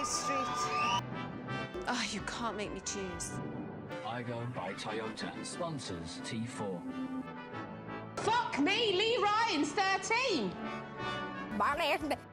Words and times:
High 0.00 0.06
Street. 0.06 1.04
Oh, 1.88 2.04
you 2.10 2.20
can't 2.22 2.56
make 2.56 2.72
me 2.72 2.80
choose. 2.86 3.32
I 4.06 4.22
go 4.22 4.40
by 4.54 4.72
Toyota 4.72 5.30
sponsors 5.44 6.20
T4. 6.24 6.80
Fuck 8.16 8.58
me, 8.60 8.92
Lee 8.96 9.18
Ryan's 9.22 9.72
13. 9.72 10.50
I 11.60 12.24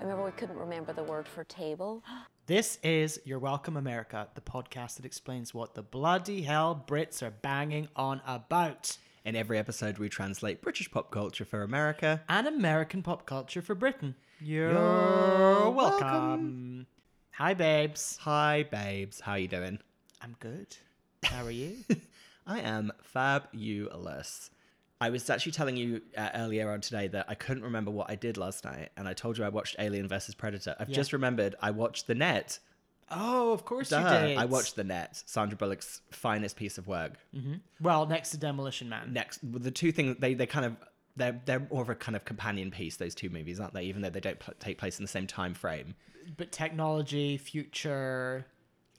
remember 0.00 0.24
we 0.24 0.32
couldn't 0.32 0.56
remember 0.56 0.92
the 0.92 1.04
word 1.04 1.28
for 1.28 1.44
table. 1.44 2.02
This 2.46 2.78
is 2.84 3.20
Your 3.24 3.40
Welcome 3.40 3.76
America, 3.76 4.28
the 4.36 4.40
podcast 4.40 4.94
that 4.96 5.04
explains 5.04 5.52
what 5.52 5.74
the 5.74 5.82
bloody 5.82 6.42
hell 6.42 6.84
Brits 6.86 7.20
are 7.20 7.32
banging 7.32 7.88
on 7.96 8.20
about. 8.24 8.98
In 9.24 9.34
every 9.34 9.58
episode, 9.58 9.98
we 9.98 10.08
translate 10.08 10.62
British 10.62 10.88
pop 10.88 11.10
culture 11.10 11.44
for 11.44 11.64
America. 11.64 12.22
And 12.28 12.46
American 12.46 13.02
pop 13.02 13.26
culture 13.26 13.62
for 13.62 13.74
Britain. 13.74 14.14
You're, 14.40 14.70
You're 14.70 15.70
welcome. 15.70 15.74
welcome. 15.74 16.75
Hi, 17.36 17.54
babes. 17.54 18.18
Hi, 18.22 18.64
babes. 18.70 19.20
How 19.20 19.32
are 19.32 19.38
you 19.38 19.48
doing? 19.48 19.78
I'm 20.22 20.36
good. 20.40 20.76
How 21.24 21.44
are 21.44 21.50
you? 21.50 21.76
I 22.46 22.60
am 22.60 22.92
fabulous. 23.02 24.50
I 25.00 25.10
was 25.10 25.28
actually 25.28 25.52
telling 25.52 25.76
you 25.76 26.00
uh, 26.16 26.30
earlier 26.34 26.70
on 26.70 26.80
today 26.80 27.08
that 27.08 27.26
I 27.28 27.34
couldn't 27.34 27.64
remember 27.64 27.90
what 27.90 28.10
I 28.10 28.14
did 28.14 28.38
last 28.38 28.64
night, 28.64 28.90
and 28.96 29.06
I 29.06 29.12
told 29.12 29.36
you 29.36 29.44
I 29.44 29.50
watched 29.50 29.76
Alien 29.78 30.08
vs 30.08 30.34
Predator. 30.34 30.74
I've 30.80 30.88
Yeah. 30.88 30.94
just 30.94 31.12
remembered 31.12 31.54
I 31.60 31.70
watched 31.72 32.06
The 32.06 32.14
Net. 32.14 32.58
oh, 33.10 33.52
of 33.52 33.64
course 33.66 33.90
Duh. 33.90 33.98
you 33.98 34.28
did. 34.28 34.38
I 34.38 34.46
watched 34.46 34.74
The 34.76 34.84
Net, 34.84 35.22
Sandra 35.26 35.58
Bullock's 35.58 36.00
finest 36.10 36.56
piece 36.56 36.78
of 36.78 36.86
work. 36.86 37.12
Well, 37.80 38.06
next 38.06 38.30
to 38.30 38.38
Demolition 38.38 38.88
Man. 38.88 39.12
Next, 39.12 39.40
the 39.42 39.70
two 39.70 39.92
things 39.92 40.16
they 40.18 40.32
they 40.32 40.46
kind 40.46 40.64
of 40.64 40.76
they're 41.16 41.40
they're 41.44 41.66
more 41.70 41.82
of 41.82 41.88
a 41.88 41.94
kind 41.94 42.14
of 42.16 42.24
companion 42.24 42.70
piece. 42.70 42.96
Those 42.96 43.14
two 43.14 43.30
movies, 43.30 43.58
aren't 43.60 43.74
they? 43.74 43.84
Even 43.84 44.02
though 44.02 44.10
they 44.10 44.20
don't 44.20 44.38
pl- 44.38 44.54
take 44.60 44.78
place 44.78 44.98
in 44.98 45.04
the 45.04 45.08
same 45.08 45.26
time 45.26 45.54
frame. 45.54 45.94
But 46.36 46.52
technology, 46.52 47.36
future. 47.36 48.46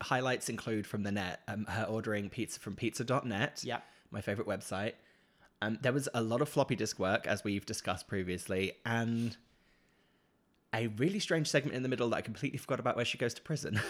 highlights 0.02 0.48
include 0.50 0.86
from 0.88 1.04
the 1.04 1.12
net 1.12 1.42
um, 1.48 1.66
her 1.66 1.84
ordering 1.84 2.30
pizza 2.30 2.60
from 2.60 2.76
pizza.net 2.76 3.62
Yep. 3.64 3.84
my 4.12 4.22
favorite 4.22 4.48
website 4.48 4.94
um, 5.64 5.80
there 5.82 5.92
was 5.92 6.08
a 6.14 6.22
lot 6.22 6.40
of 6.42 6.48
floppy 6.48 6.76
disk 6.76 7.00
work 7.00 7.26
as 7.26 7.44
we've 7.44 7.66
discussed 7.66 8.08
previously 8.08 8.74
and 8.86 9.36
a 10.74 10.88
really 10.88 11.20
strange 11.20 11.48
segment 11.50 11.76
in 11.76 11.82
the 11.82 11.90
middle 11.90 12.10
that 12.10 12.18
i 12.18 12.22
completely 12.22 12.58
forgot 12.60 12.80
about 12.80 12.96
where 12.96 13.06
she 13.06 13.18
goes 13.18 13.34
to 13.34 13.42
prison 13.42 13.82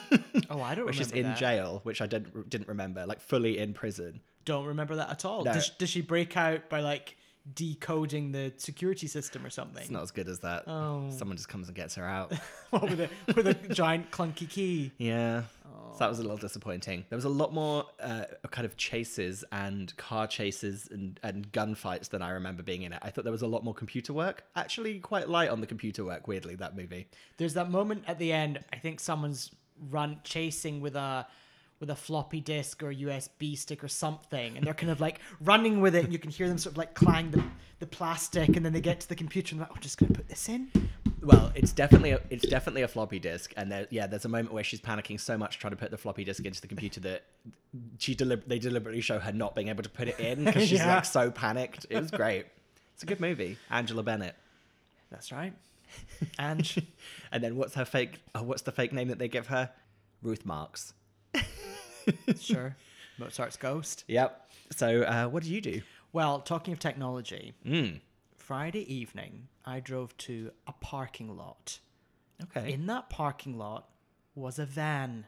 Oh, 0.50 0.60
I 0.62 0.74
don't 0.76 0.86
she's 0.94 1.08
remember 1.10 1.16
in 1.16 1.22
that. 1.34 1.38
jail 1.38 1.80
which 1.82 2.00
i 2.00 2.06
didn't, 2.06 2.48
didn't 2.48 2.68
remember 2.68 3.04
like 3.06 3.20
fully 3.20 3.58
in 3.58 3.74
prison 3.74 4.20
Don't 4.44 4.66
remember 4.66 4.94
that 4.96 5.10
at 5.10 5.24
all. 5.24 5.42
No. 5.44 5.52
Does, 5.52 5.70
does 5.70 5.90
she 5.90 6.00
break 6.02 6.36
out 6.36 6.68
by 6.70 6.80
like 6.80 7.15
decoding 7.54 8.32
the 8.32 8.52
security 8.56 9.06
system 9.06 9.44
or 9.46 9.50
something? 9.50 9.82
it's 9.82 9.90
not 9.90 10.02
as 10.02 10.10
good 10.10 10.28
as 10.28 10.40
that 10.40 10.64
Oh. 10.66 11.10
someone 11.10 11.36
just 11.36 11.48
comes 11.48 11.68
and 11.68 11.76
gets 11.76 11.94
her 11.94 12.04
out 12.06 12.32
What, 12.70 12.82
with 12.90 13.00
a 13.00 13.08
with 13.34 13.46
a 13.46 13.54
giant 13.72 14.10
clunky 14.10 14.48
key. 14.48 14.92
Yeah. 14.98 15.42
So 15.92 16.00
that 16.00 16.10
was 16.10 16.18
a 16.18 16.22
little 16.22 16.36
disappointing. 16.36 17.06
There 17.08 17.16
was 17.16 17.24
a 17.24 17.30
lot 17.30 17.54
more 17.54 17.84
uh, 18.00 18.24
kind 18.50 18.66
of 18.66 18.76
chases 18.76 19.44
and 19.50 19.96
car 19.96 20.26
chases 20.26 20.88
and, 20.90 21.18
and 21.22 21.50
gunfights 21.52 22.10
than 22.10 22.20
I 22.20 22.30
remember 22.32 22.62
being 22.62 22.82
in 22.82 22.92
it. 22.92 22.98
I 23.00 23.08
thought 23.10 23.24
there 23.24 23.32
was 23.32 23.40
a 23.40 23.46
lot 23.46 23.64
more 23.64 23.72
computer 23.72 24.12
work. 24.12 24.44
Actually, 24.56 24.98
quite 24.98 25.30
light 25.30 25.48
on 25.48 25.62
the 25.62 25.66
computer 25.66 26.04
work, 26.04 26.28
weirdly, 26.28 26.54
that 26.56 26.76
movie. 26.76 27.06
There's 27.38 27.54
that 27.54 27.70
moment 27.70 28.04
at 28.06 28.18
the 28.18 28.30
end. 28.30 28.58
I 28.74 28.76
think 28.76 29.00
someone's 29.00 29.50
run 29.90 30.20
chasing 30.22 30.82
with 30.82 30.96
a 30.96 31.26
with 31.80 31.90
a 31.90 31.96
floppy 31.96 32.40
disk 32.40 32.82
or 32.82 32.90
a 32.90 32.94
USB 32.94 33.56
stick 33.56 33.84
or 33.84 33.88
something, 33.88 34.56
and 34.56 34.66
they're 34.66 34.74
kind 34.74 34.90
of 34.90 35.00
like 35.00 35.20
running 35.40 35.80
with 35.80 35.94
it, 35.94 36.04
and 36.04 36.12
you 36.12 36.18
can 36.18 36.30
hear 36.30 36.48
them 36.48 36.58
sort 36.58 36.72
of 36.74 36.78
like 36.78 36.94
clang 36.94 37.30
the, 37.30 37.42
the 37.80 37.86
plastic, 37.86 38.56
and 38.56 38.64
then 38.64 38.72
they 38.72 38.80
get 38.80 39.00
to 39.00 39.08
the 39.08 39.14
computer 39.14 39.52
and 39.54 39.60
they're 39.60 39.64
like, 39.66 39.72
oh, 39.72 39.76
"I'm 39.76 39.82
just 39.82 39.98
gonna 39.98 40.12
put 40.14 40.28
this 40.28 40.48
in." 40.48 40.68
Well, 41.22 41.50
it's 41.54 41.72
definitely 41.72 42.12
a, 42.12 42.20
it's 42.30 42.46
definitely 42.48 42.82
a 42.82 42.88
floppy 42.88 43.18
disk, 43.18 43.52
and 43.56 43.70
there, 43.70 43.86
yeah, 43.90 44.06
there's 44.06 44.24
a 44.24 44.28
moment 44.28 44.52
where 44.54 44.64
she's 44.64 44.80
panicking 44.80 45.18
so 45.20 45.36
much 45.36 45.58
trying 45.58 45.72
to 45.72 45.76
put 45.76 45.90
the 45.90 45.98
floppy 45.98 46.24
disk 46.24 46.44
into 46.44 46.60
the 46.60 46.68
computer 46.68 47.00
that 47.00 47.24
she 47.98 48.14
they 48.14 48.58
deliberately 48.58 49.00
show 49.00 49.18
her 49.18 49.32
not 49.32 49.54
being 49.54 49.68
able 49.68 49.82
to 49.82 49.88
put 49.90 50.08
it 50.08 50.18
in 50.18 50.44
because 50.44 50.68
she's 50.68 50.78
Yeah. 50.80 50.96
like 50.96 51.04
so 51.04 51.30
panicked. 51.30 51.84
It 51.90 52.00
was 52.00 52.10
great. 52.10 52.46
It's 52.94 53.02
a 53.02 53.06
good 53.06 53.20
movie. 53.20 53.58
Angela 53.70 54.02
Bennett. 54.02 54.34
That's 55.10 55.30
right. 55.30 55.52
And 56.38 56.70
And 57.32 57.44
then 57.44 57.56
what's 57.56 57.74
her 57.74 57.84
fake? 57.84 58.20
Oh, 58.34 58.42
what's 58.42 58.62
the 58.62 58.72
fake 58.72 58.92
name 58.94 59.08
that 59.08 59.18
they 59.18 59.28
give 59.28 59.48
her? 59.48 59.70
Ruth 60.22 60.46
Marx. 60.46 60.94
sure, 62.40 62.76
Mozart's 63.18 63.56
ghost. 63.56 64.04
Yep. 64.08 64.48
So, 64.76 65.02
uh, 65.02 65.26
what 65.26 65.42
did 65.42 65.50
you 65.50 65.60
do? 65.60 65.82
Well, 66.12 66.40
talking 66.40 66.72
of 66.72 66.78
technology, 66.78 67.52
Mm. 67.64 68.00
Friday 68.36 68.92
evening 68.94 69.48
I 69.64 69.80
drove 69.80 70.16
to 70.18 70.52
a 70.68 70.72
parking 70.72 71.36
lot. 71.36 71.80
Okay. 72.44 72.72
In 72.72 72.86
that 72.86 73.10
parking 73.10 73.58
lot 73.58 73.88
was 74.36 74.58
a 74.58 74.66
van. 74.66 75.26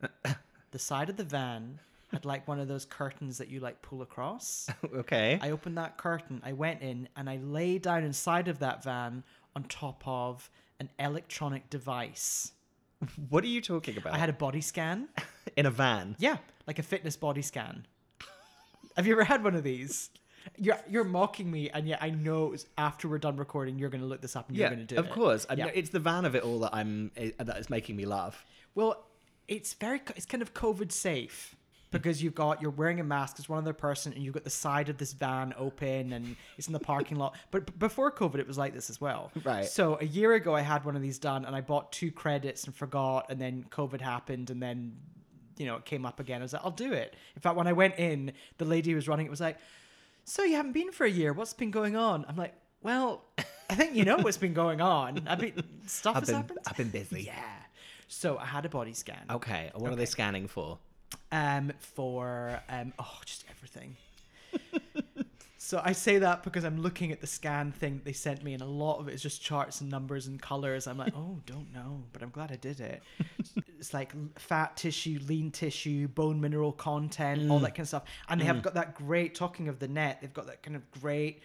the 0.70 0.78
side 0.78 1.08
of 1.08 1.16
the 1.16 1.24
van 1.24 1.78
had 2.10 2.24
like 2.24 2.48
one 2.48 2.58
of 2.58 2.68
those 2.68 2.84
curtains 2.84 3.38
that 3.38 3.48
you 3.48 3.60
like 3.60 3.80
pull 3.82 4.02
across. 4.02 4.68
okay. 4.94 5.38
I 5.40 5.50
opened 5.50 5.78
that 5.78 5.98
curtain, 5.98 6.42
I 6.44 6.52
went 6.52 6.82
in, 6.82 7.08
and 7.16 7.30
I 7.30 7.36
lay 7.36 7.78
down 7.78 8.02
inside 8.02 8.48
of 8.48 8.58
that 8.58 8.82
van 8.82 9.22
on 9.54 9.64
top 9.64 10.02
of 10.06 10.50
an 10.80 10.88
electronic 10.98 11.70
device. 11.70 12.52
what 13.28 13.44
are 13.44 13.48
you 13.48 13.60
talking 13.60 13.96
about? 13.96 14.14
I 14.14 14.18
had 14.18 14.30
a 14.30 14.34
body 14.34 14.60
scan. 14.60 15.08
In 15.58 15.66
a 15.66 15.70
van. 15.70 16.16
Yeah, 16.18 16.38
like 16.66 16.78
a 16.78 16.82
fitness 16.82 17.16
body 17.16 17.42
scan. 17.42 17.86
Have 18.96 19.06
you 19.06 19.12
ever 19.12 19.24
had 19.24 19.44
one 19.44 19.54
of 19.54 19.64
these? 19.64 20.10
You're 20.56 20.78
you're 20.88 21.04
mocking 21.04 21.50
me, 21.50 21.68
and 21.70 21.86
yet 21.86 21.98
I 22.02 22.10
know 22.10 22.54
after 22.78 23.08
we're 23.08 23.18
done 23.18 23.36
recording, 23.36 23.78
you're 23.78 23.90
going 23.90 24.00
to 24.00 24.06
look 24.06 24.22
this 24.22 24.34
up 24.36 24.48
and 24.48 24.56
you're 24.56 24.68
going 24.68 24.78
to 24.80 24.86
do 24.86 24.94
it. 24.94 24.98
of 24.98 25.10
course. 25.10 25.46
I 25.50 25.54
Yeah. 25.54 25.66
it's 25.74 25.90
the 25.90 26.00
van 26.00 26.24
of 26.24 26.34
it 26.34 26.42
all 26.42 26.60
that 26.60 26.74
I'm 26.74 27.10
eh, 27.16 27.32
that 27.38 27.58
is 27.58 27.68
making 27.68 27.96
me 27.96 28.06
laugh. 28.06 28.44
Well, 28.74 29.04
it's 29.46 29.74
very 29.74 30.00
it's 30.16 30.26
kind 30.26 30.42
of 30.42 30.54
COVID 30.54 30.90
safe 30.92 31.54
because 31.90 32.22
you've 32.22 32.34
got 32.34 32.60
you're 32.62 32.70
wearing 32.70 33.00
a 33.00 33.04
mask 33.04 33.36
as 33.38 33.48
one 33.48 33.58
other 33.58 33.72
person 33.72 34.12
and 34.12 34.22
you've 34.22 34.34
got 34.34 34.44
the 34.44 34.50
side 34.50 34.88
of 34.88 34.96
this 34.98 35.12
van 35.12 35.54
open 35.58 36.12
and 36.12 36.36
it's 36.56 36.66
in 36.66 36.72
the 36.72 36.78
parking 36.80 37.18
lot. 37.18 37.34
But 37.50 37.66
b- 37.66 37.72
before 37.78 38.10
COVID, 38.12 38.38
it 38.38 38.46
was 38.46 38.58
like 38.58 38.74
this 38.74 38.88
as 38.90 39.00
well. 39.00 39.30
Right. 39.44 39.64
So 39.66 39.98
a 40.00 40.04
year 40.04 40.34
ago, 40.34 40.54
I 40.54 40.60
had 40.60 40.84
one 40.84 40.96
of 40.96 41.02
these 41.02 41.18
done 41.18 41.44
and 41.44 41.54
I 41.56 41.60
bought 41.62 41.90
two 41.92 42.10
credits 42.10 42.64
and 42.64 42.74
forgot, 42.74 43.26
and 43.30 43.40
then 43.40 43.64
COVID 43.70 44.00
happened, 44.00 44.50
and 44.50 44.62
then 44.62 44.96
you 45.58 45.66
know 45.66 45.76
it 45.76 45.84
came 45.84 46.06
up 46.06 46.20
again. 46.20 46.40
I 46.40 46.44
was 46.44 46.52
like, 46.52 46.62
I'll 46.64 46.70
do 46.70 46.92
it. 46.92 47.14
In 47.34 47.40
fact, 47.40 47.56
when 47.56 47.66
I 47.66 47.72
went 47.72 47.98
in, 47.98 48.32
the 48.58 48.64
lady 48.64 48.90
who 48.90 48.96
was 48.96 49.08
running 49.08 49.26
it 49.26 49.30
was 49.30 49.40
like, 49.40 49.58
"So 50.24 50.42
you 50.42 50.56
haven't 50.56 50.72
been 50.72 50.92
for 50.92 51.04
a 51.04 51.10
year? 51.10 51.32
What's 51.32 51.54
been 51.54 51.70
going 51.70 51.96
on?" 51.96 52.24
I'm 52.28 52.36
like. 52.36 52.54
Well, 52.80 53.24
I 53.68 53.74
think 53.74 53.96
you 53.96 54.04
know 54.04 54.18
what's 54.18 54.36
been 54.36 54.54
going 54.54 54.80
on. 54.80 55.26
I 55.26 55.34
mean, 55.34 55.52
stuff 55.86 56.14
I've 56.14 56.22
has 56.22 56.28
been 56.28 56.36
happened. 56.36 56.58
I've 56.68 56.76
been 56.76 56.90
busy. 56.90 57.22
Yeah. 57.22 57.34
So 58.06 58.38
I 58.38 58.44
had 58.46 58.64
a 58.64 58.68
body 58.68 58.92
scan. 58.92 59.24
Okay. 59.28 59.72
What 59.74 59.92
are 59.92 59.96
they 59.96 60.06
scanning 60.06 60.46
for? 60.46 60.78
Um, 61.32 61.72
for 61.80 62.60
um, 62.68 62.92
oh, 63.00 63.18
just 63.24 63.44
everything. 63.50 63.96
So 65.68 65.82
I 65.84 65.92
say 65.92 66.16
that 66.20 66.44
because 66.44 66.64
I'm 66.64 66.80
looking 66.80 67.12
at 67.12 67.20
the 67.20 67.26
scan 67.26 67.72
thing 67.72 68.00
they 68.02 68.14
sent 68.14 68.42
me, 68.42 68.54
and 68.54 68.62
a 68.62 68.64
lot 68.64 69.00
of 69.00 69.08
it 69.08 69.12
is 69.12 69.20
just 69.20 69.42
charts 69.42 69.82
and 69.82 69.90
numbers 69.90 70.26
and 70.26 70.40
colors. 70.40 70.86
I'm 70.86 70.96
like, 70.96 71.12
oh, 71.14 71.42
don't 71.44 71.70
know, 71.74 72.04
but 72.14 72.22
I'm 72.22 72.30
glad 72.30 72.50
I 72.50 72.56
did 72.56 72.80
it. 72.80 73.02
it's 73.78 73.92
like 73.92 74.14
fat 74.38 74.78
tissue, 74.78 75.20
lean 75.28 75.50
tissue, 75.50 76.08
bone 76.08 76.40
mineral 76.40 76.72
content, 76.72 77.50
all 77.50 77.58
mm. 77.58 77.64
that 77.64 77.72
kind 77.72 77.80
of 77.80 77.88
stuff. 77.88 78.04
And 78.30 78.40
they 78.40 78.46
have 78.46 78.56
mm. 78.56 78.62
got 78.62 78.72
that 78.76 78.94
great. 78.94 79.34
Talking 79.34 79.68
of 79.68 79.78
the 79.78 79.88
net, 79.88 80.22
they've 80.22 80.32
got 80.32 80.46
that 80.46 80.62
kind 80.62 80.74
of 80.74 80.90
great 81.02 81.42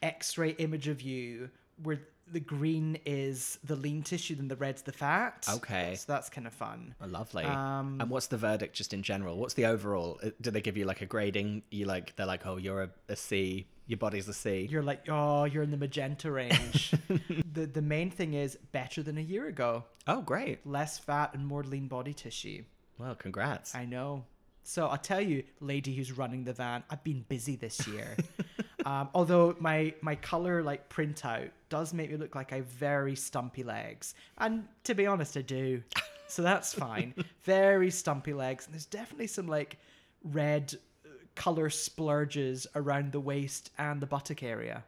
X-ray 0.00 0.50
image 0.50 0.86
of 0.86 1.02
you 1.02 1.50
where 1.82 1.98
the 2.32 2.40
green 2.40 2.98
is 3.06 3.58
the 3.64 3.76
lean 3.76 4.02
tissue, 4.02 4.34
then 4.34 4.48
the 4.48 4.56
red's 4.56 4.82
the 4.82 4.92
fat. 4.92 5.46
Okay. 5.48 5.94
so 5.96 6.04
that's 6.12 6.28
kind 6.28 6.46
of 6.46 6.52
fun. 6.52 6.94
Oh, 7.00 7.06
lovely. 7.06 7.44
Um, 7.44 7.98
and 8.00 8.10
what's 8.10 8.26
the 8.26 8.36
verdict 8.36 8.74
just 8.74 8.92
in 8.92 9.02
general? 9.02 9.36
What's 9.38 9.54
the 9.54 9.66
overall? 9.66 10.18
Uh, 10.22 10.30
Do 10.40 10.50
they 10.50 10.60
give 10.60 10.76
you 10.76 10.84
like 10.84 11.02
a 11.02 11.06
grading? 11.06 11.62
You 11.70 11.86
like 11.86 12.16
they're 12.16 12.26
like, 12.26 12.46
oh, 12.46 12.56
you're 12.56 12.82
a, 12.82 12.90
a 13.08 13.16
C. 13.16 13.66
Your 13.86 13.98
body's 13.98 14.26
a 14.28 14.34
C. 14.34 14.66
You're 14.70 14.82
like, 14.82 15.08
oh, 15.08 15.44
you're 15.44 15.62
in 15.62 15.70
the 15.70 15.76
magenta 15.76 16.30
range. 16.30 16.92
the 17.52 17.66
the 17.66 17.82
main 17.82 18.10
thing 18.10 18.34
is 18.34 18.56
better 18.72 19.02
than 19.02 19.16
a 19.18 19.22
year 19.22 19.46
ago. 19.46 19.84
oh, 20.08 20.22
great. 20.22 20.66
Less 20.66 20.98
fat 20.98 21.34
and 21.34 21.46
more 21.46 21.62
lean 21.62 21.86
body 21.86 22.12
tissue. 22.12 22.64
Well, 22.98 23.14
congrats. 23.14 23.74
I 23.74 23.84
know. 23.84 24.24
So 24.64 24.88
I'll 24.88 24.98
tell 24.98 25.20
you, 25.20 25.44
lady 25.60 25.94
who's 25.94 26.10
running 26.10 26.42
the 26.42 26.52
van, 26.52 26.82
I've 26.90 27.04
been 27.04 27.24
busy 27.28 27.54
this 27.54 27.86
year. 27.86 28.16
um, 28.86 29.08
although 29.14 29.54
my 29.60 29.92
my 30.00 30.14
color 30.14 30.62
like 30.62 30.88
printout 30.88 31.50
does 31.68 31.92
make 31.92 32.10
me 32.10 32.16
look 32.16 32.34
like 32.34 32.52
I 32.52 32.56
have 32.56 32.66
very 32.66 33.16
stumpy 33.16 33.62
legs, 33.64 34.14
and 34.38 34.66
to 34.84 34.94
be 34.94 35.06
honest, 35.06 35.36
I 35.36 35.42
do. 35.42 35.82
So 36.28 36.42
that's 36.42 36.74
fine. 36.74 37.14
very 37.44 37.88
stumpy 37.88 38.32
legs, 38.32 38.64
and 38.66 38.74
there's 38.74 38.84
definitely 38.86 39.28
some 39.28 39.46
like 39.46 39.78
red 40.24 40.74
uh, 41.04 41.08
color 41.36 41.70
splurges 41.70 42.66
around 42.74 43.12
the 43.12 43.20
waist 43.20 43.70
and 43.78 44.00
the 44.00 44.06
buttock 44.06 44.42
area. 44.42 44.82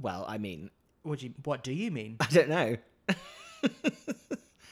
well, 0.00 0.24
I 0.26 0.38
mean, 0.38 0.70
What 1.02 1.18
do 1.18 1.26
you 1.26 1.34
What 1.44 1.62
do 1.62 1.72
you 1.74 1.90
mean? 1.90 2.16
I 2.20 2.26
don't 2.30 2.48
know. 2.48 2.76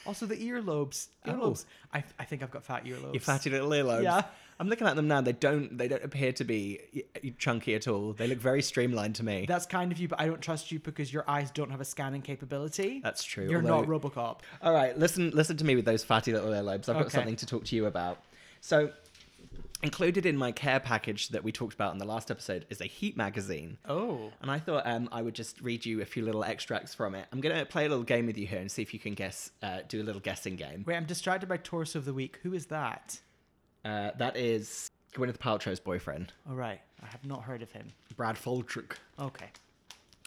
Also, 0.05 0.25
the 0.25 0.35
earlobes. 0.37 1.09
Oh. 1.25 1.31
Earlobes. 1.33 1.65
I, 1.93 2.03
I 2.17 2.23
think 2.25 2.41
I've 2.41 2.49
got 2.49 2.63
fat 2.63 2.85
earlobes. 2.85 3.13
Your 3.13 3.21
fatty 3.21 3.51
little 3.51 3.69
earlobes. 3.69 4.01
Yeah. 4.03 4.23
I'm 4.59 4.67
looking 4.67 4.87
at 4.87 4.95
them 4.95 5.07
now. 5.07 5.21
They 5.21 5.31
don't. 5.31 5.77
They 5.77 5.87
don't 5.87 6.03
appear 6.03 6.33
to 6.33 6.43
be 6.43 6.79
chunky 7.37 7.75
at 7.75 7.87
all. 7.87 8.13
They 8.13 8.27
look 8.27 8.39
very 8.39 8.61
streamlined 8.61 9.15
to 9.15 9.23
me. 9.23 9.45
That's 9.47 9.65
kind 9.65 9.91
of 9.91 9.99
you, 9.99 10.07
but 10.09 10.19
I 10.19 10.27
don't 10.27 10.41
trust 10.41 10.71
you 10.71 10.79
because 10.79 11.13
your 11.13 11.23
eyes 11.29 11.49
don't 11.51 11.71
have 11.71 11.79
a 11.81 11.85
scanning 11.85 12.21
capability. 12.21 12.99
That's 13.01 13.23
true, 13.23 13.49
You're 13.49 13.61
although- 13.61 13.81
not 13.89 14.01
RoboCop. 14.01 14.39
All 14.61 14.73
right, 14.73 14.97
listen, 14.97 15.31
listen 15.31 15.55
to 15.57 15.65
me 15.65 15.75
with 15.75 15.85
those 15.85 16.03
fatty 16.03 16.33
little 16.33 16.49
earlobes. 16.49 16.89
I've 16.89 17.01
got 17.01 17.11
something 17.11 17.37
to 17.37 17.45
talk 17.45 17.63
to 17.65 17.75
you 17.75 17.85
about. 17.85 18.21
So, 18.61 18.91
included 19.81 20.25
in 20.25 20.35
my 20.35 20.51
care 20.51 20.81
package 20.81 21.29
that 21.29 21.41
we 21.43 21.53
talked 21.53 21.73
about 21.73 21.93
in 21.93 21.97
the 21.99 22.05
last 22.05 22.29
episode 22.29 22.65
is 22.69 22.81
a 22.81 22.85
Heat 22.85 23.15
magazine. 23.15 23.77
Oh. 23.87 24.31
And 24.41 24.51
I 24.51 24.59
thought 24.59 24.85
um, 24.85 25.07
I 25.13 25.21
would 25.21 25.35
just 25.35 25.61
read 25.61 25.85
you 25.85 26.01
a 26.01 26.05
few 26.05 26.25
little 26.25 26.43
extracts 26.43 26.93
from 26.93 27.15
it. 27.15 27.25
I'm 27.31 27.39
going 27.39 27.57
to 27.57 27.65
play 27.65 27.85
a 27.85 27.89
little 27.89 28.03
game 28.03 28.25
with 28.25 28.37
you 28.37 28.45
here 28.45 28.59
and 28.59 28.69
see 28.69 28.81
if 28.81 28.93
you 28.93 28.99
can 28.99 29.13
guess, 29.13 29.51
uh, 29.63 29.79
do 29.87 30.01
a 30.01 30.03
little 30.03 30.19
guessing 30.21 30.57
game. 30.57 30.83
Wait, 30.85 30.97
I'm 30.97 31.05
distracted 31.05 31.47
by 31.47 31.57
Torso 31.57 31.99
of 31.99 32.03
the 32.05 32.13
Week. 32.13 32.39
Who 32.43 32.53
is 32.53 32.65
that? 32.65 33.21
Uh, 33.85 34.11
that 34.17 34.35
is 34.37 34.89
Gwyneth 35.15 35.37
Paltrow's 35.37 35.79
boyfriend, 35.79 36.33
All 36.47 36.55
right. 36.55 36.81
I 37.01 37.07
have 37.07 37.25
not 37.25 37.43
heard 37.43 37.61
of 37.61 37.71
him. 37.71 37.87
Brad 38.15 38.35
Falchuk. 38.35 38.93
Okay. 39.19 39.47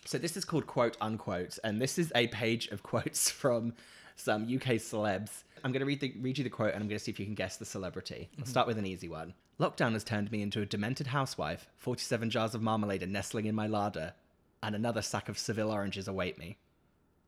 So 0.05 0.19
this 0.19 0.37
is 0.37 0.45
called 0.45 0.67
quote 0.67 0.97
unquote, 1.01 1.59
and 1.63 1.81
this 1.81 1.99
is 1.99 2.11
a 2.15 2.27
page 2.29 2.69
of 2.69 2.83
quotes 2.83 3.31
from 3.43 3.75
some 4.17 4.43
UK 4.45 4.77
celebs. 4.77 5.45
I'm 5.65 5.71
going 5.71 5.81
to 5.81 5.87
read 5.87 6.01
the 6.01 6.15
read 6.21 6.39
you 6.39 6.45
the 6.45 6.51
quote, 6.51 6.75
and 6.75 6.83
I'm 6.83 6.89
going 6.89 6.99
to 6.99 7.05
see 7.05 7.11
if 7.13 7.21
you 7.21 7.27
can 7.27 7.35
guess 7.35 7.57
the 7.57 7.65
celebrity. 7.65 8.29
I'll 8.39 8.47
start 8.47 8.67
with 8.67 8.79
an 8.79 8.87
easy 8.87 9.09
one. 9.09 9.35
Lockdown 9.61 9.93
has 9.93 10.03
turned 10.03 10.33
me 10.33 10.43
into 10.43 10.61
a 10.61 10.67
demented 10.67 11.07
housewife. 11.09 11.69
Forty-seven 11.77 12.31
jars 12.31 12.55
of 12.55 12.63
marmalade 12.63 13.03
are 13.03 13.07
nestling 13.07 13.47
in 13.47 13.55
my 13.55 13.67
larder, 13.69 14.15
and 14.63 14.75
another 14.75 15.03
sack 15.03 15.29
of 15.29 15.39
Seville 15.39 15.71
oranges 15.71 16.09
await 16.09 16.39
me. 16.39 16.57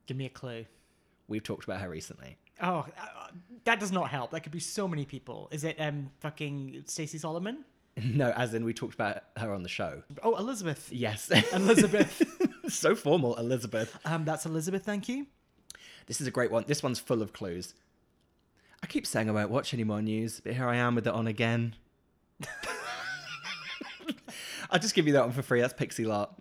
Give 0.05 0.17
me 0.17 0.25
a 0.25 0.29
clue. 0.29 0.65
We've 1.27 1.43
talked 1.43 1.63
about 1.63 1.81
her 1.81 1.89
recently. 1.89 2.37
Oh, 2.61 2.85
uh, 2.99 3.27
that 3.65 3.79
does 3.79 3.91
not 3.91 4.09
help. 4.09 4.31
That 4.31 4.41
could 4.41 4.51
be 4.51 4.59
so 4.59 4.87
many 4.87 5.05
people. 5.05 5.49
Is 5.51 5.63
it 5.63 5.75
um 5.79 6.09
fucking 6.19 6.83
Stacey 6.87 7.17
Solomon? 7.17 7.65
no, 8.03 8.31
as 8.31 8.53
in 8.53 8.65
we 8.65 8.73
talked 8.73 8.93
about 8.93 9.23
her 9.37 9.53
on 9.53 9.63
the 9.63 9.69
show. 9.69 10.03
Oh, 10.23 10.35
Elizabeth. 10.35 10.89
Yes, 10.91 11.29
Elizabeth. 11.53 12.21
so 12.67 12.95
formal, 12.95 13.35
Elizabeth. 13.35 13.97
um, 14.05 14.25
that's 14.25 14.45
Elizabeth. 14.45 14.83
Thank 14.83 15.07
you. 15.09 15.27
This 16.07 16.21
is 16.21 16.27
a 16.27 16.31
great 16.31 16.51
one. 16.51 16.65
This 16.67 16.83
one's 16.83 16.99
full 16.99 17.21
of 17.21 17.33
clues. 17.33 17.73
I 18.83 18.87
keep 18.87 19.07
saying 19.07 19.29
I 19.29 19.31
won't 19.33 19.49
watch 19.49 19.73
any 19.73 19.83
more 19.83 20.01
news, 20.01 20.39
but 20.39 20.53
here 20.53 20.67
I 20.67 20.75
am 20.75 20.95
with 20.95 21.07
it 21.07 21.13
on 21.13 21.25
again. 21.27 21.75
I'll 24.75 24.81
just 24.81 24.93
give 24.93 25.07
you 25.07 25.13
that 25.13 25.23
one 25.23 25.31
for 25.31 25.41
free. 25.41 25.61
That's 25.61 25.71
Pixie 25.71 26.03
Lott. 26.03 26.37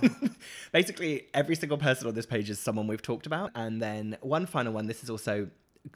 Basically, 0.72 1.28
every 1.32 1.56
single 1.56 1.78
person 1.78 2.06
on 2.06 2.12
this 2.12 2.26
page 2.26 2.50
is 2.50 2.58
someone 2.58 2.86
we've 2.86 3.00
talked 3.00 3.24
about. 3.24 3.50
And 3.54 3.80
then 3.80 4.18
one 4.20 4.44
final 4.44 4.74
one. 4.74 4.88
This 4.88 5.02
is 5.02 5.08
also 5.08 5.48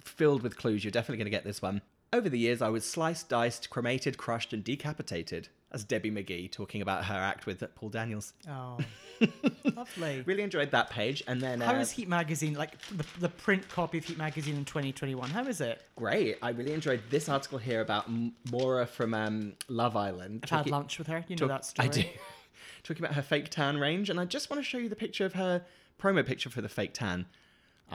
filled 0.02 0.42
with 0.42 0.56
clues. 0.56 0.84
You're 0.84 0.90
definitely 0.90 1.18
going 1.18 1.26
to 1.26 1.30
get 1.30 1.44
this 1.44 1.60
one. 1.60 1.82
Over 2.14 2.30
the 2.30 2.38
years, 2.38 2.62
I 2.62 2.70
was 2.70 2.86
sliced, 2.86 3.28
diced, 3.28 3.68
cremated, 3.68 4.16
crushed, 4.16 4.54
and 4.54 4.64
decapitated. 4.64 5.50
That's 5.70 5.82
Debbie 5.84 6.10
McGee 6.10 6.50
talking 6.50 6.80
about 6.80 7.04
her 7.06 7.14
act 7.14 7.44
with 7.44 7.62
Paul 7.74 7.88
Daniels. 7.88 8.32
Oh, 8.48 8.78
lovely. 9.76 10.22
Really 10.24 10.42
enjoyed 10.42 10.70
that 10.70 10.90
page. 10.90 11.24
And 11.26 11.40
then 11.40 11.60
How 11.60 11.74
uh, 11.74 11.80
is 11.80 11.90
Heat 11.90 12.08
Magazine, 12.08 12.54
like 12.54 12.78
the, 12.88 13.04
the 13.18 13.28
print 13.28 13.68
copy 13.68 13.98
of 13.98 14.04
Heat 14.04 14.16
Magazine 14.16 14.56
in 14.56 14.64
2021? 14.64 15.28
How 15.30 15.44
is 15.46 15.60
it? 15.60 15.82
Great. 15.96 16.38
I 16.40 16.50
really 16.50 16.72
enjoyed 16.72 17.02
this 17.10 17.28
article 17.28 17.58
here 17.58 17.80
about 17.80 18.08
Maura 18.50 18.86
from 18.86 19.12
um, 19.12 19.54
Love 19.68 19.96
Island. 19.96 20.40
I've 20.44 20.50
had 20.50 20.70
lunch 20.70 20.98
with 20.98 21.08
her. 21.08 21.24
You 21.26 21.34
know 21.36 21.48
talk- 21.48 21.48
that 21.48 21.64
story. 21.64 21.88
I 21.88 21.90
do. 21.90 22.04
Talking 22.84 23.04
about 23.04 23.16
her 23.16 23.22
fake 23.22 23.48
tan 23.50 23.78
range, 23.78 24.10
and 24.10 24.20
I 24.20 24.24
just 24.24 24.48
want 24.48 24.62
to 24.62 24.64
show 24.64 24.78
you 24.78 24.88
the 24.88 24.94
picture 24.94 25.24
of 25.26 25.32
her 25.32 25.64
promo 26.00 26.24
picture 26.24 26.48
for 26.48 26.60
the 26.60 26.68
fake 26.68 26.94
tan. 26.94 27.26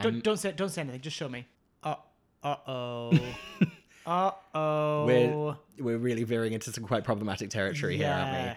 Don't, 0.02 0.22
don't 0.22 0.36
say 0.36 0.52
don't 0.52 0.68
say 0.68 0.82
anything. 0.82 1.00
Just 1.00 1.16
show 1.16 1.30
me. 1.30 1.48
Uh 2.44 2.56
oh. 2.68 3.12
Uh 4.06 4.32
oh. 4.56 5.06
We're 5.06 5.56
we're 5.80 5.98
really 5.98 6.24
veering 6.24 6.54
into 6.54 6.72
some 6.72 6.84
quite 6.86 7.04
problematic 7.04 7.50
territory 7.50 7.98
here, 7.98 8.10
aren't 8.10 8.32
we? 8.34 8.56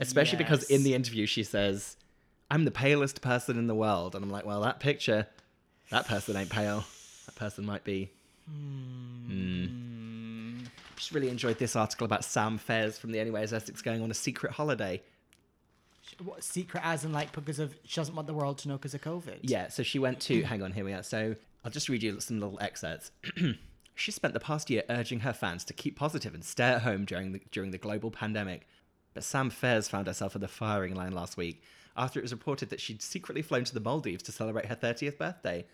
Especially 0.00 0.38
because 0.38 0.64
in 0.64 0.82
the 0.82 0.94
interview 0.94 1.26
she 1.26 1.42
says, 1.42 1.96
"I'm 2.50 2.64
the 2.64 2.70
palest 2.70 3.20
person 3.20 3.58
in 3.58 3.66
the 3.66 3.74
world," 3.74 4.14
and 4.14 4.24
I'm 4.24 4.30
like, 4.30 4.46
"Well, 4.46 4.62
that 4.62 4.80
picture, 4.80 5.26
that 5.90 6.06
person 6.06 6.36
ain't 6.36 6.50
pale. 6.50 6.84
That 7.26 7.34
person 7.36 7.66
might 7.66 7.84
be." 7.84 8.10
Hmm. 8.48 9.66
Just 10.96 11.12
really 11.12 11.28
enjoyed 11.28 11.58
this 11.58 11.76
article 11.76 12.04
about 12.04 12.24
Sam 12.24 12.58
Faiers 12.58 12.98
from 12.98 13.12
the 13.12 13.20
Only 13.20 13.30
Way 13.30 13.42
Is 13.42 13.52
Essex 13.52 13.82
going 13.82 14.02
on 14.02 14.10
a 14.10 14.14
secret 14.14 14.52
holiday. 14.52 15.02
What, 16.24 16.42
secret 16.42 16.82
as 16.84 17.04
in 17.04 17.12
like 17.12 17.32
because 17.32 17.58
of 17.58 17.74
she 17.84 17.96
doesn't 17.96 18.14
want 18.14 18.26
the 18.28 18.34
world 18.34 18.58
to 18.58 18.68
know 18.68 18.76
because 18.76 18.94
of 18.94 19.02
COVID. 19.02 19.40
Yeah, 19.42 19.68
so 19.68 19.82
she 19.82 19.98
went 19.98 20.20
to. 20.20 20.42
hang 20.42 20.62
on, 20.62 20.72
here 20.72 20.84
we 20.84 20.92
are. 20.92 21.02
So 21.02 21.36
I'll 21.64 21.70
just 21.70 21.88
read 21.88 22.02
you 22.02 22.20
some 22.20 22.40
little 22.40 22.58
excerpts. 22.60 23.10
she 23.96 24.12
spent 24.12 24.34
the 24.34 24.40
past 24.40 24.68
year 24.70 24.84
urging 24.90 25.20
her 25.20 25.32
fans 25.32 25.64
to 25.64 25.72
keep 25.72 25.96
positive 25.96 26.34
and 26.34 26.44
stay 26.44 26.68
at 26.68 26.82
home 26.82 27.04
during 27.04 27.32
the 27.32 27.40
during 27.50 27.72
the 27.72 27.78
global 27.78 28.10
pandemic. 28.10 28.68
But 29.14 29.24
Sam 29.24 29.50
Faiers 29.50 29.88
found 29.88 30.06
herself 30.06 30.34
at 30.34 30.42
the 30.42 30.48
firing 30.48 30.94
line 30.94 31.12
last 31.12 31.38
week 31.38 31.62
after 31.96 32.20
it 32.20 32.22
was 32.22 32.32
reported 32.32 32.68
that 32.68 32.80
she'd 32.80 33.00
secretly 33.00 33.40
flown 33.40 33.64
to 33.64 33.72
the 33.72 33.80
Maldives 33.80 34.22
to 34.24 34.32
celebrate 34.32 34.66
her 34.66 34.76
30th 34.76 35.16
birthday. 35.16 35.64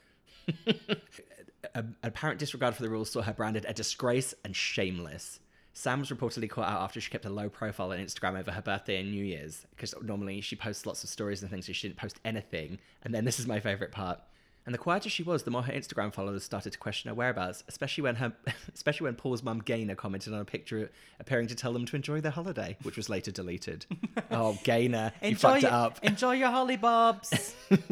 a, 1.74 1.84
apparent 2.04 2.38
disregard 2.38 2.76
for 2.76 2.82
the 2.82 2.88
rules 2.88 3.10
saw 3.10 3.22
her 3.22 3.32
branded 3.32 3.66
a 3.68 3.74
disgrace 3.74 4.34
and 4.44 4.54
shameless. 4.54 5.40
Sam 5.72 5.98
was 5.98 6.10
reportedly 6.10 6.48
caught 6.48 6.68
out 6.68 6.82
after 6.82 7.00
she 7.00 7.10
kept 7.10 7.24
a 7.24 7.30
low 7.30 7.48
profile 7.48 7.90
on 7.90 7.98
Instagram 7.98 8.38
over 8.38 8.52
her 8.52 8.62
birthday 8.62 9.00
and 9.00 9.10
New 9.10 9.24
Year's, 9.24 9.66
because 9.70 9.94
normally 10.00 10.40
she 10.42 10.54
posts 10.54 10.86
lots 10.86 11.02
of 11.02 11.10
stories 11.10 11.42
and 11.42 11.50
things, 11.50 11.66
so 11.66 11.72
she 11.72 11.88
didn't 11.88 11.98
post 11.98 12.20
anything. 12.24 12.78
And 13.02 13.12
then 13.12 13.24
this 13.24 13.40
is 13.40 13.48
my 13.48 13.58
favourite 13.58 13.90
part. 13.90 14.20
And 14.64 14.72
the 14.72 14.78
quieter 14.78 15.08
she 15.08 15.22
was, 15.22 15.42
the 15.42 15.50
more 15.50 15.62
her 15.62 15.72
Instagram 15.72 16.14
followers 16.14 16.44
started 16.44 16.72
to 16.72 16.78
question 16.78 17.08
her 17.08 17.14
whereabouts, 17.14 17.64
especially 17.66 18.02
when 18.02 18.16
her, 18.16 18.32
especially 18.74 19.06
when 19.06 19.14
Paul's 19.16 19.42
mum 19.42 19.60
Gaynor 19.60 19.96
commented 19.96 20.32
on 20.32 20.40
a 20.40 20.44
picture 20.44 20.90
appearing 21.18 21.48
to 21.48 21.54
tell 21.54 21.72
them 21.72 21.84
to 21.86 21.96
enjoy 21.96 22.20
their 22.20 22.30
holiday, 22.32 22.76
which 22.82 22.96
was 22.96 23.08
later 23.08 23.30
deleted. 23.32 23.86
oh, 24.30 24.58
Gaynor, 24.62 25.12
you 25.22 25.28
Enjoy 25.30 25.48
fucked 25.48 25.62
your, 25.62 25.70
it 25.70 25.74
up. 25.74 25.98
enjoy 26.02 26.32
your 26.32 26.50
holly 26.50 26.76
bobs. 26.76 27.54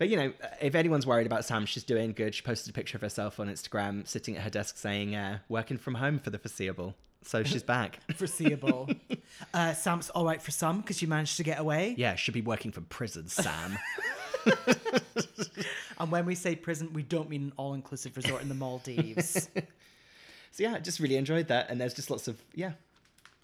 But 0.00 0.08
you 0.08 0.16
know, 0.16 0.32
if 0.62 0.74
anyone's 0.74 1.06
worried 1.06 1.26
about 1.26 1.44
Sam, 1.44 1.66
she's 1.66 1.84
doing 1.84 2.12
good. 2.14 2.34
She 2.34 2.40
posted 2.40 2.70
a 2.70 2.72
picture 2.72 2.96
of 2.96 3.02
herself 3.02 3.38
on 3.38 3.48
Instagram, 3.50 4.08
sitting 4.08 4.34
at 4.34 4.42
her 4.44 4.48
desk, 4.48 4.78
saying, 4.78 5.14
uh, 5.14 5.40
"Working 5.50 5.76
from 5.76 5.96
home 5.96 6.18
for 6.18 6.30
the 6.30 6.38
foreseeable." 6.38 6.96
So 7.22 7.42
she's 7.42 7.62
back. 7.62 7.98
foreseeable. 8.16 8.88
Uh, 9.52 9.72
Sam's 9.74 10.08
all 10.10 10.24
right 10.24 10.40
for 10.40 10.50
some 10.50 10.80
because 10.80 11.02
you 11.02 11.08
managed 11.08 11.36
to 11.36 11.42
get 11.42 11.58
away. 11.60 11.94
yeah, 11.98 12.14
should 12.14 12.34
be 12.34 12.40
working 12.40 12.70
from 12.72 12.84
prison, 12.84 13.28
Sam. 13.28 13.78
And 15.98 16.10
when 16.10 16.24
we 16.24 16.34
say 16.34 16.56
prison, 16.56 16.90
we 16.94 17.02
don't 17.02 17.28
mean 17.28 17.42
an 17.42 17.52
all-inclusive 17.58 18.16
resort 18.16 18.40
in 18.40 18.48
the 18.48 18.54
Maldives. 18.54 19.50
so 19.54 20.62
yeah, 20.62 20.74
I 20.76 20.78
just 20.78 20.98
really 20.98 21.16
enjoyed 21.16 21.48
that, 21.48 21.68
and 21.68 21.78
there's 21.78 21.92
just 21.92 22.10
lots 22.10 22.26
of 22.26 22.40
yeah, 22.54 22.72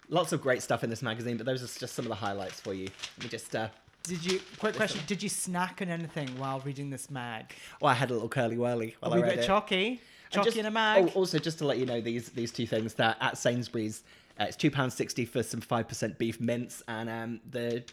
lots 0.09 0.33
of 0.33 0.41
great 0.41 0.63
stuff 0.63 0.83
in 0.83 0.89
this 0.89 1.03
magazine. 1.03 1.37
But 1.37 1.45
those 1.45 1.61
are 1.61 1.79
just 1.79 1.93
some 1.93 2.05
of 2.05 2.09
the 2.09 2.15
highlights 2.15 2.59
for 2.59 2.73
you. 2.73 2.87
Let 3.17 3.23
me 3.25 3.29
just. 3.29 3.55
Uh, 3.55 3.67
did 4.01 4.25
you? 4.25 4.41
Quick 4.57 4.75
question: 4.75 5.01
Did 5.05 5.21
you 5.21 5.29
snack 5.29 5.83
on 5.83 5.89
anything 5.89 6.29
while 6.39 6.59
reading 6.61 6.89
this 6.89 7.11
mag? 7.11 7.53
oh, 7.79 7.85
I 7.85 7.93
had 7.93 8.09
a 8.09 8.13
little 8.13 8.29
curly 8.29 8.57
whirly 8.57 8.95
while 9.01 9.13
A 9.13 9.17
I 9.17 9.19
read 9.21 9.29
bit 9.35 9.39
it. 9.43 9.45
chalky, 9.45 10.01
chalky 10.29 10.47
just- 10.47 10.57
in 10.57 10.65
a 10.65 10.71
mag. 10.71 11.05
Oh, 11.15 11.19
also 11.19 11.39
just 11.39 11.57
to 11.59 11.65
let 11.65 11.77
you 11.77 11.85
know 11.85 12.01
these 12.01 12.29
these 12.29 12.51
two 12.51 12.67
things 12.67 12.93
that 12.95 13.17
at 13.21 13.37
Sainsbury's 13.37 14.03
uh, 14.39 14.45
it's 14.45 14.55
two 14.57 14.71
pounds 14.71 14.93
sixty 14.93 15.25
for 15.25 15.43
some 15.43 15.61
five 15.61 15.87
percent 15.87 16.17
beef 16.17 16.39
mince, 16.39 16.83
and 16.87 17.09
um, 17.09 17.39
the 17.49 17.83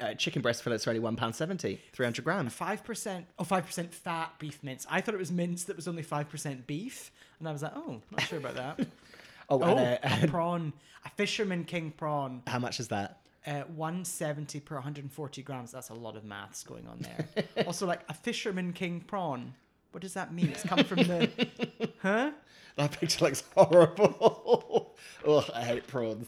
uh, 0.00 0.14
chicken 0.14 0.42
breast 0.42 0.62
fillets 0.62 0.86
are 0.86 0.90
only 0.90 1.00
one 1.00 1.16
pound 1.16 1.34
seventy, 1.34 1.80
three 1.92 2.04
hundred 2.06 2.24
grams. 2.24 2.52
Five 2.52 2.84
percent, 2.84 3.26
oh, 3.38 3.44
five 3.44 3.66
percent 3.66 3.94
fat 3.94 4.32
beef 4.38 4.58
mince. 4.62 4.86
I 4.90 5.00
thought 5.00 5.14
it 5.14 5.18
was 5.18 5.32
mince 5.32 5.64
that 5.64 5.76
was 5.76 5.86
only 5.86 6.02
five 6.02 6.28
percent 6.28 6.66
beef, 6.66 7.10
and 7.38 7.48
I 7.48 7.52
was 7.52 7.62
like, 7.62 7.72
oh, 7.76 8.00
not 8.10 8.22
sure 8.22 8.38
about 8.38 8.56
that. 8.56 8.86
Oh, 9.48 9.60
oh, 9.62 9.76
and, 9.76 9.98
uh, 10.02 10.26
a 10.26 10.26
prawn, 10.30 10.72
a 11.04 11.10
fisherman 11.10 11.64
king 11.64 11.92
prawn, 11.96 12.42
how 12.46 12.58
much 12.58 12.80
is 12.80 12.88
that? 12.88 13.20
uh, 13.46 13.62
one 13.74 14.04
seventy 14.04 14.60
per 14.60 14.76
one 14.76 14.82
hundred 14.82 15.04
and 15.04 15.12
forty 15.12 15.42
grams. 15.42 15.72
That's 15.72 15.90
a 15.90 15.94
lot 15.94 16.16
of 16.16 16.24
maths 16.24 16.62
going 16.64 16.86
on 16.86 16.98
there. 17.00 17.44
also, 17.66 17.86
like 17.86 18.00
a 18.08 18.14
fisherman 18.14 18.72
king 18.72 19.00
prawn. 19.00 19.54
What 19.94 20.00
does 20.02 20.14
that 20.14 20.34
mean? 20.34 20.48
It's 20.48 20.64
come 20.64 20.82
from 20.84 20.98
the, 21.04 21.30
huh? 22.02 22.32
That 22.76 22.92
picture 22.98 23.24
looks 23.24 23.44
horrible. 23.56 24.96
oh, 25.26 25.46
I 25.54 25.62
hate 25.62 25.86
prawns. 25.86 26.26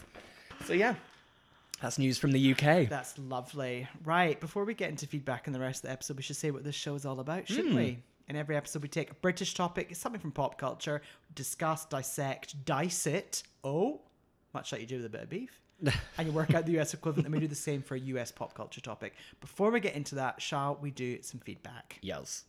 So 0.67 0.73
yeah, 0.73 0.95
that's 1.83 1.99
news 1.99 2.17
from 2.17 2.31
the 2.31 2.53
UK. 2.53 2.89
That's 2.89 3.19
lovely. 3.19 3.89
Right, 4.05 4.41
before 4.41 4.65
we 4.65 4.75
get 4.75 4.91
into 4.91 5.07
feedback 5.09 5.47
and 5.49 5.55
the 5.55 5.59
rest 5.61 5.79
of 5.83 5.89
the 5.89 5.93
episode, 5.93 6.17
we 6.17 6.23
should 6.23 6.37
say 6.37 6.53
what 6.53 6.63
this 6.63 6.77
show 6.77 6.95
is 6.95 7.05
all 7.05 7.19
about, 7.19 7.49
shouldn't 7.49 7.71
Hmm. 7.71 7.77
we? 7.77 7.99
In 8.29 8.37
every 8.37 8.57
episode, 8.57 8.83
we 8.83 8.89
take 8.89 9.11
a 9.11 9.15
British 9.15 9.55
topic, 9.55 9.95
something 9.97 10.21
from 10.21 10.33
pop 10.33 10.59
culture, 10.59 11.03
discuss, 11.35 11.85
dissect, 11.87 12.65
dice 12.65 13.07
it. 13.07 13.43
Oh, 13.65 14.01
much 14.55 14.71
like 14.73 14.81
you 14.81 14.87
do 14.87 14.97
with 14.97 15.07
a 15.07 15.11
bit 15.11 15.23
of 15.23 15.29
beef. 15.29 15.61
And 15.83 16.27
you 16.27 16.33
work 16.33 16.55
out 16.55 16.67
the 16.67 16.79
US 16.81 16.95
equivalent, 16.95 17.27
and 17.27 17.35
we 17.35 17.41
do 17.41 17.49
the 17.49 17.55
same 17.55 17.83
for 17.83 17.95
a 17.95 18.01
US 18.01 18.31
pop 18.33 18.55
culture 18.55 18.81
topic. 18.81 19.15
Before 19.41 19.71
we 19.71 19.81
get 19.81 19.95
into 19.95 20.15
that, 20.17 20.41
shall 20.41 20.79
we 20.81 20.91
do 20.91 21.23
some 21.23 21.41
feedback? 21.41 21.99
Yes. 22.03 22.45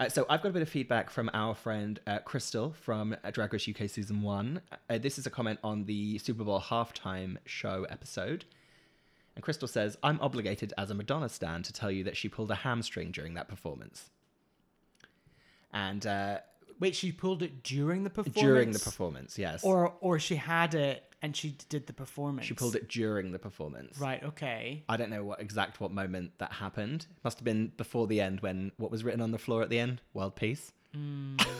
Uh, 0.00 0.08
so 0.08 0.24
I've 0.30 0.40
got 0.40 0.48
a 0.48 0.52
bit 0.52 0.62
of 0.62 0.68
feedback 0.70 1.10
from 1.10 1.28
our 1.34 1.54
friend 1.54 2.00
uh, 2.06 2.20
Crystal 2.20 2.72
from 2.72 3.14
uh, 3.22 3.30
Drag 3.30 3.52
Race 3.52 3.68
UK 3.68 3.90
season 3.90 4.22
one. 4.22 4.62
Uh, 4.88 4.96
this 4.96 5.18
is 5.18 5.26
a 5.26 5.30
comment 5.30 5.58
on 5.62 5.84
the 5.84 6.16
Super 6.16 6.42
Bowl 6.42 6.58
halftime 6.58 7.36
show 7.44 7.86
episode, 7.90 8.46
And 9.36 9.44
Crystal 9.44 9.68
says, 9.68 9.98
I'm 10.02 10.18
obligated 10.22 10.72
as 10.78 10.90
a 10.90 10.94
Madonna 10.94 11.28
stan 11.28 11.62
to 11.64 11.72
tell 11.74 11.90
you 11.90 12.02
that 12.04 12.16
she 12.16 12.30
pulled 12.30 12.50
a 12.50 12.54
hamstring 12.54 13.10
during 13.10 13.34
that 13.34 13.46
performance. 13.46 14.08
And 15.70 16.06
uh, 16.06 16.38
Wait, 16.80 16.96
she 16.96 17.12
pulled 17.12 17.42
it 17.42 17.62
during 17.62 18.04
the 18.04 18.10
performance? 18.10 18.40
during 18.40 18.70
the 18.72 18.78
performance, 18.78 19.38
yes. 19.38 19.62
Or 19.62 19.94
or 20.00 20.18
she 20.18 20.36
had 20.36 20.74
it 20.74 21.04
and 21.22 21.36
she 21.36 21.56
did 21.68 21.86
the 21.86 21.92
performance. 21.92 22.46
she 22.46 22.54
pulled 22.54 22.74
it 22.74 22.88
during 22.88 23.30
the 23.30 23.38
performance. 23.38 23.98
Right, 23.98 24.22
okay. 24.24 24.84
I 24.88 24.96
don't 24.96 25.10
know 25.10 25.22
what 25.22 25.40
exact 25.40 25.80
what 25.80 25.92
moment 25.92 26.32
that 26.38 26.52
happened. 26.52 27.06
Must 27.22 27.38
have 27.38 27.44
been 27.44 27.72
before 27.76 28.06
the 28.06 28.20
end 28.20 28.40
when 28.40 28.72
what 28.78 28.90
was 28.90 29.04
written 29.04 29.20
on 29.20 29.30
the 29.30 29.38
floor 29.38 29.62
at 29.62 29.68
the 29.68 29.78
end? 29.78 30.00
World 30.14 30.34
peace. 30.36 30.72
Mm. 30.96 31.44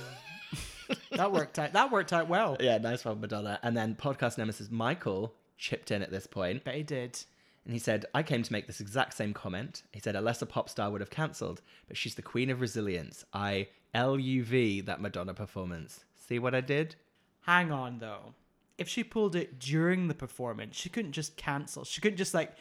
That 1.13 1.33
worked 1.33 1.59
out. 1.59 1.73
That 1.73 1.93
worked 1.93 2.13
out 2.13 2.29
well. 2.29 2.57
Yeah, 2.59 2.79
nice 2.79 3.05
one, 3.05 3.21
Madonna. 3.21 3.59
And 3.63 3.77
then 3.77 3.95
podcast 3.95 4.39
nemesis 4.39 4.71
Michael 4.71 5.35
chipped 5.57 5.91
in 5.91 6.03
at 6.03 6.11
this 6.11 6.27
point. 6.27 6.65
But 6.65 6.75
he 6.75 6.83
did. 6.83 7.19
And 7.65 7.73
he 7.73 7.79
said, 7.79 8.07
I 8.15 8.23
came 8.23 8.43
to 8.43 8.53
make 8.53 8.67
this 8.67 8.81
exact 8.81 9.15
same 9.15 9.35
comment. 9.35 9.83
He 9.93 10.01
said, 10.01 10.17
a 10.17 10.21
lesser 10.21 10.47
pop 10.47 10.69
star 10.69 10.91
would 10.91 11.01
have 11.01 11.11
cancelled, 11.11 11.61
but 11.89 11.97
she's 11.97 12.15
the 12.15 12.23
queen 12.23 12.51
of 12.51 12.61
resilience. 12.61 13.25
I 13.33 13.69
LUV 13.95 14.85
that 14.87 15.01
Madonna 15.01 15.35
performance. 15.35 16.05
See 16.17 16.39
what 16.39 16.55
I 16.55 16.61
did? 16.61 16.97
Hang 17.43 17.73
on 17.73 17.99
though. 17.99 18.35
If 18.79 18.89
she 18.89 19.05
pulled 19.05 19.37
it 19.37 19.59
during 19.59 20.09
the 20.09 20.15
performance, 20.15 20.77
she 20.77 20.89
couldn't 20.89 21.13
just 21.13 21.37
cancel. 21.37 21.85
She 21.85 22.01
couldn't 22.01 22.17
just 22.17 22.33
like 22.35 22.53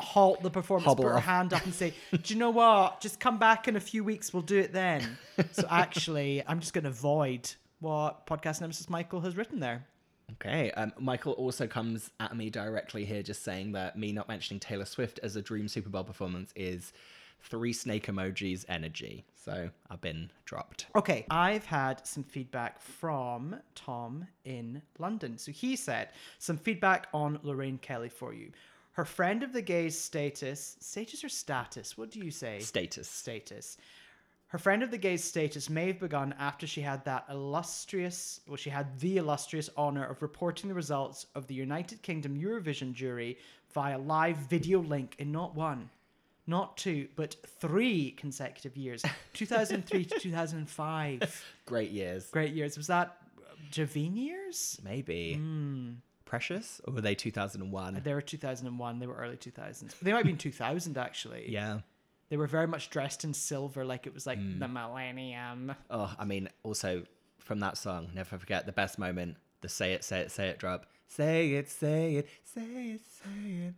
halt 0.00 0.42
the 0.42 0.50
performance, 0.50 0.86
Hobble 0.86 1.04
put 1.04 1.10
her 1.10 1.16
off. 1.16 1.24
hand 1.24 1.52
up 1.52 1.64
and 1.64 1.74
say, 1.74 1.92
Do 2.12 2.32
you 2.34 2.38
know 2.38 2.50
what? 2.50 3.00
Just 3.00 3.20
come 3.20 3.38
back 3.38 3.68
in 3.68 3.76
a 3.76 3.80
few 3.80 4.04
weeks, 4.04 4.32
we'll 4.32 4.42
do 4.42 4.58
it 4.58 4.72
then. 4.72 5.18
so 5.52 5.66
actually, 5.70 6.42
I'm 6.46 6.60
just 6.60 6.72
gonna 6.72 6.90
void 6.90 7.50
what 7.80 8.26
podcast 8.26 8.60
nemesis 8.60 8.88
Michael 8.88 9.20
has 9.22 9.36
written 9.36 9.60
there. 9.60 9.86
Okay. 10.32 10.70
Um, 10.72 10.92
Michael 10.98 11.32
also 11.34 11.66
comes 11.66 12.10
at 12.20 12.36
me 12.36 12.50
directly 12.50 13.04
here, 13.04 13.22
just 13.22 13.42
saying 13.44 13.72
that 13.72 13.96
me 13.98 14.12
not 14.12 14.28
mentioning 14.28 14.58
Taylor 14.60 14.84
Swift 14.84 15.20
as 15.22 15.36
a 15.36 15.42
Dream 15.42 15.68
Super 15.68 15.88
Bowl 15.88 16.04
performance 16.04 16.52
is 16.56 16.92
three 17.40 17.72
snake 17.72 18.06
emojis 18.06 18.64
energy. 18.68 19.24
So 19.44 19.70
I've 19.88 20.00
been 20.00 20.30
dropped. 20.44 20.86
Okay, 20.96 21.24
I've 21.30 21.64
had 21.64 22.04
some 22.06 22.24
feedback 22.24 22.80
from 22.80 23.56
Tom 23.74 24.26
in 24.44 24.82
London. 24.98 25.38
So 25.38 25.52
he 25.52 25.76
said 25.76 26.08
some 26.38 26.56
feedback 26.56 27.06
on 27.14 27.38
Lorraine 27.42 27.78
Kelly 27.78 28.08
for 28.08 28.34
you. 28.34 28.50
Her 28.92 29.04
friend 29.04 29.42
of 29.42 29.52
the 29.52 29.62
gays 29.62 29.96
status, 29.98 30.76
status 30.80 31.22
or 31.22 31.28
status? 31.28 31.96
What 31.98 32.10
do 32.10 32.18
you 32.18 32.30
say? 32.30 32.58
Status. 32.60 33.08
Status. 33.08 33.76
Her 34.48 34.58
friend 34.58 34.82
of 34.82 34.90
the 34.90 34.98
gays 34.98 35.22
status 35.22 35.68
may 35.68 35.88
have 35.88 35.98
begun 35.98 36.34
after 36.38 36.66
she 36.66 36.80
had 36.80 37.04
that 37.04 37.26
illustrious, 37.28 38.40
well, 38.46 38.56
she 38.56 38.70
had 38.70 38.98
the 39.00 39.18
illustrious 39.18 39.68
honor 39.76 40.06
of 40.06 40.22
reporting 40.22 40.68
the 40.68 40.74
results 40.74 41.26
of 41.34 41.46
the 41.46 41.54
United 41.54 42.00
Kingdom 42.02 42.40
Eurovision 42.40 42.94
jury 42.94 43.38
via 43.74 43.98
live 43.98 44.36
video 44.36 44.80
link 44.80 45.16
in 45.18 45.30
not 45.30 45.54
one, 45.54 45.90
not 46.46 46.76
two, 46.76 47.08
but 47.16 47.36
three 47.60 48.12
consecutive 48.12 48.76
years 48.76 49.04
2003 49.34 50.04
to 50.04 50.18
2005. 50.18 51.44
Great 51.66 51.90
years. 51.90 52.26
Great 52.30 52.52
years. 52.52 52.76
Was 52.76 52.86
that 52.86 53.16
uh, 53.38 53.54
Javine 53.70 54.16
years? 54.16 54.80
Maybe. 54.84 55.34
Hmm. 55.34 55.92
Precious? 56.24 56.80
Or 56.84 56.94
were 56.94 57.00
they 57.00 57.14
2001? 57.14 58.00
They 58.02 58.14
were 58.14 58.20
2001. 58.20 58.98
They 58.98 59.06
were 59.06 59.14
early 59.14 59.36
2000s. 59.36 59.98
They 60.00 60.10
might 60.10 60.18
have 60.18 60.26
been 60.26 60.36
2000 60.36 60.98
actually. 60.98 61.46
Yeah. 61.48 61.80
They 62.28 62.36
were 62.36 62.48
very 62.48 62.66
much 62.66 62.90
dressed 62.90 63.22
in 63.22 63.32
silver, 63.32 63.84
like 63.84 64.06
it 64.06 64.14
was 64.14 64.26
like 64.26 64.38
hmm. 64.38 64.58
the 64.58 64.66
millennium. 64.66 65.74
Oh, 65.90 66.12
I 66.18 66.24
mean, 66.24 66.48
also 66.64 67.04
from 67.38 67.60
that 67.60 67.78
song, 67.78 68.08
never 68.14 68.38
forget 68.38 68.66
the 68.66 68.72
best 68.72 68.98
moment, 68.98 69.36
the 69.60 69.68
say 69.68 69.92
it, 69.92 70.02
say 70.02 70.20
it, 70.20 70.32
say 70.32 70.48
it 70.48 70.58
drop. 70.58 70.86
Say 71.06 71.52
it, 71.52 71.70
say 71.70 72.16
it, 72.16 72.28
say 72.44 72.62
it, 72.62 73.00
say 73.06 73.50
it. 73.68 73.74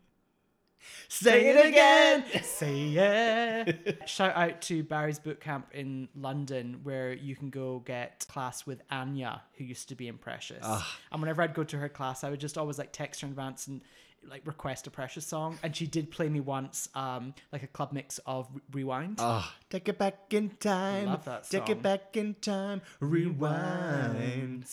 Say 1.09 1.49
it 1.49 1.67
again. 1.67 2.25
Say 2.43 2.75
yeah. 2.77 3.73
Shout 4.07 4.37
out 4.37 4.61
to 4.63 4.83
Barry's 4.83 5.19
boot 5.19 5.41
camp 5.41 5.69
in 5.73 6.09
London, 6.15 6.81
where 6.83 7.13
you 7.13 7.37
can 7.37 7.51
go 7.51 7.81
get 7.85 8.27
class 8.29 8.67
with 8.67 8.83
Anya, 8.91 9.43
who 9.55 9.65
used 9.65 9.89
to 9.89 9.95
be 9.95 10.09
in 10.09 10.19
Precious. 10.19 10.65
And 11.13 11.21
whenever 11.21 11.43
I'd 11.43 11.55
go 11.55 11.65
to 11.65 11.79
her 11.79 11.89
class, 11.89 12.25
I 12.25 12.31
would 12.31 12.41
just 12.41 12.59
always 12.59 12.79
like 12.79 12.93
text 12.93 13.21
her 13.21 13.27
in 13.27 13.33
advance 13.33 13.67
and 13.67 13.81
like 14.29 14.47
request 14.47 14.87
a 14.87 14.91
Precious 14.91 15.27
song. 15.27 15.59
And 15.63 15.75
she 15.75 15.87
did 15.87 16.11
play 16.11 16.29
me 16.29 16.41
once, 16.41 16.89
um, 16.95 17.35
like 17.53 17.63
a 17.63 17.67
club 17.69 17.93
mix 17.93 18.19
of 18.27 18.49
Re- 18.53 18.83
Rewind. 18.83 19.17
Oh, 19.21 19.51
take 19.71 19.89
it 19.89 19.99
back 19.99 20.33
in 20.33 20.51
time. 20.61 21.07
Love 21.07 21.25
that 21.25 21.47
song. 21.47 21.61
Take 21.61 21.71
it 21.71 21.83
back 21.83 22.17
in 22.17 22.35
time. 22.41 22.83
Rewind. 23.01 24.65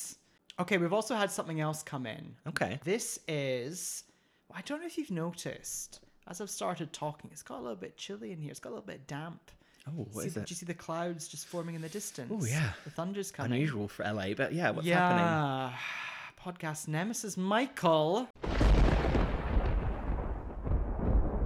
Okay, 0.60 0.78
we've 0.78 0.94
also 0.94 1.16
had 1.16 1.32
something 1.32 1.60
else 1.60 1.84
come 1.84 2.06
in. 2.06 2.36
Okay. 2.48 2.80
This 2.84 3.20
is, 3.28 4.04
I 4.58 4.62
don't 4.62 4.80
know 4.80 4.86
if 4.88 4.98
you've 4.98 5.12
noticed, 5.12 6.00
as 6.28 6.40
I've 6.40 6.50
started 6.50 6.94
talking, 6.94 7.30
it's 7.34 7.44
got 7.44 7.60
a 7.60 7.62
little 7.62 7.76
bit 7.76 7.98
chilly 7.98 8.32
in 8.32 8.40
here. 8.40 8.52
It's 8.52 8.60
got 8.62 8.70
a 8.70 8.76
little 8.76 8.86
bit 8.88 9.06
damp. 9.06 9.52
Oh, 9.86 10.08
what 10.14 10.22
see, 10.22 10.28
is 10.28 10.34
Do 10.34 10.44
you 10.48 10.56
see 10.56 10.66
the 10.66 10.74
clouds 10.74 11.28
just 11.28 11.46
forming 11.46 11.76
in 11.76 11.82
the 11.82 11.90
distance? 11.90 12.32
Oh, 12.34 12.46
yeah. 12.46 12.70
The 12.86 12.90
thunder's 12.90 13.32
coming. 13.32 13.52
Unusual 13.52 13.90
for 13.90 14.06
LA, 14.06 14.34
but 14.34 14.54
yeah, 14.54 14.70
what's 14.72 14.88
yeah. 14.88 15.70
happening? 15.70 15.78
Podcast 16.42 16.88
nemesis 16.88 17.36
Michael 17.36 18.30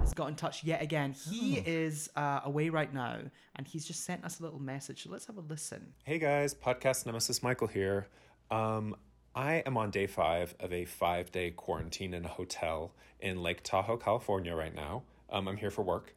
has 0.00 0.14
got 0.14 0.28
in 0.28 0.36
touch 0.36 0.62
yet 0.62 0.80
again. 0.80 1.12
He 1.12 1.58
Oh. 1.58 1.62
is 1.66 2.10
uh, 2.14 2.42
away 2.44 2.68
right 2.68 2.94
now, 2.94 3.18
and 3.56 3.66
he's 3.66 3.84
just 3.86 4.04
sent 4.04 4.24
us 4.24 4.38
a 4.38 4.44
little 4.44 4.60
message. 4.60 5.02
So 5.02 5.10
let's 5.10 5.26
have 5.26 5.36
a 5.36 5.40
listen. 5.40 5.94
Hey 6.04 6.20
guys, 6.20 6.54
podcast 6.54 7.06
nemesis 7.06 7.42
Michael 7.42 7.66
here. 7.66 8.06
Um, 8.52 8.94
I 9.40 9.62
am 9.64 9.78
on 9.78 9.90
day 9.90 10.06
five 10.06 10.54
of 10.60 10.70
a 10.70 10.84
five 10.84 11.32
day 11.32 11.50
quarantine 11.50 12.12
in 12.12 12.26
a 12.26 12.28
hotel 12.28 12.92
in 13.20 13.42
Lake 13.42 13.62
Tahoe, 13.62 13.96
California, 13.96 14.54
right 14.54 14.74
now. 14.74 15.04
Um, 15.30 15.48
I'm 15.48 15.56
here 15.56 15.70
for 15.70 15.80
work, 15.80 16.14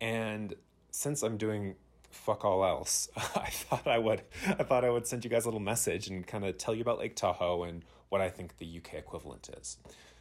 and 0.00 0.52
since 0.90 1.22
I'm 1.22 1.36
doing 1.36 1.76
fuck 2.10 2.44
all 2.44 2.64
else, 2.64 3.08
I 3.16 3.48
thought 3.48 3.86
I 3.86 3.98
would 3.98 4.22
I 4.48 4.64
thought 4.64 4.84
I 4.84 4.90
would 4.90 5.06
send 5.06 5.22
you 5.22 5.30
guys 5.30 5.44
a 5.44 5.46
little 5.46 5.60
message 5.60 6.08
and 6.08 6.26
kind 6.26 6.44
of 6.44 6.58
tell 6.58 6.74
you 6.74 6.82
about 6.82 6.98
Lake 6.98 7.14
Tahoe 7.14 7.62
and 7.62 7.84
what 8.08 8.20
I 8.20 8.28
think 8.28 8.58
the 8.58 8.66
UK 8.78 8.94
equivalent 8.94 9.50
is. 9.56 9.76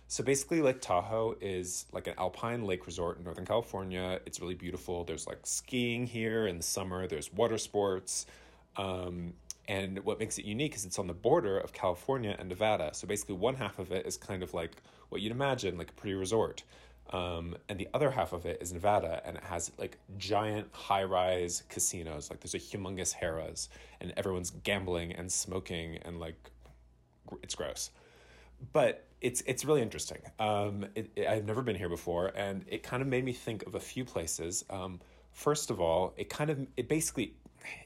So 0.07 0.24
basically, 0.24 0.62
Lake 0.62 0.79
Tahoe 0.79 1.36
is 1.41 1.88
like 1.91 2.05
an 2.05 2.13
alpine 2.19 2.65
lake 2.65 2.86
resort 2.86 3.17
in 3.17 3.24
Northern 3.24 3.48
California. 3.48 4.19
It's 4.27 4.39
really 4.39 4.53
beautiful. 4.53 5.05
There's 5.05 5.25
like 5.25 5.39
skiing 5.48 6.05
here 6.05 6.45
in 6.45 6.57
the 6.57 6.63
summer. 6.63 7.07
There's 7.07 7.33
water 7.33 7.57
sports. 7.57 8.27
Um, 8.75 9.33
and 9.67 10.00
what 10.00 10.20
makes 10.20 10.38
it 10.38 10.46
unique 10.46 10.75
is 10.75 10.86
it's 10.86 11.00
on 11.00 11.08
the 11.08 11.13
border 11.13 11.58
of 11.58 11.74
California 11.74 12.36
and 12.38 12.50
Nevada. 12.50 12.91
So 12.93 13.08
basically, 13.08 13.36
one 13.36 13.55
half 13.55 13.79
of 13.79 13.91
it 13.91 14.05
is 14.05 14.17
kind 14.17 14.43
of 14.43 14.53
like 14.53 14.72
what 15.10 15.22
you'd 15.22 15.32
imagine, 15.32 15.77
like 15.77 15.89
a 15.91 15.93
pretty 15.93 16.15
resort. 16.15 16.63
Um, 17.12 17.55
and 17.70 17.77
the 17.79 17.88
other 17.93 18.12
half 18.12 18.34
of 18.34 18.46
it 18.46 18.60
is 18.62 18.74
Nevada, 18.74 19.22
and 19.25 19.38
it 19.38 19.43
has 19.43 19.72
like 19.77 19.98
giant 20.17 20.67
high 20.72 21.03
rise 21.03 21.63
casinos. 21.70 22.29
Like 22.29 22.39
there's 22.39 22.55
a 22.55 22.60
humongous 22.60 23.13
Harrah's, 23.15 23.70
and 24.01 24.13
everyone's 24.17 24.51
gambling 24.51 25.12
and 25.13 25.32
smoking, 25.32 25.98
and 26.03 26.20
like 26.20 26.51
it's 27.41 27.55
gross 27.55 27.89
but 28.72 29.05
it's 29.22 29.41
it's 29.46 29.65
really 29.65 29.82
interesting. 29.82 30.20
Um, 30.39 30.86
it, 30.96 31.12
it- 31.15 31.27
I've 31.27 31.46
never 31.46 31.62
been 31.62 31.75
here 31.75 31.89
before, 31.89 32.32
and 32.36 32.63
it 32.67 32.84
kind 32.84 33.01
of 33.01 33.08
made 33.08 33.24
me 33.24 33.34
think 33.34 33.65
of 33.67 33.75
a 33.75 33.79
few 33.79 34.05
places. 34.05 34.65
Um, 34.70 35.00
first 35.32 35.70
of 35.72 35.79
all, 35.79 36.13
it 36.17 36.29
kind 36.29 36.50
of 36.50 36.60
it 36.77 36.88
basically, 36.88 37.34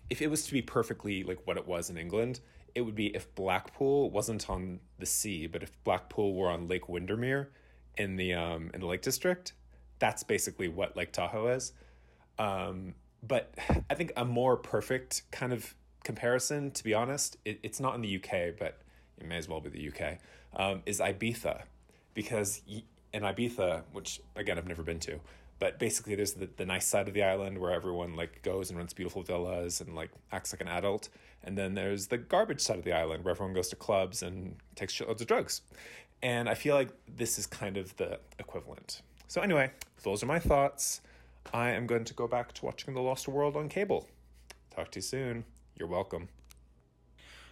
if 0.09 0.21
it 0.21 0.27
was 0.27 0.45
to 0.45 0.53
be 0.53 0.61
perfectly 0.61 1.23
like 1.23 1.39
what 1.45 1.57
it 1.57 1.67
was 1.67 1.89
in 1.89 1.97
England, 1.97 2.39
it 2.75 2.81
would 2.81 2.95
be 2.95 3.07
if 3.15 3.33
Blackpool 3.35 4.09
wasn't 4.11 4.49
on 4.49 4.79
the 4.99 5.05
sea, 5.05 5.47
but 5.47 5.63
if 5.63 5.71
Blackpool 5.83 6.35
were 6.35 6.49
on 6.49 6.67
Lake 6.67 6.87
Windermere 6.87 7.49
in 7.97 8.15
the 8.15 8.33
um, 8.33 8.71
in 8.73 8.81
the 8.81 8.85
Lake 8.85 9.01
District. 9.01 9.53
That's 9.99 10.23
basically 10.23 10.67
what 10.67 10.95
Lake 10.95 11.11
Tahoe 11.11 11.47
is. 11.47 11.73
Um, 12.37 12.93
but 13.27 13.53
I 13.89 13.95
think 13.95 14.13
a 14.15 14.25
more 14.25 14.55
perfect 14.55 15.23
kind 15.31 15.51
of 15.51 15.73
comparison, 16.03 16.71
to 16.71 16.83
be 16.83 16.93
honest, 16.93 17.37
it, 17.45 17.59
it's 17.63 17.79
not 17.79 17.95
in 17.95 18.01
the 18.01 18.15
UK, 18.15 18.57
but 18.57 18.81
it 19.17 19.25
may 19.25 19.37
as 19.37 19.49
well 19.49 19.59
be 19.59 19.69
the 19.69 19.89
UK, 19.89 20.19
um, 20.55 20.83
is 20.85 20.99
Ibiza. 20.99 21.63
Because 22.13 22.61
in 23.13 23.23
Ibiza, 23.23 23.83
which 23.91 24.21
again 24.35 24.57
I've 24.57 24.67
never 24.67 24.83
been 24.83 24.99
to, 25.01 25.19
but 25.59 25.79
basically 25.79 26.15
there's 26.15 26.33
the, 26.33 26.47
the 26.57 26.65
nice 26.65 26.85
side 26.85 27.07
of 27.07 27.13
the 27.13 27.23
island 27.23 27.57
where 27.57 27.71
everyone 27.71 28.15
like 28.15 28.41
goes 28.43 28.69
and 28.69 28.77
rents 28.77 28.93
beautiful 28.93 29.23
villas 29.23 29.81
and 29.81 29.95
like 29.95 30.11
acts 30.31 30.53
like 30.53 30.61
an 30.61 30.67
adult. 30.67 31.09
And 31.43 31.57
then 31.57 31.73
there's 31.73 32.07
the 32.07 32.17
garbage 32.17 32.61
side 32.61 32.77
of 32.77 32.83
the 32.83 32.93
island 32.93 33.23
where 33.23 33.31
everyone 33.31 33.53
goes 33.53 33.69
to 33.69 33.75
clubs 33.75 34.21
and 34.21 34.55
takes 34.75 34.93
shitloads 34.93 35.21
of 35.21 35.27
drugs. 35.27 35.61
And 36.21 36.49
I 36.49 36.53
feel 36.55 36.75
like 36.75 36.89
this 37.07 37.37
is 37.37 37.45
kind 37.45 37.77
of 37.77 37.95
the 37.97 38.19
equivalent. 38.39 39.01
So 39.27 39.41
anyway, 39.41 39.71
those 40.03 40.23
are 40.23 40.25
my 40.25 40.39
thoughts. 40.39 41.01
I 41.53 41.69
am 41.71 41.87
going 41.87 42.05
to 42.05 42.13
go 42.13 42.27
back 42.27 42.53
to 42.53 42.65
watching 42.65 42.93
The 42.93 43.01
Lost 43.01 43.27
World 43.27 43.55
on 43.55 43.69
cable. 43.69 44.07
Talk 44.75 44.91
to 44.91 44.97
you 44.97 45.03
soon. 45.03 45.45
You're 45.77 45.87
welcome. 45.87 46.29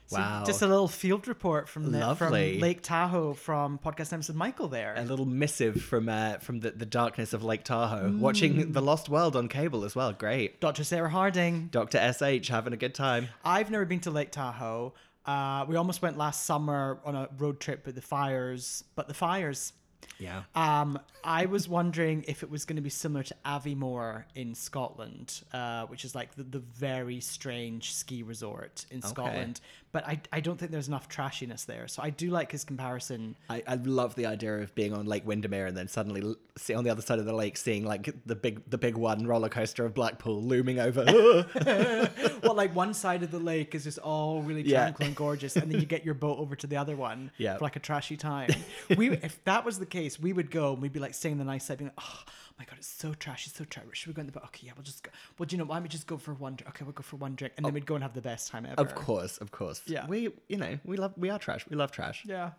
So 0.08 0.18
Wow. 0.18 0.44
just 0.46 0.62
a 0.62 0.68
little 0.68 0.88
field 0.88 1.28
report 1.28 1.68
from 1.68 1.92
the, 1.92 2.16
from 2.16 2.32
Lake 2.32 2.82
Tahoe 2.84 3.34
from 3.34 3.80
podcast 3.80 4.12
nemesis 4.12 4.36
Michael 4.36 4.68
there. 4.68 4.94
A 4.98 5.04
little 5.04 5.26
missive 5.26 5.82
from 5.82 6.08
uh, 6.10 6.38
from 6.38 6.60
the, 6.60 6.72
the 6.72 6.86
darkness 6.86 7.34
of 7.34 7.44
Lake 7.44 7.64
Tahoe, 7.64 8.10
Mm. 8.12 8.20
watching 8.20 8.72
The 8.72 8.82
Lost 8.82 9.10
World 9.10 9.36
on 9.36 9.48
cable 9.48 9.84
as 9.84 9.96
well. 9.96 10.14
Great. 10.14 10.62
Dr. 10.62 10.84
Sarah 10.84 11.10
Harding. 11.10 11.70
Dr. 11.72 11.98
SH 11.98 12.48
having 12.50 12.74
a 12.74 12.78
good 12.78 12.94
time. 12.94 13.30
I've 13.44 13.72
never 13.72 13.86
been 13.86 14.00
to 14.02 14.12
Lake 14.12 14.32
Tahoe. 14.32 14.94
Uh, 15.26 15.66
we 15.68 15.76
almost 15.76 16.04
went 16.04 16.18
last 16.20 16.46
summer 16.46 17.00
on 17.04 17.16
a 17.16 17.28
road 17.40 17.60
trip 17.60 17.84
with 17.88 17.96
the 17.96 18.02
fires, 18.02 18.84
but 18.96 19.08
the 19.08 19.16
fires. 19.16 19.74
Yeah. 20.20 20.44
Um, 20.56 21.00
I 21.24 21.46
was 21.48 21.68
wondering 21.68 22.24
if 22.28 22.44
it 22.44 22.50
was 22.50 22.66
going 22.66 22.76
to 22.76 22.82
be 22.82 22.90
similar 22.90 23.24
to 23.24 23.36
Aviemore 23.46 24.24
in 24.36 24.54
Scotland, 24.56 25.42
uh, 25.54 25.86
which 25.88 26.06
is 26.06 26.14
like 26.16 26.36
the, 26.36 26.44
the 26.44 26.60
very 26.60 27.20
strange 27.20 27.94
ski 27.94 28.24
resort 28.24 28.86
in 28.92 29.02
Scotland. 29.02 29.60
But 29.92 30.06
I, 30.08 30.20
I 30.32 30.40
don't 30.42 30.58
think 30.60 30.72
there's 30.72 30.88
enough 30.90 31.08
trashiness 31.10 31.66
there. 31.66 31.88
So 31.88 32.04
I 32.04 32.10
do 32.10 32.30
like 32.30 32.52
his 32.52 32.64
comparison. 32.64 33.36
I, 33.50 33.64
I 33.66 33.76
love 33.76 34.14
the 34.16 34.26
idea 34.26 34.58
of 34.58 34.76
being 34.76 34.94
on 34.94 35.06
Lake 35.06 35.26
Windermere 35.26 35.68
and 35.68 35.76
then 35.76 35.88
suddenly 35.88 36.36
see 36.58 36.74
on 36.74 36.84
the 36.84 36.90
other 36.90 37.02
side 37.02 37.18
of 37.20 37.26
the 37.26 37.34
lake 37.34 37.56
seeing 37.58 37.86
like 37.86 38.14
the 38.26 38.36
big 38.36 38.62
the 38.70 38.78
big 38.78 38.96
one 38.98 39.26
roller 39.26 39.50
coaster 39.50 39.86
of 39.86 39.94
Blackpool 39.94 40.42
looming 40.44 40.80
over. 40.80 41.06
Well, 42.44 42.54
like 42.54 42.76
one 42.76 42.94
side 42.94 43.24
of 43.24 43.32
the 43.32 43.40
lake 43.40 43.74
is 43.74 43.86
just 43.86 43.98
all 44.00 44.42
really 44.44 44.62
Yeah. 44.62 44.82
tranquil 44.84 45.08
and 45.08 45.16
gorgeous, 45.16 45.56
and 45.56 45.72
then 45.72 45.80
you 45.80 45.86
get 45.88 46.06
your 46.06 46.14
boat 46.14 46.38
over 46.38 46.56
to 46.56 46.68
the 46.68 46.78
other 46.78 46.96
one 46.96 47.32
Yeah. 47.38 47.58
for 47.58 47.64
like 47.64 47.76
a 47.76 47.80
trashy 47.80 48.18
time. 48.18 48.52
We, 48.96 49.12
if 49.12 49.44
that 49.46 49.66
was 49.66 49.80
the 49.80 49.86
case, 49.96 50.20
we 50.20 50.34
would 50.34 50.52
go 50.52 50.74
and 50.74 50.82
we'd 50.82 50.94
be 50.94 51.00
like 51.00 51.14
staying 51.14 51.38
the 51.38 51.44
night 51.44 51.62
side, 51.62 51.78
being 51.78 51.92
like, 51.96 52.06
oh 52.06 52.24
my 52.60 52.66
god, 52.66 52.76
it's 52.78 52.88
so 52.88 53.14
trashy, 53.14 53.50
so 53.50 53.64
trashy. 53.66 53.90
Should 53.94 54.08
we 54.08 54.14
go 54.14 54.22
in 54.22 54.26
the 54.28 54.32
bar? 54.32 54.44
Okay, 54.46 54.68
yeah, 54.68 54.74
we'll 54.76 54.84
just 54.84 55.04
go. 55.04 55.12
Well, 55.38 55.46
do 55.48 55.56
you 55.56 55.58
know? 55.60 55.66
Why 55.66 55.76
don't 55.76 55.84
we 55.84 55.90
just 55.90 56.08
go 56.08 56.18
for 56.18 56.34
one? 56.34 56.56
drink? 56.56 56.70
Okay, 56.70 56.84
we'll 56.84 56.94
go 56.94 57.04
for 57.04 57.18
one 57.18 57.36
drink, 57.36 57.54
and 57.58 57.66
then 57.66 57.72
oh. 57.72 57.74
we'd 57.74 57.86
go 57.86 57.96
and 57.96 58.04
have 58.04 58.14
the 58.14 58.22
best 58.22 58.50
time 58.50 58.66
ever. 58.66 58.80
of 58.82 58.96
course, 58.96 59.38
of 59.38 59.52
course. 59.52 59.82
Yeah. 59.86 60.06
We 60.08 60.30
you 60.48 60.58
know 60.58 60.78
we 60.84 60.98
love 60.98 61.14
we 61.18 61.30
are 61.30 61.40
trash. 61.40 61.66
We 61.70 61.76
love 61.76 61.92
trash. 61.92 62.24
Yeah. 62.26 62.52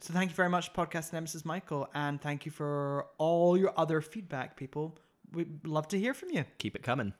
So 0.00 0.12
thank 0.12 0.30
you 0.30 0.36
very 0.36 0.50
much, 0.50 0.72
podcast 0.74 1.12
nemesis 1.12 1.44
Michael, 1.44 1.88
and 1.94 2.20
thank 2.20 2.44
you 2.44 2.52
for 2.52 3.06
all 3.16 3.56
your 3.56 3.72
other 3.76 4.00
feedback, 4.02 4.56
people. 4.56 4.98
We'd 5.32 5.66
love 5.66 5.88
to 5.88 5.98
hear 5.98 6.12
from 6.12 6.30
you. 6.30 6.44
Keep 6.58 6.76
it 6.76 6.82
coming. 6.82 7.14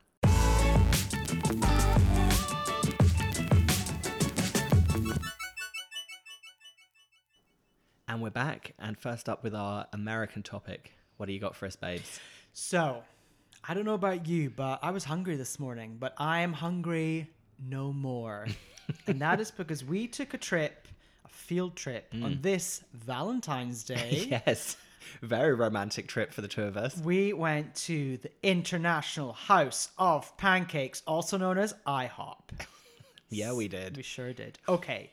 And 8.15 8.23
we're 8.23 8.31
back. 8.31 8.75
And 8.79 8.97
first 8.97 9.29
up 9.29 9.43
with 9.43 9.57
our 9.57 9.89
American 9.93 10.45
topic. 10.45 10.93
What 11.17 11.27
do 11.27 11.33
you 11.33 11.41
got 11.41 11.57
for 11.57 11.67
us, 11.67 11.75
babes? 11.75 12.21
So, 12.53 13.03
I 13.69 13.75
don't 13.75 13.85
know 13.85 13.95
about 13.95 14.29
you, 14.29 14.51
but 14.51 14.79
I 14.85 14.93
was 14.93 15.03
hungry 15.03 15.35
this 15.35 15.59
morning, 15.59 15.97
but 15.99 16.15
I 16.17 16.43
am 16.43 16.53
hungry 16.53 17.29
no 17.69 17.93
more. 17.93 18.47
and 19.09 19.21
that 19.21 19.41
is 19.41 19.51
because 19.51 19.85
we 19.85 20.07
took 20.07 20.33
a 20.33 20.39
trip, 20.39 20.87
a 21.25 21.29
field 21.29 21.75
trip, 21.75 22.13
mm. 22.15 22.23
on 22.23 22.39
this 22.41 22.85
Valentine's 22.93 23.83
Day. 23.83 24.29
Yes. 24.47 24.77
Very 25.21 25.53
romantic 25.53 26.07
trip 26.07 26.33
for 26.33 26.41
the 26.41 26.47
two 26.47 26.63
of 26.63 26.77
us. 26.77 26.97
We 26.99 27.33
went 27.33 27.75
to 27.75 28.17
the 28.19 28.31
International 28.45 29.33
House 29.33 29.91
of 29.99 30.35
Pancakes, 30.37 31.03
also 31.05 31.37
known 31.37 31.59
as 31.59 31.75
IHOP. 31.85 32.37
Yeah, 33.31 33.53
we 33.55 33.67
did. 33.67 33.97
We 33.97 34.05
sure 34.05 34.33
did. 34.33 34.61
Okay, 34.69 35.11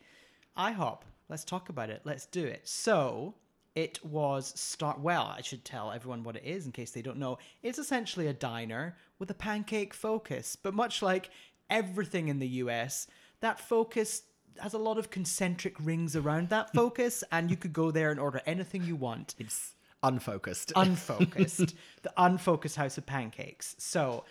IHOP. 0.55 0.99
Let's 1.31 1.45
talk 1.45 1.69
about 1.69 1.89
it. 1.89 2.01
Let's 2.03 2.25
do 2.25 2.45
it. 2.45 2.67
So 2.67 3.35
it 3.73 4.03
was 4.05 4.51
start. 4.59 4.99
Well, 4.99 5.33
I 5.35 5.41
should 5.41 5.63
tell 5.63 5.89
everyone 5.91 6.23
what 6.23 6.35
it 6.35 6.43
is 6.43 6.65
in 6.65 6.73
case 6.73 6.91
they 6.91 7.01
don't 7.01 7.17
know. 7.17 7.37
It's 7.63 7.79
essentially 7.79 8.27
a 8.27 8.33
diner 8.33 8.97
with 9.17 9.31
a 9.31 9.33
pancake 9.33 9.93
focus, 9.93 10.57
but 10.57 10.73
much 10.73 11.01
like 11.01 11.29
everything 11.69 12.27
in 12.27 12.39
the 12.39 12.47
US, 12.47 13.07
that 13.39 13.61
focus 13.61 14.23
has 14.59 14.73
a 14.73 14.77
lot 14.77 14.97
of 14.97 15.09
concentric 15.09 15.75
rings 15.79 16.17
around 16.17 16.49
that 16.49 16.73
focus, 16.75 17.23
and 17.31 17.49
you 17.49 17.55
could 17.55 17.71
go 17.71 17.91
there 17.91 18.11
and 18.11 18.19
order 18.19 18.41
anything 18.45 18.83
you 18.83 18.97
want 18.97 19.33
It's 19.39 19.73
unfocused. 20.03 20.73
unfocused, 20.75 21.73
the 22.01 22.11
unfocused 22.17 22.75
house 22.75 22.97
of 22.97 23.05
pancakes. 23.05 23.75
So 23.79 24.25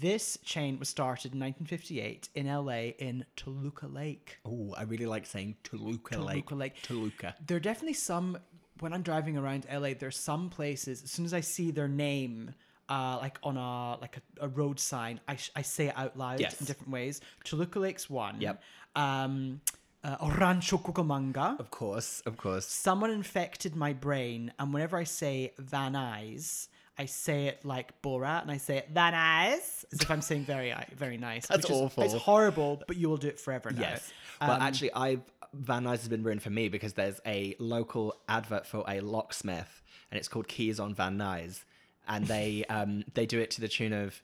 this 0.00 0.38
chain 0.44 0.78
was 0.78 0.88
started 0.88 1.32
in 1.34 1.40
1958 1.40 2.28
in 2.34 2.46
LA 2.46 2.92
in 2.98 3.24
Toluca 3.36 3.86
Lake. 3.86 4.38
oh, 4.44 4.74
I 4.76 4.82
really 4.82 5.06
like 5.06 5.26
saying 5.26 5.56
Toluca, 5.62 6.18
Lake. 6.18 6.46
Toluca 6.46 6.54
Lake. 6.54 6.82
Toluca. 6.82 7.34
There 7.46 7.56
are 7.56 7.60
definitely 7.60 7.92
some 7.94 8.38
when 8.80 8.92
I'm 8.92 9.02
driving 9.02 9.36
around 9.36 9.66
LA. 9.72 9.90
There's 9.98 10.16
some 10.18 10.48
places 10.50 11.02
as 11.02 11.10
soon 11.10 11.24
as 11.24 11.34
I 11.34 11.40
see 11.40 11.70
their 11.70 11.88
name. 11.88 12.54
Uh, 12.88 13.18
like 13.20 13.36
on 13.42 13.56
a 13.56 13.98
like 14.00 14.16
a, 14.40 14.44
a 14.44 14.48
road 14.48 14.78
sign, 14.78 15.18
I, 15.26 15.34
sh- 15.34 15.50
I 15.56 15.62
say 15.62 15.88
it 15.88 15.94
out 15.98 16.16
loud 16.16 16.38
Yes. 16.38 16.60
in 16.60 16.66
different 16.66 16.92
ways. 16.92 17.20
Toluca 17.42 17.80
Lake's 17.80 18.08
one. 18.08 18.40
Yep. 18.40 18.62
Um, 18.94 19.60
uh, 20.04 20.16
Rancho 20.38 20.78
Cucamonga. 20.78 21.58
Of 21.58 21.70
course, 21.72 22.22
of 22.26 22.36
course. 22.36 22.64
someone 22.64 23.10
infected 23.10 23.74
my 23.74 23.92
brain, 23.92 24.52
and 24.60 24.72
whenever 24.72 24.96
I 24.96 25.02
say 25.02 25.52
Van 25.58 25.94
Nuys, 25.94 26.68
I 26.98 27.04
say 27.06 27.46
it 27.46 27.64
like 27.64 28.00
Borat, 28.02 28.42
and 28.42 28.50
I 28.50 28.56
say 28.56 28.78
it 28.78 28.88
Van 28.92 29.12
Nuys 29.12 29.84
as 29.92 30.00
if 30.00 30.10
I'm 30.10 30.22
saying 30.22 30.44
very, 30.44 30.74
very 30.96 31.18
nice. 31.18 31.46
That's 31.48 31.62
which 31.64 31.70
is- 31.70 31.80
awful. 31.82 32.02
It's 32.04 32.14
horrible, 32.14 32.82
but 32.86 32.96
you 32.96 33.08
will 33.08 33.18
do 33.18 33.28
it 33.28 33.38
forever 33.38 33.70
now. 33.70 33.80
Yes. 33.82 34.12
Well, 34.40 34.52
Um, 34.52 34.62
actually, 34.62 34.92
I 34.94 35.18
Van 35.52 35.84
Nuys 35.84 35.98
has 35.98 36.08
been 36.08 36.22
ruined 36.22 36.42
for 36.42 36.50
me 36.50 36.68
because 36.68 36.94
there's 36.94 37.20
a 37.26 37.54
local 37.58 38.14
advert 38.28 38.66
for 38.66 38.84
a 38.88 39.00
locksmith, 39.00 39.82
and 40.10 40.18
it's 40.18 40.28
called 40.28 40.48
Keys 40.48 40.80
on 40.80 40.94
Van 40.94 41.16
Nuys, 41.18 41.64
and 42.08 42.26
they 42.26 42.64
um 42.70 43.04
they 43.14 43.26
do 43.26 43.40
it 43.40 43.50
to 43.52 43.60
the 43.60 43.68
tune 43.68 43.92
of 43.92 44.20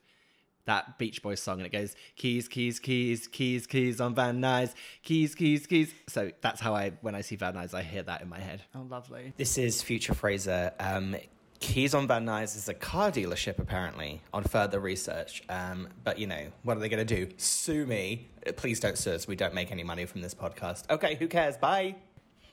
that 0.64 0.96
Beach 0.96 1.22
Boys 1.22 1.40
song, 1.40 1.58
and 1.58 1.66
it 1.66 1.72
goes 1.72 1.96
keys, 2.14 2.46
keys, 2.48 2.78
keys, 2.78 3.26
keys, 3.26 3.66
keys 3.66 4.00
on 4.00 4.14
Van 4.14 4.40
Nuys, 4.40 4.74
keys, 5.02 5.34
keys, 5.34 5.66
keys. 5.66 5.92
So 6.08 6.30
that's 6.40 6.60
how 6.60 6.74
I 6.74 6.90
when 7.00 7.14
I 7.16 7.20
see 7.22 7.36
Van 7.36 7.54
Nuys, 7.54 7.74
I 7.74 7.82
hear 7.82 8.02
that 8.04 8.22
in 8.22 8.28
my 8.28 8.38
head. 8.38 8.62
Oh, 8.74 8.82
lovely. 8.88 9.32
This 9.36 9.58
is 9.58 9.82
Future 9.82 10.14
Fraser. 10.14 10.72
Um, 10.78 11.16
Keys 11.62 11.94
on 11.94 12.08
Van 12.08 12.26
Nuys 12.26 12.56
is 12.56 12.68
a 12.68 12.74
car 12.74 13.10
dealership, 13.12 13.58
apparently, 13.60 14.20
on 14.34 14.42
further 14.42 14.80
research. 14.80 15.44
Um, 15.48 15.88
but, 16.02 16.18
you 16.18 16.26
know, 16.26 16.48
what 16.64 16.76
are 16.76 16.80
they 16.80 16.88
going 16.88 17.06
to 17.06 17.14
do? 17.26 17.32
Sue 17.36 17.86
me? 17.86 18.26
Please 18.56 18.80
don't 18.80 18.98
sue 18.98 19.12
us. 19.12 19.28
We 19.28 19.36
don't 19.36 19.54
make 19.54 19.70
any 19.70 19.84
money 19.84 20.04
from 20.04 20.22
this 20.22 20.34
podcast. 20.34 20.90
Okay, 20.90 21.14
who 21.14 21.28
cares? 21.28 21.56
Bye. 21.56 21.94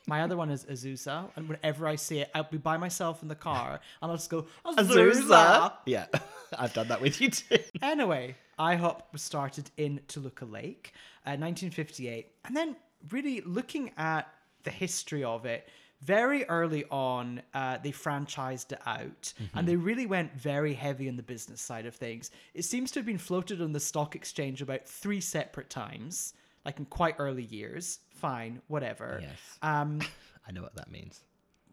My 0.06 0.22
other 0.22 0.36
one 0.36 0.48
is 0.48 0.64
Azusa, 0.64 1.28
and 1.36 1.48
whenever 1.48 1.86
I 1.86 1.96
see 1.96 2.20
it, 2.20 2.30
I'll 2.34 2.44
be 2.44 2.56
by 2.56 2.76
myself 2.76 3.20
in 3.22 3.28
the 3.28 3.34
car, 3.34 3.80
and 4.00 4.10
I'll 4.10 4.16
just 4.16 4.30
go 4.30 4.46
Azusa. 4.64 5.12
Azusa. 5.12 5.72
Yeah, 5.86 6.06
I've 6.58 6.72
done 6.72 6.88
that 6.88 7.00
with 7.00 7.20
you 7.20 7.30
too. 7.30 7.58
Anyway, 7.82 8.36
IHOP 8.58 9.02
was 9.12 9.22
started 9.22 9.70
in 9.76 10.00
Toluca 10.08 10.46
Lake, 10.46 10.92
uh, 11.26 11.36
1958, 11.36 12.28
and 12.46 12.56
then 12.56 12.76
really 13.10 13.40
looking 13.42 13.90
at 13.98 14.32
the 14.62 14.70
history 14.70 15.22
of 15.24 15.46
it. 15.46 15.68
Very 16.02 16.44
early 16.44 16.84
on, 16.90 17.42
uh, 17.52 17.78
they 17.82 17.92
franchised 17.92 18.72
it 18.72 18.80
out, 18.86 19.34
and 19.54 19.68
they 19.68 19.76
really 19.76 20.06
went 20.06 20.32
very 20.34 20.72
heavy 20.72 21.08
on 21.08 21.16
the 21.16 21.22
business 21.22 21.60
side 21.60 21.84
of 21.84 21.94
things. 21.94 22.30
It 22.54 22.64
seems 22.64 22.90
to 22.92 23.00
have 23.00 23.06
been 23.06 23.18
floated 23.18 23.60
on 23.60 23.72
the 23.72 23.80
stock 23.80 24.16
exchange 24.16 24.62
about 24.62 24.86
three 24.86 25.20
separate 25.20 25.68
times, 25.68 26.32
like 26.64 26.78
in 26.78 26.86
quite 26.86 27.16
early 27.18 27.42
years. 27.44 27.98
Fine, 28.10 28.62
whatever. 28.68 29.18
Yes. 29.20 29.38
Um, 29.60 30.00
I 30.48 30.52
know 30.52 30.62
what 30.62 30.74
that 30.76 30.90
means. 30.90 31.20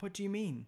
what 0.01 0.13
do 0.13 0.23
you 0.23 0.29
mean? 0.29 0.65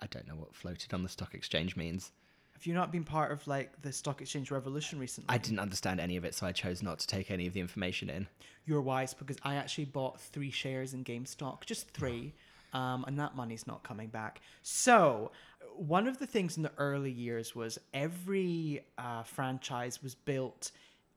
I 0.00 0.06
don't 0.06 0.28
know 0.28 0.36
what 0.36 0.54
floated 0.54 0.92
on 0.94 1.02
the 1.02 1.08
stock 1.08 1.34
exchange 1.34 1.76
means. 1.76 2.12
Have 2.52 2.66
you 2.66 2.72
not 2.72 2.90
been 2.90 3.04
part 3.04 3.32
of 3.32 3.46
like 3.46 3.82
the 3.82 3.92
stock 3.92 4.20
exchange 4.22 4.50
revolution 4.50 4.98
recently? 4.98 5.26
I 5.28 5.38
didn't 5.38 5.58
understand 5.58 6.00
any 6.00 6.16
of 6.16 6.24
it, 6.24 6.34
so 6.34 6.46
I 6.46 6.52
chose 6.52 6.82
not 6.82 6.98
to 7.00 7.06
take 7.06 7.30
any 7.30 7.46
of 7.46 7.52
the 7.52 7.60
information 7.60 8.08
in. 8.08 8.28
You're 8.64 8.80
wise 8.80 9.12
because 9.12 9.36
I 9.42 9.56
actually 9.56 9.84
bought 9.86 10.20
three 10.20 10.50
shares 10.50 10.94
in 10.94 11.04
GameStop, 11.04 11.64
just 11.66 11.90
three, 11.90 12.34
um, 12.76 13.04
and 13.06 13.18
that 13.18 13.34
money's 13.34 13.66
not 13.66 13.82
coming 13.82 14.08
back. 14.08 14.40
So, 14.62 15.32
one 15.76 16.06
of 16.06 16.18
the 16.18 16.26
things 16.26 16.56
in 16.56 16.62
the 16.62 16.72
early 16.78 17.10
years 17.10 17.54
was 17.54 17.78
every 17.94 18.82
uh, 18.98 19.22
franchise 19.22 20.02
was 20.02 20.14
built 20.14 20.72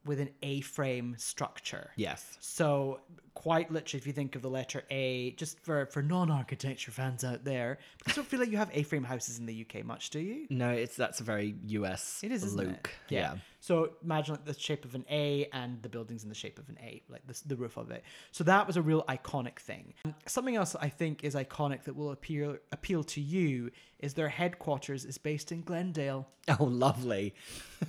with 0.06 0.20
an 0.20 0.30
A-frame 0.42 1.16
structure. 1.18 1.92
Yes. 1.98 2.38
So, 2.40 3.02
quite 3.34 3.72
literally, 3.72 4.00
if 4.00 4.08
you 4.08 4.14
think 4.14 4.36
of 4.38 4.42
the 4.42 4.50
letter 4.50 4.84
A, 4.90 5.32
just 5.32 5.60
for, 5.60 5.86
for 5.88 6.02
non-architecture 6.02 6.92
fans 6.92 7.26
out 7.26 7.44
there, 7.44 7.80
because 7.98 8.14
I 8.14 8.16
don't 8.16 8.28
feel 8.28 8.40
like 8.40 8.52
you 8.52 8.58
have 8.58 8.72
A-frame 8.74 9.04
houses 9.04 9.38
in 9.38 9.46
the 9.46 9.66
UK 9.66 9.84
much, 9.86 10.12
do 10.12 10.20
you? 10.20 10.48
No, 10.50 10.70
it's 10.70 10.96
that's 10.96 11.20
a 11.20 11.24
very 11.24 11.56
US 11.68 12.22
It 12.24 12.32
is, 12.32 12.44
isn't 12.46 12.58
look. 12.58 12.70
it? 12.70 13.14
Yeah. 13.14 13.36
So 13.70 13.92
imagine 14.04 14.34
like 14.34 14.46
the 14.46 14.60
shape 14.60 14.84
of 14.84 14.96
an 14.96 15.06
A 15.12 15.48
and 15.54 15.80
the 15.84 15.90
building's 15.90 16.24
in 16.24 16.30
the 16.30 16.34
shape 16.34 16.58
of 16.58 16.68
an 16.70 16.80
A, 16.82 17.04
like 17.08 17.22
the, 17.28 17.40
the 17.46 17.56
roof 17.56 17.78
of 17.78 17.92
it. 17.92 18.04
So 18.32 18.44
that 18.46 18.66
was 18.66 18.78
a 18.78 18.82
real 18.82 19.04
iconic 19.04 19.60
thing. 19.60 19.94
Something 20.26 20.56
else 20.56 20.76
I 20.82 20.90
think 20.90 21.24
is 21.24 21.36
iconic 21.36 21.84
that 21.84 21.96
will 21.96 22.10
appeal 22.10 22.58
appeal 22.72 23.04
to 23.04 23.22
you 23.22 23.70
is 24.00 24.16
their 24.16 24.28
headquarters 24.28 25.06
is 25.06 25.20
based 25.20 25.52
in 25.52 25.62
Glendale. 25.62 26.28
Oh, 26.60 26.64
lovely. 26.64 27.36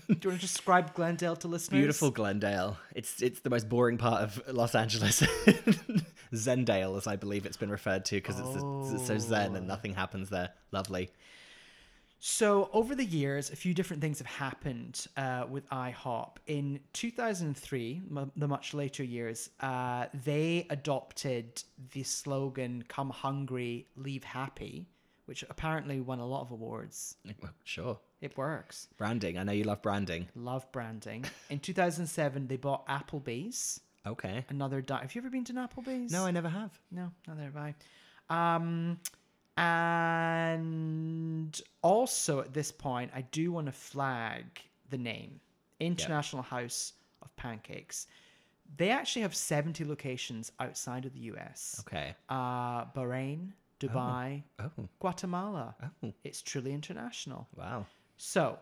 Do 0.07 0.19
you 0.23 0.29
want 0.29 0.39
to 0.39 0.47
describe 0.47 0.93
Glendale 0.93 1.35
to 1.37 1.49
listeners? 1.49 1.79
Beautiful 1.79 2.11
Glendale. 2.11 2.77
It's 2.95 3.23
it's 3.23 3.41
the 3.41 3.49
most 3.49 3.71
boring 3.71 3.97
part 3.97 4.23
of 4.23 4.43
Los 4.55 4.75
Angeles. 4.75 5.23
Zendale, 6.35 6.95
as 6.99 7.07
I 7.07 7.17
believe 7.17 7.47
it's 7.47 7.57
been 7.57 7.71
referred 7.71 8.05
to, 8.05 8.17
because 8.17 8.39
it's, 8.39 8.93
it's 8.93 9.07
so 9.07 9.17
zen 9.17 9.57
and 9.57 9.65
oh. 9.65 9.67
nothing 9.67 9.95
happens 9.95 10.29
there. 10.29 10.51
Lovely. 10.73 11.09
So 12.23 12.69
over 12.75 12.95
the 12.95 13.05
years, 13.05 13.51
a 13.51 13.57
few 13.57 13.73
different 13.73 14.03
things 14.03 14.19
have 14.19 14.27
happened 14.27 15.07
uh, 15.17 15.47
with 15.49 15.67
IHOP. 15.71 16.37
In 16.47 16.79
2003, 16.93 18.03
m- 18.15 18.31
the 18.37 18.47
much 18.47 18.75
later 18.75 19.03
years, 19.03 19.49
uh, 19.61 20.05
they 20.25 20.67
adopted 20.69 21.63
the 21.93 22.03
slogan 22.03 22.85
"Come 22.89 23.09
hungry, 23.09 23.87
leave 23.97 24.23
happy," 24.23 24.87
which 25.25 25.45
apparently 25.49 26.03
won 26.03 26.19
a 26.19 26.27
lot 26.27 26.43
of 26.43 26.51
awards. 26.51 27.17
Well, 27.43 27.53
sure. 27.65 27.99
It 28.21 28.37
works. 28.37 28.89
Branding. 28.99 29.39
I 29.39 29.45
know 29.45 29.53
you 29.53 29.65
love 29.65 29.81
branding. 29.81 30.29
Love 30.35 30.71
branding. 30.73 31.25
In 31.49 31.59
2007, 31.59 32.49
they 32.49 32.57
bought 32.59 32.87
Applebee's. 32.87 33.81
Okay. 34.07 34.45
Another. 34.51 34.83
Di- 34.83 35.01
have 35.01 35.15
you 35.15 35.23
ever 35.23 35.31
been 35.31 35.45
to 35.45 35.55
an 35.59 35.67
Applebee's? 35.67 36.13
No, 36.13 36.27
I 36.27 36.33
never 36.33 36.51
have. 36.51 36.79
No, 36.91 37.13
neither 37.27 37.45
have 37.45 37.57
I. 37.57 37.75
Um, 38.29 38.99
And 39.57 41.59
also 41.83 42.41
at 42.41 42.53
this 42.53 42.71
point, 42.71 43.11
I 43.15 43.23
do 43.23 43.53
want 43.53 43.67
to 43.67 43.73
flag 43.73 44.45
the 44.91 44.99
name 44.99 45.41
International 45.79 46.43
House 46.43 46.93
of 47.23 47.35
Pancakes. 47.37 48.07
They 48.77 48.91
actually 48.91 49.23
have 49.23 49.35
70 49.35 49.85
locations 49.85 50.53
outside 50.61 51.05
of 51.05 51.13
the 51.13 51.21
US. 51.21 51.83
Okay. 51.87 52.15
Uh, 52.29 52.85
Bahrain, 52.87 53.53
Dubai, 53.81 54.43
Oh. 54.61 54.71
Guatemala. 55.01 55.75
Oh. 56.03 56.13
It's 56.23 56.43
truly 56.43 56.73
international. 56.73 57.49
Wow. 57.57 57.87
So, 58.17 58.59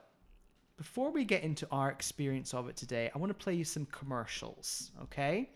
before 0.76 1.10
we 1.10 1.24
get 1.24 1.42
into 1.42 1.66
our 1.72 1.90
experience 1.90 2.54
of 2.54 2.68
it 2.68 2.76
today, 2.76 3.10
I 3.14 3.18
want 3.18 3.30
to 3.30 3.34
play 3.44 3.54
you 3.54 3.64
some 3.64 3.86
commercials, 3.86 4.92
okay? 5.02 5.50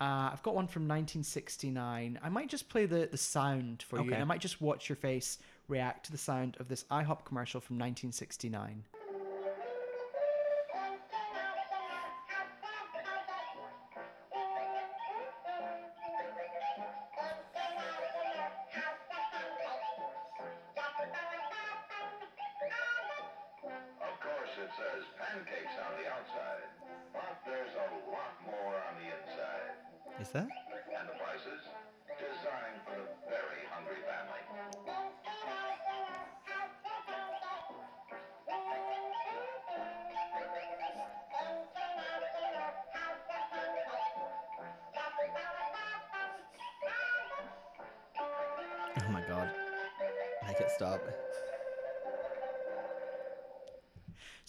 Uh, 0.00 0.30
I've 0.32 0.42
got 0.44 0.54
one 0.54 0.68
from 0.68 0.82
1969. 0.82 2.20
I 2.22 2.28
might 2.28 2.48
just 2.48 2.68
play 2.68 2.86
the, 2.86 3.08
the 3.10 3.16
sound 3.16 3.82
for 3.82 4.00
you, 4.00 4.12
and 4.12 4.22
I 4.22 4.24
might 4.24 4.40
just 4.40 4.60
watch 4.60 4.88
your 4.88 4.94
face 4.94 5.38
react 5.68 6.06
to 6.06 6.12
the 6.12 6.18
sound 6.18 6.56
of 6.58 6.68
this 6.68 6.84
IHOP 6.90 7.24
commercial 7.24 7.60
from 7.60 7.76
1969. 7.76 8.84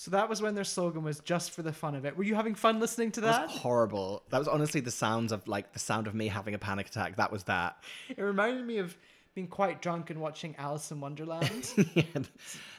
So 0.10 0.16
that 0.16 0.28
was 0.28 0.42
when 0.42 0.56
their 0.56 0.64
slogan 0.64 1.04
was 1.04 1.20
just 1.20 1.52
for 1.52 1.62
the 1.62 1.72
fun 1.72 1.94
of 1.94 2.04
it. 2.04 2.18
Were 2.18 2.24
you 2.24 2.34
having 2.34 2.56
fun 2.56 2.80
listening 2.80 3.12
to 3.12 3.22
That 3.22 3.32
that? 3.32 3.48
was 3.50 3.58
horrible. 3.58 4.24
That 4.30 4.40
was 4.40 4.48
honestly 4.48 4.82
the 4.82 4.90
sounds 4.90 5.32
of 5.32 5.48
like 5.48 5.72
the 5.74 5.78
sound 5.78 6.08
of 6.08 6.16
me 6.16 6.28
having 6.30 6.56
a 6.56 6.58
panic 6.58 6.88
attack. 6.88 7.18
That 7.18 7.32
was 7.32 7.44
that. 7.44 7.78
It 8.10 8.20
reminded 8.20 8.66
me 8.66 8.80
of 8.80 8.98
being 9.36 9.46
quite 9.46 9.84
drunk 9.84 10.10
and 10.10 10.20
watching 10.20 10.56
Alice 10.58 10.90
in 10.90 11.00
Wonderland. 11.00 11.72
yeah, 11.94 12.04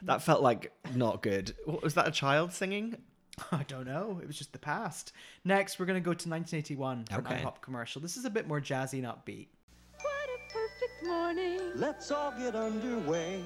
that 0.02 0.22
felt 0.22 0.42
like 0.42 0.72
not 0.96 1.22
good. 1.22 1.54
What, 1.66 1.84
was 1.84 1.94
that 1.94 2.08
a 2.08 2.10
child 2.10 2.52
singing? 2.52 2.96
I 3.52 3.62
don't 3.62 3.86
know. 3.86 4.18
It 4.20 4.26
was 4.26 4.36
just 4.36 4.52
the 4.52 4.58
past. 4.58 5.12
Next, 5.44 5.78
we're 5.78 5.86
going 5.86 6.02
to 6.02 6.04
go 6.04 6.10
to 6.12 6.28
1981 6.28 7.04
for 7.04 7.14
Okay. 7.20 7.36
an 7.36 7.46
IHOP 7.46 7.60
commercial. 7.60 8.02
This 8.02 8.16
is 8.16 8.24
a 8.24 8.30
bit 8.30 8.48
more 8.48 8.60
jazzy 8.60 8.94
and 8.94 9.04
upbeat. 9.04 9.46
What 10.00 10.28
a 10.34 10.52
perfect 10.52 11.06
morning. 11.06 11.60
Let's 11.76 12.10
all 12.10 12.32
get 12.36 12.56
underway. 12.56 13.40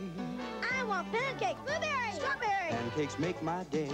I 0.75 0.85
want 0.85 1.12
pancakes, 1.12 1.61
blueberry, 1.66 2.03
strawberry. 2.35 2.70
Pancakes 2.70 3.18
make 3.18 3.42
my 3.42 3.64
day. 3.64 3.90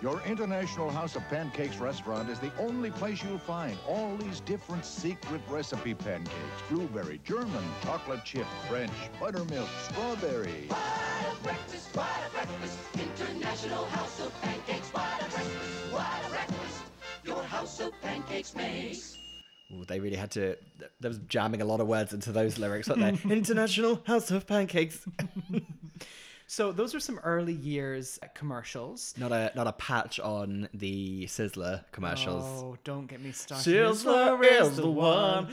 Your 0.00 0.20
International 0.26 0.90
House 0.90 1.16
of 1.16 1.28
Pancakes 1.28 1.78
restaurant 1.78 2.30
is 2.30 2.38
the 2.38 2.52
only 2.58 2.90
place 2.90 3.22
you'll 3.22 3.38
find 3.38 3.76
all 3.86 4.16
these 4.16 4.40
different 4.40 4.84
secret 4.84 5.40
recipe 5.48 5.94
pancakes. 5.94 6.32
Blueberry, 6.70 7.20
German, 7.24 7.64
chocolate 7.82 8.24
chip, 8.24 8.46
French, 8.68 8.92
buttermilk, 9.18 9.68
strawberry. 9.82 10.66
What 10.68 11.32
a 11.32 11.42
breakfast, 11.42 11.96
what 11.96 12.06
a 12.26 12.30
breakfast. 12.30 12.78
International 12.94 13.84
House 13.86 14.20
of 14.20 14.40
Pancakes, 14.42 14.88
what 14.90 15.04
a 15.20 15.30
breakfast, 15.30 15.92
what 15.92 16.26
a 16.26 16.30
breakfast. 16.30 16.82
Your 17.24 17.42
House 17.42 17.80
of 17.80 17.92
Pancakes 18.00 18.54
makes. 18.54 19.18
Ooh, 19.72 19.84
they 19.84 20.00
really 20.00 20.16
had 20.16 20.30
to. 20.30 20.56
There 21.00 21.10
was 21.10 21.18
jamming 21.28 21.60
a 21.60 21.64
lot 21.64 21.80
of 21.80 21.88
words 21.88 22.14
into 22.14 22.32
those 22.32 22.58
lyrics, 22.58 22.88
weren't 22.88 23.22
they? 23.22 23.30
International 23.34 24.00
House 24.06 24.30
of 24.30 24.46
Pancakes. 24.46 25.04
So 26.50 26.72
those 26.72 26.94
are 26.94 27.00
some 27.00 27.18
early 27.18 27.52
years 27.52 28.18
commercials. 28.34 29.12
Not 29.18 29.32
a 29.32 29.52
not 29.54 29.66
a 29.66 29.72
patch 29.72 30.18
on 30.18 30.70
the 30.72 31.26
Sizzler 31.26 31.84
commercials. 31.92 32.42
Oh, 32.42 32.78
don't 32.84 33.06
get 33.06 33.20
me 33.20 33.32
started. 33.32 33.70
Sizzler 33.70 34.42
is 34.62 34.76
the 34.76 34.90
one. 34.90 35.48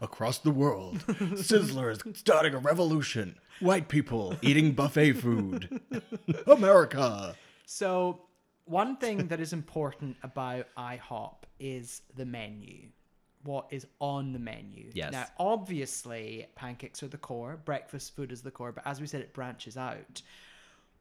Across 0.00 0.38
the 0.38 0.52
world, 0.52 0.98
Sizzler 1.08 1.90
is 1.90 1.98
starting 2.14 2.54
a 2.54 2.58
revolution. 2.58 3.34
White 3.58 3.88
people 3.88 4.36
eating 4.42 4.72
buffet 4.74 5.14
food. 5.14 5.80
America. 6.46 7.34
So, 7.66 8.20
one 8.64 8.96
thing 8.96 9.26
that 9.26 9.40
is 9.40 9.52
important 9.52 10.16
about 10.22 10.68
IHOP 10.78 11.34
is 11.58 12.02
the 12.14 12.26
menu. 12.26 12.90
What 13.42 13.66
is 13.70 13.86
on 14.00 14.32
the 14.32 14.38
menu? 14.38 14.90
Yes. 14.92 15.12
Now, 15.12 15.26
obviously, 15.38 16.46
pancakes 16.56 17.02
are 17.02 17.08
the 17.08 17.18
core, 17.18 17.58
breakfast 17.64 18.14
food 18.14 18.32
is 18.32 18.42
the 18.42 18.50
core, 18.50 18.72
but 18.72 18.86
as 18.86 19.00
we 19.00 19.06
said, 19.06 19.22
it 19.22 19.32
branches 19.32 19.76
out. 19.76 20.22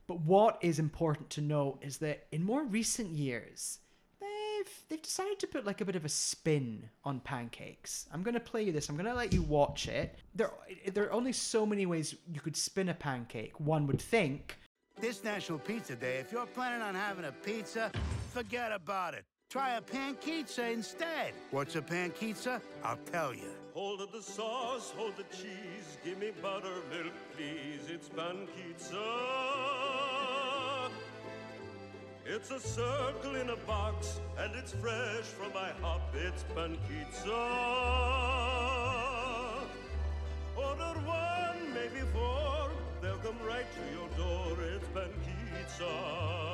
But 0.07 0.21
what 0.21 0.57
is 0.61 0.79
important 0.79 1.29
to 1.31 1.41
note 1.41 1.79
is 1.81 1.97
that 1.97 2.25
in 2.31 2.43
more 2.43 2.63
recent 2.63 3.11
years, 3.11 3.79
they've 4.19 4.71
they've 4.89 5.01
decided 5.01 5.39
to 5.39 5.47
put 5.47 5.65
like 5.65 5.81
a 5.81 5.85
bit 5.85 5.95
of 5.95 6.05
a 6.05 6.09
spin 6.09 6.89
on 7.03 7.19
pancakes. 7.19 8.07
I'm 8.13 8.23
going 8.23 8.33
to 8.33 8.39
play 8.39 8.63
you 8.63 8.71
this. 8.71 8.89
I'm 8.89 8.95
going 8.95 9.05
to 9.05 9.13
let 9.13 9.33
you 9.33 9.43
watch 9.43 9.87
it. 9.87 10.15
There 10.33 10.51
there 10.93 11.05
are 11.05 11.11
only 11.11 11.33
so 11.33 11.65
many 11.65 11.85
ways 11.85 12.15
you 12.33 12.41
could 12.41 12.57
spin 12.57 12.89
a 12.89 12.93
pancake. 12.93 13.59
One 13.59 13.85
would 13.87 14.01
think. 14.01 14.57
This 14.99 15.23
National 15.23 15.59
Pizza 15.59 15.95
Day, 15.95 16.17
if 16.17 16.31
you're 16.31 16.45
planning 16.45 16.81
on 16.81 16.93
having 16.93 17.25
a 17.25 17.31
pizza, 17.31 17.91
forget 18.33 18.71
about 18.71 19.13
it. 19.13 19.23
Try 19.49 19.77
a 19.77 19.81
pankizza 19.81 20.71
instead. 20.71 21.33
What's 21.49 21.75
a 21.75 21.81
pankizza? 21.81 22.61
I'll 22.83 22.99
tell 23.11 23.33
you. 23.33 23.49
Hold 23.73 24.07
the 24.11 24.21
sauce, 24.21 24.93
hold 24.95 25.17
the 25.17 25.23
cheese, 25.35 25.97
give 26.05 26.19
me 26.19 26.29
buttermilk, 26.39 27.13
please. 27.35 27.89
It's 27.89 28.09
pankizza. 28.09 29.01
It's 32.27 32.51
a 32.51 32.59
circle 32.59 33.37
in 33.37 33.49
a 33.49 33.55
box, 33.65 34.19
and 34.37 34.53
it's 34.55 34.73
fresh 34.73 35.25
from 35.25 35.51
my 35.51 35.71
hop. 35.81 36.13
It's 36.13 36.43
pankizza. 36.55 37.33
Order 40.55 40.99
one, 41.07 41.73
maybe 41.73 42.05
four. 42.13 42.69
They'll 43.01 43.17
come 43.17 43.39
right 43.47 43.65
to 43.65 43.81
your 43.97 44.09
door. 44.15 44.57
It's 44.61 44.85
pankizza. 44.89 46.48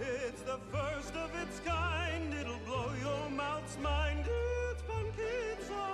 It's 0.00 0.42
the 0.42 0.58
first 0.72 1.14
of 1.14 1.30
its 1.42 1.60
kind. 1.60 2.32
It'll 2.34 2.58
blow 2.66 2.90
your 3.00 3.30
mouth's 3.30 3.76
mind. 3.78 4.24
It's 4.72 4.82
pankizza. 4.82 5.84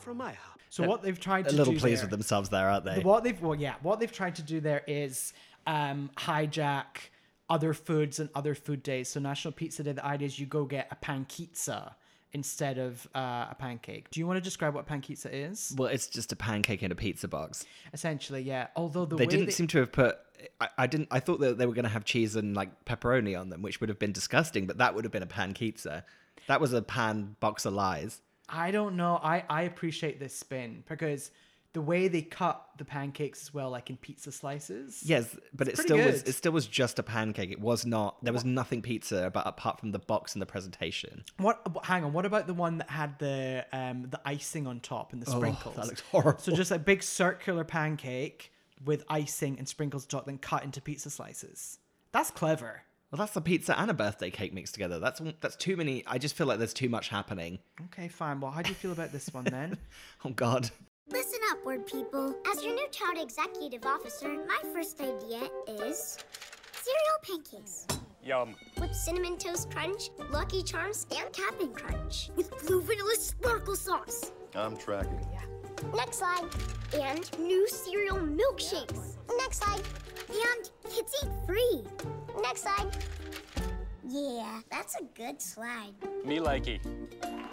From 0.00 0.16
my 0.16 0.32
hop. 0.32 0.58
So 0.68 0.84
what 0.86 1.02
they've 1.02 1.18
tried 1.18 1.48
to 1.48 1.54
A 1.54 1.56
little 1.56 1.72
do 1.74 1.80
pleased 1.80 1.98
there- 2.00 2.04
with 2.06 2.10
themselves 2.10 2.48
there, 2.48 2.68
aren't 2.68 2.84
they? 2.84 3.00
What 3.00 3.24
they've 3.24 3.40
well, 3.40 3.54
yeah, 3.54 3.74
what 3.82 4.00
they've 4.00 4.10
tried 4.12 4.36
to 4.36 4.42
do 4.42 4.60
there 4.60 4.82
is 4.86 5.32
um, 5.66 6.10
hijack 6.16 6.84
other 7.48 7.74
foods 7.74 8.20
and 8.20 8.30
other 8.34 8.54
food 8.54 8.82
days. 8.82 9.08
So 9.08 9.20
National 9.20 9.52
Pizza 9.52 9.82
Day, 9.82 9.92
the 9.92 10.04
idea 10.06 10.26
is 10.26 10.38
you 10.38 10.46
go 10.46 10.64
get 10.64 10.88
a 10.90 10.96
pankizza 11.04 11.94
instead 12.32 12.78
of 12.78 13.06
uh, 13.14 13.46
a 13.50 13.56
pancake. 13.58 14.08
Do 14.10 14.20
you 14.20 14.26
want 14.28 14.36
to 14.36 14.40
describe 14.40 14.72
what 14.74 14.86
pankizza 14.86 15.28
is? 15.32 15.74
Well, 15.76 15.88
it's 15.88 16.06
just 16.06 16.30
a 16.30 16.36
pancake 16.36 16.84
in 16.84 16.92
a 16.92 16.94
pizza 16.94 17.26
box. 17.26 17.66
Essentially, 17.92 18.42
yeah. 18.42 18.68
Although 18.76 19.04
the 19.04 19.16
they 19.16 19.24
way 19.24 19.30
didn't 19.30 19.46
they- 19.46 19.52
seem 19.52 19.66
to 19.68 19.78
have 19.78 19.90
put. 19.92 20.18
I, 20.60 20.68
I 20.78 20.86
didn't. 20.86 21.08
I 21.10 21.20
thought 21.20 21.40
that 21.40 21.58
they 21.58 21.66
were 21.66 21.74
going 21.74 21.84
to 21.84 21.90
have 21.90 22.04
cheese 22.04 22.36
and 22.36 22.54
like 22.54 22.84
pepperoni 22.84 23.38
on 23.38 23.50
them, 23.50 23.62
which 23.62 23.80
would 23.80 23.88
have 23.88 23.98
been 23.98 24.12
disgusting. 24.12 24.66
But 24.66 24.78
that 24.78 24.94
would 24.94 25.04
have 25.04 25.12
been 25.12 25.22
a 25.22 25.26
pan 25.26 25.54
pizza. 25.54 26.04
That 26.48 26.60
was 26.60 26.72
a 26.72 26.82
pan 26.82 27.36
box 27.40 27.64
of 27.64 27.74
lies. 27.74 28.20
I 28.48 28.70
don't 28.70 28.96
know. 28.96 29.20
I 29.22 29.44
I 29.48 29.62
appreciate 29.62 30.18
this 30.18 30.34
spin 30.34 30.82
because 30.88 31.30
the 31.72 31.80
way 31.80 32.08
they 32.08 32.22
cut 32.22 32.66
the 32.78 32.84
pancakes 32.84 33.42
as 33.42 33.54
well, 33.54 33.70
like 33.70 33.90
in 33.90 33.96
pizza 33.96 34.32
slices. 34.32 35.02
Yes, 35.04 35.36
but 35.54 35.68
it 35.68 35.78
still 35.78 35.98
was. 35.98 36.24
It 36.24 36.32
still 36.32 36.50
was 36.50 36.66
just 36.66 36.98
a 36.98 37.02
pancake. 37.04 37.52
It 37.52 37.60
was 37.60 37.86
not. 37.86 38.16
There 38.24 38.32
was 38.32 38.44
nothing 38.44 38.82
pizza 38.82 39.24
about 39.26 39.46
apart 39.46 39.78
from 39.78 39.92
the 39.92 40.00
box 40.00 40.34
and 40.34 40.42
the 40.42 40.46
presentation. 40.46 41.24
What? 41.36 41.64
Hang 41.84 42.02
on. 42.02 42.12
What 42.12 42.26
about 42.26 42.48
the 42.48 42.54
one 42.54 42.78
that 42.78 42.90
had 42.90 43.16
the 43.20 43.64
um 43.72 44.06
the 44.10 44.20
icing 44.24 44.66
on 44.66 44.80
top 44.80 45.12
and 45.12 45.22
the 45.22 45.30
Oh, 45.30 45.36
sprinkles? 45.38 45.76
that 45.76 45.86
looks 45.86 46.00
horrible. 46.00 46.40
So 46.40 46.52
just 46.52 46.72
a 46.72 46.78
big 46.78 47.04
circular 47.04 47.62
pancake 47.62 48.50
with 48.84 49.04
icing 49.08 49.58
and 49.58 49.68
sprinkles 49.68 50.04
on 50.04 50.08
top, 50.08 50.26
then 50.26 50.38
cut 50.38 50.64
into 50.64 50.80
pizza 50.80 51.10
slices. 51.10 51.78
That's 52.12 52.30
clever. 52.30 52.82
Well, 53.10 53.18
that's 53.18 53.34
a 53.36 53.40
pizza 53.40 53.78
and 53.78 53.90
a 53.90 53.94
birthday 53.94 54.30
cake 54.30 54.54
mixed 54.54 54.74
together. 54.74 54.98
That's 55.00 55.20
that's 55.40 55.56
too 55.56 55.76
many. 55.76 56.04
I 56.06 56.18
just 56.18 56.36
feel 56.36 56.46
like 56.46 56.58
there's 56.58 56.72
too 56.72 56.88
much 56.88 57.08
happening. 57.08 57.58
Okay, 57.86 58.06
fine. 58.08 58.40
Well, 58.40 58.52
how 58.52 58.62
do 58.62 58.68
you 58.68 58.74
feel 58.76 58.92
about 58.92 59.10
this 59.12 59.28
one 59.32 59.44
then? 59.44 59.76
Oh 60.24 60.30
God. 60.30 60.70
Listen 61.08 61.40
up, 61.50 61.64
word 61.64 61.86
people. 61.86 62.36
As 62.52 62.62
your 62.62 62.74
new 62.74 62.86
child 62.92 63.18
executive 63.18 63.84
officer, 63.84 64.28
my 64.28 64.60
first 64.72 65.00
idea 65.00 65.48
is 65.66 66.18
cereal 66.72 67.18
pancakes. 67.22 67.86
Yum. 68.22 68.54
with 68.78 68.94
cinnamon 68.94 69.38
toast 69.38 69.70
crunch, 69.70 70.10
Lucky 70.30 70.62
Charms, 70.62 71.06
and 71.16 71.32
Cap'n 71.32 71.72
Crunch 71.72 72.28
with 72.36 72.50
blue 72.64 72.82
vanilla 72.82 73.14
sparkle 73.16 73.74
sauce. 73.74 74.30
I'm 74.54 74.76
tracking. 74.76 75.26
Next 75.94 76.18
slide. 76.18 76.48
And 76.94 77.38
new 77.38 77.68
cereal 77.68 78.18
milkshakes. 78.18 79.16
Next 79.38 79.62
slide. 79.62 79.82
And 80.28 80.70
kids 80.88 81.14
eat 81.22 81.30
free. 81.46 81.82
Next 82.42 82.62
slide. 82.62 82.96
Yeah, 84.06 84.60
that's 84.70 84.96
a 84.96 85.04
good 85.14 85.40
slide. 85.40 85.92
Me 86.24 86.38
likey. 86.38 86.80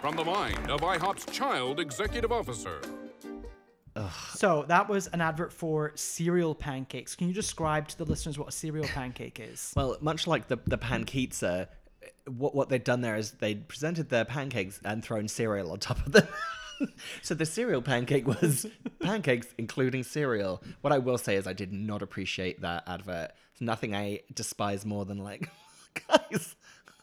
From 0.00 0.16
the 0.16 0.24
mind 0.24 0.70
of 0.70 0.80
IHOP's 0.80 1.26
child 1.26 1.80
executive 1.80 2.32
officer. 2.32 2.80
Ugh. 3.96 4.10
So 4.34 4.64
that 4.68 4.88
was 4.88 5.08
an 5.08 5.20
advert 5.20 5.52
for 5.52 5.92
cereal 5.96 6.54
pancakes. 6.54 7.16
Can 7.16 7.28
you 7.28 7.34
describe 7.34 7.88
to 7.88 7.98
the 7.98 8.04
listeners 8.04 8.38
what 8.38 8.48
a 8.48 8.52
cereal 8.52 8.86
pancake 8.94 9.40
is? 9.40 9.72
Well, 9.74 9.96
much 10.00 10.26
like 10.26 10.48
the 10.48 10.58
the 10.66 10.78
pankizza, 10.78 11.68
what 12.26 12.54
what 12.54 12.68
they'd 12.68 12.84
done 12.84 13.00
there 13.00 13.16
is 13.16 13.32
they'd 13.32 13.66
presented 13.68 14.08
their 14.08 14.24
pancakes 14.24 14.80
and 14.84 15.04
thrown 15.04 15.28
cereal 15.28 15.72
on 15.72 15.78
top 15.78 16.04
of 16.06 16.12
them. 16.12 16.28
so 17.22 17.34
the 17.34 17.46
cereal 17.46 17.82
pancake 17.82 18.26
was 18.26 18.66
pancakes 19.00 19.48
including 19.58 20.02
cereal. 20.02 20.62
What 20.80 20.92
I 20.92 20.98
will 20.98 21.18
say 21.18 21.36
is 21.36 21.46
I 21.46 21.52
did 21.52 21.72
not 21.72 22.02
appreciate 22.02 22.60
that 22.62 22.84
advert. 22.86 23.32
It's 23.52 23.60
nothing 23.60 23.94
I 23.94 24.20
despise 24.32 24.84
more 24.84 25.04
than 25.04 25.18
like 25.18 25.50
guys, 26.08 26.56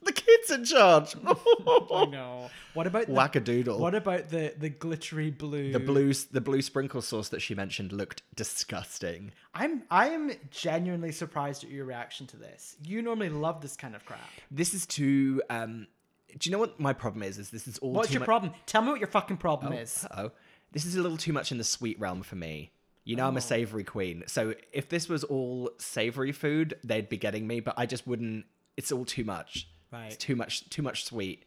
the 0.03 0.11
kids 0.11 0.51
in 0.51 0.65
charge. 0.65 1.15
I 1.25 2.05
know. 2.05 2.49
What 2.73 2.87
about 2.87 3.07
the, 3.07 3.13
Wackadoodle. 3.13 3.79
What 3.79 3.95
about 3.95 4.29
the 4.29 4.53
the 4.57 4.69
glittery 4.69 5.31
blue? 5.31 5.71
the 5.71 5.79
blue 5.79 6.13
the 6.13 6.41
blue 6.41 6.61
sprinkle 6.61 7.01
sauce 7.01 7.29
that 7.29 7.41
she 7.41 7.55
mentioned 7.55 7.91
looked 7.91 8.21
disgusting. 8.35 9.31
I'm 9.53 9.83
I 9.89 10.09
am 10.09 10.31
genuinely 10.51 11.11
surprised 11.11 11.63
at 11.63 11.69
your 11.69 11.85
reaction 11.85 12.27
to 12.27 12.37
this. 12.37 12.75
You 12.83 13.01
normally 13.01 13.29
love 13.29 13.61
this 13.61 13.75
kind 13.75 13.95
of 13.95 14.05
crap. 14.05 14.19
This 14.51 14.73
is 14.73 14.85
too 14.85 15.41
um 15.49 15.87
do 16.37 16.49
you 16.49 16.51
know 16.51 16.59
what 16.59 16.79
my 16.79 16.93
problem 16.93 17.23
is? 17.23 17.37
Is 17.37 17.49
this 17.49 17.67
is 17.67 17.77
all 17.79 17.91
What's 17.93 18.11
your 18.11 18.19
mu- 18.21 18.25
problem? 18.25 18.53
Tell 18.65 18.81
me 18.81 18.89
what 18.89 18.99
your 18.99 19.07
fucking 19.07 19.37
problem 19.37 19.73
Oh, 19.73 19.77
is. 19.77 20.05
oh, 20.15 20.31
this 20.71 20.85
is 20.85 20.95
a 20.95 21.01
little 21.01 21.17
too 21.17 21.33
much 21.33 21.51
in 21.51 21.57
the 21.57 21.63
sweet 21.63 21.99
realm 21.99 22.21
for 22.23 22.35
me. 22.35 22.71
You 23.03 23.15
know, 23.15 23.27
I'm 23.27 23.35
Oh. 23.35 23.37
a 23.37 23.41
savory 23.41 23.83
queen. 23.83 24.23
So 24.27 24.55
if 24.73 24.89
this 24.89 25.07
was 25.07 25.23
all 25.23 25.71
savory 25.77 26.31
food, 26.31 26.73
they'd 26.83 27.07
be 27.07 27.17
getting 27.17 27.45
me, 27.47 27.59
but 27.59 27.75
I 27.77 27.85
just 27.85 28.05
wouldn't. 28.07 28.45
It's 28.77 28.91
all 28.91 29.05
too 29.05 29.23
much. 29.23 29.67
Right. 29.91 30.07
It's 30.07 30.17
too 30.17 30.35
much. 30.35 30.69
Too 30.69 30.81
much 30.81 31.05
sweet. 31.05 31.45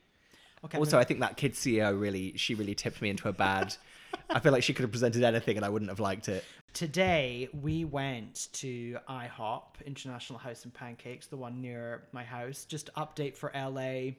Okay, 0.64 0.79
Also, 0.79 0.98
I 0.98 1.05
think 1.05 1.20
that 1.20 1.37
kid 1.37 1.53
CEO 1.55 1.92
really, 2.01 2.37
she 2.37 2.55
really 2.55 2.74
tipped 2.74 3.01
me 3.03 3.11
into 3.11 3.29
a 3.29 3.33
bad. 3.33 3.77
I 4.31 4.40
feel 4.40 4.51
like 4.53 4.62
she 4.62 4.72
could 4.72 4.83
have 4.83 4.90
presented 4.90 5.22
anything, 5.22 5.57
and 5.57 5.64
I 5.64 5.68
wouldn't 5.68 5.90
have 5.90 6.01
liked 6.01 6.29
it. 6.29 6.44
Today 6.72 7.48
we 7.53 7.85
went 7.85 8.48
to 8.55 8.98
IHOP 9.09 9.85
International 9.87 10.38
House 10.38 10.64
and 10.64 10.72
Pancakes, 10.72 11.27
the 11.27 11.37
one 11.37 11.61
near 11.61 12.05
my 12.12 12.24
house. 12.24 12.64
Just 12.64 12.90
update 12.94 13.37
for 13.37 13.51
LA. 13.55 14.14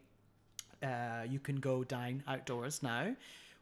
Uh, 0.83 1.23
you 1.29 1.39
can 1.39 1.57
go 1.57 1.83
dine 1.83 2.23
outdoors 2.27 2.81
now. 2.83 3.15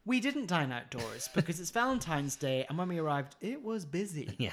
We 0.06 0.20
didn't 0.20 0.46
dine 0.48 0.72
outdoors 0.72 1.30
because 1.36 1.60
it's 1.60 1.72
Valentine's 1.72 2.36
Day, 2.36 2.66
and 2.70 2.78
when 2.78 2.88
we 2.88 2.98
arrived, 3.00 3.36
it 3.42 3.62
was 3.64 3.86
busy. 3.86 4.30
Yeah, 4.38 4.52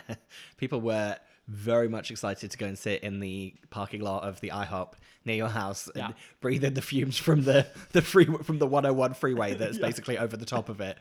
people 0.56 0.80
were 0.80 1.16
very 1.46 1.88
much 1.88 2.10
excited 2.10 2.50
to 2.50 2.56
go 2.56 2.64
and 2.66 2.78
sit 2.78 3.02
in 3.02 3.20
the 3.20 3.52
parking 3.68 4.00
lot 4.00 4.24
of 4.24 4.40
the 4.40 4.48
IHOP 4.48 4.94
near 5.26 5.36
your 5.36 5.48
house 5.48 5.88
and 5.88 5.96
Yeah. 5.96 6.10
breathe 6.40 6.64
in 6.64 6.72
the 6.72 6.80
fumes 6.80 7.18
from 7.18 7.42
the 7.44 7.66
the 7.92 8.00
free 8.00 8.24
from 8.24 8.58
the 8.58 8.66
101 8.66 9.12
freeway 9.12 9.52
that's 9.60 9.76
Yeah. 9.78 9.86
basically 9.86 10.16
over 10.16 10.36
the 10.38 10.46
top 10.46 10.70
of 10.70 10.80
it. 10.80 10.96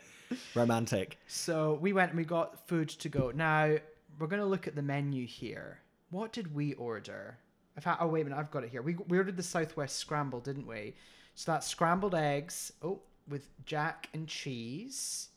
Romantic. 0.54 1.18
So 1.26 1.78
we 1.80 1.92
went 1.94 2.10
and 2.10 2.18
we 2.18 2.24
got 2.24 2.68
food 2.68 2.90
to 2.90 3.08
go. 3.08 3.30
Now 3.34 3.76
we're 4.18 4.26
gonna 4.26 4.44
look 4.46 4.66
at 4.68 4.74
the 4.74 4.82
menu 4.82 5.26
here. 5.26 5.80
What 6.10 6.32
did 6.32 6.54
we 6.54 6.74
order? 6.74 7.38
I've 7.76 7.84
had, 7.84 7.96
oh 8.00 8.06
wait 8.08 8.20
a 8.20 8.24
minute, 8.24 8.38
I've 8.38 8.50
got 8.50 8.64
it 8.64 8.70
here. 8.70 8.82
We 8.82 8.96
we 9.08 9.16
ordered 9.18 9.36
the 9.38 9.42
Southwest 9.42 9.96
Scramble, 9.96 10.40
didn't 10.40 10.66
we? 10.66 10.94
So 11.34 11.52
that's 11.52 11.66
scrambled 11.66 12.14
eggs. 12.14 12.72
Oh, 12.82 13.00
with 13.28 13.48
jack 13.64 14.08
and 14.12 14.28
cheese. 14.28 15.28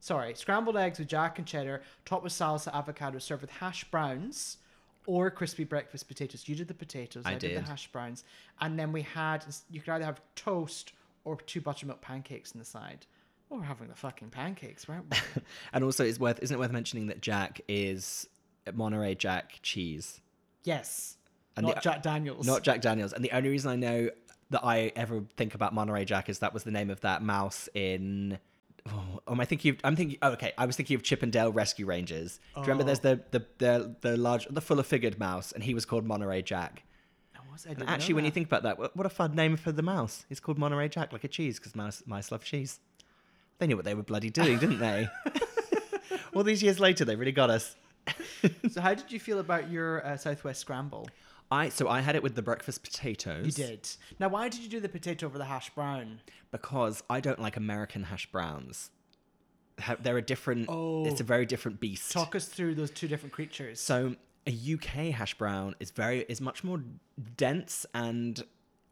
Sorry, 0.00 0.34
scrambled 0.34 0.76
eggs 0.76 0.98
with 0.98 1.08
jack 1.08 1.38
and 1.38 1.46
cheddar, 1.46 1.82
topped 2.04 2.22
with 2.24 2.32
salsa, 2.32 2.72
avocado, 2.72 3.18
served 3.18 3.42
with 3.42 3.50
hash 3.50 3.84
browns 3.90 4.58
or 5.06 5.30
crispy 5.30 5.64
breakfast 5.64 6.08
potatoes. 6.08 6.48
You 6.48 6.54
did 6.54 6.68
the 6.68 6.74
potatoes. 6.74 7.22
I 7.26 7.30
I, 7.30 7.34
did. 7.34 7.48
did. 7.48 7.58
the 7.64 7.68
hash 7.68 7.88
browns, 7.92 8.24
and 8.60 8.78
then 8.78 8.92
we 8.92 9.02
had 9.02 9.44
you 9.70 9.80
could 9.80 9.90
either 9.92 10.04
have 10.04 10.20
toast 10.34 10.92
or 11.24 11.36
two 11.36 11.60
buttermilk 11.60 12.00
pancakes 12.00 12.52
on 12.54 12.58
the 12.58 12.64
side. 12.64 13.06
Oh, 13.50 13.58
we're 13.58 13.64
having 13.64 13.88
the 13.88 13.94
fucking 13.94 14.30
pancakes, 14.30 14.88
weren't 14.88 15.06
we? 15.10 15.42
And 15.72 15.84
also, 15.84 16.04
it's 16.04 16.18
worth 16.20 16.40
isn't 16.42 16.54
it 16.54 16.58
worth 16.58 16.72
mentioning 16.72 17.06
that 17.08 17.20
Jack 17.20 17.60
is 17.68 18.28
Monterey 18.74 19.14
Jack 19.14 19.58
cheese, 19.62 20.20
Yes. 20.64 21.16
And 21.56 21.64
not 21.66 21.76
the- 21.76 21.80
Jack 21.80 22.02
Daniels. 22.02 22.46
not 22.46 22.62
Jack 22.62 22.80
Daniels. 22.80 23.12
And 23.12 23.24
the 23.24 23.30
only 23.32 23.48
reason 23.48 23.70
I 23.70 23.76
know 23.76 24.10
that 24.50 24.64
I 24.64 24.92
ever 24.96 25.24
think 25.36 25.54
about 25.54 25.74
Monterey 25.74 26.04
Jack 26.04 26.28
is 26.28 26.38
that 26.40 26.54
was 26.54 26.64
the 26.64 26.70
name 26.70 26.90
of 26.90 27.00
that 27.00 27.22
mouse 27.22 27.68
in. 27.74 28.38
Oh, 28.88 29.20
am 29.26 29.40
I 29.40 29.44
thinking? 29.44 29.72
Of, 29.72 29.78
I'm 29.82 29.96
thinking. 29.96 30.18
Oh, 30.22 30.30
okay, 30.32 30.52
I 30.56 30.66
was 30.66 30.76
thinking 30.76 30.94
of 30.94 31.02
Chip 31.02 31.22
'n 31.22 31.30
Dale 31.30 31.50
Rescue 31.52 31.86
Rangers. 31.86 32.38
Do 32.54 32.60
you 32.60 32.66
remember? 32.68 32.84
Oh. 32.84 32.86
There's 32.86 33.00
the 33.00 33.20
the 33.32 33.46
the 33.58 33.96
the 34.00 34.16
large, 34.16 34.46
the 34.48 34.60
fuller 34.60 34.84
figured 34.84 35.18
mouse, 35.18 35.52
and 35.52 35.64
he 35.64 35.74
was 35.74 35.84
called 35.84 36.04
Monterey 36.04 36.42
Jack. 36.42 36.84
was- 37.52 37.66
I 37.66 37.70
And 37.70 37.88
actually, 37.88 38.14
when 38.14 38.24
you 38.24 38.30
think 38.30 38.46
about 38.46 38.62
that, 38.62 38.78
what, 38.78 38.94
what 38.96 39.06
a 39.06 39.10
fun 39.10 39.34
name 39.34 39.56
for 39.56 39.72
the 39.72 39.82
mouse. 39.82 40.24
It's 40.30 40.40
called 40.40 40.58
Monterey 40.58 40.88
Jack, 40.88 41.12
like 41.12 41.24
a 41.24 41.28
cheese, 41.28 41.58
because 41.58 41.74
mouse 41.74 42.02
mice 42.06 42.30
love 42.30 42.44
cheese. 42.44 42.78
They 43.58 43.66
knew 43.66 43.76
what 43.76 43.84
they 43.84 43.94
were 43.94 44.02
bloody 44.02 44.30
doing, 44.30 44.58
didn't 44.58 44.78
they? 44.78 45.08
All 46.34 46.44
these 46.44 46.62
years 46.62 46.78
later, 46.78 47.04
they 47.04 47.16
really 47.16 47.32
got 47.32 47.48
us. 47.48 47.74
so, 48.70 48.80
how 48.80 48.94
did 48.94 49.10
you 49.10 49.18
feel 49.18 49.38
about 49.38 49.70
your 49.70 50.04
uh, 50.06 50.16
Southwest 50.16 50.60
Scramble? 50.60 51.08
I 51.50 51.68
so 51.68 51.88
I 51.88 52.00
had 52.00 52.16
it 52.16 52.22
with 52.22 52.34
the 52.34 52.42
breakfast 52.42 52.82
potatoes. 52.82 53.46
You 53.46 53.52
did. 53.66 53.88
Now, 54.18 54.28
why 54.28 54.48
did 54.48 54.60
you 54.60 54.68
do 54.68 54.80
the 54.80 54.88
potato 54.88 55.26
over 55.26 55.38
the 55.38 55.44
hash 55.44 55.70
brown? 55.70 56.20
because 56.50 57.02
I 57.08 57.20
don't 57.20 57.40
like 57.40 57.56
American 57.56 58.04
hash 58.04 58.30
browns. 58.30 58.90
Ha- 59.80 59.96
They're 60.00 60.18
a 60.18 60.22
different. 60.22 60.66
Oh. 60.68 61.06
it's 61.06 61.20
a 61.20 61.24
oh. 61.24 61.26
very 61.26 61.46
different 61.46 61.80
beast. 61.80 62.12
Talk 62.12 62.34
us 62.34 62.46
through 62.46 62.74
those 62.74 62.90
two 62.90 63.08
different 63.08 63.32
creatures. 63.32 63.80
So 63.80 64.16
a 64.46 64.50
UK 64.50 65.12
hash 65.14 65.34
brown 65.34 65.74
is 65.80 65.90
very 65.90 66.20
is 66.28 66.40
much 66.40 66.64
more 66.64 66.82
dense 67.36 67.84
and 67.94 68.42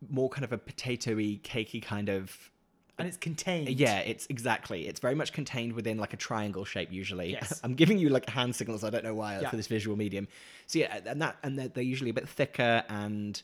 more 0.08 0.28
kind 0.28 0.44
of 0.44 0.52
a 0.52 0.58
potatoy, 0.58 1.40
cakey 1.42 1.82
kind 1.82 2.08
of. 2.08 2.50
And 2.98 3.08
it's 3.08 3.16
contained. 3.16 3.68
Yeah, 3.70 3.98
it's 4.00 4.26
exactly. 4.30 4.86
It's 4.86 5.00
very 5.00 5.14
much 5.14 5.32
contained 5.32 5.72
within 5.72 5.98
like 5.98 6.12
a 6.12 6.16
triangle 6.16 6.64
shape 6.64 6.92
usually. 6.92 7.32
Yes. 7.32 7.60
I'm 7.64 7.74
giving 7.74 7.98
you 7.98 8.08
like 8.08 8.28
hand 8.28 8.54
signals. 8.54 8.84
I 8.84 8.90
don't 8.90 9.04
know 9.04 9.14
why 9.14 9.40
Yeah. 9.40 9.50
for 9.50 9.56
this 9.56 9.66
visual 9.66 9.96
medium. 9.96 10.28
So 10.66 10.78
yeah, 10.78 11.00
and 11.06 11.20
that 11.22 11.36
and 11.42 11.58
they're, 11.58 11.68
they're 11.68 11.82
usually 11.84 12.10
a 12.10 12.14
bit 12.14 12.28
thicker 12.28 12.84
and 12.88 13.42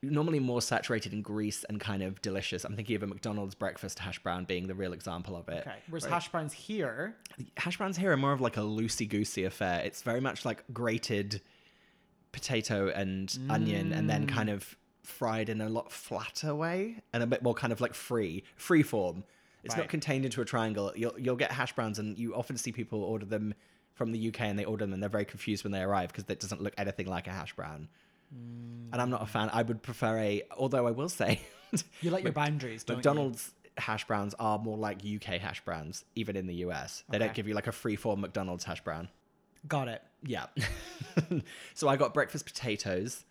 normally 0.00 0.38
more 0.38 0.62
saturated 0.62 1.12
in 1.12 1.22
grease 1.22 1.64
and 1.68 1.80
kind 1.80 2.04
of 2.04 2.22
delicious. 2.22 2.64
I'm 2.64 2.76
thinking 2.76 2.94
of 2.94 3.02
a 3.02 3.06
McDonald's 3.08 3.56
breakfast 3.56 3.98
hash 3.98 4.20
brown 4.20 4.44
being 4.44 4.68
the 4.68 4.74
real 4.74 4.92
example 4.92 5.36
of 5.36 5.48
it. 5.48 5.66
Okay. 5.66 5.76
Whereas 5.88 6.04
Right. 6.04 6.12
hash 6.12 6.28
browns 6.28 6.52
here, 6.52 7.16
hash 7.56 7.78
browns 7.78 7.96
here 7.96 8.12
are 8.12 8.16
more 8.16 8.32
of 8.32 8.40
like 8.40 8.56
a 8.56 8.60
loosey 8.60 9.08
goosey 9.08 9.42
affair. 9.44 9.80
It's 9.84 10.02
very 10.02 10.20
much 10.20 10.44
like 10.44 10.62
grated 10.72 11.40
potato 12.30 12.88
and 12.94 13.36
onion, 13.50 13.92
and 13.92 14.08
then 14.08 14.26
Mm. 14.26 14.28
kind 14.28 14.50
of 14.50 14.76
fried 15.08 15.48
in 15.48 15.60
a 15.60 15.68
lot 15.68 15.90
flatter 15.90 16.54
way 16.54 17.02
and 17.12 17.22
a 17.22 17.26
bit 17.26 17.42
more 17.42 17.54
kind 17.54 17.72
of 17.72 17.80
like 17.80 17.94
free, 17.94 18.44
free 18.56 18.82
form. 18.82 19.24
It's 19.64 19.76
not 19.76 19.88
contained 19.88 20.24
into 20.24 20.40
a 20.40 20.44
triangle. 20.44 20.92
You'll 20.96 21.18
you'll 21.18 21.36
get 21.36 21.52
hash 21.52 21.74
browns, 21.74 21.98
and 21.98 22.18
you 22.18 22.34
often 22.34 22.56
see 22.56 22.72
people 22.72 23.02
order 23.02 23.26
them 23.26 23.54
from 23.94 24.12
the 24.12 24.28
UK, 24.28 24.42
and 24.42 24.58
they 24.58 24.64
order 24.64 24.84
them, 24.84 24.94
and 24.94 25.02
they're 25.02 25.10
very 25.10 25.24
confused 25.24 25.64
when 25.64 25.72
they 25.72 25.82
arrive 25.82 26.08
because 26.08 26.24
it 26.28 26.40
doesn't 26.40 26.62
look 26.62 26.72
anything 26.78 27.06
like 27.06 27.26
a 27.26 27.30
hash 27.30 27.54
brown. 27.54 27.88
Mm. 28.34 28.88
And 28.92 29.02
I'm 29.02 29.10
not 29.10 29.22
a 29.22 29.26
fan. 29.26 29.50
I 29.52 29.62
would 29.62 29.82
prefer 29.82 30.18
a. 30.18 30.42
Although 30.56 30.86
I 30.86 30.92
will 30.92 31.08
say, 31.08 31.40
you 32.00 32.10
like 32.10 32.24
your 32.24 32.32
boundaries, 32.32 32.84
don't 32.84 32.94
you? 32.94 32.98
McDonald's 32.98 33.52
hash 33.76 34.06
browns 34.06 34.34
are 34.38 34.58
more 34.58 34.76
like 34.76 35.00
UK 35.04 35.40
hash 35.40 35.62
browns, 35.64 36.04
even 36.14 36.36
in 36.36 36.46
the 36.46 36.54
US. 36.66 37.04
They 37.10 37.18
don't 37.18 37.34
give 37.34 37.46
you 37.46 37.54
like 37.54 37.66
a 37.66 37.72
free 37.72 37.96
form 37.96 38.20
McDonald's 38.20 38.64
hash 38.64 38.82
brown. 38.82 39.08
Got 39.66 39.88
it. 39.88 40.02
Yeah. 40.24 40.46
so 41.74 41.88
I 41.88 41.96
got 41.96 42.14
breakfast 42.14 42.46
potatoes, 42.46 43.24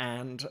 and 0.00 0.44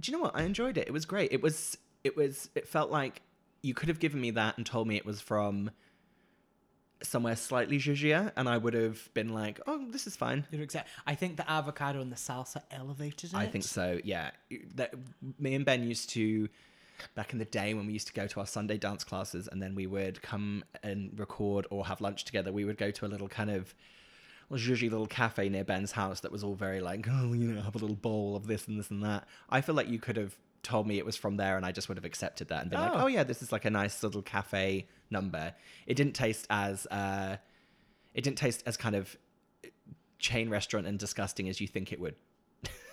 do 0.00 0.10
you 0.10 0.18
know 0.18 0.24
what? 0.24 0.36
I 0.36 0.42
enjoyed 0.42 0.76
it. 0.76 0.88
It 0.88 0.92
was 0.92 1.04
great. 1.04 1.32
It 1.32 1.42
was. 1.42 1.76
It 2.02 2.16
was. 2.16 2.50
It 2.54 2.66
felt 2.66 2.90
like 2.90 3.22
you 3.62 3.74
could 3.74 3.88
have 3.88 4.00
given 4.00 4.20
me 4.20 4.30
that 4.32 4.56
and 4.56 4.64
told 4.64 4.88
me 4.88 4.96
it 4.96 5.04
was 5.04 5.20
from 5.20 5.70
somewhere 7.02 7.36
slightly 7.36 7.78
zhuzhier, 7.78 8.32
and 8.36 8.48
I 8.48 8.58
would 8.58 8.74
have 8.74 9.12
been 9.14 9.30
like, 9.30 9.60
"Oh, 9.66 9.86
this 9.90 10.06
is 10.06 10.16
fine." 10.16 10.46
You'd 10.50 10.62
accept. 10.62 10.88
I 11.06 11.14
think 11.14 11.36
the 11.36 11.50
avocado 11.50 12.00
and 12.00 12.10
the 12.10 12.16
salsa 12.16 12.62
elevated 12.70 13.32
it. 13.32 13.36
I 13.36 13.46
think 13.46 13.64
so. 13.64 14.00
Yeah, 14.04 14.30
that 14.74 14.94
me 15.38 15.54
and 15.54 15.64
Ben 15.64 15.84
used 15.84 16.10
to 16.10 16.48
back 17.14 17.32
in 17.32 17.38
the 17.38 17.46
day 17.46 17.72
when 17.72 17.86
we 17.86 17.94
used 17.94 18.06
to 18.06 18.12
go 18.12 18.26
to 18.26 18.40
our 18.40 18.46
Sunday 18.46 18.76
dance 18.76 19.04
classes, 19.04 19.48
and 19.50 19.62
then 19.62 19.74
we 19.74 19.86
would 19.86 20.20
come 20.22 20.64
and 20.82 21.18
record 21.18 21.66
or 21.70 21.86
have 21.86 22.00
lunch 22.00 22.24
together. 22.24 22.52
We 22.52 22.64
would 22.64 22.78
go 22.78 22.90
to 22.90 23.06
a 23.06 23.08
little 23.08 23.28
kind 23.28 23.50
of 23.50 23.74
zhuzhy 24.56 24.90
little 24.90 25.06
cafe 25.06 25.48
near 25.48 25.64
Ben's 25.64 25.92
house 25.92 26.20
that 26.20 26.32
was 26.32 26.42
all 26.42 26.54
very 26.54 26.80
like, 26.80 27.06
oh, 27.10 27.32
you 27.32 27.52
know, 27.52 27.60
have 27.62 27.74
a 27.74 27.78
little 27.78 27.96
bowl 27.96 28.36
of 28.36 28.46
this 28.46 28.66
and 28.68 28.78
this 28.78 28.90
and 28.90 29.02
that. 29.04 29.26
I 29.48 29.60
feel 29.60 29.74
like 29.74 29.88
you 29.88 29.98
could 29.98 30.16
have 30.16 30.36
told 30.62 30.86
me 30.86 30.98
it 30.98 31.06
was 31.06 31.16
from 31.16 31.36
there, 31.36 31.56
and 31.56 31.64
I 31.64 31.72
just 31.72 31.88
would 31.88 31.96
have 31.96 32.04
accepted 32.04 32.48
that 32.48 32.62
and 32.62 32.70
been 32.70 32.80
like, 32.80 32.92
Oh. 32.94 33.04
oh 33.04 33.06
yeah, 33.06 33.24
this 33.24 33.42
is 33.42 33.50
like 33.52 33.64
a 33.64 33.70
nice 33.70 34.02
little 34.02 34.22
cafe 34.22 34.86
number. 35.10 35.54
It 35.86 35.94
didn't 35.94 36.12
taste 36.14 36.46
as 36.50 36.86
uh, 36.86 37.36
it 38.14 38.24
didn't 38.24 38.38
taste 38.38 38.62
as 38.66 38.76
kind 38.76 38.94
of 38.94 39.16
chain 40.18 40.50
restaurant 40.50 40.86
and 40.86 40.98
disgusting 40.98 41.48
as 41.48 41.60
you 41.60 41.66
think 41.66 41.92
it 41.92 42.00
would. 42.00 42.14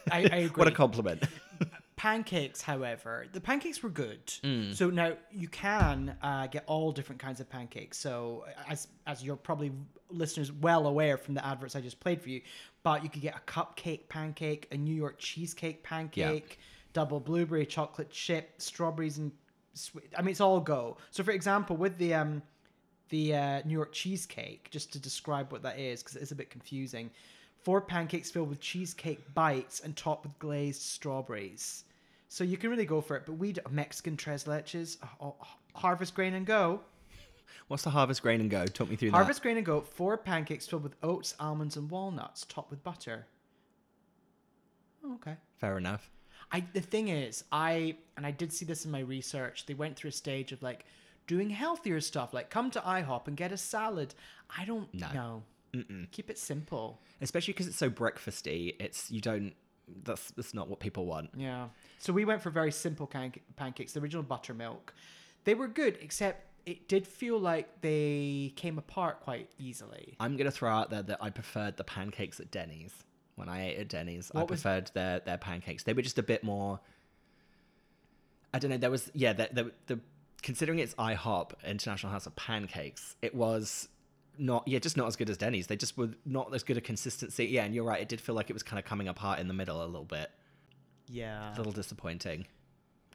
I, 0.10 0.20
I 0.20 0.20
agree. 0.20 0.48
what 0.56 0.68
a 0.68 0.72
compliment. 0.72 1.24
pancakes, 1.98 2.62
however, 2.62 3.26
the 3.34 3.42
pancakes 3.42 3.84
were 3.84 3.90
good. 3.90 4.26
Mm. 4.44 4.74
So 4.74 4.90
now 4.90 5.14
you 5.32 5.50
can 5.50 6.16
uh, 6.22 6.48
get 6.48 6.64
all 6.68 6.92
different 6.92 7.20
kinds 7.20 7.42
of 7.42 7.50
pancakes. 7.50 7.98
So 7.98 8.46
as 8.70 8.88
as 9.06 9.24
you're 9.24 9.36
probably 9.36 9.72
listeners 10.10 10.52
well 10.52 10.88
aware 10.88 11.18
from 11.18 11.34
the 11.34 11.46
adverts 11.46 11.76
I 11.76 11.82
just 11.82 12.00
played 12.00 12.22
for 12.22 12.30
you, 12.30 12.42
but 12.84 13.04
you 13.04 13.10
could 13.10 13.24
get 13.24 13.36
a 13.36 13.52
cupcake 13.52 14.08
pancake, 14.08 14.68
a 14.72 14.78
New 14.78 14.96
York 14.96 15.18
cheesecake 15.18 15.84
pancake, 15.84 16.60
double 16.94 17.20
blueberry 17.20 17.66
chocolate 17.66 18.12
chip, 18.12 18.62
strawberries 18.62 19.18
and 19.18 19.32
sweet. 19.74 20.14
I 20.18 20.22
mean, 20.22 20.32
it's 20.32 20.42
all 20.42 20.62
go. 20.62 20.98
So 21.12 21.24
for 21.24 21.32
example, 21.32 21.76
with 21.76 21.98
the 21.98 22.14
um 22.14 22.42
the 23.10 23.36
uh, 23.36 23.62
New 23.66 23.74
York 23.74 23.92
cheesecake, 23.94 24.70
just 24.70 24.94
to 24.94 25.00
describe 25.00 25.52
what 25.52 25.64
that 25.64 25.80
is, 25.80 26.04
because 26.04 26.18
it's 26.18 26.32
a 26.32 26.36
bit 26.36 26.50
confusing. 26.50 27.10
Four 27.64 27.82
pancakes 27.82 28.30
filled 28.30 28.50
with 28.50 28.60
cheesecake 28.60 29.34
bites 29.34 29.80
and 29.80 29.96
topped 29.96 30.26
with 30.26 30.38
glazed 30.40 30.82
strawberries. 30.82 31.86
So 32.30 32.44
you 32.44 32.58
can 32.58 32.70
really 32.70 32.86
go 32.86 33.02
for 33.02 33.16
it. 33.16 33.24
But 33.26 33.34
we 33.34 33.54
do 33.54 33.62
Mexican 33.70 34.18
tres 34.18 34.44
leches, 34.46 34.98
oh, 35.22 35.36
oh, 35.42 35.48
harvest 35.74 36.14
grain 36.14 36.34
and 36.34 36.46
go. 36.46 36.82
What's 37.68 37.84
the 37.84 37.90
harvest 37.90 38.22
grain 38.22 38.40
and 38.40 38.50
go? 38.50 38.66
Talk 38.66 38.90
me 38.90 38.96
through 38.96 39.12
that. 39.12 39.18
Harvest 39.18 39.42
grain 39.42 39.58
and 39.58 39.66
go. 39.66 39.82
Four 39.82 40.18
pancakes 40.18 40.68
filled 40.68 40.84
with 40.84 40.96
oats, 41.04 41.36
almonds, 41.40 41.76
and 41.76 41.90
walnuts, 41.90 42.46
topped 42.46 42.70
with 42.70 42.84
butter. 42.84 43.28
Oh, 45.04 45.16
okay. 45.16 45.36
Fair 45.58 45.78
enough. 45.78 46.10
I 46.52 46.64
the 46.74 46.82
thing 46.82 47.10
is, 47.10 47.44
I 47.52 47.98
and 48.16 48.26
I 48.26 48.32
did 48.32 48.54
see 48.54 48.66
this 48.66 48.86
in 48.86 48.92
my 48.92 49.02
research. 49.02 49.66
They 49.66 49.74
went 49.74 49.96
through 49.96 50.10
a 50.10 50.14
stage 50.14 50.52
of 50.52 50.62
like 50.62 50.86
doing 51.28 51.50
healthier 51.50 52.00
stuff, 52.00 52.34
like 52.34 52.50
come 52.50 52.72
to 52.72 52.80
IHOP 52.80 53.28
and 53.28 53.36
get 53.36 53.52
a 53.52 53.58
salad. 53.58 54.16
I 54.58 54.64
don't 54.66 54.94
know. 54.94 55.44
Keep 56.12 56.30
it 56.30 56.38
simple. 56.38 57.02
Especially 57.22 57.54
because 57.54 57.68
it's 57.68 57.78
so 57.78 57.90
breakfasty. 57.90 58.76
It's 58.80 59.12
you 59.12 59.22
don't. 59.22 59.54
That's 60.04 60.32
that's 60.32 60.54
not 60.54 60.68
what 60.70 60.80
people 60.80 61.06
want. 61.06 61.30
Yeah. 61.36 61.68
So 62.00 62.12
we 62.14 62.26
went 62.26 62.42
for 62.42 62.50
very 62.50 62.72
simple 62.72 63.08
can- 63.08 63.34
pancakes, 63.56 63.94
the 63.94 64.00
original 64.02 64.24
buttermilk. 64.24 64.94
They 65.44 65.54
were 65.56 65.68
good, 65.68 65.98
except 66.02 66.46
it 66.66 66.88
did 66.90 67.08
feel 67.08 67.40
like 67.40 67.82
they 67.82 68.52
came 68.58 68.78
apart 68.78 69.22
quite 69.22 69.50
easily. 69.58 70.16
I'm 70.20 70.36
gonna 70.36 70.52
throw 70.52 70.70
out 70.72 70.90
there 70.90 71.04
that 71.04 71.20
I 71.24 71.30
preferred 71.30 71.78
the 71.78 71.84
pancakes 71.86 72.40
at 72.40 72.52
Denny's. 72.52 72.94
When 73.36 73.48
I 73.50 73.68
ate 73.70 73.78
at 73.78 73.88
Denny's, 73.88 74.32
I 74.34 74.40
What 74.40 74.50
was- 74.50 74.62
preferred 74.62 74.92
their 74.94 75.20
their 75.22 75.38
pancakes. 75.38 75.84
They 75.84 75.94
were 75.94 76.02
just 76.02 76.18
a 76.20 76.24
bit 76.24 76.44
more. 76.44 76.80
I 78.54 78.60
don't 78.60 78.72
know. 78.72 78.78
There 78.78 78.92
was 78.92 79.10
yeah. 79.14 79.34
The, 79.34 79.50
the, 79.52 79.72
the 79.88 80.00
considering 80.42 80.80
it's 80.80 80.96
IHOP 80.96 81.52
International 81.66 82.12
House 82.12 82.26
of 82.26 82.36
Pancakes, 82.36 83.16
it 83.22 83.34
was 83.36 83.88
not 84.40 84.68
yeah 84.68 84.80
just 84.80 84.98
not 84.98 85.08
as 85.08 85.16
good 85.16 85.30
as 85.30 85.38
Denny's. 85.38 85.68
They 85.68 85.76
just 85.76 85.98
were 85.98 86.10
not 86.26 86.54
as 86.54 86.64
good 86.64 86.78
a 86.78 86.82
consistency. 86.82 87.46
Yeah, 87.46 87.64
and 87.64 87.74
you're 87.74 87.84
right. 87.84 88.02
It 88.02 88.10
did 88.10 88.22
feel 88.22 88.36
like 88.36 88.50
it 88.50 88.54
was 88.54 88.64
kind 88.64 88.80
of 88.80 88.86
coming 88.86 89.08
apart 89.08 89.40
in 89.40 89.48
the 89.48 89.54
middle 89.54 89.84
a 89.84 89.86
little 89.86 90.06
bit. 90.06 90.32
Yeah. 91.10 91.56
A 91.56 91.58
little 91.58 91.72
disappointing. 91.72 92.48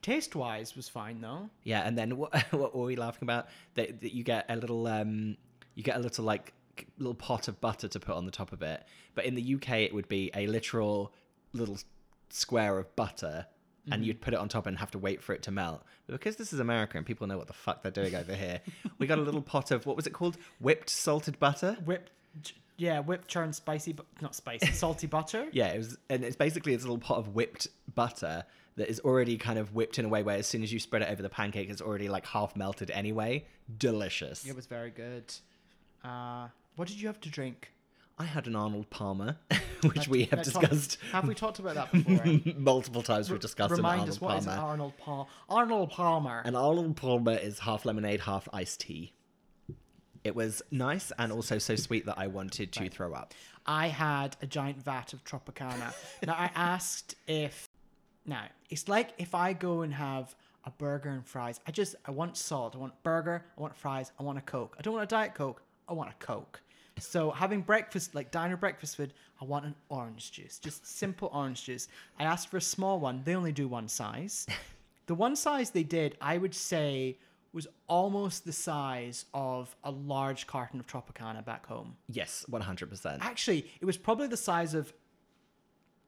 Taste 0.00 0.35
wise 0.35 0.74
was 0.74 0.88
fine 0.88 1.20
though. 1.20 1.48
Yeah, 1.62 1.82
and 1.87 1.96
then 1.96 2.16
what, 2.16 2.35
what 2.52 2.74
were 2.74 2.85
we 2.85 2.96
laughing 2.96 3.22
about? 3.22 3.48
That, 3.74 4.00
that 4.00 4.12
you 4.14 4.24
get 4.24 4.46
a 4.48 4.56
little, 4.56 4.87
um, 4.87 5.37
you 5.74 5.82
get 5.82 5.96
a 5.96 6.00
little 6.00 6.24
like 6.24 6.52
little 6.98 7.14
pot 7.14 7.48
of 7.48 7.61
butter 7.61 7.87
to 7.87 8.00
put 8.00 8.16
on 8.16 8.24
the 8.24 8.32
top 8.32 8.52
of 8.52 8.62
it. 8.62 8.85
But 9.14 9.26
in 9.26 9.35
the 9.35 9.54
UK, 9.54 9.70
it 9.80 9.94
would 9.94 10.08
be 10.08 10.30
a 10.35 10.46
literal 10.46 11.12
little 11.52 11.78
square 12.30 12.78
of 12.78 12.94
butter, 12.96 13.46
and 13.90 14.03
Mhm. 14.03 14.07
you'd 14.07 14.21
put 14.21 14.33
it 14.35 14.38
on 14.40 14.49
top 14.49 14.66
and 14.66 14.79
have 14.79 14.90
to 14.92 14.99
wait 14.99 15.23
for 15.23 15.33
it 15.35 15.42
to 15.42 15.51
melt. 15.51 15.83
But 16.07 16.12
because 16.12 16.37
this 16.37 16.53
is 16.53 16.61
America 16.61 16.97
and 16.97 17.05
people 17.07 17.27
know 17.27 17.37
what 17.38 17.47
the 17.49 17.53
fuck 17.53 17.83
they're 17.83 17.90
doing 17.92 18.14
over 18.14 18.35
here, 18.35 18.61
we 18.99 19.07
got 19.07 19.18
a 19.18 19.23
little 19.23 19.42
pot 19.42 19.71
of 19.71 19.87
what 19.87 19.97
was 19.97 20.07
it 20.07 20.12
called? 20.12 20.37
Whipped 20.61 20.88
salted 20.90 21.38
butter. 21.40 21.77
Whipped, 21.85 22.11
yeah, 22.77 23.01
whipped 23.01 23.29
churned 23.29 23.55
spicy, 23.55 23.92
but 23.92 24.07
not 24.21 24.35
spicy, 24.35 24.66
salty 24.73 25.07
butter. 25.07 25.49
Yeah, 25.53 25.68
it 25.68 25.79
was, 25.79 25.99
and 26.09 26.25
it's 26.25 26.37
basically 26.37 26.75
this 26.75 26.85
little 26.85 26.99
pot 26.99 27.18
of 27.18 27.35
whipped 27.35 27.66
butter 27.95 28.45
that 28.77 28.88
is 28.88 29.01
already 29.01 29.37
kind 29.37 29.59
of 29.59 29.75
whipped 29.75 29.99
in 29.99 30.05
a 30.05 30.09
way 30.09 30.23
where 30.23 30.38
as 30.38 30.47
soon 30.47 30.62
as 30.62 30.73
you 30.73 30.79
spread 30.79 31.03
it 31.03 31.11
over 31.11 31.21
the 31.21 31.29
pancake, 31.29 31.68
it's 31.68 31.83
already 31.83 32.09
like 32.09 32.25
half 32.27 32.57
melted 32.57 32.90
anyway. 32.92 33.45
Delicious. 33.79 34.47
It 34.47 34.57
was 34.57 34.66
very 34.66 34.90
good. 34.90 35.35
Uh, 36.05 36.49
what 36.77 36.88
did 36.88 37.01
you 37.01 37.07
have 37.09 37.21
to 37.21 37.29
drink? 37.29 37.73
I 38.22 38.26
had 38.26 38.46
an 38.46 38.54
Arnold 38.54 38.88
Palmer, 38.88 39.37
which 39.82 40.06
we 40.06 40.22
have 40.26 40.38
Now, 40.38 40.42
discussed 40.44 40.98
have 41.11 41.26
we 41.26 41.35
talked 41.35 41.58
about 41.58 41.74
that 41.74 41.90
before? 41.90 42.54
multiple 42.56 43.02
times. 43.02 43.28
We've 43.28 43.40
discussed 43.40 43.76
an 43.76 43.85
Arnold 43.85 44.08
us 44.11 44.20
what 44.20 44.38
is 44.38 44.46
Palmer. 44.46 44.62
Arnold 44.62 44.96
Palmer? 44.96 45.30
Arnold 45.48 45.90
Palmer. 45.90 46.42
An 46.44 46.54
Arnold 46.54 46.96
Palmer 46.96 47.32
is 47.37 47.58
half 47.58 47.85
lemonade, 47.85 48.20
half 48.20 48.48
iced 48.52 48.82
tea. 48.82 49.12
It 50.22 50.37
was 50.37 50.62
nice 50.70 51.11
and 51.18 51.32
also 51.32 51.58
so 51.58 51.74
sweet 51.74 52.06
that 52.06 52.16
I 52.16 52.28
wanted 52.28 52.70
to 52.74 52.88
throw 52.88 53.12
up. 53.12 53.35
I 53.66 53.88
had 53.88 54.37
a 54.40 54.46
giant 54.46 54.80
vat 54.85 55.12
of 55.12 55.24
Tropicana. 55.24 55.92
now 56.24 56.35
I 56.35 56.48
asked 56.54 57.16
if 57.26 57.68
now 58.24 58.44
it's 58.70 58.87
like 58.87 59.14
if 59.18 59.35
I 59.35 59.52
go 59.52 59.82
and 59.82 59.92
have 59.94 60.37
a 60.64 60.70
burger 60.70 61.08
and 61.08 61.26
fries. 61.26 61.58
I 61.66 61.72
just 61.72 61.96
I 62.06 62.12
want 62.12 62.37
salt. 62.37 62.76
I 62.76 62.78
want 62.78 63.02
burger. 63.02 63.44
I 63.58 63.61
want 63.61 63.76
fries. 63.76 64.12
I 64.20 64.22
want 64.22 64.38
a 64.38 64.42
coke. 64.42 64.76
I 64.78 64.82
don't 64.82 64.94
want 64.94 65.02
a 65.02 65.12
diet 65.12 65.35
coke. 65.35 65.61
I 65.88 65.92
want 65.92 66.08
a 66.08 66.24
coke. 66.24 66.61
So 67.02 67.30
having 67.30 67.60
breakfast 67.62 68.14
like 68.14 68.30
diner 68.30 68.56
breakfast 68.56 68.96
food, 68.96 69.12
I 69.40 69.44
want 69.44 69.64
an 69.64 69.74
orange 69.88 70.32
juice, 70.32 70.58
just 70.58 70.86
simple 70.86 71.30
orange 71.32 71.64
juice. 71.64 71.88
I 72.18 72.24
asked 72.24 72.48
for 72.48 72.56
a 72.58 72.60
small 72.62 73.00
one. 73.00 73.22
They 73.24 73.34
only 73.34 73.52
do 73.52 73.68
one 73.68 73.88
size. 73.88 74.46
The 75.06 75.16
one 75.16 75.34
size 75.34 75.70
they 75.70 75.82
did, 75.82 76.16
I 76.20 76.38
would 76.38 76.54
say, 76.54 77.18
was 77.52 77.66
almost 77.88 78.44
the 78.44 78.52
size 78.52 79.24
of 79.34 79.74
a 79.82 79.90
large 79.90 80.46
carton 80.46 80.78
of 80.78 80.86
Tropicana 80.86 81.44
back 81.44 81.66
home. 81.66 81.96
Yes, 82.08 82.44
one 82.48 82.62
hundred 82.62 82.88
percent. 82.88 83.18
Actually, 83.22 83.66
it 83.80 83.84
was 83.84 83.96
probably 83.96 84.28
the 84.28 84.36
size 84.36 84.74
of 84.74 84.92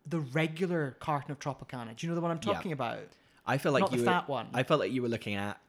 the 0.07 0.20
regular 0.20 0.96
carton 1.00 1.33
of 1.33 1.40
Tropicana. 1.40 1.96
Do 1.96 2.07
you 2.07 2.09
know 2.09 2.14
the 2.14 2.20
one 2.20 2.30
I'm 2.30 2.38
Yeah. 2.42 2.54
talking 2.54 2.70
about? 2.70 3.00
I 3.44 3.59
feel 3.59 3.72
like 3.72 3.80
Not 3.80 3.90
you 3.90 3.98
the 3.98 4.04
were, 4.04 4.11
fat 4.12 4.28
one. 4.28 4.46
I 4.54 4.62
felt 4.62 4.78
like 4.78 4.92
you 4.92 5.02
were 5.02 5.09
looking 5.09 5.35
at 5.35 5.61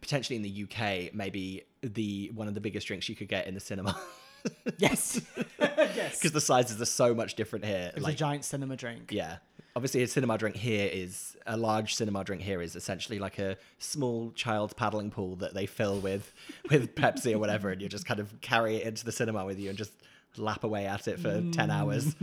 potentially 0.00 0.36
in 0.36 0.42
the 0.42 0.62
UK, 0.64 1.12
maybe 1.14 1.64
the 1.82 2.30
one 2.34 2.48
of 2.48 2.54
the 2.54 2.60
biggest 2.62 2.86
drinks 2.86 3.06
you 3.06 3.14
could 3.14 3.28
get 3.28 3.46
in 3.46 3.52
the 3.52 3.60
cinema. 3.60 3.94
yes, 4.78 5.20
yes. 5.58 6.18
Because 6.18 6.32
the 6.32 6.40
sizes 6.40 6.80
are 6.80 6.86
so 6.86 7.14
much 7.14 7.34
different 7.34 7.64
here. 7.64 7.88
It 7.88 7.96
was 7.96 8.04
like, 8.04 8.14
a 8.14 8.18
giant 8.18 8.44
cinema 8.44 8.76
drink. 8.76 9.10
Yeah. 9.12 9.36
Obviously, 9.74 10.02
a 10.02 10.08
cinema 10.08 10.36
drink 10.36 10.56
here 10.56 10.88
is 10.92 11.36
a 11.46 11.56
large 11.56 11.94
cinema 11.94 12.24
drink 12.24 12.42
here 12.42 12.60
is 12.60 12.76
essentially 12.76 13.18
like 13.18 13.38
a 13.38 13.56
small 13.78 14.30
child's 14.32 14.74
paddling 14.74 15.10
pool 15.10 15.36
that 15.36 15.54
they 15.54 15.66
fill 15.66 15.98
with 16.00 16.32
with 16.70 16.94
Pepsi 16.94 17.34
or 17.34 17.38
whatever, 17.38 17.70
and 17.70 17.80
you 17.80 17.88
just 17.88 18.06
kind 18.06 18.20
of 18.20 18.38
carry 18.40 18.76
it 18.76 18.86
into 18.86 19.04
the 19.04 19.12
cinema 19.12 19.44
with 19.44 19.58
you 19.58 19.70
and 19.70 19.78
just 19.78 19.92
lap 20.36 20.64
away 20.64 20.86
at 20.86 21.08
it 21.08 21.18
for 21.20 21.42
ten 21.52 21.70
hours. 21.70 22.14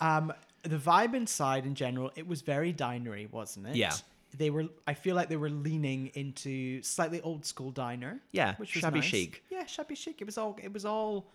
Um, 0.00 0.32
the 0.62 0.76
vibe 0.76 1.14
inside 1.14 1.66
in 1.66 1.74
general, 1.74 2.12
it 2.16 2.26
was 2.26 2.42
very 2.42 2.72
dinery, 2.72 3.26
wasn't 3.30 3.68
it? 3.68 3.76
Yeah. 3.76 3.94
They 4.36 4.50
were. 4.50 4.66
I 4.86 4.94
feel 4.94 5.16
like 5.16 5.28
they 5.28 5.36
were 5.36 5.50
leaning 5.50 6.08
into 6.14 6.82
slightly 6.82 7.20
old 7.22 7.44
school 7.46 7.70
diner. 7.70 8.20
Yeah, 8.32 8.56
which 8.56 8.74
was 8.74 8.82
shabby 8.82 9.00
nice. 9.00 9.08
chic. 9.08 9.42
Yeah, 9.50 9.64
shabby 9.66 9.94
chic. 9.94 10.20
It 10.20 10.24
was 10.26 10.36
all. 10.38 10.56
It 10.62 10.72
was 10.72 10.84
all. 10.84 11.30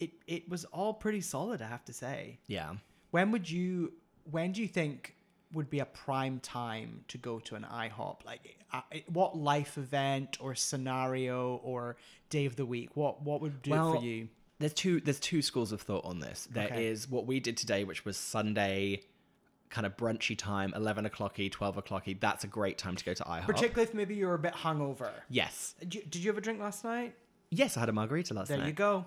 It 0.00 0.10
it 0.26 0.48
was 0.48 0.64
all 0.66 0.94
pretty 0.94 1.20
solid. 1.20 1.60
I 1.62 1.66
have 1.66 1.84
to 1.86 1.92
say. 1.92 2.38
Yeah. 2.46 2.74
When 3.10 3.30
would 3.32 3.50
you? 3.50 3.92
When 4.30 4.52
do 4.52 4.62
you 4.62 4.68
think 4.68 5.14
would 5.54 5.70
be 5.70 5.80
a 5.80 5.86
prime 5.86 6.38
time 6.40 7.04
to 7.08 7.18
go 7.18 7.38
to 7.40 7.54
an 7.54 7.66
IHOP? 7.72 8.24
Like, 8.24 8.56
uh, 8.72 8.82
what 9.10 9.36
life 9.36 9.78
event 9.78 10.36
or 10.40 10.54
scenario 10.54 11.56
or 11.64 11.96
day 12.30 12.44
of 12.46 12.54
the 12.56 12.66
week? 12.66 12.90
What 12.94 13.22
what 13.22 13.40
would 13.40 13.62
do 13.62 13.70
well, 13.72 13.94
for 13.98 14.04
you? 14.04 14.28
there's 14.60 14.74
two 14.74 15.00
there's 15.00 15.20
two 15.20 15.42
schools 15.42 15.72
of 15.72 15.80
thought 15.82 16.04
on 16.04 16.20
this. 16.20 16.46
There 16.50 16.72
is 16.72 17.04
Okay. 17.04 17.14
what 17.14 17.26
we 17.26 17.40
did 17.40 17.56
today, 17.56 17.84
which 17.84 18.04
was 18.04 18.16
Sunday, 18.16 19.02
kind 19.70 19.86
of 19.86 19.96
brunchy 19.96 20.36
time, 20.36 20.72
eleven 20.74 21.04
o'clocky, 21.06 21.50
twelve 21.50 21.76
o'clocky. 21.76 22.14
That's 22.14 22.44
a 22.44 22.46
great 22.48 22.78
time 22.78 22.96
to 22.96 23.04
go 23.04 23.14
to 23.14 23.22
IHOP. 23.24 23.46
Particularly 23.46 23.82
if 23.88 23.94
maybe 23.94 24.14
you're 24.14 24.34
a 24.34 24.38
bit 24.38 24.54
hungover. 24.54 25.10
yes. 25.28 25.74
Did 25.80 25.94
you, 25.94 26.02
did 26.02 26.16
you 26.22 26.30
have 26.30 26.38
a 26.38 26.40
drink 26.40 26.60
last 26.60 26.84
night? 26.84 27.14
Yes, 27.50 27.76
I 27.76 27.80
had 27.80 27.88
a 27.88 27.92
margarita 27.92 28.34
last 28.34 28.48
There 28.48 28.56
night. 28.58 28.62
There 28.64 28.68
you 28.70 28.74
go. 28.74 29.06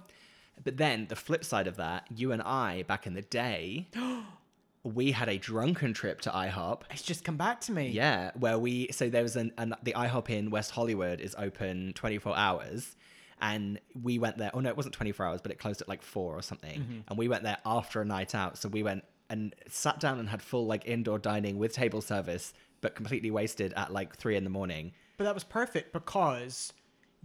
But 0.63 0.77
then 0.77 1.07
the 1.07 1.15
flip 1.15 1.43
side 1.45 1.67
of 1.67 1.77
that, 1.77 2.05
you 2.15 2.31
and 2.31 2.41
I 2.41 2.83
back 2.83 3.07
in 3.07 3.13
the 3.13 3.21
day, 3.21 3.87
we 4.83 5.11
had 5.11 5.29
a 5.29 5.37
drunken 5.37 5.93
trip 5.93 6.21
to 6.21 6.29
IHOP. 6.31 6.81
It's 6.91 7.03
just 7.03 7.23
come 7.23 7.37
back 7.37 7.61
to 7.61 7.71
me. 7.71 7.89
Yeah, 7.89 8.31
where 8.39 8.57
we 8.57 8.87
so 8.91 9.09
there 9.09 9.23
was 9.23 9.35
an, 9.35 9.51
an 9.57 9.75
the 9.83 9.93
IHOP 9.93 10.29
in 10.29 10.49
West 10.49 10.71
Hollywood 10.71 11.19
is 11.21 11.35
open 11.37 11.93
24 11.93 12.35
hours. 12.37 12.95
And 13.43 13.79
we 13.99 14.19
went 14.19 14.37
there. 14.37 14.51
Oh 14.53 14.59
no, 14.59 14.69
it 14.69 14.77
wasn't 14.77 14.93
24 14.93 15.25
hours, 15.25 15.41
but 15.41 15.51
it 15.51 15.57
closed 15.57 15.81
at 15.81 15.87
like 15.87 16.03
four 16.03 16.37
or 16.37 16.43
something. 16.43 16.79
Mhm. 16.79 17.03
And 17.07 17.17
we 17.17 17.27
went 17.27 17.41
there 17.43 17.57
after 17.65 17.99
a 18.01 18.05
night 18.05 18.35
out. 18.35 18.57
So 18.59 18.69
we 18.69 18.83
went 18.83 19.03
and 19.31 19.55
sat 19.67 19.99
down 19.99 20.19
and 20.19 20.29
had 20.29 20.41
full 20.41 20.65
like 20.67 20.85
indoor 20.85 21.17
dining 21.17 21.57
with 21.57 21.73
table 21.73 22.01
service, 22.01 22.53
but 22.81 22.93
completely 22.95 23.31
wasted 23.31 23.73
at 23.73 23.91
like 23.91 24.15
three 24.15 24.35
in 24.35 24.43
the 24.43 24.49
morning. 24.49 24.91
But 25.17 25.23
that 25.23 25.33
was 25.33 25.43
perfect 25.43 25.93
because 25.93 26.73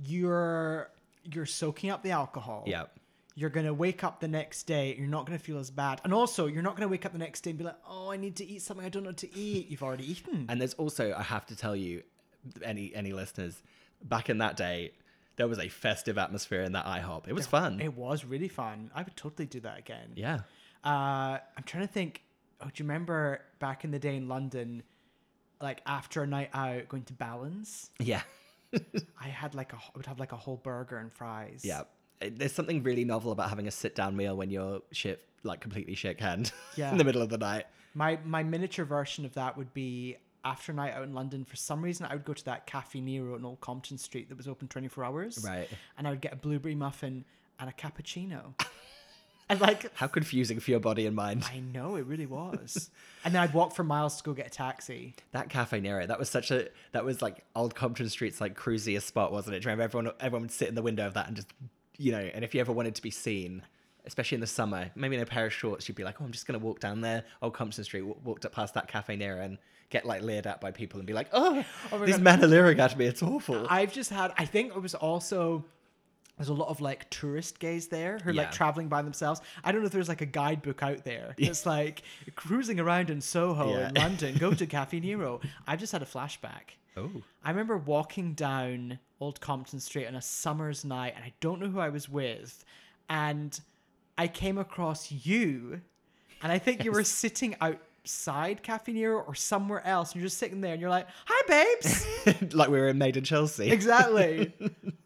you're 0.02 0.90
you're 1.24 1.46
soaking 1.46 1.90
up 1.90 2.02
the 2.02 2.12
alcohol. 2.12 2.64
Yeah. 2.66 2.84
You're 3.34 3.50
gonna 3.50 3.74
wake 3.74 4.02
up 4.04 4.20
the 4.20 4.28
next 4.28 4.62
day. 4.62 4.94
You're 4.98 5.08
not 5.08 5.26
gonna 5.26 5.38
feel 5.38 5.58
as 5.58 5.70
bad, 5.70 6.00
and 6.04 6.14
also 6.14 6.46
you're 6.46 6.62
not 6.62 6.76
gonna 6.76 6.88
wake 6.88 7.04
up 7.04 7.12
the 7.12 7.18
next 7.18 7.42
day 7.42 7.50
and 7.50 7.58
be 7.58 7.64
like, 7.64 7.76
"Oh, 7.86 8.10
I 8.10 8.16
need 8.16 8.36
to 8.36 8.46
eat 8.46 8.62
something 8.62 8.86
I 8.86 8.88
don't 8.88 9.02
know 9.02 9.10
what 9.10 9.18
to 9.18 9.36
eat." 9.36 9.68
You've 9.68 9.82
already 9.82 10.10
eaten. 10.10 10.46
And 10.48 10.58
there's 10.58 10.72
also, 10.74 11.12
I 11.12 11.22
have 11.22 11.44
to 11.46 11.56
tell 11.56 11.76
you, 11.76 12.02
any 12.62 12.94
any 12.94 13.12
listeners, 13.12 13.62
back 14.02 14.30
in 14.30 14.38
that 14.38 14.56
day, 14.56 14.92
there 15.36 15.48
was 15.48 15.58
a 15.58 15.68
festive 15.68 16.16
atmosphere 16.16 16.62
in 16.62 16.72
that 16.72 16.86
IHOP. 16.86 17.28
It 17.28 17.34
was 17.34 17.46
fun. 17.46 17.78
It 17.80 17.94
was 17.94 18.24
really 18.24 18.48
fun. 18.48 18.90
I 18.94 19.02
would 19.02 19.16
totally 19.16 19.46
do 19.46 19.60
that 19.60 19.78
again. 19.78 20.12
yeah. 20.14 20.40
Uh, 20.86 21.38
I'm 21.56 21.64
trying 21.64 21.86
to 21.86 21.92
think. 21.92 22.22
Oh, 22.60 22.66
do 22.66 22.70
you 22.76 22.84
remember 22.84 23.42
back 23.58 23.84
in 23.84 23.90
the 23.90 23.98
day 23.98 24.16
in 24.16 24.28
London, 24.28 24.82
like 25.60 25.82
after 25.84 26.22
a 26.22 26.26
night 26.26 26.50
out, 26.54 26.88
going 26.88 27.02
to 27.04 27.12
Balans? 27.12 27.90
Yeah. 27.98 28.22
I 29.20 29.28
had 29.28 29.54
like 29.54 29.72
a, 29.72 29.76
I 29.76 29.80
would 29.96 30.06
have 30.06 30.18
like 30.18 30.32
a 30.32 30.36
whole 30.36 30.56
burger 30.56 30.96
and 30.98 31.12
fries. 31.12 31.62
Yeah. 31.64 31.82
There's 32.20 32.52
something 32.52 32.82
really 32.82 33.04
novel 33.04 33.32
about 33.32 33.50
having 33.50 33.66
a 33.66 33.70
sit 33.70 33.94
down 33.94 34.16
meal 34.16 34.36
when 34.36 34.48
you're 34.50 34.80
shit, 34.92 35.22
like 35.42 35.60
completely 35.60 35.94
shit 35.94 36.16
canned 36.18 36.50
Yeah. 36.76 36.90
in 36.92 36.96
the 36.98 37.04
middle 37.04 37.20
of 37.20 37.28
the 37.28 37.38
night. 37.38 37.66
My 37.94 38.18
my 38.24 38.42
miniature 38.42 38.84
version 38.86 39.24
of 39.26 39.34
that 39.34 39.56
would 39.58 39.74
be 39.74 40.16
after 40.44 40.72
a 40.72 40.74
night 40.74 40.94
out 40.94 41.02
in 41.02 41.12
London. 41.12 41.44
For 41.44 41.56
some 41.56 41.82
reason, 41.82 42.06
I 42.06 42.14
would 42.14 42.24
go 42.24 42.32
to 42.32 42.44
that 42.46 42.66
Cafe 42.66 43.00
Nero 43.00 43.34
in 43.36 43.44
Old 43.44 43.60
Compton 43.60 43.98
Street 43.98 44.28
that 44.30 44.36
was 44.36 44.48
open 44.48 44.68
24 44.68 45.04
hours. 45.04 45.44
Right. 45.44 45.68
And 45.98 46.06
I 46.06 46.10
would 46.10 46.20
get 46.22 46.32
a 46.32 46.36
blueberry 46.36 46.74
muffin 46.74 47.24
and 47.58 47.68
a 47.68 47.72
cappuccino. 47.72 48.54
and 49.50 49.60
like, 49.60 49.94
How 49.96 50.06
confusing 50.06 50.60
for 50.60 50.70
your 50.70 50.80
body 50.80 51.06
and 51.06 51.14
mind. 51.14 51.44
I 51.50 51.58
know 51.60 51.96
it 51.96 52.06
really 52.06 52.26
was. 52.26 52.90
and 53.24 53.34
then 53.34 53.42
I'd 53.42 53.54
walk 53.54 53.74
for 53.74 53.84
miles 53.84 54.16
to 54.18 54.22
go 54.24 54.32
get 54.32 54.46
a 54.48 54.50
taxi. 54.50 55.14
That 55.32 55.48
Cafe 55.48 55.80
Nero, 55.80 56.06
that 56.06 56.18
was 56.18 56.28
such 56.28 56.50
a 56.50 56.68
that 56.92 57.04
was 57.04 57.22
like 57.22 57.44
old 57.54 57.74
Compton 57.74 58.08
Street's 58.08 58.40
like 58.40 58.56
cruisiest 58.56 59.02
spot, 59.06 59.32
wasn't 59.32 59.56
it? 59.56 59.60
Do 59.60 59.66
you 59.68 59.70
remember 59.72 59.84
everyone 59.84 60.12
everyone 60.20 60.42
would 60.42 60.50
sit 60.52 60.68
in 60.68 60.74
the 60.74 60.82
window 60.82 61.06
of 61.06 61.14
that 61.14 61.26
and 61.28 61.36
just 61.36 61.48
you 61.98 62.12
know, 62.12 62.18
and 62.18 62.44
if 62.44 62.54
you 62.54 62.60
ever 62.60 62.72
wanted 62.72 62.94
to 62.96 63.02
be 63.02 63.10
seen, 63.10 63.62
especially 64.04 64.36
in 64.36 64.40
the 64.40 64.46
summer, 64.46 64.90
maybe 64.94 65.16
in 65.16 65.22
a 65.22 65.26
pair 65.26 65.46
of 65.46 65.52
shorts, 65.52 65.88
you'd 65.88 65.94
be 65.96 66.04
like, 66.04 66.20
Oh, 66.20 66.24
I'm 66.24 66.32
just 66.32 66.46
gonna 66.46 66.58
walk 66.58 66.80
down 66.80 67.00
there, 67.00 67.24
old 67.42 67.54
Compton 67.54 67.84
Street, 67.84 68.00
w- 68.00 68.18
walked 68.24 68.44
up 68.44 68.52
past 68.52 68.74
that 68.74 68.88
Cafe 68.88 69.16
Nero 69.16 69.40
and 69.42 69.58
get 69.88 70.04
like 70.04 70.20
leered 70.22 70.46
at 70.48 70.60
by 70.60 70.72
people 70.72 70.98
and 70.98 71.06
be 71.06 71.12
like, 71.12 71.28
Oh, 71.32 71.64
Oh 71.92 71.98
these 72.04 72.16
God. 72.16 72.22
men 72.24 72.44
are 72.44 72.48
leering 72.48 72.78
at 72.80 72.98
me, 72.98 73.06
it's 73.06 73.22
awful. 73.22 73.66
I've 73.70 73.92
just 73.92 74.10
had, 74.10 74.32
I 74.36 74.44
think 74.44 74.74
it 74.74 74.82
was 74.82 74.94
also, 74.94 75.64
there's 76.36 76.48
a 76.50 76.54
lot 76.54 76.68
of 76.68 76.80
like 76.80 77.08
tourist 77.10 77.58
gays 77.58 77.88
there 77.88 78.18
who 78.18 78.30
are 78.30 78.32
Yeah. 78.32 78.42
like 78.42 78.52
traveling 78.52 78.88
by 78.88 79.02
themselves. 79.02 79.40
I 79.64 79.72
don't 79.72 79.80
know 79.80 79.86
if 79.86 79.92
there's 79.92 80.08
like 80.08 80.20
a 80.20 80.26
guidebook 80.26 80.82
out 80.82 81.04
there. 81.04 81.34
It's 81.38 81.64
like 81.66 82.02
cruising 82.34 82.78
around 82.80 83.10
in 83.10 83.20
Soho 83.20 83.70
Yeah. 83.70 83.88
in 83.88 83.94
London, 83.94 84.36
go 84.36 84.52
to 84.52 84.66
Cafe 84.66 85.00
Nero. 85.00 85.40
I've 85.66 85.80
just 85.80 85.92
had 85.92 86.02
a 86.02 86.06
flashback. 86.06 86.76
Oh. 86.96 87.10
I 87.44 87.50
remember 87.50 87.76
walking 87.78 88.34
down 88.34 88.98
Old 89.20 89.40
Compton 89.40 89.80
Street 89.80 90.06
on 90.06 90.14
a 90.14 90.22
summer's 90.22 90.84
night, 90.84 91.12
and 91.16 91.24
I 91.24 91.32
don't 91.40 91.60
know 91.60 91.68
who 91.68 91.78
I 91.80 91.88
was 91.90 92.08
with, 92.08 92.64
and 93.08 93.58
I 94.18 94.28
came 94.28 94.56
across 94.58 95.10
you, 95.12 95.80
and 96.42 96.50
I 96.52 96.58
think 96.58 96.84
you 96.84 96.92
were 96.92 97.04
sitting 97.04 97.54
outside 97.60 98.62
Cafe 98.62 98.92
Nero 98.92 99.20
or 99.22 99.34
somewhere 99.34 99.86
else, 99.86 100.12
and 100.12 100.20
you're 100.20 100.26
just 100.26 100.38
sitting 100.38 100.60
there, 100.60 100.72
and 100.72 100.80
you're 100.80 100.90
like, 100.90 101.06
"Hi, 101.26 101.74
babes." 102.26 102.54
like 102.54 102.68
we 102.70 102.78
were 102.78 102.88
in 102.88 102.98
Made 102.98 103.16
in 103.16 103.24
Chelsea. 103.24 103.70
exactly. 103.70 104.52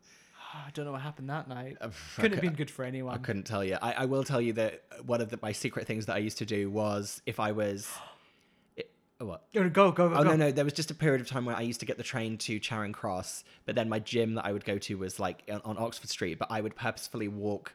I 0.70 0.72
don't 0.72 0.84
know 0.84 0.92
what 0.92 1.00
happened 1.00 1.28
that 1.30 1.48
night. 1.48 1.78
Uh, 1.80 1.88
I 1.88 2.20
Couldn't 2.20 2.34
have 2.34 2.42
been 2.42 2.54
good 2.54 2.70
for 2.70 2.84
anyone. 2.84 3.12
I 3.12 3.18
couldn't 3.18 3.42
tell 3.42 3.64
you. 3.64 3.76
I, 3.82 3.92
I 3.92 4.04
will 4.04 4.22
tell 4.22 4.40
you 4.40 4.52
that 4.52 4.84
one 5.04 5.20
of 5.20 5.28
the, 5.28 5.38
my 5.42 5.50
secret 5.50 5.84
things 5.84 6.06
that 6.06 6.14
I 6.14 6.18
used 6.18 6.38
to 6.38 6.46
do 6.46 6.70
was 6.70 7.20
if 7.26 7.40
I 7.40 7.50
was. 7.50 7.88
it- 8.76 8.88
oh, 9.18 9.26
what? 9.26 9.52
Go, 9.52 9.68
go, 9.68 9.90
go. 9.90 10.14
Oh 10.14 10.22
go. 10.22 10.30
no, 10.30 10.36
no! 10.36 10.52
There 10.52 10.62
was 10.64 10.72
just 10.72 10.92
a 10.92 10.94
period 10.94 11.20
of 11.20 11.26
time 11.26 11.44
where 11.44 11.56
I 11.56 11.62
used 11.62 11.80
to 11.80 11.86
get 11.86 11.96
the 11.96 12.04
train 12.04 12.38
to 12.38 12.60
Charing 12.60 12.92
Cross, 12.92 13.42
but 13.64 13.74
then 13.74 13.88
my 13.88 13.98
gym 13.98 14.34
that 14.34 14.44
I 14.44 14.52
would 14.52 14.64
go 14.64 14.78
to 14.78 14.96
was 14.96 15.18
like 15.18 15.42
on, 15.50 15.60
on 15.64 15.76
Oxford 15.76 16.08
Street. 16.08 16.38
But 16.38 16.52
I 16.52 16.60
would 16.60 16.76
purposefully 16.76 17.26
walk 17.26 17.74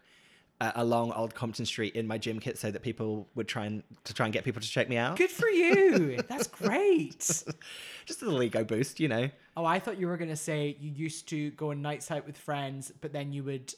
uh, 0.62 0.72
along 0.76 1.12
Old 1.12 1.36
Compton 1.36 1.66
Street 1.66 1.96
in 1.96 2.08
my 2.08 2.18
gym 2.18 2.40
kit 2.40 2.58
so 2.58 2.72
that 2.72 2.82
people 2.82 3.28
would 3.36 3.48
try 3.48 3.66
and 3.66 3.84
to 4.06 4.14
try 4.14 4.26
and 4.26 4.34
get 4.34 4.44
people 4.44 4.62
to 4.62 4.68
check 4.68 4.88
me 4.90 4.98
out. 4.98 5.18
Good 5.18 5.30
for 5.30 5.48
you. 5.50 6.22
That's 6.28 6.48
great. 6.48 7.20
Just 8.06 8.22
a 8.22 8.26
little 8.26 8.42
ego 8.42 8.64
boost, 8.64 9.00
you 9.00 9.08
know. 9.08 9.30
Oh, 9.58 9.66
I 9.66 9.80
thought 9.80 10.00
you 10.00 10.08
were 10.08 10.18
gonna 10.18 10.36
say 10.36 10.78
you 10.80 10.92
used 10.92 11.28
to 11.30 11.52
go 11.52 11.72
on 11.72 11.82
nights 11.82 12.12
out 12.12 12.26
with 12.26 12.38
friends, 12.38 12.92
but 13.02 13.12
then 13.12 13.34
you 13.34 13.44
would 13.44 13.74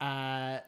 uh, 0.00 0.58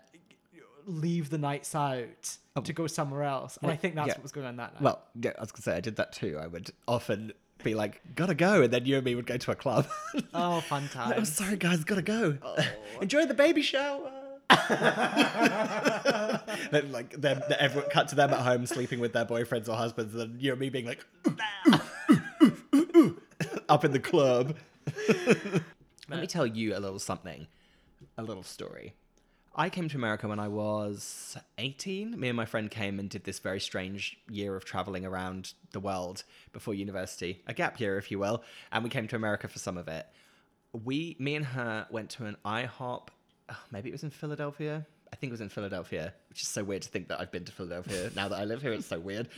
leave 0.87 1.31
the 1.31 1.39
nights 1.39 1.75
out 1.75 2.37
to 2.63 2.73
go 2.73 2.87
somewhere 2.87 3.25
else. 3.25 3.59
And 3.63 3.71
I 3.71 3.77
think 3.77 3.95
that's 3.95 4.09
yeah. 4.09 4.15
what 4.15 4.23
was 4.23 4.33
going 4.33 4.47
on 4.47 4.57
that 4.57 4.75
night. 4.75 4.83
Well, 4.83 5.03
yeah, 5.21 5.33
I 5.39 5.41
was 5.41 5.53
gonna 5.53 5.63
say 5.63 5.77
I 5.77 5.81
did 5.81 5.97
that 5.97 6.13
too. 6.13 6.39
I 6.41 6.47
would 6.47 6.71
often 6.87 7.33
be 7.63 7.75
like, 7.75 8.01
"Gotta 8.15 8.35
go," 8.35 8.63
and 8.63 8.73
then 8.73 8.85
you 8.87 8.97
and 8.97 9.05
me 9.05 9.15
would 9.15 9.27
go 9.27 9.37
to 9.37 9.51
a 9.51 9.57
club. 9.57 9.87
oh, 10.35 10.61
fun 10.69 10.89
I'm 10.95 11.13
times. 11.13 11.35
sorry, 11.35 11.57
guys, 11.57 11.85
gotta 11.85 12.03
go. 12.03 12.39
Enjoy 13.01 13.27
the 13.27 13.35
baby 13.35 13.63
shower. 13.63 14.11
Then, 16.71 16.93
like, 16.93 17.13
then 17.21 17.43
everyone 17.59 17.91
cut 17.91 18.09
to 18.09 18.15
them 18.15 18.31
at 18.31 18.41
home 18.41 18.67
sleeping 18.67 19.01
with 19.01 19.13
their 19.13 19.25
boyfriends 19.25 19.69
or 19.69 19.77
husbands, 19.77 20.15
and 20.15 20.21
then 20.21 20.37
you 20.41 20.51
know 20.51 20.57
me 20.57 20.69
being 20.71 20.87
like, 20.87 21.05
up 23.69 23.85
in 23.85 23.93
the 23.93 24.01
club. 24.01 24.57
Let 26.09 26.21
me 26.21 26.27
tell 26.27 26.47
you 26.47 26.77
a 26.77 26.81
little 26.81 26.99
something, 26.99 27.47
a 28.19 28.23
little 28.23 28.43
story. 28.43 28.95
I 29.57 29.71
came 29.71 29.89
to 29.89 29.97
America 29.97 30.27
when 30.27 30.41
I 30.41 30.49
was 30.49 31.37
18. 31.59 32.19
Me 32.19 32.29
and 32.29 32.37
my 32.37 32.45
friend 32.45 32.69
came 32.69 32.99
and 32.99 33.09
did 33.09 33.23
this 33.23 33.39
very 33.39 33.61
strange 33.61 34.19
year 34.29 34.57
of 34.57 34.65
traveling 34.65 35.07
around 35.07 35.53
the 35.71 35.79
world 35.79 36.25
before 36.53 36.75
university, 36.75 37.41
a 37.47 37.55
gap 37.55 37.79
year, 37.79 37.97
if 37.97 38.11
you 38.11 38.19
will. 38.19 38.43
And 38.73 38.83
we 38.83 38.91
came 38.91 39.07
to 39.07 39.17
America 39.17 39.47
for 39.47 39.61
some 39.61 39.79
of 39.79 39.87
it. 39.87 40.09
We, 40.73 41.15
me 41.21 41.37
and 41.37 41.45
her, 41.47 41.87
went 41.89 42.11
to 42.11 42.27
an 42.27 42.37
IHOP. 42.45 43.09
Oh, 43.51 43.59
maybe 43.71 43.89
it 43.89 43.93
was 43.93 44.03
in 44.03 44.11
Philadelphia. 44.11 44.87
I 45.13 45.17
think 45.17 45.31
it 45.31 45.35
was 45.35 45.41
in 45.41 45.49
Philadelphia, 45.49 46.13
which 46.29 46.43
is 46.43 46.49
so 46.49 46.65
weird 46.65 46.83
to 46.83 46.89
think 46.89 47.09
that 47.09 47.21
I've 47.21 47.31
been 47.31 47.45
to 47.45 47.53
Philadelphia 47.53 48.11
now 48.17 48.29
that 48.29 48.37
I 48.37 48.45
live 48.45 48.63
here. 48.63 48.73
It's 48.73 48.87
so 48.87 48.99
weird. 48.99 49.29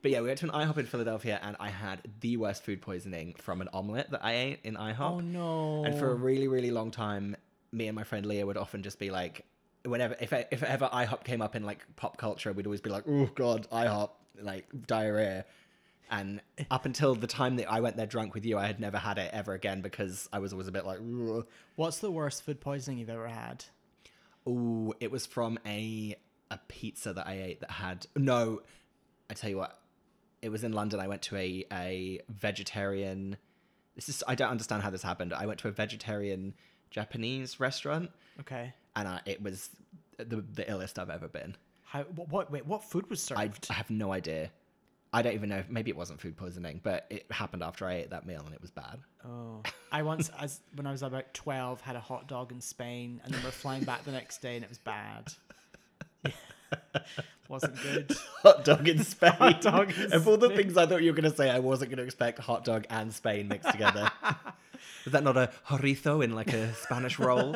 But 0.00 0.10
yeah, 0.10 0.20
we 0.20 0.28
went 0.28 0.38
to 0.40 0.46
an 0.46 0.52
IHOP 0.52 0.78
in 0.78 0.86
Philadelphia, 0.86 1.40
and 1.42 1.56
I 1.58 1.70
had 1.70 2.00
the 2.20 2.36
worst 2.36 2.64
food 2.64 2.80
poisoning 2.80 3.34
from 3.38 3.60
an 3.60 3.68
omelet 3.72 4.10
that 4.10 4.24
I 4.24 4.34
ate 4.34 4.60
in 4.62 4.74
IHOP. 4.74 5.00
Oh 5.00 5.20
no. 5.20 5.84
And 5.84 5.98
for 5.98 6.10
a 6.10 6.14
really, 6.14 6.46
really 6.46 6.70
long 6.70 6.90
time, 6.90 7.36
me 7.72 7.88
and 7.88 7.96
my 7.96 8.04
friend 8.04 8.24
Leah 8.24 8.46
would 8.46 8.56
often 8.56 8.82
just 8.82 8.98
be 8.98 9.10
like, 9.10 9.44
whenever, 9.84 10.16
if, 10.20 10.32
if 10.32 10.62
ever 10.62 10.88
IHOP 10.92 11.24
came 11.24 11.42
up 11.42 11.56
in 11.56 11.64
like 11.64 11.84
pop 11.96 12.16
culture, 12.16 12.52
we'd 12.52 12.66
always 12.66 12.80
be 12.80 12.90
like, 12.90 13.04
oh 13.08 13.28
God, 13.34 13.66
IHOP, 13.70 14.10
like 14.40 14.66
diarrhea. 14.86 15.44
And 16.10 16.40
up 16.70 16.84
until 16.84 17.14
the 17.14 17.26
time 17.26 17.56
that 17.56 17.70
I 17.70 17.80
went 17.80 17.96
there 17.96 18.06
drunk 18.06 18.34
with 18.34 18.44
you, 18.44 18.58
I 18.58 18.66
had 18.66 18.78
never 18.78 18.98
had 18.98 19.18
it 19.18 19.30
ever 19.32 19.54
again 19.54 19.80
because 19.80 20.28
I 20.32 20.38
was 20.38 20.52
always 20.52 20.68
a 20.68 20.72
bit 20.72 20.84
like, 20.84 20.98
"Ugh." 20.98 21.46
What's 21.76 21.98
the 21.98 22.10
worst 22.10 22.42
food 22.42 22.60
poisoning 22.60 22.98
you've 22.98 23.10
ever 23.10 23.28
had? 23.28 23.64
oh, 24.46 24.92
it 25.00 25.10
was 25.10 25.24
from 25.26 25.58
a 25.66 26.14
a 26.50 26.58
pizza 26.68 27.12
that 27.14 27.26
I 27.26 27.40
ate 27.40 27.60
that 27.60 27.70
had 27.70 28.06
no. 28.16 28.60
I 29.30 29.34
tell 29.34 29.48
you 29.48 29.56
what, 29.56 29.78
it 30.42 30.50
was 30.50 30.62
in 30.64 30.72
London. 30.72 31.00
I 31.00 31.08
went 31.08 31.22
to 31.22 31.36
a 31.36 31.64
a 31.72 32.20
vegetarian. 32.28 33.36
This 33.96 34.08
is 34.08 34.22
I 34.28 34.34
don't 34.34 34.50
understand 34.50 34.82
how 34.82 34.90
this 34.90 35.02
happened. 35.02 35.32
I 35.32 35.46
went 35.46 35.58
to 35.60 35.68
a 35.68 35.72
vegetarian 35.72 36.54
Japanese 36.90 37.58
restaurant, 37.58 38.10
Okay. 38.40 38.74
and 38.94 39.08
I, 39.08 39.20
it 39.24 39.42
was 39.42 39.70
the 40.18 40.44
the 40.52 40.64
illest 40.64 40.98
I've 40.98 41.10
ever 41.10 41.28
been. 41.28 41.56
How? 41.84 42.02
What? 42.02 42.28
what 42.28 42.50
wait. 42.52 42.66
What 42.66 42.84
food 42.84 43.08
was 43.08 43.22
served? 43.22 43.40
I, 43.40 43.50
I 43.70 43.72
have 43.74 43.88
no 43.90 44.12
idea. 44.12 44.50
I 45.14 45.22
don't 45.22 45.34
even 45.34 45.48
know. 45.48 45.58
if- 45.58 45.70
Maybe 45.70 45.90
it 45.90 45.96
wasn't 45.96 46.20
food 46.20 46.36
poisoning, 46.36 46.80
but 46.82 47.06
it 47.08 47.24
happened 47.30 47.62
after 47.62 47.86
I 47.86 47.94
ate 47.94 48.10
that 48.10 48.26
meal, 48.26 48.42
and 48.44 48.54
it 48.54 48.60
was 48.60 48.70
bad. 48.70 48.98
Oh, 49.24 49.62
I 49.92 50.02
once, 50.02 50.30
as 50.38 50.60
when 50.74 50.86
I 50.86 50.92
was 50.92 51.02
about 51.02 51.32
twelve, 51.32 51.80
had 51.80 51.96
a 51.96 52.00
hot 52.00 52.26
dog 52.28 52.50
in 52.52 52.60
Spain, 52.60 53.20
and 53.24 53.32
then 53.32 53.42
we're 53.44 53.50
flying 53.50 53.84
back 53.84 54.04
the 54.04 54.12
next 54.12 54.42
day, 54.42 54.56
and 54.56 54.64
it 54.64 54.68
was 54.68 54.78
bad. 54.78 55.32
Wasn't 57.48 57.76
good. 57.82 58.10
hot 58.42 58.64
dog 58.64 58.88
in 58.88 59.04
Spain. 59.04 59.32
Hot 59.32 59.60
dog 59.60 59.92
in 59.98 60.12
of 60.14 60.26
all 60.26 60.38
the 60.38 60.48
things 60.50 60.76
I 60.78 60.86
thought 60.86 61.02
you 61.02 61.12
were 61.12 61.16
going 61.20 61.30
to 61.30 61.36
say, 61.36 61.50
I 61.50 61.58
wasn't 61.58 61.90
going 61.90 61.98
to 61.98 62.04
expect 62.04 62.38
hot 62.38 62.64
dog 62.64 62.86
and 62.88 63.12
Spain 63.12 63.48
mixed 63.48 63.70
together. 63.70 64.10
Is 65.04 65.12
that 65.12 65.22
not 65.22 65.36
a 65.36 65.50
chorizo 65.68 66.24
in 66.24 66.34
like 66.34 66.52
a 66.54 66.72
Spanish 66.74 67.18
roll? 67.18 67.54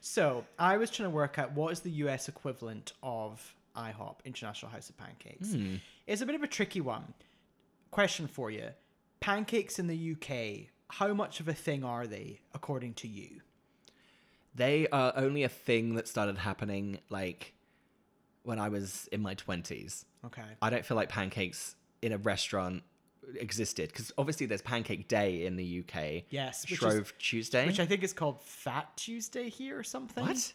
So 0.00 0.44
I 0.58 0.76
was 0.76 0.88
trying 0.90 1.10
to 1.10 1.14
work 1.14 1.36
out 1.38 1.52
what 1.52 1.72
is 1.72 1.80
the 1.80 1.90
US 1.90 2.28
equivalent 2.28 2.92
of 3.02 3.54
IHOP, 3.76 4.16
International 4.24 4.70
House 4.70 4.88
of 4.90 4.96
Pancakes. 4.96 5.52
Hmm. 5.54 5.76
It's 6.06 6.20
a 6.22 6.26
bit 6.26 6.34
of 6.34 6.42
a 6.42 6.46
tricky 6.46 6.80
one. 6.80 7.14
Question 7.90 8.26
for 8.26 8.50
you: 8.50 8.68
Pancakes 9.20 9.78
in 9.78 9.86
the 9.86 10.12
UK, 10.16 10.68
how 10.88 11.12
much 11.14 11.40
of 11.40 11.48
a 11.48 11.54
thing 11.54 11.84
are 11.84 12.06
they 12.06 12.40
according 12.54 12.94
to 12.94 13.08
you? 13.08 13.40
They 14.54 14.86
are 14.88 15.12
only 15.16 15.42
a 15.44 15.48
thing 15.48 15.94
that 15.94 16.06
started 16.08 16.38
happening 16.38 16.98
like 17.08 17.54
when 18.42 18.58
I 18.58 18.68
was 18.68 19.08
in 19.12 19.22
my 19.22 19.34
20s. 19.34 20.04
Okay. 20.26 20.42
I 20.60 20.68
don't 20.70 20.84
feel 20.84 20.96
like 20.96 21.08
pancakes 21.08 21.74
in 22.02 22.12
a 22.12 22.18
restaurant 22.18 22.82
existed 23.36 23.88
because 23.88 24.12
obviously 24.18 24.46
there's 24.46 24.60
Pancake 24.62 25.08
Day 25.08 25.46
in 25.46 25.56
the 25.56 25.80
UK. 25.86 26.24
Yes, 26.28 26.62
which 26.64 26.72
is- 26.72 26.78
Shrove 26.78 27.14
Tuesday. 27.18 27.66
Which 27.66 27.80
I 27.80 27.86
think 27.86 28.02
is 28.02 28.12
called 28.12 28.42
Fat 28.42 28.94
Tuesday 28.96 29.48
here 29.48 29.78
or 29.78 29.84
something. 29.84 30.26
What? 30.26 30.52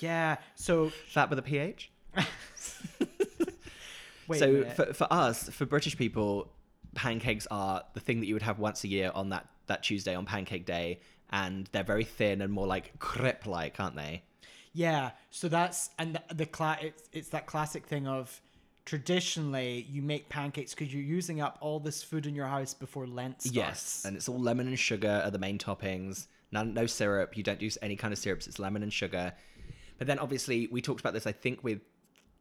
Yeah. 0.00 0.36
So 0.54 0.88
Fat 1.08 1.28
with 1.28 1.38
a 1.38 1.42
PH? 1.42 1.90
so 4.32 4.64
for, 4.70 4.94
for 4.94 5.06
us, 5.10 5.48
for 5.50 5.66
British 5.66 5.96
people, 5.96 6.50
pancakes 6.94 7.46
are 7.50 7.82
the 7.94 8.00
thing 8.00 8.20
that 8.20 8.26
you 8.26 8.34
would 8.34 8.42
have 8.42 8.58
once 8.58 8.84
a 8.84 8.88
year 8.88 9.10
on 9.14 9.30
that, 9.30 9.46
that 9.66 9.82
Tuesday 9.82 10.14
on 10.14 10.24
Pancake 10.24 10.66
Day, 10.66 11.00
and 11.30 11.68
they're 11.72 11.84
very 11.84 12.04
thin 12.04 12.40
and 12.40 12.52
more 12.52 12.66
like 12.66 12.98
crepe 12.98 13.46
like, 13.46 13.80
aren't 13.80 13.96
they? 13.96 14.22
Yeah, 14.72 15.10
so 15.30 15.48
that's 15.48 15.90
and 15.98 16.16
the, 16.16 16.34
the 16.34 16.46
cla- 16.46 16.78
it's, 16.80 17.08
it's 17.12 17.28
that 17.28 17.46
classic 17.46 17.86
thing 17.86 18.08
of 18.08 18.40
traditionally 18.84 19.86
you 19.88 20.02
make 20.02 20.28
pancakes 20.28 20.74
because 20.74 20.92
you're 20.92 21.02
using 21.02 21.40
up 21.40 21.56
all 21.60 21.80
this 21.80 22.02
food 22.02 22.26
in 22.26 22.34
your 22.34 22.46
house 22.46 22.74
before 22.74 23.06
Lent 23.06 23.42
starts. 23.42 23.54
Yes, 23.54 24.02
and 24.04 24.16
it's 24.16 24.28
all 24.28 24.38
lemon 24.38 24.66
and 24.66 24.78
sugar 24.78 25.22
are 25.24 25.30
the 25.30 25.38
main 25.38 25.58
toppings. 25.58 26.26
None, 26.50 26.74
no 26.74 26.86
syrup. 26.86 27.36
You 27.36 27.42
don't 27.42 27.62
use 27.62 27.78
any 27.82 27.96
kind 27.96 28.12
of 28.12 28.18
syrups. 28.18 28.46
It's 28.46 28.58
lemon 28.58 28.82
and 28.82 28.92
sugar. 28.92 29.32
But 29.98 30.06
then 30.06 30.18
obviously 30.18 30.68
we 30.70 30.82
talked 30.82 31.00
about 31.00 31.14
this. 31.14 31.26
I 31.26 31.32
think 31.32 31.62
with 31.62 31.80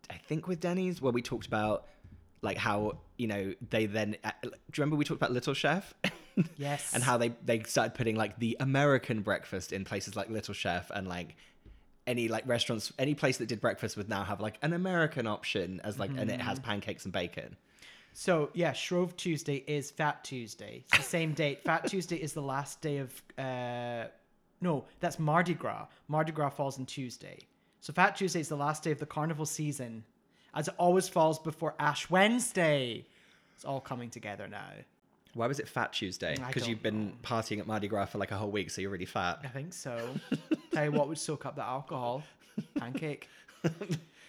I 0.10 0.16
think 0.16 0.48
with 0.48 0.60
Denny's 0.60 1.02
where 1.02 1.12
we 1.14 1.22
talked 1.22 1.48
about 1.48 1.86
like 2.42 2.58
how 2.58 2.98
you 3.18 3.28
know 3.28 3.54
they 3.70 3.86
then 3.86 4.18
uh, 4.24 4.32
do 4.44 4.48
you 4.50 4.52
remember 4.78 4.96
we 4.98 5.06
talked 5.06 5.20
about 5.22 5.32
Little 5.32 5.54
Chef? 5.54 5.94
Yes. 6.58 6.96
and 6.96 7.04
how 7.04 7.18
they 7.18 7.30
they 7.46 7.62
started 7.62 7.94
putting 7.94 8.16
like 8.16 8.40
the 8.40 8.58
American 8.60 9.22
breakfast 9.22 9.72
in 9.72 9.86
places 9.86 10.16
like 10.16 10.32
Little 10.32 10.56
Chef 10.56 10.90
and 10.90 11.08
like 11.08 11.36
any 12.08 12.28
like 12.28 12.48
restaurants 12.48 12.92
any 12.98 13.14
place 13.14 13.38
that 13.38 13.46
did 13.48 13.62
breakfast 13.62 13.96
would 13.98 14.10
now 14.10 14.24
have 14.24 14.42
like 14.42 14.58
an 14.64 14.74
American 14.74 15.28
option 15.28 15.80
as 15.84 16.00
like 16.00 16.10
and 16.18 16.32
it 16.32 16.42
has 16.42 16.60
Mhm. 16.60 16.64
pancakes 16.64 17.04
and 17.06 17.14
bacon. 17.14 17.56
So 18.14 18.50
yeah, 18.56 18.74
Shrove 18.74 19.16
Tuesday 19.16 19.64
is 19.68 19.92
Fat 19.92 20.24
Tuesday. 20.24 20.84
It's 20.88 20.98
the 20.98 21.04
same 21.04 21.34
date. 21.34 21.64
Fat 21.64 21.86
Tuesday 21.92 22.16
is 22.18 22.34
the 22.34 22.42
last 22.42 22.82
day 22.82 22.98
of 22.98 23.22
uh 23.38 24.06
no, 24.60 24.86
that's 25.02 25.20
Mardi 25.20 25.54
Gras. 25.54 25.86
Mardi 26.08 26.32
Gras 26.32 26.50
falls 26.50 26.80
on 26.80 26.88
Tuesday. 26.88 27.38
So 27.84 27.92
Fat 27.92 28.16
Tuesday 28.16 28.40
is 28.40 28.48
the 28.48 28.56
last 28.56 28.82
day 28.82 28.92
of 28.92 29.00
the 29.00 29.06
carnival 29.06 29.46
season, 29.46 30.06
as 30.56 30.70
it 30.70 30.74
always 30.78 31.10
falls 31.10 31.38
before 31.38 31.76
Ash 31.80 32.10
Wednesday. 32.10 33.04
It's 33.58 33.66
all 33.66 33.82
coming 33.82 34.10
together 34.10 34.48
now. 34.48 34.70
Why 35.34 35.48
was 35.48 35.60
it 35.60 35.68
Fat 35.68 35.92
Tuesday? 35.92 36.38
I 36.42 36.48
Because 36.48 36.62
don't 36.62 36.70
you've 36.70 36.82
been 36.82 37.12
partying 37.24 37.60
at 37.60 37.68
Mardi 37.68 37.90
Gras 37.90 38.06
for 38.06 38.20
like 38.20 38.32
a 38.32 38.38
whole 38.38 38.52
week, 38.52 38.70
so 38.70 38.80
you're 38.80 38.90
really 38.90 39.04
fat. 39.04 39.42
I 39.44 39.50
think 39.50 39.74
so. 39.74 40.00
Tell 40.72 40.86
you 40.86 40.92
what 40.94 41.10
would 41.10 41.18
soak 41.18 41.46
up 41.46 41.58
the 41.58 41.66
alcohol. 41.66 42.24
Pancake. 42.78 43.28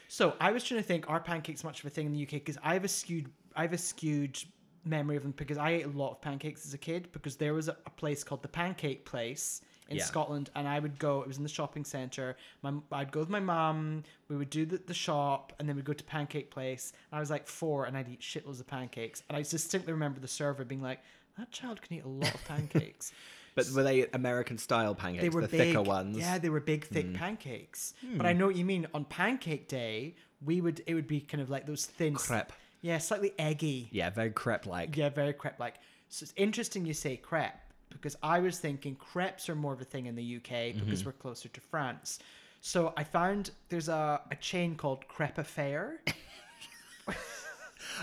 so 0.09 0.35
I 0.41 0.51
was 0.51 0.65
trying 0.65 0.81
to 0.81 0.85
think, 0.85 1.09
are 1.09 1.21
pancakes 1.21 1.63
much 1.63 1.79
of 1.79 1.87
a 1.87 1.91
thing 1.91 2.07
in 2.07 2.13
the 2.13 2.25
UK? 2.25 2.31
Because 2.31 2.59
I 2.61 2.75
have 2.75 2.83
a 2.83 2.89
skewed, 2.89 3.31
I 3.55 3.63
have 3.63 3.73
a 3.73 3.79
skewed 3.79 4.37
memory 4.85 5.17
of 5.17 5.23
them 5.23 5.33
because 5.37 5.59
I 5.59 5.71
ate 5.71 5.87
a 5.87 5.91
lot 5.91 6.11
of 6.11 6.21
pancakes 6.21 6.67
as 6.67 6.75
a 6.75 6.79
kid. 6.79 7.07
Because 7.13 7.37
there 7.37 7.55
was 7.55 7.69
a, 7.69 7.77
a 7.87 7.91
place 7.91 8.25
called 8.25 8.43
the 8.43 8.49
Pancake 8.49 9.05
Place 9.05 9.61
in 9.89 9.97
Yeah. 9.99 10.05
Scotland, 10.05 10.51
and 10.55 10.67
I 10.67 10.79
would 10.79 10.99
go. 10.99 11.21
It 11.23 11.29
was 11.29 11.37
in 11.37 11.43
the 11.43 11.49
shopping 11.49 11.85
centre. 11.85 12.37
My, 12.63 12.73
I'd 12.93 13.13
go 13.13 13.21
with 13.21 13.29
my 13.29 13.41
mum. 13.41 14.03
We 14.29 14.37
would 14.37 14.51
do 14.51 14.65
the, 14.65 14.79
the 14.79 14.95
shop, 14.95 15.53
and 15.59 15.69
then 15.69 15.77
we'd 15.77 15.85
go 15.85 15.93
to 15.93 16.05
Pancake 16.05 16.51
Place. 16.51 16.93
And 17.11 17.19
I 17.19 17.21
was 17.21 17.31
like 17.31 17.47
four, 17.47 17.85
and 17.85 17.97
I'd 17.97 18.09
eat 18.09 18.21
shitloads 18.21 18.61
of 18.61 18.67
pancakes. 18.67 19.23
And 19.29 19.37
I 19.37 19.43
distinctly 19.43 19.93
remember 19.93 20.21
the 20.21 20.29
server 20.29 20.65
being 20.65 20.81
like, 20.83 21.01
"That 21.39 21.51
child 21.53 21.83
can 21.83 21.97
eat 21.99 22.05
a 22.05 22.09
lot 22.09 22.35
of 22.35 22.45
pancakes." 22.49 23.13
But 23.55 23.69
were 23.71 23.85
they 23.85 24.07
American 24.09 24.59
style 24.59 24.95
pancakes? 24.97 25.23
They 25.23 25.29
were 25.29 25.43
the 25.43 25.49
big, 25.49 25.61
thicker 25.61 25.83
ones. 25.83 26.17
Yeah, 26.19 26.39
they 26.39 26.49
were 26.49 26.61
big, 26.61 26.87
thick 26.87 27.07
Mm. 27.07 27.15
pancakes. 27.15 27.95
Hmm. 28.01 28.17
But 28.17 28.27
I 28.27 28.33
know 28.33 28.47
what 28.47 28.57
you 28.57 28.65
mean. 28.65 28.87
On 28.95 29.05
Pancake 29.05 29.69
Day, 29.69 30.17
we 30.45 30.61
would 30.61 30.83
it 30.87 30.95
would 30.95 31.07
be 31.07 31.21
kind 31.21 31.41
of 31.41 31.51
like 31.51 31.67
those 31.67 31.87
thin 31.87 32.15
Crepe. 32.15 32.53
Yeah, 32.81 32.99
slightly 32.99 33.33
eggy. 33.39 33.89
Yeah, 33.93 34.11
very 34.11 34.31
crepe 34.31 34.67
like. 34.67 34.97
Yeah, 34.97 35.09
very 35.11 35.33
crepe 35.33 35.59
like. 35.61 35.75
So 36.09 36.25
it's 36.25 36.33
interesting 36.37 36.85
you 36.85 36.95
say 36.95 37.17
crepe 37.17 37.55
because 37.95 38.17
I 38.23 38.41
was 38.41 38.59
thinking 38.59 38.95
crepes 38.97 39.49
are 39.49 39.55
more 39.55 39.73
of 39.73 39.81
a 39.81 39.85
thing 39.85 40.07
in 40.07 40.15
the 40.15 40.37
UK 40.37 40.73
because 40.75 41.03
Mhm. 41.03 41.07
we're 41.07 41.13
closer 41.13 41.49
to 41.49 41.61
France. 41.61 42.19
So 42.61 42.93
I 42.97 43.05
found 43.05 43.51
there's 43.69 43.89
a, 43.89 44.21
a 44.31 44.37
chain 44.37 44.75
called 44.77 45.07
Crepe 45.09 45.39
Affair. 45.39 46.01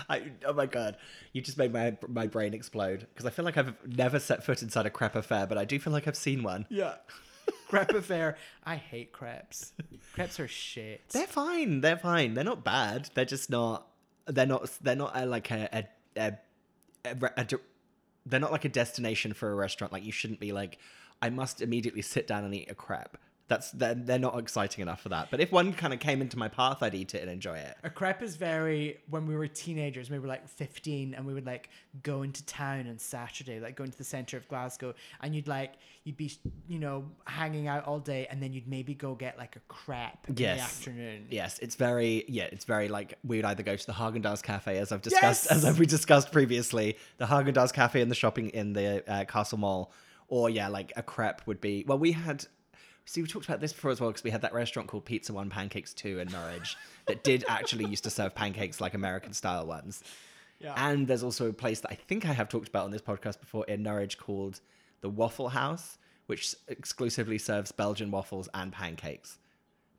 I, 0.08 0.30
oh 0.46 0.52
my 0.52 0.66
god, 0.66 0.96
you 1.32 1.42
just 1.42 1.58
made 1.58 1.72
my 1.72 1.96
my 2.08 2.26
brain 2.26 2.54
explode 2.54 3.00
because 3.12 3.26
I 3.26 3.30
feel 3.30 3.44
like 3.44 3.56
I've 3.56 3.74
never 3.86 4.18
set 4.20 4.44
foot 4.44 4.62
inside 4.62 4.86
a 4.86 4.90
crepe 4.90 5.16
affair, 5.16 5.46
but 5.46 5.58
I 5.58 5.64
do 5.64 5.78
feel 5.78 5.92
like 5.92 6.06
I've 6.06 6.16
seen 6.16 6.42
one. 6.42 6.66
Yeah. 6.70 6.94
crepe 7.68 7.90
Affair. 7.90 8.36
I 8.64 8.76
hate 8.76 9.12
crepes. 9.12 9.72
Crepes 10.14 10.38
are 10.38 10.46
shit. 10.48 11.08
They're 11.10 11.26
fine. 11.26 11.80
They're 11.80 11.96
fine. 11.98 12.34
They're 12.34 12.44
not 12.44 12.62
bad. 12.64 13.10
They're 13.14 13.24
just 13.24 13.50
not. 13.50 13.88
They're 14.26 14.46
not. 14.46 14.70
They're 14.80 14.94
not 14.96 15.12
a, 15.16 15.26
like 15.26 15.50
a 15.50 15.68
a, 15.72 16.20
a, 16.20 16.32
a, 17.04 17.14
re- 17.16 17.30
a 17.36 17.44
de- 17.44 17.60
They're 18.24 18.40
not 18.40 18.52
like 18.52 18.64
a 18.64 18.68
destination 18.68 19.32
for 19.32 19.50
a 19.50 19.54
restaurant. 19.54 19.92
Like 19.92 20.04
you 20.04 20.12
shouldn't 20.12 20.40
be 20.40 20.52
like, 20.52 20.78
I 21.20 21.30
must 21.30 21.60
immediately 21.60 22.02
sit 22.02 22.26
down 22.26 22.44
and 22.44 22.54
eat 22.54 22.70
a 22.70 22.74
crepe. 22.74 23.16
That's 23.48 23.70
they're, 23.72 23.94
they're 23.94 24.18
not 24.18 24.38
exciting 24.38 24.80
enough 24.82 25.00
for 25.02 25.10
that. 25.10 25.28
But 25.30 25.40
if 25.40 25.52
one 25.52 25.72
kind 25.74 25.92
of 25.92 26.00
came 26.00 26.22
into 26.22 26.38
my 26.38 26.48
path, 26.48 26.82
I'd 26.82 26.94
eat 26.94 27.14
it 27.14 27.22
and 27.22 27.30
enjoy 27.30 27.58
it. 27.58 27.76
A 27.82 27.90
crepe 27.90 28.22
is 28.22 28.36
very 28.36 28.98
when 29.10 29.26
we 29.26 29.36
were 29.36 29.46
teenagers, 29.46 30.08
we 30.10 30.18
were 30.18 30.28
like 30.28 30.48
15 30.48 31.12
and 31.14 31.26
we 31.26 31.34
would 31.34 31.44
like 31.44 31.68
go 32.02 32.22
into 32.22 32.44
town 32.46 32.88
on 32.88 32.98
Saturday, 32.98 33.60
like 33.60 33.76
go 33.76 33.84
into 33.84 33.98
the 33.98 34.04
center 34.04 34.36
of 34.38 34.48
Glasgow 34.48 34.94
and 35.20 35.34
you'd 35.34 35.48
like 35.48 35.74
you'd 36.04 36.16
be 36.16 36.32
you 36.66 36.78
know 36.78 37.04
hanging 37.26 37.66
out 37.68 37.84
all 37.84 37.98
day 37.98 38.26
and 38.30 38.42
then 38.42 38.52
you'd 38.52 38.66
maybe 38.68 38.94
go 38.94 39.14
get 39.14 39.36
like 39.36 39.56
a 39.56 39.60
crepe 39.68 40.28
in 40.28 40.34
the 40.34 40.42
Yes. 40.42 40.60
afternoon. 40.60 41.26
Yes, 41.30 41.58
it's 41.58 41.74
very 41.74 42.24
yeah, 42.28 42.44
it's 42.44 42.64
very 42.64 42.88
like 42.88 43.18
we 43.24 43.36
would 43.36 43.44
either 43.44 43.62
go 43.62 43.76
to 43.76 43.86
the 43.86 43.92
Haagen 43.92 44.22
Dazs 44.22 44.42
cafe 44.42 44.78
as 44.78 44.92
I've 44.92 45.02
discussed 45.02 45.48
Yes! 45.50 45.64
as 45.64 45.78
we 45.78 45.84
discussed 45.84 46.32
previously, 46.32 46.96
the 47.18 47.26
Haagen 47.26 47.52
Dazs 47.52 47.72
cafe 47.72 48.00
in 48.00 48.08
the 48.08 48.14
shopping 48.14 48.48
in 48.50 48.72
the 48.72 49.04
uh, 49.12 49.24
Castle 49.24 49.58
Mall, 49.58 49.92
or 50.28 50.48
yeah, 50.48 50.68
like 50.68 50.92
a 50.96 51.02
crepe 51.02 51.42
would 51.46 51.60
be. 51.60 51.84
Well, 51.86 51.98
we 51.98 52.12
had. 52.12 52.46
See, 53.04 53.20
we 53.20 53.28
talked 53.28 53.46
about 53.46 53.60
this 53.60 53.72
before 53.72 53.90
as 53.90 54.00
well 54.00 54.10
because 54.10 54.24
we 54.24 54.30
had 54.30 54.42
that 54.42 54.54
restaurant 54.54 54.88
called 54.88 55.04
Pizza 55.04 55.32
One 55.32 55.50
Pancakes 55.50 55.92
Too 55.92 56.18
in 56.20 56.28
Norwich 56.28 56.76
that 57.06 57.24
did 57.24 57.44
actually 57.48 57.84
used 57.86 58.04
to 58.04 58.10
serve 58.10 58.34
pancakes 58.34 58.80
like 58.80 58.94
American 58.94 59.32
style 59.32 59.66
ones. 59.66 60.02
Yeah. 60.60 60.74
And 60.76 61.08
there's 61.08 61.24
also 61.24 61.48
a 61.48 61.52
place 61.52 61.80
that 61.80 61.90
I 61.90 61.96
think 61.96 62.24
I 62.24 62.32
have 62.32 62.48
talked 62.48 62.68
about 62.68 62.84
on 62.84 62.92
this 62.92 63.02
podcast 63.02 63.40
before 63.40 63.64
in 63.66 63.82
Norwich 63.82 64.18
called 64.18 64.60
the 65.00 65.08
Waffle 65.08 65.48
House, 65.48 65.98
which 66.26 66.54
exclusively 66.68 67.38
serves 67.38 67.72
Belgian 67.72 68.12
waffles 68.12 68.48
and 68.54 68.72
pancakes, 68.72 69.38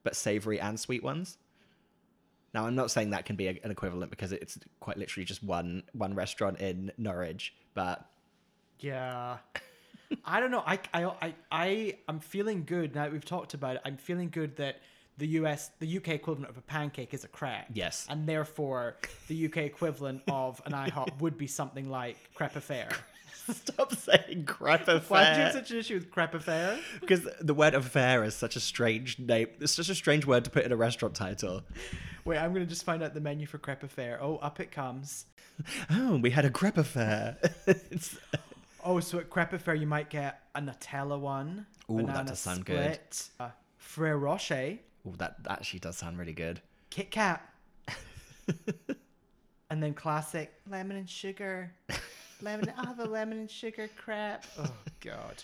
but 0.02 0.16
savory 0.16 0.58
and 0.58 0.80
sweet 0.80 1.02
ones. 1.02 1.36
Now, 2.54 2.66
I'm 2.66 2.74
not 2.74 2.90
saying 2.90 3.10
that 3.10 3.26
can 3.26 3.36
be 3.36 3.48
a- 3.48 3.60
an 3.62 3.70
equivalent 3.70 4.10
because 4.10 4.32
it's 4.32 4.58
quite 4.80 4.96
literally 4.96 5.26
just 5.26 5.42
one 5.42 5.82
one 5.92 6.14
restaurant 6.14 6.60
in 6.60 6.92
Norwich, 6.96 7.52
but 7.74 8.08
Yeah. 8.80 9.38
I 10.24 10.40
don't 10.40 10.50
know. 10.50 10.62
I, 10.66 10.78
I, 10.92 11.04
I, 11.04 11.34
I, 11.50 11.96
I'm 12.08 12.20
feeling 12.20 12.64
good 12.64 12.94
now 12.94 13.04
that 13.04 13.12
we've 13.12 13.24
talked 13.24 13.54
about 13.54 13.76
it. 13.76 13.82
I'm 13.84 13.96
feeling 13.96 14.28
good 14.30 14.56
that 14.56 14.76
the 15.18 15.26
US, 15.28 15.70
the 15.78 15.96
UK 15.96 16.08
equivalent 16.08 16.50
of 16.50 16.58
a 16.58 16.62
pancake 16.62 17.14
is 17.14 17.24
a 17.24 17.28
crepe. 17.28 17.66
Yes. 17.72 18.06
And 18.08 18.26
therefore, 18.26 18.96
the 19.28 19.46
UK 19.46 19.58
equivalent 19.58 20.22
of 20.28 20.60
an 20.66 20.72
IHOP 20.72 21.08
would 21.20 21.38
be 21.38 21.46
something 21.46 21.88
like 21.88 22.16
crepe 22.34 22.56
affair. 22.56 22.88
Stop 23.50 23.94
saying 23.94 24.44
crepe 24.46 24.88
affair. 24.88 25.00
Why 25.08 25.32
do 25.34 25.38
you 25.38 25.44
have 25.44 25.52
such 25.52 25.70
an 25.70 25.78
issue 25.78 25.94
with 25.94 26.10
crepe 26.10 26.34
affair? 26.34 26.78
because 27.00 27.28
the 27.40 27.54
word 27.54 27.74
affair 27.74 28.24
is 28.24 28.34
such 28.34 28.56
a 28.56 28.60
strange 28.60 29.18
name. 29.18 29.48
It's 29.60 29.72
such 29.72 29.88
a 29.90 29.94
strange 29.94 30.26
word 30.26 30.44
to 30.44 30.50
put 30.50 30.64
in 30.64 30.72
a 30.72 30.76
restaurant 30.76 31.14
title. 31.14 31.62
Wait, 32.24 32.38
I'm 32.38 32.54
going 32.54 32.64
to 32.64 32.68
just 32.68 32.84
find 32.84 33.02
out 33.02 33.12
the 33.12 33.20
menu 33.20 33.46
for 33.46 33.58
crepe 33.58 33.82
affair. 33.82 34.18
Oh, 34.20 34.36
up 34.36 34.60
it 34.60 34.70
comes. 34.70 35.26
Oh, 35.88 36.16
we 36.16 36.30
had 36.30 36.44
a 36.44 36.50
crepe 36.50 36.78
affair. 36.78 37.36
Oh, 38.84 39.00
so 39.00 39.18
at 39.18 39.30
crepe 39.30 39.54
affair, 39.54 39.74
you 39.74 39.86
might 39.86 40.10
get 40.10 40.42
a 40.54 40.60
Nutella 40.60 41.18
one. 41.18 41.66
Ooh, 41.90 42.02
that 42.02 42.26
does 42.26 42.38
sound 42.38 42.66
good. 42.66 42.98
A 43.40 43.44
uh, 43.44 43.50
Ferrero 43.78 44.18
Rocher. 44.18 44.78
oh, 45.06 45.14
that 45.16 45.42
that 45.44 45.52
actually 45.52 45.80
does 45.80 45.96
sound 45.96 46.18
really 46.18 46.34
good. 46.34 46.60
Kit 46.90 47.10
Kat. 47.10 47.42
and 49.70 49.82
then 49.82 49.94
classic 49.94 50.52
lemon 50.70 50.96
and 50.96 51.08
sugar. 51.08 51.72
Lemon. 52.42 52.72
I'll 52.76 52.86
have 52.86 53.00
a 53.00 53.06
lemon 53.06 53.38
and 53.38 53.50
sugar 53.50 53.88
crepe. 53.96 54.44
Oh 54.58 54.70
God. 55.00 55.42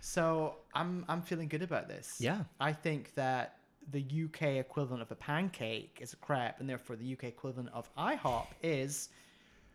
So 0.00 0.56
I'm 0.74 1.06
I'm 1.08 1.22
feeling 1.22 1.48
good 1.48 1.62
about 1.62 1.88
this. 1.88 2.16
Yeah. 2.18 2.44
I 2.60 2.72
think 2.72 3.14
that 3.14 3.56
the 3.90 4.04
UK 4.24 4.42
equivalent 4.58 5.02
of 5.02 5.10
a 5.10 5.14
pancake 5.14 5.98
is 6.00 6.12
a 6.12 6.16
crepe, 6.16 6.56
and 6.58 6.68
therefore 6.68 6.96
the 6.96 7.12
UK 7.12 7.24
equivalent 7.24 7.70
of 7.72 7.88
IHOP 7.96 8.46
is 8.62 9.08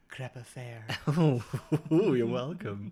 crepe 0.10 0.36
affair. 0.36 0.84
Oh, 1.91 2.14
you're 2.14 2.28
welcome. 2.28 2.91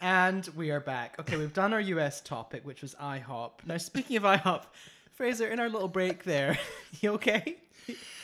And 0.00 0.48
we 0.56 0.70
are 0.70 0.80
back. 0.80 1.16
Okay, 1.18 1.36
we've 1.36 1.52
done 1.52 1.72
our 1.72 1.80
US 1.80 2.20
topic, 2.20 2.64
which 2.64 2.82
was 2.82 2.94
IHOP. 3.00 3.50
Now, 3.66 3.76
speaking 3.78 4.16
of 4.16 4.22
IHOP, 4.22 4.62
Fraser, 5.14 5.48
in 5.48 5.58
our 5.58 5.68
little 5.68 5.88
break 5.88 6.24
there, 6.24 6.58
you 7.00 7.12
okay? 7.14 7.56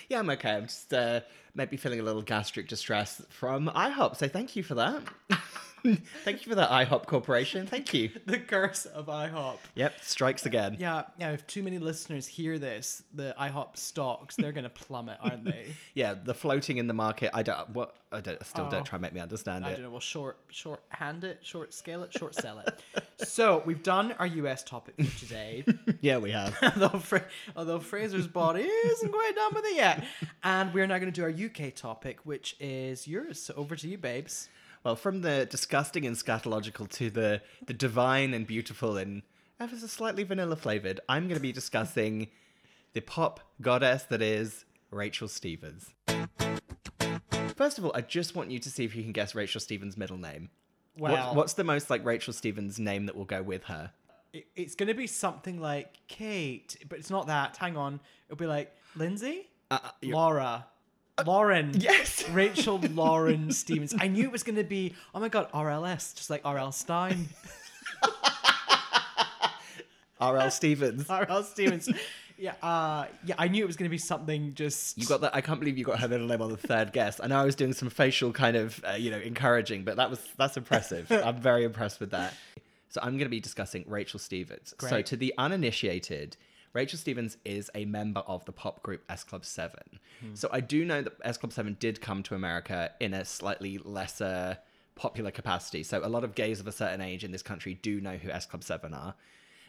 Yeah, 0.09 0.20
I'm 0.20 0.30
okay. 0.30 0.53
I'm 0.53 0.64
just 0.66 0.93
uh, 0.93 1.20
maybe 1.55 1.76
feeling 1.76 2.01
a 2.01 2.03
little 2.03 2.22
gastric 2.22 2.68
distress 2.68 3.22
from 3.30 3.68
IHOP. 3.68 4.16
So 4.16 4.28
thank 4.28 4.57
you 4.57 4.62
for 4.62 4.74
that. 4.74 5.03
thank 6.24 6.45
you 6.45 6.51
for 6.51 6.55
that, 6.57 6.70
IHOP 6.70 7.07
Corporation. 7.07 7.66
Thank 7.66 7.93
you. 7.95 8.11
The 8.26 8.39
curse 8.39 8.87
of 8.87 9.07
IHOP. 9.07 9.59
Yep, 9.74 9.95
strikes 10.03 10.47
again. 10.47 10.76
Yeah, 10.78 11.03
yeah. 11.18 11.33
If 11.33 11.47
too 11.47 11.62
many 11.62 11.78
listeners 11.78 12.26
hear 12.26 12.59
this, 12.59 13.03
the 13.14 13.35
IHOP 13.39 13.76
stocks 13.76 14.37
they're 14.37 14.53
gonna 14.53 14.68
plummet, 14.70 15.18
aren't 15.20 15.45
they? 15.45 15.66
Yeah, 15.95 16.14
the 16.14 16.35
floating 16.35 16.78
in 16.78 16.87
the 16.87 16.95
market. 16.95 17.30
I 17.35 17.43
don't. 17.43 17.68
What 17.70 17.97
I 18.12 18.20
don't. 18.20 18.39
I 18.41 18.45
still 18.45 18.66
Oh. 18.66 18.70
don't 18.70 18.85
try 18.85 18.97
and 18.97 19.03
make 19.03 19.12
me 19.12 19.20
understand 19.20 19.64
I 19.64 19.70
it. 19.70 19.74
don't 19.74 19.83
know. 19.85 19.91
We'll 19.91 20.01
short, 20.01 20.39
short 20.51 20.83
hand 20.89 21.24
it, 21.24 21.41
short 21.43 21.74
scale 21.74 22.03
it, 22.05 22.12
short 22.12 22.35
sell 22.35 22.59
it. 22.61 22.80
so 23.26 23.62
we've 23.66 23.83
done 23.83 24.12
our 24.18 24.26
US 24.26 24.62
topic 24.62 24.95
for 25.03 25.18
today. 25.20 25.64
Yeah, 26.01 26.18
we 26.18 26.30
have. 26.30 26.57
although, 26.62 26.99
Fra- 26.99 27.24
although 27.57 27.78
Fraser's 27.80 28.26
body 28.26 28.62
isn't 28.62 29.12
quite 29.12 29.33
done 29.35 29.53
with 29.55 29.64
it 29.66 29.76
yet, 29.76 30.05
and 30.45 30.72
we're 30.72 30.87
now 30.87 30.99
going 30.99 31.12
to 31.12 31.20
do 31.20 31.22
our 31.24 31.30
UK 31.66 31.74
topic, 31.74 32.20
which 32.24 32.57
is 32.61 33.07
yours. 33.09 33.41
So 33.43 33.55
over 33.57 33.76
to 33.76 33.89
you, 33.89 33.99
babes. 33.99 34.49
Well, 34.85 34.97
from 34.97 35.20
the 35.22 35.47
disgusting 35.47 36.07
and 36.07 36.16
scatological 36.16 36.89
to 36.93 37.11
the 37.11 37.41
the 37.66 37.74
divine 37.74 38.35
and 38.35 38.47
beautiful 38.47 38.97
and 38.97 39.22
ever 39.61 39.76
so 39.76 39.87
slightly 39.87 40.24
vanilla 40.24 40.57
flavored, 40.57 41.01
I'm 41.09 41.24
going 41.28 41.37
to 41.37 41.43
be 41.43 41.53
discussing 41.53 42.28
the 42.93 43.01
pop 43.01 43.41
goddess 43.61 44.03
that 44.05 44.20
is 44.20 44.64
Rachel 44.91 45.28
Stevens. 45.28 45.91
First 47.57 47.78
of 47.78 47.85
all, 47.85 47.93
I 47.95 48.01
just 48.01 48.35
want 48.35 48.51
you 48.51 48.59
to 48.59 48.70
see 48.70 48.85
if 48.85 48.97
you 48.97 49.03
can 49.05 49.12
guess 49.12 49.35
Rachel 49.37 49.61
Stevens' 49.61 49.97
middle 49.97 50.16
name. 50.16 50.51
What- 50.97 51.12
Well- 51.12 51.35
what's 51.37 51.53
the 51.55 51.64
most 51.64 51.89
like 51.89 52.05
Rachel 52.05 52.33
Stevens 52.33 52.78
name 52.80 53.07
that 53.07 53.14
will 53.16 53.24
go 53.24 53.43
with 53.43 53.64
her? 53.64 53.93
it, 54.33 54.47
it's 54.57 54.74
gonna 54.74 54.95
be 54.95 55.07
something 55.07 55.61
like 55.61 55.95
Kate, 56.09 56.76
but 56.89 56.99
it's 56.99 57.11
not 57.11 57.26
that. 57.26 57.57
Hang 57.59 57.76
on, 57.76 58.01
it'll 58.28 58.39
be 58.39 58.47
like 58.47 58.74
Lindsay, 58.97 59.47
Uh, 59.70 59.78
you're- 60.01 60.14
Laura. 60.16 60.66
Lauren. 61.26 61.72
yes. 61.78 62.28
Rachel 62.30 62.78
Lauren 62.94 63.50
Stevens. 63.52 63.94
I 63.98 64.08
knew 64.08 64.24
it 64.24 64.32
was 64.32 64.42
going 64.42 64.56
to 64.56 64.64
be, 64.64 64.94
oh 65.14 65.20
my 65.20 65.28
God, 65.28 65.50
RLS, 65.52 66.14
just 66.14 66.30
like 66.30 66.42
R.L. 66.44 66.72
Stine. 66.72 67.28
R.L. 70.20 70.50
Stevens. 70.50 71.08
R.L. 71.08 71.42
Stevens. 71.42 71.88
Yeah, 72.38 72.54
uh, 72.62 73.06
yeah, 73.24 73.36
I 73.38 73.48
knew 73.48 73.62
it 73.62 73.66
was 73.66 73.76
going 73.76 73.88
to 73.88 73.90
be 73.90 73.98
something 73.98 74.54
just. 74.54 74.98
You 74.98 75.06
got 75.06 75.20
that? 75.20 75.34
I 75.34 75.40
can't 75.40 75.60
believe 75.60 75.78
you 75.78 75.84
got 75.84 76.00
her 76.00 76.08
middle 76.08 76.26
name 76.26 76.42
on 76.42 76.50
the 76.50 76.56
third 76.56 76.92
guess. 76.92 77.20
I 77.22 77.28
know 77.28 77.38
I 77.38 77.44
was 77.44 77.54
doing 77.54 77.72
some 77.72 77.88
facial 77.88 78.32
kind 78.32 78.56
of, 78.56 78.82
uh, 78.84 78.92
you 78.92 79.12
know, 79.12 79.18
encouraging, 79.18 79.84
but 79.84 79.96
that 79.96 80.10
was 80.10 80.20
that's 80.36 80.56
impressive. 80.56 81.10
I'm 81.10 81.40
very 81.40 81.62
impressed 81.64 82.00
with 82.00 82.10
that. 82.10 82.34
So 82.88 83.00
I'm 83.02 83.12
going 83.12 83.26
to 83.26 83.30
be 83.30 83.40
discussing 83.40 83.84
Rachel 83.86 84.18
Stevens. 84.18 84.74
So 84.80 85.02
to 85.02 85.16
the 85.16 85.32
uninitiated, 85.38 86.36
Rachel 86.72 86.98
Stevens 86.98 87.36
is 87.44 87.70
a 87.74 87.84
member 87.84 88.20
of 88.20 88.44
the 88.44 88.52
pop 88.52 88.82
group 88.82 89.02
S 89.08 89.24
Club 89.24 89.44
Seven. 89.44 90.00
Hmm. 90.20 90.34
So 90.34 90.48
I 90.52 90.60
do 90.60 90.84
know 90.84 91.02
that 91.02 91.14
S 91.22 91.36
Club 91.36 91.52
Seven 91.52 91.76
did 91.78 92.00
come 92.00 92.22
to 92.24 92.34
America 92.34 92.90
in 93.00 93.14
a 93.14 93.24
slightly 93.24 93.78
lesser 93.78 94.58
popular 94.94 95.30
capacity. 95.30 95.82
So 95.82 96.04
a 96.04 96.08
lot 96.08 96.24
of 96.24 96.34
gays 96.34 96.60
of 96.60 96.66
a 96.66 96.72
certain 96.72 97.00
age 97.00 97.24
in 97.24 97.32
this 97.32 97.42
country 97.42 97.74
do 97.74 98.00
know 98.00 98.16
who 98.16 98.30
S 98.30 98.46
Club 98.46 98.64
Seven 98.64 98.94
are. 98.94 99.14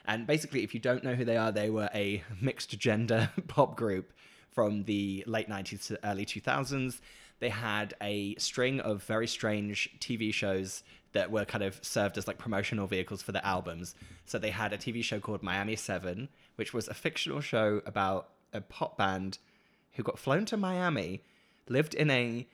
And 0.05 0.27
basically, 0.27 0.63
if 0.63 0.73
you 0.73 0.79
don't 0.79 1.03
know 1.03 1.15
who 1.15 1.25
they 1.25 1.37
are, 1.37 1.51
they 1.51 1.69
were 1.69 1.89
a 1.93 2.23
mixed 2.41 2.77
gender 2.77 3.29
pop 3.47 3.75
group 3.75 4.13
from 4.51 4.83
the 4.83 5.23
late 5.27 5.49
90s 5.49 5.87
to 5.87 5.99
early 6.07 6.25
2000s. 6.25 6.99
They 7.43 7.49
had 7.49 7.93
a 8.01 8.35
string 8.35 8.79
of 8.79 9.03
very 9.03 9.27
strange 9.27 9.89
TV 9.99 10.33
shows 10.33 10.81
that 11.11 11.29
were 11.29 11.43
kind 11.43 11.61
of 11.61 11.77
served 11.81 12.17
as 12.17 12.25
like 12.25 12.37
promotional 12.37 12.87
vehicles 12.87 13.21
for 13.21 13.33
the 13.33 13.45
albums. 13.45 13.95
So 14.23 14.39
they 14.39 14.49
had 14.49 14.71
a 14.71 14.77
TV 14.77 15.03
show 15.03 15.19
called 15.19 15.43
Miami 15.43 15.75
7, 15.75 16.29
which 16.55 16.73
was 16.73 16.87
a 16.87 16.93
fictional 16.93 17.41
show 17.41 17.81
about 17.85 18.29
a 18.53 18.61
pop 18.61 18.97
band 18.97 19.39
who 19.91 20.03
got 20.03 20.17
flown 20.17 20.45
to 20.45 20.55
Miami, 20.55 21.21
lived 21.67 21.93
in 21.93 22.09
a 22.09 22.47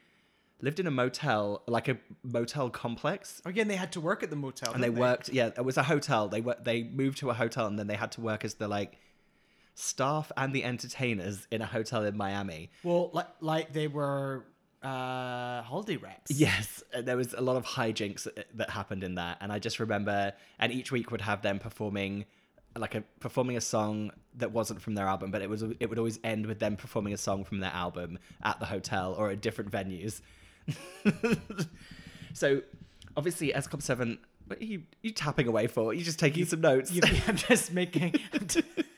lived 0.59 0.79
in 0.79 0.87
a 0.87 0.91
motel, 0.91 1.61
like 1.67 1.87
a 1.87 1.99
motel 2.23 2.71
complex, 2.71 3.43
oh, 3.45 3.49
Again, 3.51 3.67
they 3.67 3.75
had 3.75 3.91
to 3.91 4.01
work 4.01 4.23
at 4.23 4.31
the 4.31 4.35
motel. 4.35 4.73
and 4.73 4.81
they 4.81 4.87
didn't 4.87 5.01
worked. 5.01 5.29
Yeah, 5.29 5.51
it 5.55 5.63
was 5.63 5.77
a 5.77 5.83
hotel. 5.83 6.29
They 6.29 6.41
were 6.41 6.57
they 6.59 6.81
moved 6.81 7.19
to 7.19 7.29
a 7.29 7.35
hotel, 7.35 7.67
and 7.67 7.77
then 7.77 7.85
they 7.85 7.95
had 7.95 8.11
to 8.13 8.21
work 8.21 8.43
as 8.43 8.55
the 8.55 8.67
like 8.67 8.97
staff 9.75 10.31
and 10.35 10.51
the 10.51 10.63
entertainers 10.63 11.47
in 11.51 11.61
a 11.61 11.67
hotel 11.67 12.03
in 12.05 12.17
Miami. 12.17 12.71
Well, 12.81 13.11
like, 13.13 13.27
like 13.39 13.71
they 13.71 13.87
were 13.87 14.45
uh, 14.83 15.61
holiday 15.63 15.97
reps. 15.97 16.31
Yes, 16.31 16.83
there 16.97 17.17
was 17.17 17.33
a 17.33 17.41
lot 17.41 17.55
of 17.57 17.65
hijinks 17.65 18.23
that- 18.23 18.47
that 18.57 18.69
happened 18.69 19.03
in 19.03 19.15
that, 19.15 19.37
and 19.41 19.51
I 19.51 19.59
just 19.59 19.79
remember, 19.79 20.33
and 20.59 20.71
each 20.71 20.91
week 20.91 21.11
would 21.11 21.21
have 21.21 21.41
them 21.41 21.59
performing 21.59 22.25
like 22.77 22.93
a 22.95 23.01
performing 23.19 23.57
a 23.57 23.61
song 23.61 24.11
that 24.35 24.51
wasn't 24.51 24.81
from 24.81 24.93
their 24.95 25.07
album, 25.07 25.31
but 25.31 25.41
it 25.41 25.49
was 25.49 25.63
it 25.79 25.89
would 25.89 25.97
always 25.97 26.19
end 26.23 26.45
with 26.45 26.59
them 26.59 26.75
performing 26.77 27.13
a 27.13 27.17
song 27.17 27.43
from 27.43 27.59
their 27.59 27.71
album 27.71 28.19
at 28.43 28.59
the 28.59 28.65
hotel 28.65 29.15
or 29.17 29.31
at 29.31 29.41
different 29.41 29.71
venues. 29.71 30.21
so, 32.33 32.61
obviously, 33.17 33.53
S 33.53 33.67
Club 33.67 33.81
Seven. 33.81 34.19
What 34.47 34.59
are 34.61 34.65
you 34.65 34.83
you 35.01 35.11
tapping 35.11 35.47
away 35.47 35.67
for? 35.67 35.93
You're 35.93 36.03
just 36.05 36.19
taking 36.19 36.45
some 36.45 36.61
notes. 36.61 36.91
You, 36.91 37.01
I'm 37.27 37.35
just 37.35 37.71
making. 37.73 38.15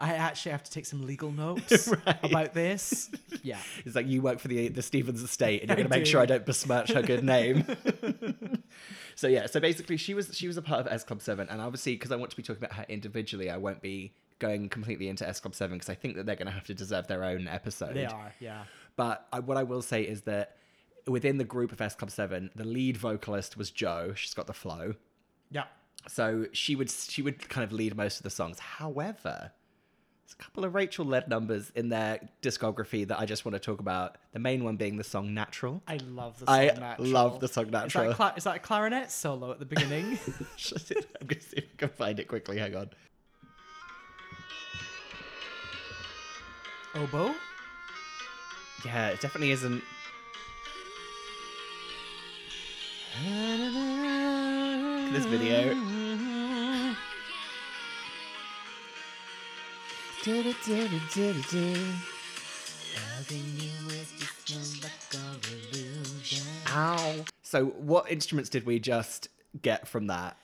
I 0.00 0.14
actually 0.14 0.52
have 0.52 0.62
to 0.64 0.70
take 0.70 0.86
some 0.86 1.04
legal 1.06 1.30
notes 1.44 1.90
about 2.22 2.54
this. 2.54 3.10
Yeah. 3.42 3.58
It's 3.84 3.94
like 3.94 4.06
you 4.06 4.22
work 4.22 4.38
for 4.38 4.48
the 4.48 4.68
the 4.68 4.82
Stevens 4.82 5.22
estate, 5.22 5.62
and 5.62 5.68
you're 5.68 5.76
going 5.76 5.88
to 5.88 5.94
make 5.94 6.04
do. 6.04 6.10
sure 6.10 6.20
I 6.20 6.26
don't 6.26 6.44
besmirch 6.44 6.92
her 6.92 7.02
good 7.02 7.24
name. 7.24 7.64
so 9.14 9.28
yeah, 9.28 9.46
so 9.46 9.60
basically, 9.60 9.96
she 9.96 10.14
was 10.14 10.36
she 10.36 10.46
was 10.46 10.56
a 10.56 10.62
part 10.62 10.80
of 10.80 10.92
S 10.92 11.04
Club 11.04 11.22
Seven, 11.22 11.48
and 11.48 11.60
obviously, 11.60 11.94
because 11.94 12.12
I 12.12 12.16
want 12.16 12.30
to 12.30 12.36
be 12.36 12.42
talking 12.42 12.62
about 12.62 12.76
her 12.76 12.84
individually, 12.88 13.50
I 13.50 13.56
won't 13.56 13.80
be 13.80 14.12
going 14.38 14.68
completely 14.68 15.08
into 15.08 15.26
S 15.26 15.40
Club 15.40 15.54
Seven 15.54 15.78
because 15.78 15.88
I 15.88 15.94
think 15.94 16.16
that 16.16 16.26
they're 16.26 16.36
going 16.36 16.46
to 16.46 16.52
have 16.52 16.64
to 16.64 16.74
deserve 16.74 17.06
their 17.06 17.24
own 17.24 17.48
episode. 17.48 17.94
They 17.94 18.06
are, 18.06 18.32
yeah. 18.40 18.64
But 18.96 19.26
I, 19.32 19.40
what 19.40 19.56
I 19.56 19.62
will 19.62 19.82
say 19.82 20.02
is 20.02 20.22
that 20.22 20.56
within 21.06 21.38
the 21.38 21.44
group 21.44 21.72
of 21.72 21.80
S 21.80 21.94
Club 21.94 22.10
Seven, 22.10 22.50
the 22.54 22.64
lead 22.64 22.96
vocalist 22.96 23.56
was 23.56 23.70
Joe. 23.70 24.12
She's 24.14 24.34
got 24.34 24.46
the 24.46 24.52
flow. 24.52 24.94
Yeah. 25.50 25.64
So 26.06 26.46
she 26.52 26.76
would 26.76 26.90
she 26.90 27.22
would 27.22 27.48
kind 27.48 27.64
of 27.64 27.72
lead 27.72 27.96
most 27.96 28.18
of 28.18 28.22
the 28.22 28.30
songs. 28.30 28.58
However, 28.58 29.52
there's 30.28 30.34
a 30.38 30.42
couple 30.42 30.64
of 30.66 30.74
Rachel 30.74 31.06
led 31.06 31.26
numbers 31.28 31.72
in 31.74 31.88
their 31.88 32.20
discography 32.42 33.08
that 33.08 33.18
I 33.18 33.24
just 33.24 33.46
want 33.46 33.54
to 33.54 33.58
talk 33.58 33.80
about. 33.80 34.16
The 34.32 34.38
main 34.38 34.62
one 34.62 34.76
being 34.76 34.98
the 34.98 35.04
song 35.04 35.32
Natural. 35.32 35.80
I 35.88 35.96
love 36.06 36.38
the 36.38 36.44
song 36.46 36.54
I 36.54 36.64
Natural. 36.66 37.08
love 37.08 37.40
the 37.40 37.48
song 37.48 37.64
Is 37.66 37.70
that, 37.70 37.82
Natural. 37.84 38.10
a 38.10 38.14
cla- 38.14 38.34
is 38.36 38.44
that 38.44 38.56
a 38.56 38.58
clarinet 38.58 39.10
solo 39.10 39.50
at 39.52 39.58
the 39.58 39.64
beginning? 39.64 40.04
I'm 40.28 41.26
going 41.26 41.40
to 41.40 41.40
see 41.40 41.56
if 41.56 41.64
I 41.72 41.76
can 41.78 41.88
find 41.88 42.20
it 42.20 42.28
quickly. 42.28 42.58
Hang 42.58 42.76
on. 42.76 42.90
Oboe? 46.94 47.34
Yeah, 48.84 49.08
it 49.08 49.20
definitely 49.22 49.52
isn't. 49.52 49.82
This 55.12 55.24
video. 55.24 55.97
Ow. 66.68 67.24
So, 67.42 67.66
what 67.66 68.10
instruments 68.10 68.50
did 68.50 68.66
we 68.66 68.78
just 68.78 69.28
get 69.62 69.88
from 69.88 70.08
that? 70.08 70.36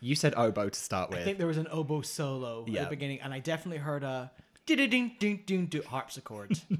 You 0.00 0.14
said 0.14 0.34
oboe 0.36 0.68
to 0.68 0.78
start 0.78 1.10
with. 1.10 1.20
I 1.20 1.24
think 1.24 1.38
there 1.38 1.46
was 1.46 1.56
an 1.56 1.68
oboe 1.70 2.02
solo 2.02 2.64
at 2.66 2.72
the 2.72 2.86
beginning, 2.90 3.20
and 3.20 3.32
I 3.32 3.38
definitely 3.38 3.78
heard 3.78 4.02
a 4.02 4.30
ding 4.66 4.76
ding 4.76 5.16
ding 5.18 5.42
ding 5.46 5.66
ding 5.66 5.82
harpsichord. 5.82 6.60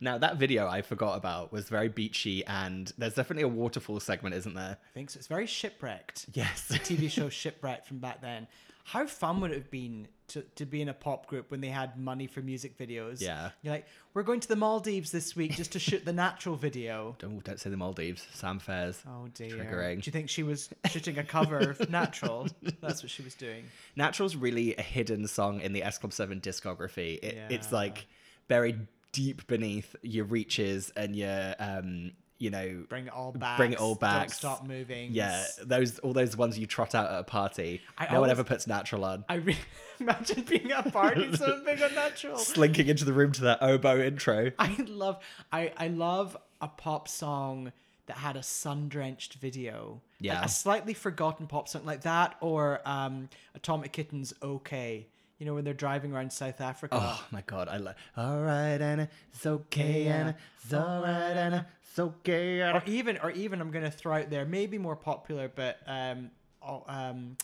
Now, 0.00 0.18
that 0.18 0.36
video 0.36 0.68
I 0.68 0.82
forgot 0.82 1.16
about 1.16 1.52
was 1.52 1.68
very 1.68 1.88
beachy, 1.88 2.44
and 2.46 2.92
there's 2.98 3.14
definitely 3.14 3.42
a 3.42 3.48
waterfall 3.48 3.98
segment, 3.98 4.34
isn't 4.36 4.54
there? 4.54 4.78
I 4.80 4.94
think 4.94 5.10
so. 5.10 5.18
It's 5.18 5.26
very 5.26 5.46
shipwrecked. 5.46 6.26
Yes. 6.34 6.68
The 6.68 6.78
TV 6.78 7.10
show 7.10 7.28
Shipwrecked 7.28 7.86
from 7.86 7.98
back 7.98 8.20
then. 8.20 8.46
How 8.88 9.06
fun 9.06 9.42
would 9.42 9.50
it 9.50 9.54
have 9.54 9.70
been 9.70 10.08
to, 10.28 10.40
to 10.56 10.64
be 10.64 10.80
in 10.80 10.88
a 10.88 10.94
pop 10.94 11.26
group 11.26 11.50
when 11.50 11.60
they 11.60 11.68
had 11.68 11.98
money 11.98 12.26
for 12.26 12.40
music 12.40 12.78
videos? 12.78 13.20
Yeah. 13.20 13.50
You're 13.60 13.74
like, 13.74 13.86
we're 14.14 14.22
going 14.22 14.40
to 14.40 14.48
the 14.48 14.56
Maldives 14.56 15.10
this 15.12 15.36
week 15.36 15.56
just 15.56 15.72
to 15.72 15.78
shoot 15.78 16.06
the 16.06 16.12
natural 16.14 16.56
video. 16.56 17.14
Don't, 17.18 17.44
don't 17.44 17.60
say 17.60 17.68
the 17.68 17.76
Maldives. 17.76 18.26
Sam 18.32 18.58
Faiers. 18.58 19.02
Oh 19.06 19.28
dear. 19.34 19.50
Triggering. 19.50 20.00
Do 20.02 20.08
you 20.08 20.12
think 20.12 20.30
she 20.30 20.42
was 20.42 20.70
shooting 20.88 21.18
a 21.18 21.22
cover 21.24 21.58
of 21.58 21.90
Natural? 21.90 22.48
That's 22.80 23.02
what 23.02 23.10
she 23.10 23.22
was 23.22 23.34
doing. 23.34 23.64
Natural's 23.94 24.36
really 24.36 24.74
a 24.76 24.82
hidden 24.82 25.26
song 25.28 25.60
in 25.60 25.74
the 25.74 25.82
S 25.82 25.98
Club 25.98 26.14
7 26.14 26.40
discography. 26.40 27.18
It, 27.22 27.38
It's 27.50 27.70
like 27.70 28.06
buried 28.48 28.86
deep 29.12 29.46
beneath 29.48 29.96
your 30.02 30.24
reaches 30.24 30.90
and 30.96 31.14
your, 31.14 31.54
um, 31.58 32.12
you 32.38 32.50
know, 32.50 32.84
Bring 32.88 33.06
it 33.06 33.12
all 33.12 33.32
back. 33.32 33.56
bring 33.56 33.72
it 33.72 33.78
all 33.80 33.94
back. 33.96 34.30
stop 34.30 34.66
moving. 34.66 35.10
Yeah, 35.12 35.44
those 35.64 35.98
all 36.00 36.12
those 36.12 36.36
ones 36.36 36.58
you 36.58 36.66
trot 36.66 36.94
out 36.94 37.10
at 37.10 37.18
a 37.20 37.24
party. 37.24 37.80
I 37.98 38.12
no 38.12 38.20
one 38.20 38.30
ever 38.30 38.44
puts 38.44 38.66
natural 38.66 39.04
on. 39.04 39.24
I 39.28 39.34
re- 39.36 39.56
imagine 40.00 40.42
being 40.42 40.70
at 40.72 40.86
a 40.86 40.90
party 40.90 41.34
so 41.36 41.60
big 41.64 41.82
on 41.82 41.94
Natural. 41.94 42.38
Slinking 42.38 42.86
into 42.88 43.04
the 43.04 43.12
room 43.12 43.32
to 43.32 43.42
that 43.42 43.58
oboe 43.62 44.00
intro. 44.00 44.52
I 44.58 44.76
love 44.88 45.18
I 45.52 45.72
I 45.76 45.88
love 45.88 46.36
a 46.60 46.68
pop 46.68 47.08
song 47.08 47.72
that 48.06 48.16
had 48.18 48.36
a 48.36 48.42
sun 48.42 48.88
drenched 48.88 49.34
video. 49.34 50.00
A- 50.20 50.24
Yeah. 50.24 50.44
A, 50.44 50.48
slightly 50.48 50.94
forgotten 50.94 51.46
pop 51.46 51.68
song 51.68 51.84
like 51.84 52.02
that 52.02 52.36
or 52.40 52.80
um 52.84 53.28
Atomic 53.54 53.92
Kitten's 53.92 54.32
Okay. 54.42 55.08
You 55.38 55.46
know 55.46 55.54
when 55.54 55.62
they're 55.64 55.72
driving 55.74 56.12
around 56.12 56.32
South 56.32 56.60
Africa. 56.60 56.98
Oh 57.00 57.24
my 57.30 57.42
god, 57.46 57.68
I 57.68 57.76
love. 57.76 57.94
All 58.16 58.40
right, 58.40 58.80
Anna, 58.80 59.08
it's 59.32 59.46
okay. 59.46 60.06
Anna, 60.08 60.34
it's 60.64 60.72
all 60.74 61.00
right, 61.02 61.30
Anna, 61.36 61.64
so 61.98 62.14
gay. 62.22 62.60
Or 62.62 62.80
even, 62.86 63.18
or 63.24 63.32
even, 63.32 63.60
I'm 63.60 63.72
gonna 63.72 63.90
throw 63.90 64.14
out 64.14 64.30
there, 64.30 64.44
maybe 64.44 64.78
more 64.78 64.94
popular, 64.94 65.50
but 65.52 65.78
um, 65.84 66.30
oh, 66.62 66.84
um, 66.86 67.36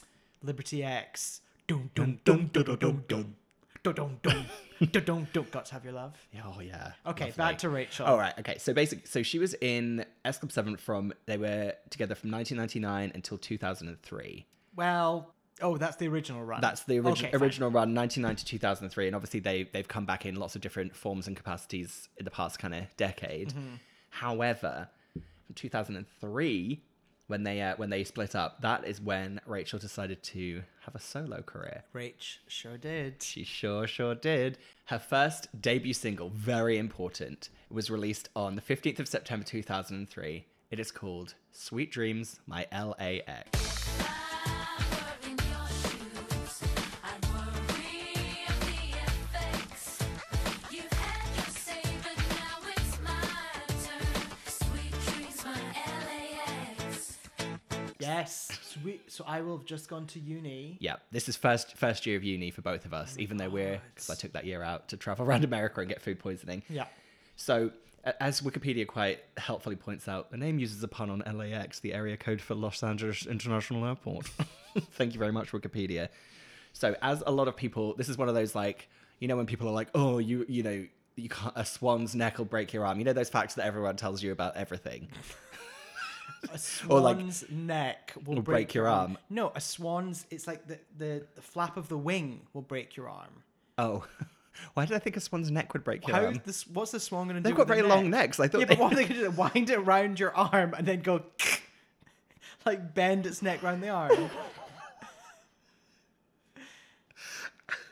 Liberty 0.45 0.85
X. 0.85 1.41
Dum 1.67 1.91
dum 1.97 2.21
dum 2.25 2.51
dum 2.53 2.77
dum 2.77 3.05
dum 3.09 4.19
dum. 4.23 4.47
Don't 4.93 5.07
don't 5.07 5.33
don't 5.33 5.51
guts 5.51 5.71
have 5.71 5.83
your 5.85 5.95
love. 5.95 6.15
Oh 6.45 6.61
yeah. 6.61 6.93
Okay, 7.07 7.27
lovely. 7.27 7.37
back 7.37 7.59
to 7.59 7.69
Rachel. 7.69 8.07
All 8.07 8.17
right. 8.17 8.35
Okay, 8.39 8.59
so 8.59 8.73
basically, 8.73 9.07
so 9.07 9.23
she 9.25 9.39
was 9.41 9.55
in 9.61 10.05
S 10.25 10.39
Club 10.39 10.53
Seven 10.53 10.77
from 10.77 11.13
they 11.27 11.37
were 11.37 11.73
together 11.91 12.15
from 12.15 12.31
1999 12.31 13.11
until 13.15 13.39
2003. 13.39 14.47
Well, 14.77 15.35
Oh, 15.63 15.77
that's 15.77 15.97
the 15.97 16.09
original 16.09 16.43
run. 16.45 16.61
That's 16.61 16.83
the 16.83 16.97
origi- 16.97 17.29
okay, 17.29 17.31
original 17.33 17.71
run, 17.71 17.95
1999 17.95 18.37
to 18.37 18.45
2003. 18.45 19.07
And 19.07 19.15
obviously, 19.15 19.39
they, 19.39 19.63
they've 19.73 19.87
come 19.87 20.05
back 20.05 20.27
in 20.27 20.35
lots 20.35 20.57
of 20.57 20.61
different 20.61 20.97
forms 20.97 21.29
and 21.29 21.37
capacities 21.37 22.09
in 22.17 22.25
the 22.25 22.31
past 22.33 22.59
kind 22.59 22.75
of 22.75 22.85
decade. 22.97 23.51
Mm-hmm. 23.51 23.75
However, 24.15 24.89
in 25.17 25.55
2003, 25.57 26.81
when 27.27 27.43
they 27.43 27.61
uh, 27.61 27.75
when 27.77 27.91
they 27.91 28.05
split 28.05 28.37
up, 28.37 28.61
that 28.61 28.87
is 28.87 29.01
when 29.01 29.41
Rachel 29.45 29.81
decided 29.81 30.23
to 30.23 30.63
have 30.83 30.95
a 30.95 31.01
solo 31.01 31.43
career. 31.43 31.83
Rach 31.93 32.39
sure 32.47 32.79
did. 32.79 33.23
She 33.25 33.43
sure, 33.43 33.89
sure 33.89 34.15
did. 34.15 34.59
Her 34.85 35.01
first 35.01 35.49
debut 35.61 35.95
single, 35.95 36.31
very 36.31 36.79
important, 36.79 37.49
was 37.71 37.91
released 37.91 38.29
on 38.37 38.55
the 38.55 38.63
15th 38.63 39.01
of 39.01 39.09
September 39.09 39.45
2003. 39.45 40.47
It 40.71 40.79
is 40.79 40.93
called 40.93 41.35
Sweet 41.51 41.91
Dreams, 41.91 42.39
My 42.47 42.69
LA 42.73 43.19
Ex. 43.27 43.64
Sweet. 58.85 59.11
So 59.11 59.25
I 59.27 59.41
will 59.41 59.57
have 59.57 59.67
just 59.67 59.89
gone 59.89 60.07
to 60.09 60.21
uni. 60.21 60.77
Yeah, 60.79 60.97
this 61.11 61.27
is 61.27 61.37
first 61.37 61.75
first 61.75 62.05
year 62.05 62.19
of 62.19 62.23
uni 62.23 62.51
for 62.51 62.61
both 62.61 62.85
of 62.85 62.93
us, 62.93 63.17
oh 63.17 63.23
even 63.23 63.39
though 63.39 63.49
we're 63.49 63.81
because 63.95 64.11
I 64.11 64.15
took 64.15 64.35
that 64.35 64.45
year 64.45 64.63
out 64.63 64.89
to 64.89 64.99
travel 64.99 65.25
around 65.25 65.43
America 65.43 65.81
and 65.81 65.89
get 65.89 66.03
food 66.03 66.19
poisoning. 66.19 66.63
Yeah. 66.69 66.85
So, 67.37 67.71
as 68.21 68.43
Wikipedia 68.43 68.87
quite 68.87 69.21
helpfully 69.39 69.77
points 69.77 70.07
out, 70.07 70.31
the 70.31 70.37
name 70.37 70.59
uses 70.59 70.83
a 70.83 70.89
pun 70.89 71.09
on 71.09 71.21
LAX, 71.21 71.81
the 71.81 71.95
area 71.95 72.19
code 72.19 72.43
for 72.43 72.55
Los 72.55 72.83
Angeles 72.83 73.25
International 73.25 73.87
Airport. 73.87 74.27
Thank 74.93 75.15
you 75.15 75.19
very 75.19 75.33
much, 75.33 75.53
Wikipedia. 75.53 76.09
So, 76.75 76.95
as 77.01 77.23
a 77.27 77.33
lot 77.33 77.49
of 77.49 77.57
people, 77.57 77.95
this 77.97 78.11
is 78.11 78.19
one 78.19 78.29
of 78.29 78.35
those 78.35 78.55
like, 78.55 78.91
you 79.19 79.29
know, 79.29 79.37
when 79.37 79.47
people 79.47 79.67
are 79.67 79.73
like, 79.73 79.89
oh, 79.95 80.19
you, 80.19 80.45
you 80.47 80.63
know, 80.63 80.87
you 81.17 81.29
can't, 81.31 81.53
a 81.57 81.65
swan's 81.65 82.15
neck 82.15 82.37
will 82.37 82.45
break 82.45 82.73
your 82.73 82.85
arm. 82.85 82.99
You 82.99 83.05
know 83.05 83.13
those 83.15 83.31
facts 83.31 83.55
that 83.55 83.65
everyone 83.65 83.97
tells 83.97 84.23
you 84.23 84.33
about 84.33 84.57
everything. 84.57 85.09
A 86.53 86.59
Or, 86.89 87.01
like, 87.01 87.17
swan's 87.17 87.45
neck 87.51 88.13
will, 88.25 88.37
will 88.37 88.43
break, 88.43 88.69
break 88.69 88.75
your 88.75 88.89
arm. 88.89 89.13
arm. 89.13 89.19
No, 89.31 89.53
a 89.55 89.61
swan's. 89.61 90.27
It's 90.31 90.47
like 90.47 90.67
the, 90.67 90.79
the 90.99 91.27
the 91.35 91.43
flap 91.43 91.77
of 91.77 91.89
the 91.89 91.99
wing 91.99 92.41
will 92.53 92.63
break 92.63 92.97
your 92.97 93.09
arm. 93.09 93.43
Oh, 93.79 94.05
why 94.75 94.87
did 94.87 94.95
I 94.95 94.99
think 94.99 95.17
a 95.17 95.21
swan's 95.21 95.51
neck 95.51 95.73
would 95.73 95.85
break 95.85 96.07
your 96.07 96.17
How 96.17 96.25
arm? 96.27 96.41
this? 96.45 96.67
What's 96.67 96.91
the 96.93 97.01
swan 97.01 97.27
going 97.29 97.37
to 97.37 97.41
do? 97.43 97.49
They've 97.49 97.57
got 97.57 97.67
very 97.67 97.83
long 97.83 98.11
necks. 98.11 98.39
I 98.41 98.49
thought 98.49 98.61
Yeah, 98.61 98.67
they- 98.67 98.75
but 98.77 98.83
what 98.83 98.93
are 98.93 98.97
they 98.97 99.05
going 99.09 99.21
to 99.21 99.31
do? 99.31 99.31
Wind 99.31 99.71
it 99.71 99.79
around 99.79 100.21
your 100.21 100.35
arm 100.37 100.75
and 100.77 100.87
then 100.87 101.01
go 101.01 101.23
like 102.67 102.95
bend 102.95 103.27
its 103.27 103.43
neck 103.43 103.63
around 103.63 103.81
the 103.81 103.89
arm. 103.89 104.31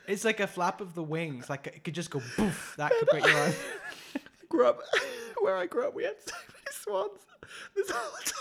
It's 0.09 0.25
like 0.25 0.41
a 0.41 0.47
flap 0.47 0.81
of 0.81 0.95
the 0.95 1.03
wings. 1.03 1.49
Like 1.49 1.67
it 1.69 1.85
could 1.85 1.95
just 1.95 2.11
go 2.11 2.21
poof. 2.37 2.75
That 2.77 2.93
could 2.99 3.09
break 3.09 3.25
your 3.27 3.37
arm. 3.37 3.53
grew 4.49 4.67
up 4.67 4.81
where 5.41 5.57
I 5.57 5.67
grew 5.67 5.87
up, 5.87 5.95
we 5.95 6.05
had 6.05 6.17
so 6.25 6.35
many 6.49 7.09
swans. 7.09 7.21
This 7.75 7.91
whole 7.91 8.11
time. 8.25 8.35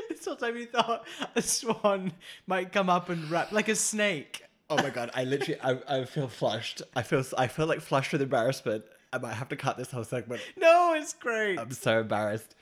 this 0.08 0.24
whole 0.24 0.36
time 0.36 0.56
you 0.56 0.66
thought 0.66 1.06
a 1.34 1.42
swan 1.42 2.12
might 2.46 2.72
come 2.72 2.88
up 2.88 3.08
and 3.08 3.30
wrap 3.30 3.52
like 3.52 3.68
a 3.68 3.76
snake. 3.76 4.42
Oh 4.70 4.76
my 4.76 4.90
god! 4.90 5.10
I 5.14 5.24
literally, 5.24 5.60
I, 5.60 5.78
I 5.86 6.04
feel 6.04 6.28
flushed. 6.28 6.82
I 6.96 7.02
feel, 7.02 7.22
I 7.36 7.46
feel 7.46 7.66
like 7.66 7.80
flushed 7.80 8.12
with 8.12 8.22
embarrassment. 8.22 8.84
I 9.12 9.18
might 9.18 9.34
have 9.34 9.48
to 9.50 9.56
cut 9.56 9.76
this 9.76 9.90
whole 9.90 10.04
segment. 10.04 10.40
No, 10.56 10.94
it's 10.96 11.12
great. 11.12 11.58
I'm 11.58 11.70
so 11.70 12.00
embarrassed. 12.00 12.54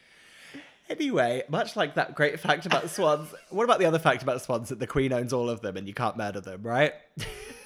Anyway, 0.91 1.43
much 1.49 1.77
like 1.77 1.95
that 1.95 2.15
great 2.15 2.39
fact 2.39 2.67
about 2.67 2.91
swans, 2.91 3.33
what 3.49 3.65
about 3.65 3.79
the 3.79 3.87
other 3.87 3.99
fact 3.99 4.23
about 4.23 4.43
swans 4.43 4.69
that 4.69 4.79
the 4.79 4.87
queen 4.87 5.13
owns 5.13 5.33
all 5.33 5.49
of 5.49 5.63
them 5.63 5.77
and 5.77 5.89
you 5.89 5.95
can't 5.95 6.17
murder 6.19 6.41
them, 6.41 6.63
right? 6.63 6.93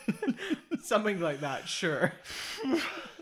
Something 0.82 1.20
like 1.20 1.40
that, 1.40 1.68
sure. 1.68 2.12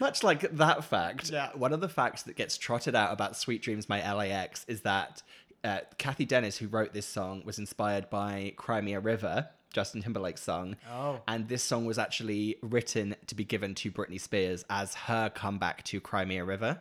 Much 0.00 0.22
like 0.22 0.40
that 0.56 0.84
fact, 0.84 1.30
Yeah. 1.30 1.50
one 1.54 1.72
of 1.72 1.80
the 1.80 1.88
facts 1.88 2.22
that 2.24 2.36
gets 2.36 2.56
trotted 2.58 2.94
out 2.94 3.12
about 3.12 3.36
Sweet 3.36 3.62
Dreams 3.62 3.88
My 3.88 4.00
LA 4.00 4.24
Ex 4.26 4.64
is 4.68 4.82
that 4.82 5.22
uh, 5.64 5.80
Cathy 5.98 6.24
Dennis, 6.24 6.56
who 6.58 6.68
wrote 6.68 6.92
this 6.92 7.06
song, 7.06 7.42
was 7.44 7.58
inspired 7.58 8.08
by 8.10 8.52
Cry 8.56 8.80
Me 8.80 8.94
a 8.94 9.00
River, 9.00 9.48
Justin 9.72 10.00
Timberlake's 10.02 10.40
song. 10.42 10.76
Oh. 10.90 11.20
And 11.26 11.48
this 11.48 11.64
song 11.64 11.84
was 11.84 11.98
actually 11.98 12.56
written 12.62 13.16
to 13.26 13.34
be 13.34 13.44
given 13.44 13.74
to 13.76 13.90
Britney 13.90 14.20
Spears 14.20 14.64
as 14.70 14.94
her 14.94 15.28
comeback 15.30 15.82
to 15.84 16.00
Cry 16.00 16.24
Me 16.24 16.38
a 16.38 16.44
River. 16.44 16.80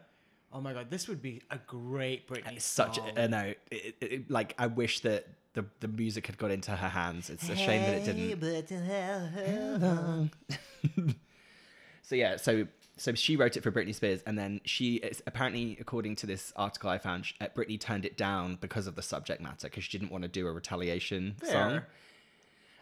Oh 0.53 0.61
my 0.61 0.73
god, 0.73 0.89
this 0.91 1.07
would 1.07 1.21
be 1.21 1.41
a 1.51 1.57
great 1.67 2.27
Britney 2.27 2.53
It's 2.57 2.65
such 2.65 2.95
song. 2.97 3.11
a, 3.17 3.27
no, 3.27 3.53
it, 3.71 3.95
it, 3.99 4.11
it- 4.11 4.31
like 4.31 4.53
I 4.59 4.67
wish 4.67 4.99
that 5.01 5.27
the, 5.53 5.65
the 5.79 5.87
music 5.87 6.27
had 6.27 6.37
got 6.37 6.51
into 6.51 6.71
her 6.71 6.87
hands. 6.87 7.29
It's 7.31 7.49
a 7.49 7.55
shame 7.55 7.81
that 7.81 7.95
it 7.95 8.05
didn't. 8.05 8.39
So 12.03 12.15
yeah, 12.15 12.37
so 12.37 12.65
so 12.97 13.13
she 13.13 13.35
wrote 13.35 13.55
it 13.57 13.63
for 13.63 13.71
Britney 13.71 13.93
Spears, 13.95 14.21
and 14.25 14.37
then 14.37 14.59
she 14.65 14.95
it's, 14.95 15.21
apparently, 15.27 15.77
according 15.79 16.15
to 16.17 16.25
this 16.25 16.51
article 16.55 16.89
I 16.89 16.97
found, 16.97 17.25
uh, 17.39 17.47
Britney 17.55 17.79
turned 17.79 18.05
it 18.05 18.17
down 18.17 18.57
because 18.59 18.87
of 18.87 18.95
the 18.95 19.01
subject 19.01 19.41
matter 19.41 19.67
because 19.67 19.83
she 19.83 19.97
didn't 19.97 20.11
want 20.11 20.23
to 20.23 20.27
do 20.27 20.47
a 20.47 20.51
retaliation 20.51 21.35
song. 21.43 21.81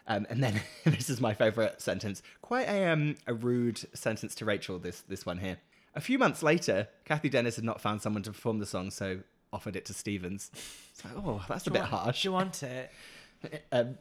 Um, 0.08 0.26
and 0.30 0.42
then 0.42 0.60
this 0.84 1.10
is 1.10 1.20
my 1.20 1.34
favorite 1.34 1.80
sentence, 1.80 2.22
quite 2.42 2.68
a 2.68 2.86
um 2.90 3.16
a 3.26 3.34
rude 3.34 3.80
sentence 3.94 4.34
to 4.36 4.44
Rachel. 4.44 4.78
This 4.78 5.00
this 5.02 5.26
one 5.26 5.38
here. 5.38 5.58
A 5.94 6.00
few 6.00 6.18
months 6.18 6.42
later, 6.42 6.88
Cathy 7.04 7.28
Dennis 7.30 7.56
had 7.56 7.64
not 7.64 7.80
found 7.80 8.02
someone 8.02 8.22
to 8.24 8.30
perform 8.30 8.58
the 8.58 8.66
song, 8.66 8.90
so 8.90 9.20
offered 9.52 9.76
it 9.76 9.84
to 9.86 9.94
Stevens. 9.94 10.50
It's 10.92 11.04
like, 11.04 11.14
oh, 11.16 11.42
that's 11.48 11.66
a 11.66 11.70
bit 11.70 11.80
want- 11.80 11.90
harsh 11.90 12.22
Do 12.22 12.28
you 12.28 12.32
want 12.32 12.62
it? 12.62 12.90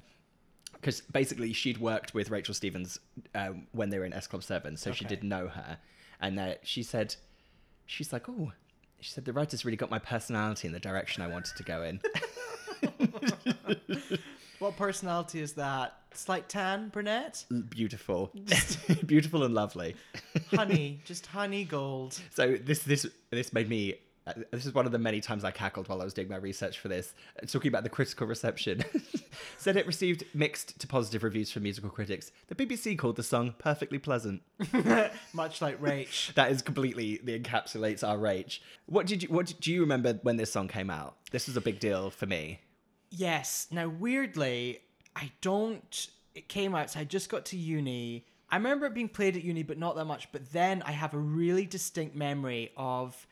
because 0.74 1.01
basically 1.01 1.53
she'd 1.53 1.78
worked 1.78 2.13
with 2.13 2.30
Rachel 2.30 2.53
Stevens 2.53 2.99
um, 3.34 3.68
when 3.72 3.89
they 3.89 3.97
were 3.97 4.05
in 4.05 4.13
S 4.13 4.28
Club 4.28 4.43
Seven, 4.43 4.78
so 4.78 4.91
she 4.91 5.05
Okay. 5.05 5.16
did 5.16 5.24
know 5.24 5.47
her, 5.47 5.78
and 6.20 6.39
uh, 6.39 6.53
she 6.63 6.84
said, 6.84 7.16
she's 7.86 8.13
like, 8.13 8.30
oh, 8.30 8.51
she 8.99 9.11
said 9.11 9.26
the 9.26 9.34
writers 9.34 9.66
really 9.66 9.78
got 9.78 9.89
my 9.89 9.99
personality 9.99 10.68
in 10.68 10.74
the 10.74 10.80
direction 10.80 11.24
I 11.24 11.28
wanted 11.28 11.55
to 11.57 11.63
go 11.63 11.84
in. 11.84 12.01
What 14.59 14.78
personality 14.78 15.41
is 15.41 15.53
that? 15.53 15.97
Slight 16.13 16.47
tan, 16.47 16.89
brunette? 16.89 17.45
Beautiful, 17.70 18.32
beautiful 19.05 19.43
and 19.43 19.53
lovely. 19.53 19.95
Honey, 20.49 21.01
just 21.03 21.28
honey 21.28 21.66
gold. 21.66 22.20
So 22.34 22.55
this 22.55 22.84
this 22.84 23.05
this 23.32 23.51
made 23.51 23.70
me. 23.70 23.95
This 24.52 24.66
is 24.66 24.74
one 24.74 24.88
of 24.88 24.92
the 24.92 24.98
many 24.98 25.22
times 25.22 25.44
I 25.44 25.52
cackled 25.52 25.88
while 25.88 26.02
I 26.02 26.04
was 26.04 26.14
doing 26.14 26.30
my 26.30 26.38
research 26.38 26.80
for 26.80 26.88
this. 26.88 27.14
Uh, 27.42 27.46
Talking 27.46 27.70
about 27.70 27.84
the 27.84 27.90
critical 27.90 28.26
reception, 28.26 28.84
said 29.58 29.78
it 29.78 29.86
received 29.86 30.24
mixed 30.34 30.80
to 30.80 30.88
positive 30.88 31.24
reviews 31.24 31.52
from 31.52 31.64
musical 31.64 31.92
critics. 31.92 32.32
The 32.48 32.56
BBC 32.56 32.98
called 32.98 33.18
the 33.18 33.24
song 33.24 33.54
perfectly 33.60 34.00
pleasant. 34.00 34.42
Much 35.34 35.62
like 35.62 35.80
Rach. 35.80 36.34
That 36.36 36.52
is 36.52 36.64
completely 36.64 37.20
the 37.24 37.40
encapsulates 37.40 38.08
our 38.08 38.18
rage. 38.18 38.64
What 38.88 39.06
did 39.06 39.22
you 39.22 39.30
what 39.30 39.54
do 39.60 39.72
you 39.72 39.82
remember 39.82 40.20
when 40.24 40.38
this 40.38 40.52
song 40.52 40.68
came 40.68 40.90
out? 40.90 41.18
This 41.32 41.46
was 41.48 41.56
a 41.56 41.62
big 41.62 41.80
deal 41.80 42.10
for 42.10 42.26
me. 42.26 42.62
Yes. 43.12 43.68
Now, 43.70 43.88
weirdly, 43.88 44.80
I 45.16 45.32
don't. 45.42 46.08
It 46.34 46.50
came 46.50 46.74
out, 46.74 46.90
so 46.92 47.00
I 47.00 47.04
just 47.04 47.30
got 47.30 47.46
to 47.46 47.58
uni. 47.58 48.26
I 48.50 48.58
remember 48.58 48.86
it 48.88 48.94
being 48.94 49.10
played 49.10 49.36
at 49.36 49.44
uni, 49.44 49.64
but 49.64 49.78
not 49.78 49.96
that 49.96 50.06
much. 50.06 50.32
But 50.32 50.52
then 50.52 50.82
I 50.84 50.92
have 50.92 51.14
a 51.14 51.20
really 51.20 51.66
distinct 51.66 52.16
memory 52.16 52.72
of 52.76 53.26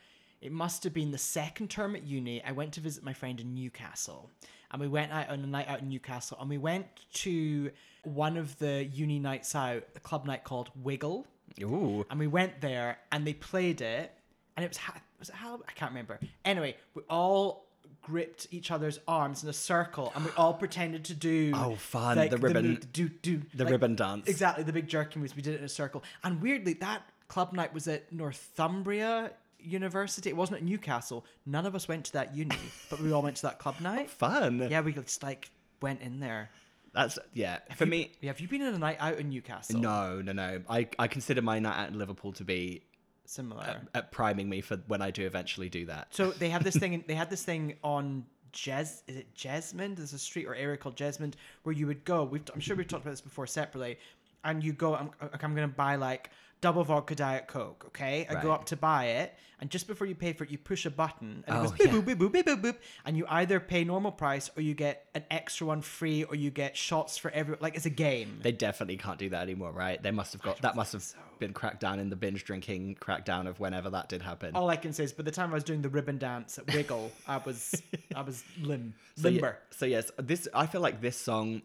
it 0.43 0.51
must 0.51 0.83
have 0.83 0.93
been 0.93 1.11
the 1.11 1.17
second 1.17 1.69
term 1.69 1.95
at 1.95 2.03
uni. 2.03 2.43
I 2.43 2.51
went 2.51 2.73
to 2.73 2.81
visit 2.81 3.03
my 3.03 3.13
friend 3.13 3.39
in 3.39 3.53
Newcastle, 3.55 4.29
and 4.71 4.81
we 4.81 4.87
went 4.87 5.11
out 5.11 5.29
on 5.29 5.39
a 5.39 5.47
night 5.47 5.67
out 5.69 5.79
in 5.81 5.89
Newcastle, 5.89 6.37
and 6.39 6.49
we 6.49 6.57
went 6.57 6.85
to 7.13 7.71
one 8.03 8.35
of 8.37 8.57
the 8.59 8.83
uni 8.83 9.19
nights 9.19 9.55
out, 9.55 9.83
a 9.95 9.99
club 9.99 10.25
night 10.25 10.43
called 10.43 10.69
Wiggle. 10.75 11.25
Ooh. 11.61 12.05
And 12.09 12.19
we 12.19 12.27
went 12.27 12.59
there, 12.61 12.99
and 13.11 13.25
they 13.25 13.33
played 13.33 13.79
it, 13.81 14.11
and 14.57 14.65
it 14.65 14.69
was 14.69 14.79
was 15.19 15.29
it 15.29 15.35
Hal? 15.35 15.61
I 15.67 15.71
can't 15.71 15.91
remember. 15.91 16.19
Anyway, 16.43 16.75
we 16.93 17.03
all 17.09 17.65
gripped 18.01 18.47
each 18.51 18.69
other's 18.69 18.99
arms 19.07 19.43
in 19.43 19.49
a 19.49 19.53
circle, 19.53 20.11
and 20.13 20.25
we 20.25 20.31
all 20.35 20.53
pretended 20.53 21.05
to 21.05 21.13
do 21.13 21.53
Oh, 21.55 21.75
fun. 21.77 22.17
like, 22.17 22.31
The 22.31 22.37
ribbon- 22.37 22.67
move- 22.67 22.91
do 22.91 23.07
do 23.07 23.41
the 23.53 23.63
like- 23.63 23.71
ribbon 23.71 23.95
dance. 23.95 24.27
Exactly, 24.27 24.65
the 24.65 24.73
big 24.73 24.89
jerky 24.89 25.19
moves. 25.19 25.33
We 25.37 25.41
did 25.41 25.53
it 25.53 25.59
in 25.59 25.63
a 25.63 25.69
circle, 25.69 26.03
and 26.21 26.41
weirdly, 26.41 26.73
that 26.73 27.03
club 27.29 27.53
night 27.53 27.73
was 27.73 27.87
at 27.87 28.11
Northumbria 28.11 29.31
University. 29.65 30.29
It 30.29 30.35
wasn't 30.37 30.57
at 30.59 30.63
Newcastle. 30.63 31.25
None 31.45 31.65
of 31.65 31.75
us 31.75 31.87
went 31.87 32.05
to 32.05 32.13
that 32.13 32.35
uni, 32.35 32.55
but 32.89 32.99
we 32.99 33.11
all 33.11 33.21
went 33.21 33.37
to 33.37 33.41
that 33.43 33.59
club 33.59 33.75
night. 33.81 34.05
Oh, 34.05 34.27
fun. 34.29 34.67
Yeah, 34.69 34.81
we 34.81 34.93
just 34.93 35.21
like 35.23 35.49
went 35.81 36.01
in 36.01 36.19
there. 36.19 36.49
That's 36.93 37.17
yeah. 37.33 37.59
For 37.75 37.85
you- 37.85 37.91
me, 37.91 38.11
Have 38.23 38.39
you 38.39 38.47
been 38.47 38.61
in 38.61 38.73
a 38.73 38.77
night 38.77 38.97
out 38.99 39.17
in 39.17 39.29
Newcastle? 39.29 39.79
no, 39.79 40.21
no, 40.21 40.31
no. 40.31 40.61
I 40.69 40.87
I 40.99 41.07
consider 41.07 41.41
my 41.41 41.59
night 41.59 41.77
out 41.77 41.89
in 41.89 41.97
Liverpool 41.97 42.33
to 42.33 42.43
be 42.43 42.83
Similar. 43.25 43.63
at, 43.63 43.81
at 43.95 44.11
priming 44.11 44.47
me 44.49 44.61
for 44.61 44.77
when 44.87 45.01
I 45.01 45.09
do 45.09 45.25
eventually 45.25 45.69
do 45.69 45.85
that. 45.87 46.07
So 46.11 46.31
they 46.31 46.49
have 46.49 46.63
this 46.63 46.75
thing. 46.75 47.03
They 47.07 47.15
had 47.15 47.29
this 47.29 47.43
thing 47.43 47.77
on 47.83 48.25
Jes. 48.53 49.01
Is 49.07 49.15
it 49.15 49.33
Jesmond? 49.35 49.95
There's 49.95 50.13
a 50.13 50.19
street 50.19 50.45
or 50.45 50.53
area 50.53 50.77
called 50.77 50.95
Jesmond 50.95 51.33
where 51.63 51.73
you 51.73 51.87
would 51.87 52.03
go. 52.05 52.23
We've, 52.25 52.43
I'm 52.53 52.59
sure 52.59 52.75
we've 52.75 52.87
talked 52.87 53.03
about 53.03 53.11
this 53.11 53.21
before 53.21 53.47
separately. 53.47 53.97
And 54.43 54.63
you 54.63 54.73
go. 54.73 54.93
I'm, 54.93 55.09
I'm 55.21 55.55
going 55.55 55.67
to 55.67 55.75
buy 55.75 55.95
like 55.95 56.29
double 56.63 56.83
vodka 56.83 57.13
diet 57.13 57.47
coke. 57.47 57.83
Okay. 57.87 58.25
I 58.29 58.41
go 58.41 58.51
up 58.51 58.65
to 58.67 58.77
buy 58.77 59.05
it, 59.21 59.35
and 59.59 59.69
just 59.69 59.85
before 59.87 60.07
you 60.07 60.15
pay 60.15 60.33
for 60.33 60.43
it, 60.45 60.49
you 60.49 60.57
push 60.57 60.85
a 60.85 60.89
button, 60.89 61.43
and 61.45 61.55
it 61.55 61.59
Oh, 61.59 61.63
goes 61.63 61.71
beep 61.73 61.87
yeah. 61.87 61.93
boop 61.93 62.15
boop 62.17 62.31
beep 62.31 62.45
boop 62.47 62.61
boop, 62.61 62.77
and 63.05 63.15
you 63.17 63.25
either 63.29 63.59
pay 63.59 63.83
normal 63.83 64.11
price 64.11 64.49
or 64.57 64.61
you 64.61 64.73
get 64.73 65.05
an 65.13 65.23
extra 65.29 65.67
one 65.67 65.81
free, 65.81 66.23
or 66.23 66.35
you 66.35 66.49
get 66.49 66.75
shots 66.77 67.17
for 67.17 67.29
every. 67.31 67.57
Like 67.59 67.75
it's 67.75 67.85
a 67.85 67.89
game. 67.91 68.39
They 68.41 68.51
definitely 68.53 68.97
can't 68.97 69.19
do 69.19 69.29
that 69.29 69.41
anymore, 69.43 69.71
right? 69.71 70.01
They 70.01 70.11
must 70.11 70.33
have 70.33 70.41
got 70.41 70.61
that 70.61 70.75
must 70.75 70.93
have 70.93 71.05
been 71.39 71.53
cracked 71.53 71.81
down 71.81 71.99
in 71.99 72.09
the 72.09 72.15
binge 72.15 72.45
drinking 72.45 72.95
crackdown 73.01 73.47
of 73.47 73.59
whenever 73.59 73.89
that 73.89 74.07
did 74.09 74.21
happen. 74.21 74.55
All 74.55 74.69
I 74.69 74.77
can 74.77 74.93
say 74.93 75.03
is, 75.03 75.11
by 75.11 75.23
the 75.23 75.31
time 75.31 75.51
I 75.51 75.55
was 75.55 75.63
doing 75.65 75.81
the 75.81 75.89
ribbon 75.89 76.17
dance 76.17 76.57
at 76.57 76.73
Wiggle, 76.73 77.11
I 77.27 77.37
was 77.37 77.81
I 78.15 78.21
was 78.21 78.43
lim 78.61 78.93
So, 79.17 79.27
ye- 79.27 79.35
limber. 79.35 79.57
so 79.69 79.85
yes, 79.85 80.09
this 80.17 80.47
I 80.53 80.65
feel 80.65 80.81
like 80.81 81.01
this 81.01 81.17
song. 81.17 81.61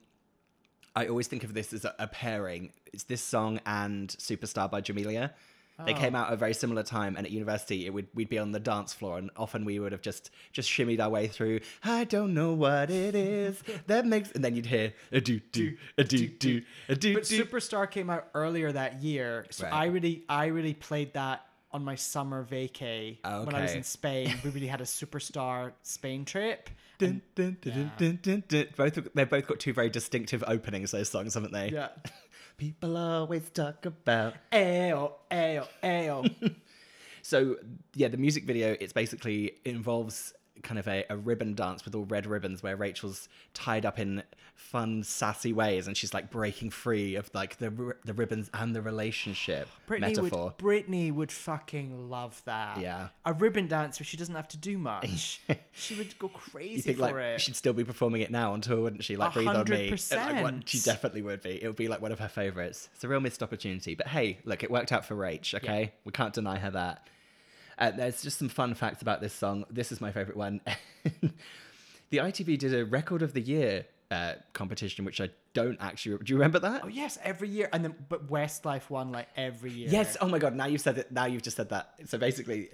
I 0.99 1.07
always 1.07 1.27
think 1.29 1.45
of 1.45 1.53
this 1.55 1.73
as 1.73 1.85
a, 1.85 1.95
a 1.99 2.07
pairing. 2.09 2.73
It's 2.93 3.05
this 3.05 3.23
song 3.23 3.61
and 3.67 4.09
"Superstar" 4.09 4.71
by 4.71 4.81
Jamelia. 4.81 5.31
They 5.87 5.95
came 5.95 6.17
Oh. 6.17 6.19
out 6.19 6.27
at 6.29 6.33
a 6.33 6.37
very 6.37 6.55
similar 6.55 6.83
time, 6.83 7.17
and 7.17 7.25
at 7.25 7.31
university, 7.31 7.87
it 7.87 7.91
would 7.95 8.09
we'd 8.13 8.29
be 8.29 8.39
on 8.39 8.51
the 8.51 8.59
dance 8.59 8.93
floor, 8.93 9.17
and 9.17 9.31
often 9.37 9.65
we 9.65 9.79
would 9.79 9.93
have 9.93 10.01
just 10.03 10.31
just 10.53 10.69
shimmied 10.69 10.99
our 11.01 11.09
way 11.09 11.29
through. 11.29 11.61
I 11.85 12.03
don't 12.03 12.35
know 12.35 12.53
what 12.53 12.91
it 12.91 13.15
is 13.15 13.63
that 13.87 14.05
makes, 14.05 14.33
and 14.33 14.43
then 14.45 14.57
you'd 14.57 14.67
hear 14.67 14.93
a 15.13 15.21
do 15.21 15.39
do 15.53 15.77
a 15.97 16.03
do 16.03 16.27
do 16.27 16.63
a 16.89 16.97
do 16.97 17.15
But. 17.15 17.23
Superstar 17.23 17.89
came 17.89 18.11
out 18.11 18.27
earlier 18.35 18.73
that 18.73 18.93
year, 19.03 19.47
so 19.51 19.65
Right. 19.65 19.73
I 19.73 19.85
really, 19.87 20.25
I 20.29 20.47
really 20.47 20.75
played 20.75 21.15
that 21.15 21.47
on 21.71 21.85
my 21.85 21.95
summer 21.95 22.45
vacay 22.45 23.19
when 23.47 23.55
I 23.55 23.63
was 23.63 23.75
in 23.75 23.85
Spain. 23.85 24.35
we 24.43 24.51
really 24.51 24.67
had 24.67 24.81
a 24.81 24.85
Superstar 25.01 25.73
Spain 25.83 26.25
trip, 26.25 26.71
Dun, 26.99 27.23
dun, 27.35 27.57
dun. 28.49 28.67
Both 28.77 28.99
they've 29.15 29.31
both 29.31 29.47
got 29.47 29.59
two 29.61 29.73
very 29.73 29.89
distinctive 29.89 30.43
openings. 30.47 30.91
Those 30.91 31.09
songs, 31.09 31.35
haven't 31.35 31.53
they? 31.53 31.71
Yeah. 31.71 31.89
People 32.57 32.97
always 32.97 33.49
talk 33.51 33.87
about 33.87 34.35
Ayo, 34.53 35.13
ayo, 35.31 35.69
ayo. 35.83 36.55
So 37.23 37.57
yeah, 37.95 38.09
the 38.09 38.17
music 38.17 38.45
video 38.45 38.75
it's 38.81 38.95
basically 38.95 39.53
involves 39.67 40.33
kind 40.63 40.79
of 40.79 40.87
a, 40.89 41.05
a 41.11 41.17
ribbon 41.17 41.55
dance 41.55 41.85
with 41.85 41.95
all 41.95 42.05
red 42.05 42.27
ribbons 42.27 42.63
where 42.63 42.77
Rachel's 42.77 43.29
tied 43.55 43.85
up 43.87 43.99
in 43.99 44.23
fun 44.55 45.03
sassy 45.05 45.53
ways 45.53 45.87
and 45.87 45.97
she's 45.97 46.13
like 46.13 46.31
breaking 46.31 46.69
free 46.71 47.15
of 47.15 47.31
like 47.33 47.59
the 47.59 47.95
the 48.05 48.13
ribbons 48.13 48.51
and 48.53 48.75
the 48.75 48.83
relationship 48.83 49.69
Britney 49.89 50.01
metaphor. 50.01 50.47
would 50.47 50.59
Britney 50.59 51.13
would 51.13 51.31
fucking 51.31 52.11
love 52.11 52.43
that. 52.45 52.79
Yeah. 52.81 53.09
A 53.25 53.33
ribbon 53.33 53.69
dance 53.69 54.01
where 54.01 54.05
she 54.05 54.17
doesn't 54.17 54.35
have 54.35 54.49
to 54.49 54.57
do 54.57 54.77
much. 54.79 55.41
she 55.73 55.95
would 55.95 56.19
go 56.19 56.29
crazy 56.29 56.75
You 56.75 56.83
think 56.83 56.97
for 56.99 57.03
like 57.05 57.15
it. 57.17 57.41
she'd 57.41 57.57
still 57.57 57.73
be 57.73 57.85
performing 57.85 58.21
it 58.23 58.31
now 58.31 58.53
on 58.53 58.61
tour, 58.61 58.81
wouldn't 58.81 59.05
she? 59.05 59.17
Like 59.17 59.31
A 59.31 59.35
Breathe 59.35 59.49
on 59.49 59.69
Me. 59.69 59.91
Like, 60.11 60.43
what- 60.43 60.69
she 60.69 60.81
definitely 60.81 61.23
would 61.23 61.43
be. 61.43 61.63
It 61.63 61.67
would 61.67 61.77
be 61.77 61.89
like 61.89 62.01
one 62.03 62.13
of 62.13 62.19
her 62.19 62.29
favorites. 62.29 62.89
It's 62.95 63.05
a 63.05 63.09
real 63.09 63.21
missed 63.21 63.43
opportunity. 63.43 63.95
But 63.95 64.09
hey, 64.09 64.39
look, 64.45 64.63
it 64.65 64.71
worked 64.71 64.93
out 64.93 65.05
for 65.05 65.15
Rach. 65.15 65.55
Okay, 65.55 65.93
we 66.05 66.13
can't 66.13 66.35
deny 66.35 66.59
her 66.59 66.71
that. 66.73 67.07
Uh, 67.79 67.91
there's 67.93 68.23
just 68.23 68.39
some 68.39 68.49
fun 68.49 68.75
facts 68.75 69.03
about 69.03 69.21
this 69.21 69.33
song. 69.33 69.65
This 69.71 69.93
is 69.93 70.01
my 70.01 70.11
favorite 70.11 70.37
one. 70.37 70.61
the 72.11 72.19
ITV 72.19 72.59
did 72.59 72.75
a 72.75 72.85
record 72.85 73.23
of 73.23 73.33
the 73.33 73.41
year 73.41 73.87
uh, 74.11 74.35
competition, 74.53 75.05
which 75.05 75.21
I 75.21 75.31
don't 75.55 75.79
actually. 75.81 76.19
Do 76.19 76.33
you 76.33 76.37
remember 76.37 76.59
that? 76.61 76.83
Oh 76.85 76.89
yes, 76.89 77.19
every 77.23 77.49
year, 77.49 77.69
and 77.73 77.85
then 77.85 77.95
but 78.09 78.29
Westlife 78.29 78.91
won 78.91 79.13
like 79.13 79.29
every 79.37 79.71
year. 79.71 79.89
Yes. 79.91 80.17
Oh 80.21 80.29
my 80.29 80.39
god. 80.39 80.55
Now 80.55 80.67
you've 80.67 80.81
said 80.81 80.99
it. 80.99 81.13
Now 81.13 81.27
you've 81.27 81.43
just 81.43 81.57
said 81.57 81.71
that. 81.71 81.95
So 82.07 82.19
basically, 82.19 82.71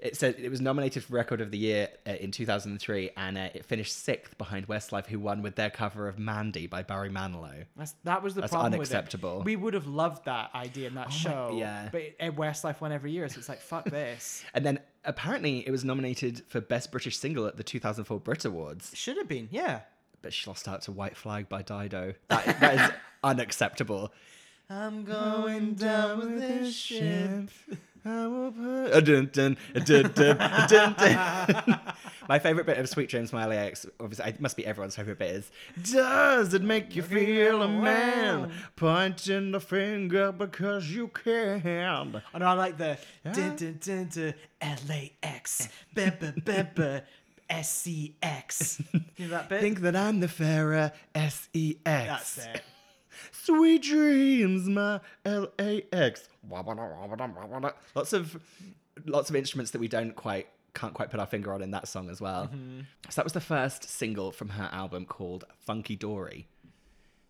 it 0.00 0.16
said 0.16 0.36
it 0.38 0.48
was 0.48 0.60
nominated 0.60 1.04
for 1.04 1.12
Record 1.14 1.40
of 1.40 1.50
the 1.50 1.58
Year 1.58 1.88
uh, 2.06 2.12
in 2.12 2.30
2003, 2.30 3.10
and 3.16 3.36
uh, 3.38 3.48
it 3.54 3.64
finished 3.66 3.96
sixth 3.96 4.36
behind 4.38 4.66
Westlife, 4.66 5.06
who 5.06 5.18
won 5.20 5.42
with 5.42 5.56
their 5.56 5.70
cover 5.70 6.08
of 6.08 6.18
"Mandy" 6.18 6.66
by 6.66 6.82
Barry 6.82 7.10
Manilow. 7.10 7.64
That's, 7.76 7.94
that 8.04 8.22
was 8.22 8.34
the 8.34 8.40
That's 8.42 8.52
problem 8.52 8.74
unacceptable. 8.74 9.38
with 9.38 9.42
it. 9.42 9.44
We 9.46 9.56
would 9.56 9.74
have 9.74 9.86
loved 9.86 10.24
that 10.24 10.50
idea 10.54 10.88
in 10.88 10.94
that 10.94 11.06
Oh 11.08 11.10
my- 11.10 11.16
show. 11.16 11.56
yeah. 11.58 11.88
But 11.92 12.02
it, 12.18 12.36
Westlife 12.36 12.80
won 12.80 12.92
every 12.92 13.12
year, 13.12 13.28
so 13.28 13.38
it's 13.38 13.48
like 13.48 13.60
fuck 13.60 13.84
this. 13.84 14.42
And 14.54 14.64
then 14.64 14.80
apparently 15.04 15.66
it 15.66 15.70
was 15.70 15.84
nominated 15.84 16.42
for 16.48 16.60
Best 16.60 16.90
British 16.90 17.16
Single 17.18 17.46
at 17.46 17.56
the 17.56 17.62
2004 17.64 18.18
Brit 18.20 18.44
Awards. 18.44 18.92
Should 18.94 19.16
have 19.18 19.28
been, 19.28 19.48
yeah. 19.50 19.80
But 20.22 20.32
she 20.32 20.48
lost 20.50 20.68
out 20.68 20.82
to 20.82 20.92
White 20.92 21.16
Flag 21.16 21.48
by 21.48 21.62
Dido. 21.62 22.14
That, 22.28 22.60
that 22.60 22.74
is 22.74 22.96
unacceptable. 23.24 24.12
I'm 24.68 25.04
going 25.04 25.74
down 25.74 26.18
with 26.18 26.38
this 26.40 26.74
ship. 26.76 27.50
I 28.04 28.26
will 28.26 28.52
put- 28.52 29.04
dun, 29.04 29.30
dun, 29.32 29.56
dun, 29.84 30.12
dun, 30.12 30.36
dun, 30.68 30.94
dun. 30.94 31.80
My 32.28 32.38
favorite 32.38 32.64
bit 32.66 32.78
of 32.78 32.88
Sweet 32.88 33.08
Dreams 33.10 33.32
by 33.32 33.44
LAX, 33.44 33.86
obviously, 33.98 34.26
it 34.30 34.40
must 34.40 34.56
be 34.56 34.64
everyone's 34.64 34.94
favorite 34.94 35.18
bit, 35.18 35.34
is 35.34 35.50
Does 35.92 36.54
it 36.54 36.62
make 36.62 36.94
you 36.94 37.02
feel 37.02 37.62
a 37.62 37.68
man? 37.68 38.52
Pointing 38.76 39.50
the 39.50 39.60
finger 39.60 40.30
because 40.30 40.88
you 40.90 41.08
can. 41.08 41.60
Oh, 41.66 42.20
and 42.32 42.44
I 42.44 42.52
like 42.52 42.78
the 42.78 42.98
dun, 43.24 43.56
dun, 43.56 43.78
dun, 43.80 44.08
dun, 44.14 44.34
LAX, 44.88 45.68
beba, 45.94 46.42
beba, 46.44 47.02
SCX. 47.50 48.84
You 49.16 49.26
know 49.26 49.32
that 49.32 49.50
bit? 49.50 49.60
Think 49.60 49.80
that 49.80 49.94
I'm 49.94 50.20
the 50.20 50.28
fairer 50.28 50.92
S 51.14 51.50
E 51.52 51.76
X. 51.84 52.36
That's 52.36 52.46
it. 52.46 52.62
Sweet 53.32 53.82
dreams, 53.82 54.66
my 54.66 55.00
L 55.26 55.48
A 55.60 55.84
X. 55.92 56.29
Lots 57.94 58.12
of 58.12 58.40
lots 59.06 59.30
of 59.30 59.36
instruments 59.36 59.70
that 59.72 59.78
we 59.80 59.88
don't 59.88 60.14
quite 60.16 60.48
can't 60.74 60.94
quite 60.94 61.10
put 61.10 61.18
our 61.20 61.26
finger 61.26 61.52
on 61.52 61.62
in 61.62 61.70
that 61.72 61.88
song 61.88 62.08
as 62.10 62.20
well. 62.20 62.48
Mhm. 62.48 62.86
So 63.08 63.14
that 63.16 63.24
was 63.24 63.32
the 63.32 63.40
first 63.40 63.84
single 63.88 64.30
from 64.32 64.50
her 64.50 64.68
album 64.72 65.04
called 65.04 65.44
Funky 65.66 65.96
Dory. 65.96 66.46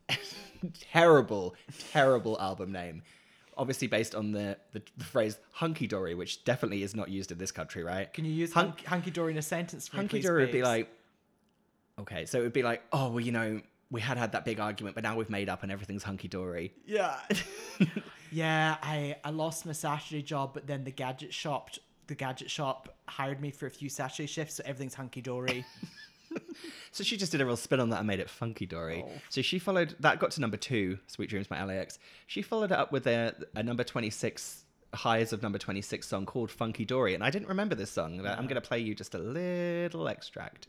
terrible, 0.92 1.54
terrible 1.90 2.38
album 2.40 2.72
name. 2.72 3.02
Obviously 3.56 3.88
based 3.88 4.14
on 4.14 4.32
the, 4.32 4.56
the, 4.72 4.82
the 4.96 5.04
phrase 5.04 5.38
hunky 5.52 5.86
dory, 5.86 6.14
which 6.14 6.44
definitely 6.44 6.82
is 6.82 6.94
not 6.94 7.08
used 7.10 7.30
in 7.30 7.38
this 7.38 7.52
country, 7.52 7.82
right? 7.84 8.10
Can 8.12 8.24
you 8.24 8.32
use 8.32 8.52
Hun- 8.52 8.66
hunk- 8.68 8.84
hunky 8.86 9.10
dory 9.10 9.32
in 9.32 9.38
a 9.38 9.42
sentence 9.42 9.88
for 9.88 9.96
Hunky 9.96 10.20
dory 10.20 10.44
would 10.44 10.52
be 10.52 10.62
like, 10.62 10.88
okay, 11.98 12.24
so 12.24 12.38
it 12.38 12.42
would 12.42 12.52
be 12.54 12.62
like, 12.62 12.82
oh, 12.92 13.10
well, 13.10 13.20
you 13.20 13.32
know, 13.32 13.60
we 13.90 14.00
had 14.00 14.16
had 14.16 14.32
that 14.32 14.44
big 14.44 14.60
argument, 14.60 14.94
but 14.94 15.04
now 15.04 15.16
we've 15.16 15.28
made 15.30 15.48
up 15.48 15.62
and 15.62 15.70
everything's 15.70 16.02
hunky 16.04 16.28
dory. 16.28 16.72
Yeah. 16.86 17.16
yeah, 18.30 18.76
I, 18.82 19.16
I 19.24 19.30
lost 19.30 19.66
my 19.66 19.72
Saturday 19.72 20.22
job, 20.22 20.54
but 20.54 20.66
then 20.66 20.84
the 20.84 20.90
gadget 20.92 21.32
shop 21.32 21.70
the 22.06 22.16
gadget 22.16 22.50
shop 22.50 22.96
hired 23.06 23.40
me 23.40 23.52
for 23.52 23.66
a 23.66 23.70
few 23.70 23.88
Saturday 23.88 24.26
shifts, 24.26 24.56
so 24.56 24.64
everything's 24.66 24.94
hunky 24.94 25.20
dory. 25.20 25.64
So 26.92 27.04
she 27.04 27.16
just 27.16 27.30
did 27.30 27.40
a 27.40 27.46
real 27.46 27.56
spin 27.56 27.78
on 27.78 27.90
that 27.90 27.98
and 27.98 28.06
made 28.06 28.18
it 28.18 28.28
funky 28.28 28.66
dory. 28.66 29.04
Oh. 29.06 29.12
So 29.28 29.42
she 29.42 29.60
followed 29.60 29.94
that 30.00 30.18
got 30.18 30.32
to 30.32 30.40
number 30.40 30.56
two, 30.56 30.98
Sweet 31.06 31.30
Dreams 31.30 31.46
by 31.46 31.62
LAX. 31.62 32.00
She 32.26 32.42
followed 32.42 32.72
it 32.72 32.78
up 32.78 32.90
with 32.90 33.06
a, 33.06 33.34
a 33.54 33.62
number 33.62 33.84
twenty 33.84 34.10
six 34.10 34.64
highs 34.92 35.32
of 35.32 35.40
number 35.40 35.58
twenty 35.58 35.82
six 35.82 36.08
song 36.08 36.26
called 36.26 36.50
Funky 36.50 36.84
Dory, 36.84 37.14
and 37.14 37.22
I 37.22 37.30
didn't 37.30 37.48
remember 37.48 37.76
this 37.76 37.92
song. 37.92 38.18
but 38.20 38.36
I'm 38.36 38.46
going 38.46 38.60
to 38.60 38.68
play 38.68 38.80
you 38.80 38.96
just 38.96 39.14
a 39.14 39.18
little 39.18 40.08
extract. 40.08 40.66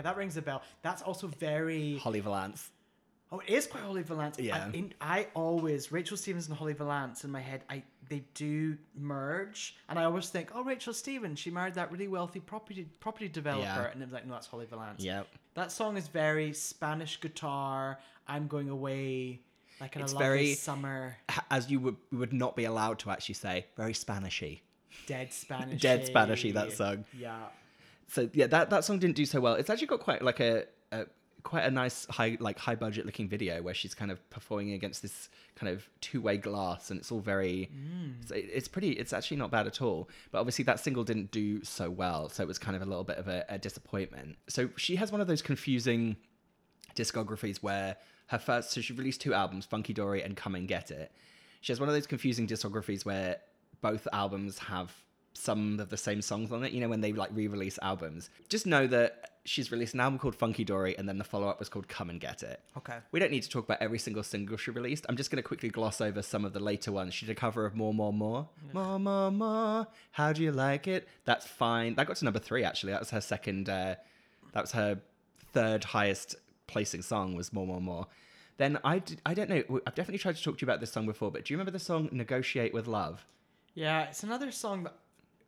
Yeah, 0.00 0.10
that 0.10 0.16
rings 0.16 0.36
a 0.36 0.42
bell. 0.42 0.62
That's 0.82 1.02
also 1.02 1.26
very 1.26 1.98
Holly 1.98 2.20
Valance. 2.20 2.70
Oh, 3.32 3.38
it 3.46 3.50
is 3.50 3.66
quite 3.66 3.84
Holly 3.84 4.02
Valance. 4.02 4.38
Yeah. 4.40 4.66
I, 4.72 4.76
in, 4.76 4.92
I 5.00 5.26
always 5.34 5.92
Rachel 5.92 6.16
Stevens 6.16 6.48
and 6.48 6.56
Holly 6.56 6.72
Valance 6.72 7.22
in 7.24 7.30
my 7.30 7.40
head. 7.40 7.62
I 7.70 7.82
they 8.08 8.24
do 8.34 8.76
merge, 8.98 9.76
and 9.88 9.98
I 9.98 10.04
always 10.04 10.28
think, 10.30 10.50
oh, 10.54 10.64
Rachel 10.64 10.92
Stevens, 10.92 11.38
she 11.38 11.50
married 11.50 11.74
that 11.74 11.92
really 11.92 12.08
wealthy 12.08 12.40
property 12.40 12.88
property 12.98 13.28
developer, 13.28 13.62
Yeah. 13.62 13.90
and 13.92 14.02
it 14.02 14.06
was 14.06 14.12
like, 14.12 14.26
no, 14.26 14.32
that's 14.34 14.46
Holly 14.48 14.66
Valance. 14.66 15.04
Yep. 15.04 15.28
That 15.54 15.70
song 15.70 15.96
is 15.96 16.08
very 16.08 16.52
Spanish 16.52 17.20
guitar. 17.20 17.98
I'm 18.26 18.46
going 18.48 18.68
away, 18.68 19.42
like 19.80 19.94
in 19.96 20.02
It's 20.02 20.12
a 20.12 20.14
lovely 20.16 20.26
very 20.28 20.54
summer, 20.54 21.16
as 21.50 21.70
you 21.70 21.78
would 21.80 21.96
would 22.12 22.32
not 22.32 22.56
be 22.56 22.64
allowed 22.64 22.98
to 23.00 23.10
actually 23.10 23.36
say, 23.36 23.66
very 23.76 23.92
Spanishy. 23.92 24.60
dead 25.06 25.32
Spanish. 25.32 25.80
Dead 25.80 26.04
Spanishy, 26.06 26.52
that 26.54 26.72
song. 26.72 27.04
Yeah. 27.16 27.36
So 28.10 28.28
yeah, 28.32 28.46
that, 28.48 28.70
that 28.70 28.84
song 28.84 28.98
didn't 28.98 29.16
do 29.16 29.24
so 29.24 29.40
well. 29.40 29.54
It's 29.54 29.70
actually 29.70 29.86
got 29.86 30.00
quite 30.00 30.22
like 30.22 30.40
a, 30.40 30.64
a 30.90 31.06
quite 31.42 31.64
a 31.64 31.70
nice 31.70 32.06
high 32.06 32.36
like 32.40 32.58
high 32.58 32.74
budget 32.74 33.06
looking 33.06 33.28
video 33.28 33.62
where 33.62 33.72
she's 33.72 33.94
kind 33.94 34.10
of 34.10 34.28
performing 34.30 34.72
against 34.72 35.00
this 35.00 35.28
kind 35.54 35.72
of 35.72 35.88
two 36.00 36.20
way 36.20 36.36
glass, 36.36 36.90
and 36.90 36.98
it's 36.98 37.12
all 37.12 37.20
very. 37.20 37.70
Mm. 37.72 38.20
It's, 38.22 38.32
it's 38.32 38.68
pretty. 38.68 38.90
It's 38.90 39.12
actually 39.12 39.36
not 39.36 39.50
bad 39.50 39.66
at 39.66 39.80
all. 39.80 40.08
But 40.32 40.40
obviously 40.40 40.64
that 40.64 40.80
single 40.80 41.04
didn't 41.04 41.30
do 41.30 41.62
so 41.62 41.88
well, 41.88 42.28
so 42.28 42.42
it 42.42 42.46
was 42.46 42.58
kind 42.58 42.76
of 42.76 42.82
a 42.82 42.86
little 42.86 43.04
bit 43.04 43.18
of 43.18 43.28
a, 43.28 43.44
a 43.48 43.58
disappointment. 43.58 44.36
So 44.48 44.70
she 44.76 44.96
has 44.96 45.12
one 45.12 45.20
of 45.20 45.28
those 45.28 45.42
confusing 45.42 46.16
discographies 46.96 47.62
where 47.62 47.96
her 48.26 48.38
first 48.38 48.72
so 48.72 48.80
she 48.80 48.92
released 48.92 49.20
two 49.20 49.32
albums 49.32 49.64
funky 49.64 49.92
dory 49.92 50.22
and 50.22 50.36
come 50.36 50.54
and 50.54 50.66
get 50.66 50.90
it 50.90 51.12
she 51.60 51.72
has 51.72 51.80
one 51.80 51.88
of 51.88 51.94
those 51.94 52.06
confusing 52.06 52.46
discographies 52.46 53.04
where 53.04 53.36
both 53.80 54.06
albums 54.12 54.58
have 54.58 54.92
some 55.32 55.78
of 55.80 55.88
the 55.88 55.96
same 55.96 56.20
songs 56.20 56.50
on 56.52 56.64
it 56.64 56.72
you 56.72 56.80
know 56.80 56.88
when 56.88 57.00
they 57.00 57.12
like 57.12 57.30
re-release 57.32 57.78
albums. 57.82 58.30
Just 58.48 58.66
know 58.66 58.86
that 58.88 59.30
she's 59.44 59.72
released 59.72 59.94
an 59.94 60.00
album 60.00 60.18
called 60.18 60.34
funky 60.34 60.64
dory 60.64 60.96
and 60.98 61.08
then 61.08 61.16
the 61.18 61.24
follow-up 61.24 61.58
was 61.58 61.68
called 61.68 61.88
come 61.88 62.10
and 62.10 62.20
get 62.20 62.42
it. 62.42 62.60
Okay. 62.76 62.98
we 63.10 63.18
don't 63.20 63.30
need 63.30 63.42
to 63.42 63.48
talk 63.48 63.64
about 63.64 63.78
every 63.80 63.98
single 63.98 64.22
single 64.22 64.56
she 64.56 64.70
released. 64.70 65.06
I'm 65.08 65.16
just 65.16 65.30
going 65.30 65.42
to 65.42 65.46
quickly 65.46 65.70
gloss 65.70 66.00
over 66.00 66.22
some 66.22 66.44
of 66.44 66.52
the 66.52 66.60
later 66.60 66.92
ones. 66.92 67.14
She 67.14 67.26
did 67.26 67.32
a 67.32 67.40
cover 67.40 67.64
of 67.64 67.74
more 67.74 67.94
more 67.94 68.12
more. 68.12 68.48
More 68.72 68.98
more 68.98 69.30
more. 69.30 69.86
How 70.12 70.32
do 70.32 70.42
you 70.42 70.52
like 70.52 70.86
it? 70.88 71.08
That's 71.24 71.46
fine. 71.46 71.94
That 71.94 72.06
got 72.06 72.16
to 72.16 72.24
number 72.24 72.40
three 72.40 72.64
actually. 72.64 72.92
That 72.92 73.00
was 73.00 73.10
her 73.10 73.20
second 73.20 73.68
uh 73.68 73.94
that 74.52 74.62
was 74.62 74.72
her 74.72 75.00
third 75.52 75.84
highest 75.84 76.36
placing 76.66 77.02
song 77.02 77.34
was 77.34 77.52
more 77.52 77.66
more 77.66 77.80
more. 77.80 78.06
Then 78.58 78.78
i 78.84 78.98
did, 78.98 79.22
i 79.24 79.32
don't 79.32 79.48
know 79.48 79.62
i've 79.86 79.94
definitely 79.94 80.18
tried 80.18 80.36
to 80.36 80.42
talk 80.42 80.58
to 80.58 80.62
you 80.62 80.66
about 80.66 80.80
this 80.80 80.92
song 80.92 81.06
before 81.06 81.30
but 81.30 81.46
do 81.46 81.54
you 81.54 81.56
remember 81.56 81.70
the 81.70 81.78
song 81.78 82.10
negotiate 82.12 82.74
with 82.74 82.86
love? 82.86 83.24
Yeah, 83.74 84.02
it's 84.02 84.22
another 84.22 84.50
song 84.50 84.82
that 84.82 84.94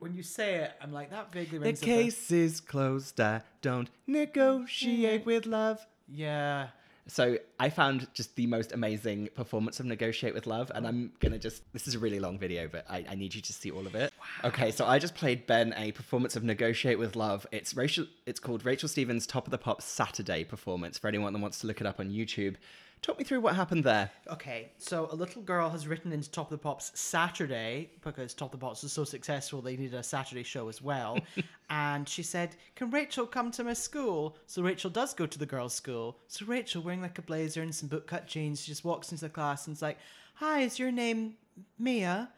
when 0.03 0.15
you 0.15 0.23
say 0.23 0.57
it, 0.57 0.73
I'm 0.83 0.93
like 0.93 1.11
that 1.11 1.33
vaguely 1.33 1.59
the 1.59 1.65
rings 1.67 1.83
a 1.83 1.85
case 1.85 2.31
is 2.31 2.61
closed 2.61 3.21
i 3.21 3.43
don't 3.61 3.89
negotiate 4.07 5.23
mm. 5.23 5.27
with 5.27 5.47
love 5.47 5.87
Yeah. 6.09 6.69
So 7.09 7.39
I 7.59 7.69
found 7.69 8.07
just 8.15 8.37
the 8.37 8.47
most 8.47 8.73
amazing 8.73 9.29
performance 9.35 9.81
of 9.81 9.87
Negotiate 9.87 10.35
with 10.35 10.47
Love, 10.47 10.71
and 10.73 10.87
oh. 10.87 10.89
I'm 10.89 11.13
gonna 11.19 11.39
just 11.39 11.63
this 11.73 11.89
is 11.89 11.97
a 11.97 11.99
really 11.99 12.21
long 12.21 12.39
video, 12.39 12.69
but 12.69 12.87
I, 12.89 13.05
I 13.11 13.15
need 13.17 13.35
you 13.35 13.41
to 13.43 13.53
see 13.53 13.73
all 13.73 13.87
of 13.87 13.97
it. 13.97 14.13
Okay, 14.45 14.71
so 14.71 14.87
I 14.87 15.01
just 15.01 15.15
played 15.15 15.47
Ben 15.47 15.75
a 15.77 15.91
performance 15.93 16.37
of 16.37 16.45
Negotiate 16.45 16.99
with 16.99 17.17
Love. 17.17 17.45
It's 17.51 17.77
Rachel 17.77 18.07
it's 18.25 18.39
called 18.39 18.65
Rachel 18.65 18.89
Stevens 18.89 19.27
Top 19.27 19.47
of 19.49 19.51
the 19.51 19.59
Pop 19.59 19.83
Saturday 19.83 20.45
performance 20.45 20.97
for 20.97 21.09
anyone 21.09 21.33
that 21.33 21.41
wants 21.41 21.59
to 21.61 21.67
look 21.67 21.81
it 21.81 21.87
up 21.89 21.99
on 21.99 22.11
YouTube. 22.11 22.55
Talk 23.03 23.19
me 23.19 23.25
through 23.25 23.41
what 23.41 23.57
happened 23.57 23.83
there. 23.83 24.13
Okay, 24.29 24.71
so 24.79 25.09
a 25.11 25.17
little 25.17 25.43
girl 25.43 25.69
has 25.71 25.89
written 25.89 26.13
into 26.13 26.31
Top 26.31 26.47
of 26.47 26.51
the 26.53 26.63
Pops 26.63 26.93
Saturday 26.95 27.91
because 28.01 28.33
Top 28.33 28.55
of 28.55 28.61
the 28.61 28.65
Pops 28.65 28.85
was 28.85 28.93
so 28.93 29.03
successful 29.03 29.61
they 29.61 29.77
needed 29.77 29.95
a 29.95 30.05
Saturday 30.05 30.45
show 30.45 30.69
as 30.69 30.81
well. 30.81 31.19
and 31.71 32.09
she 32.09 32.23
said, 32.23 32.55
Can 32.77 32.91
Rachel 32.91 33.27
come 33.27 33.51
to 33.53 33.65
my 33.65 33.73
school? 33.73 34.37
So 34.47 34.63
Rachel 34.63 34.89
does 34.89 35.15
go 35.15 35.27
to 35.27 35.37
the 35.37 35.47
girls' 35.47 35.75
school. 35.75 36.17
So 36.29 36.47
Rachel, 36.47 36.81
wearing 36.81 37.03
like 37.03 37.19
a 37.19 37.23
blazer 37.23 37.61
and 37.61 37.75
some 37.75 37.89
bootcut 37.89 38.27
jeans, 38.27 38.63
she 38.63 38.71
just 38.71 38.85
walks 38.85 39.11
into 39.11 39.25
the 39.25 39.31
class 39.31 39.67
and 39.67 39.75
is 39.75 39.83
like, 39.83 39.99
Hi, 40.35 40.61
is 40.61 40.79
your 40.79 40.93
name 40.93 41.35
Mia? 41.81 42.31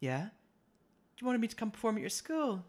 Yeah. 0.00 0.22
Do 0.22 1.20
you 1.20 1.26
want 1.28 1.38
me 1.38 1.46
to 1.46 1.56
come 1.56 1.70
perform 1.70 1.96
at 1.96 2.00
your 2.00 2.10
school? 2.10 2.64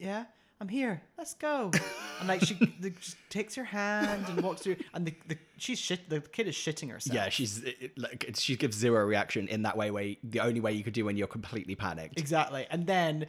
Yeah. 0.00 0.24
I'm 0.60 0.68
here. 0.68 1.02
Let's 1.16 1.34
go. 1.34 1.70
And 2.18 2.28
like 2.28 2.42
she 2.44 2.54
the, 2.80 2.90
just 2.90 3.16
takes 3.30 3.54
her 3.54 3.64
hand 3.64 4.24
and 4.28 4.40
walks 4.42 4.62
through, 4.62 4.76
and 4.92 5.06
the, 5.06 5.14
the 5.28 5.38
she's 5.56 5.78
shit. 5.78 6.10
The 6.10 6.20
kid 6.20 6.48
is 6.48 6.54
shitting 6.56 6.90
herself. 6.90 7.14
Yeah, 7.14 7.28
she's 7.28 7.62
it, 7.62 7.96
like 7.96 8.30
she 8.34 8.56
gives 8.56 8.76
zero 8.76 9.04
reaction 9.04 9.46
in 9.46 9.62
that 9.62 9.76
way. 9.76 9.90
Where 9.90 10.14
the 10.24 10.40
only 10.40 10.60
way 10.60 10.72
you 10.72 10.82
could 10.82 10.94
do 10.94 11.04
when 11.04 11.16
you're 11.16 11.28
completely 11.28 11.76
panicked. 11.76 12.18
Exactly. 12.18 12.66
And 12.70 12.86
then 12.86 13.26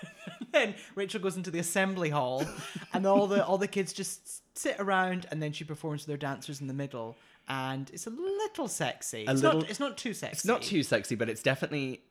then 0.52 0.74
Rachel 0.94 1.20
goes 1.20 1.36
into 1.36 1.50
the 1.50 1.58
assembly 1.58 2.08
hall 2.08 2.46
and 2.94 3.04
all 3.06 3.26
the 3.26 3.44
all 3.44 3.58
the 3.58 3.68
kids 3.68 3.92
just 3.92 4.42
sit 4.56 4.76
around 4.78 5.26
and 5.30 5.42
then 5.42 5.52
she 5.52 5.64
performs 5.64 6.02
with 6.02 6.06
their 6.08 6.16
dancers 6.16 6.62
in 6.62 6.66
the 6.66 6.74
middle 6.74 7.16
and 7.48 7.90
it's 7.92 8.06
a 8.06 8.10
little 8.10 8.68
sexy. 8.68 9.26
A 9.26 9.32
it's 9.32 9.42
little- 9.42 9.60
not 9.60 9.70
it's 9.70 9.80
not 9.80 9.98
too 9.98 10.14
sexy. 10.14 10.32
It's 10.32 10.44
not 10.46 10.62
too 10.62 10.82
sexy, 10.82 11.14
but 11.14 11.28
it's 11.28 11.42
definitely 11.42 12.02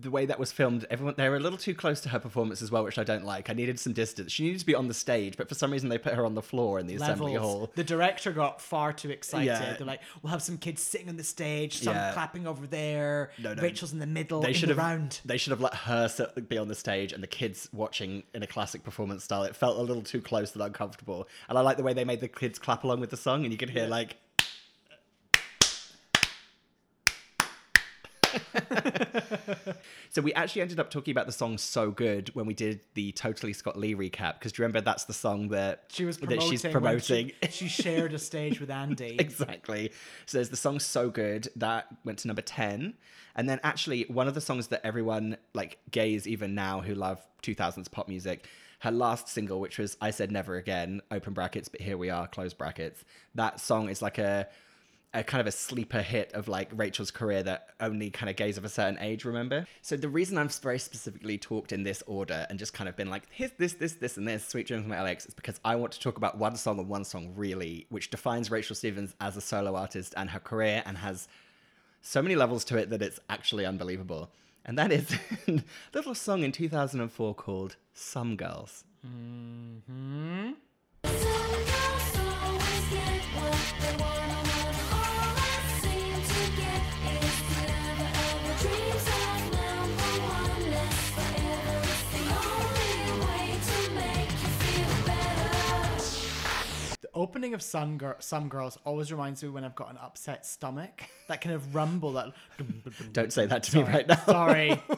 the 0.00 0.10
way 0.10 0.24
that 0.24 0.38
was 0.38 0.50
filmed. 0.50 0.86
Everyone 0.90 1.14
they 1.18 1.28
were 1.28 1.36
a 1.36 1.40
little 1.40 1.58
too 1.58 1.74
close 1.74 2.00
to 2.00 2.08
her 2.08 2.18
performance 2.18 2.62
as 2.62 2.70
well, 2.70 2.82
which 2.82 2.98
I 2.98 3.04
don't 3.04 3.24
like. 3.24 3.50
I 3.50 3.52
needed 3.52 3.78
some 3.78 3.92
distance. 3.92 4.32
She 4.32 4.44
needed 4.44 4.60
to 4.60 4.66
be 4.66 4.74
on 4.74 4.88
the 4.88 4.94
stage, 4.94 5.36
but 5.36 5.48
for 5.48 5.54
some 5.54 5.70
reason 5.70 5.88
they 5.90 5.98
put 5.98 6.14
her 6.14 6.24
on 6.24 6.34
the 6.34 6.40
floor 6.42 6.78
in 6.78 6.86
the 6.86 6.94
assembly 6.94 7.34
Levels. 7.34 7.52
hall. 7.54 7.72
The 7.74 7.84
director 7.84 8.32
got 8.32 8.60
far 8.60 8.92
too 8.92 9.10
excited. 9.10 9.46
Yeah. 9.46 9.74
They're 9.76 9.86
like, 9.86 10.00
we'll 10.22 10.30
have 10.30 10.42
some 10.42 10.56
kids 10.56 10.80
sitting 10.82 11.08
on 11.10 11.16
the 11.16 11.24
stage, 11.24 11.78
some 11.78 11.94
Yeah. 11.94 12.12
clapping 12.14 12.46
over 12.46 12.66
there. 12.66 13.30
No, 13.38 13.52
no. 13.52 13.62
Rachel's 13.62 13.92
in 13.92 13.98
the 13.98 14.06
middle. 14.06 14.40
They 14.40 14.54
should 14.54 14.70
the 14.70 14.74
have 14.74 14.78
round. 14.78 15.20
they 15.26 15.36
should 15.36 15.50
have 15.50 15.60
let 15.60 15.74
her 15.74 16.08
sit, 16.08 16.48
be 16.48 16.56
on 16.56 16.68
the 16.68 16.74
stage 16.74 17.12
and 17.12 17.22
the 17.22 17.26
kids 17.26 17.68
watching 17.72 18.22
in 18.34 18.42
a 18.42 18.46
classic 18.46 18.82
performance 18.84 19.24
style. 19.24 19.42
It 19.44 19.54
felt 19.54 19.76
a 19.78 19.82
little 19.82 20.02
too 20.02 20.22
close 20.22 20.54
and 20.54 20.62
uncomfortable. 20.62 21.28
And 21.48 21.58
I 21.58 21.60
like 21.60 21.76
the 21.76 21.82
way 21.82 21.92
they 21.92 22.04
made 22.04 22.20
the 22.20 22.28
kids 22.28 22.58
clap 22.58 22.84
along 22.84 23.00
with 23.00 23.10
the 23.10 23.16
song, 23.16 23.42
and 23.44 23.52
you 23.52 23.58
could 23.58 23.70
hear 23.70 23.86
like. 23.86 24.16
so 30.10 30.22
we 30.22 30.32
actually 30.34 30.62
ended 30.62 30.78
up 30.80 30.90
talking 30.90 31.12
about 31.12 31.26
the 31.26 31.32
song 31.32 31.58
"So 31.58 31.90
Good" 31.90 32.30
when 32.34 32.46
we 32.46 32.54
did 32.54 32.80
the 32.94 33.12
Totally 33.12 33.52
Scott 33.52 33.78
Lee 33.78 33.94
recap 33.94 34.34
because 34.38 34.52
do 34.52 34.62
you 34.62 34.66
remember 34.66 34.80
that's 34.80 35.04
the 35.04 35.12
song 35.12 35.48
that 35.48 35.84
She 35.88 36.04
was 36.04 36.18
that 36.18 36.26
promoting. 36.28 36.50
she's 36.50 36.62
promoting. 36.62 37.32
She, 37.50 37.50
she 37.50 37.68
shared 37.68 38.12
a 38.12 38.18
stage 38.18 38.60
with 38.60 38.70
Andy. 38.82 39.16
exactly. 39.18 39.92
So 40.26 40.38
there's 40.38 40.50
the 40.50 40.56
song 40.56 40.78
"So 40.80 41.10
Good" 41.10 41.48
that 41.56 41.86
went 42.04 42.18
to 42.20 42.28
number 42.28 42.42
ten, 42.42 42.94
and 43.34 43.48
then 43.48 43.60
actually 43.62 44.04
one 44.08 44.28
of 44.28 44.34
the 44.34 44.40
songs 44.40 44.68
that 44.68 44.84
everyone 44.84 45.36
like 45.54 45.78
gays 45.90 46.26
even 46.26 46.54
now 46.54 46.80
who 46.80 46.94
love 46.94 47.20
2000s 47.42 47.90
pop 47.90 48.08
music. 48.08 48.46
Her 48.80 48.90
last 48.90 49.28
single, 49.28 49.60
which 49.60 49.78
was 49.78 49.96
"I 50.00 50.10
Said 50.10 50.32
Never 50.32 50.56
Again," 50.56 51.02
open 51.12 51.34
brackets, 51.34 51.68
but 51.68 51.80
here 51.80 51.96
we 51.96 52.10
are, 52.10 52.26
close 52.26 52.52
brackets. 52.52 53.04
That 53.36 53.60
song 53.60 53.88
is 53.88 54.02
like 54.02 54.18
a 54.18 54.48
a 55.14 55.22
kind 55.22 55.40
of 55.40 55.46
a 55.46 55.52
sleeper 55.52 56.00
hit 56.00 56.32
of 56.32 56.48
like 56.48 56.70
Rachel's 56.74 57.10
career 57.10 57.42
that 57.42 57.68
only 57.80 58.10
kind 58.10 58.30
of 58.30 58.36
gays 58.36 58.56
of 58.56 58.64
a 58.64 58.68
certain 58.68 58.98
age 58.98 59.24
remember. 59.24 59.66
So 59.82 59.96
the 59.96 60.08
reason 60.08 60.38
I've 60.38 60.54
very 60.54 60.78
specifically 60.78 61.36
talked 61.36 61.72
in 61.72 61.82
this 61.82 62.02
order 62.06 62.46
and 62.48 62.58
just 62.58 62.72
kind 62.72 62.88
of 62.88 62.96
been 62.96 63.10
like, 63.10 63.24
here's 63.30 63.50
this, 63.52 63.74
this, 63.74 63.94
this, 63.94 64.16
and 64.16 64.26
this, 64.26 64.46
Sweet 64.46 64.66
Dreams 64.66 64.86
My 64.86 65.00
LA 65.00 65.08
Ex, 65.08 65.26
is 65.26 65.34
because 65.34 65.60
I 65.64 65.76
want 65.76 65.92
to 65.92 66.00
talk 66.00 66.16
about 66.16 66.38
one 66.38 66.56
song 66.56 66.78
and 66.78 66.88
one 66.88 67.04
song 67.04 67.32
really, 67.36 67.86
which 67.90 68.10
defines 68.10 68.50
Rachel 68.50 68.74
Stevens 68.74 69.14
as 69.20 69.36
a 69.36 69.42
solo 69.42 69.76
artist 69.76 70.14
and 70.16 70.30
her 70.30 70.40
career 70.40 70.82
and 70.86 70.96
has 70.96 71.28
so 72.00 72.22
many 72.22 72.34
levels 72.34 72.64
to 72.64 72.78
it 72.78 72.88
that 72.90 73.02
it's 73.02 73.20
actually 73.28 73.66
unbelievable. 73.66 74.30
And 74.64 74.78
that 74.78 74.92
is 74.92 75.14
a 75.46 75.62
little 75.94 76.14
song 76.14 76.42
in 76.42 76.52
2004 76.52 77.34
called 77.34 77.76
Some 77.92 78.36
Girls. 78.36 78.84
Mm-hmm. 79.06 80.52
Of 97.42 97.60
Some, 97.62 97.98
Gir- 97.98 98.16
Some 98.20 98.48
Girls 98.48 98.78
always 98.84 99.10
reminds 99.10 99.42
me 99.42 99.48
when 99.48 99.64
I've 99.64 99.74
got 99.74 99.90
an 99.90 99.98
upset 99.98 100.46
stomach. 100.46 101.02
That 101.26 101.40
kind 101.40 101.54
of 101.56 101.74
rumble. 101.74 102.12
That 102.12 102.32
Don't 103.12 103.32
say 103.32 103.46
that 103.46 103.64
to 103.64 103.78
me 103.78 103.82
right 103.82 104.06
now. 104.06 104.14
Sorry. 104.24 104.80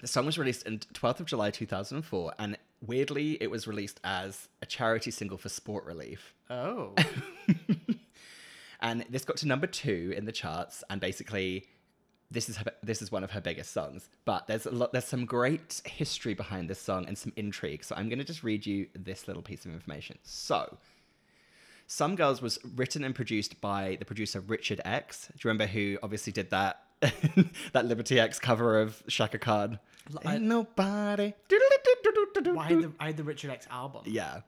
The 0.00 0.06
song 0.06 0.24
was 0.24 0.38
released 0.38 0.66
on 0.66 0.78
12th 0.94 1.20
of 1.20 1.26
July 1.26 1.50
2004, 1.50 2.32
and 2.38 2.56
weirdly, 2.80 3.36
it 3.38 3.50
was 3.50 3.66
released 3.66 4.00
as 4.02 4.48
a 4.62 4.66
charity 4.66 5.10
single 5.10 5.36
for 5.36 5.50
Sport 5.50 5.84
Relief. 5.84 6.32
Oh. 6.48 6.94
and 8.80 9.04
this 9.10 9.26
got 9.26 9.36
to 9.38 9.46
number 9.46 9.66
two 9.66 10.14
in 10.16 10.24
the 10.24 10.32
charts, 10.32 10.82
and 10.88 11.02
basically, 11.02 11.66
this 12.30 12.48
is 12.48 12.56
her, 12.58 12.72
this 12.82 13.02
is 13.02 13.10
one 13.10 13.24
of 13.24 13.32
her 13.32 13.40
biggest 13.40 13.72
songs. 13.72 14.08
But 14.24 14.46
there's 14.46 14.66
a 14.66 14.70
lot, 14.70 14.92
there's 14.92 15.04
some 15.04 15.24
great 15.24 15.82
history 15.84 16.34
behind 16.34 16.70
this 16.70 16.80
song 16.80 17.06
and 17.06 17.16
some 17.16 17.32
intrigue. 17.36 17.84
So 17.84 17.94
I'm 17.96 18.08
going 18.08 18.18
to 18.18 18.24
just 18.24 18.42
read 18.42 18.66
you 18.66 18.86
this 18.94 19.26
little 19.28 19.42
piece 19.42 19.64
of 19.64 19.72
information. 19.72 20.18
So. 20.22 20.78
Some 21.86 22.14
Girls 22.14 22.40
was 22.40 22.60
written 22.76 23.02
and 23.02 23.16
produced 23.16 23.60
by 23.60 23.96
the 23.98 24.04
producer 24.04 24.38
Richard 24.38 24.80
X. 24.84 25.26
Do 25.26 25.32
you 25.36 25.48
remember 25.48 25.66
who 25.66 25.98
obviously 26.04 26.32
did 26.32 26.50
that 26.50 26.84
that 27.72 27.86
Liberty 27.86 28.20
X 28.20 28.38
cover 28.38 28.80
of 28.80 29.02
Chaka 29.08 29.40
Khan? 29.40 29.80
Ain't 30.24 30.42
nobody. 30.42 31.34
Why 32.44 32.68
the, 32.68 32.92
I 33.00 33.06
had 33.06 33.16
the 33.16 33.24
Richard 33.24 33.50
X 33.50 33.66
album. 33.70 34.02
Yeah. 34.06 34.42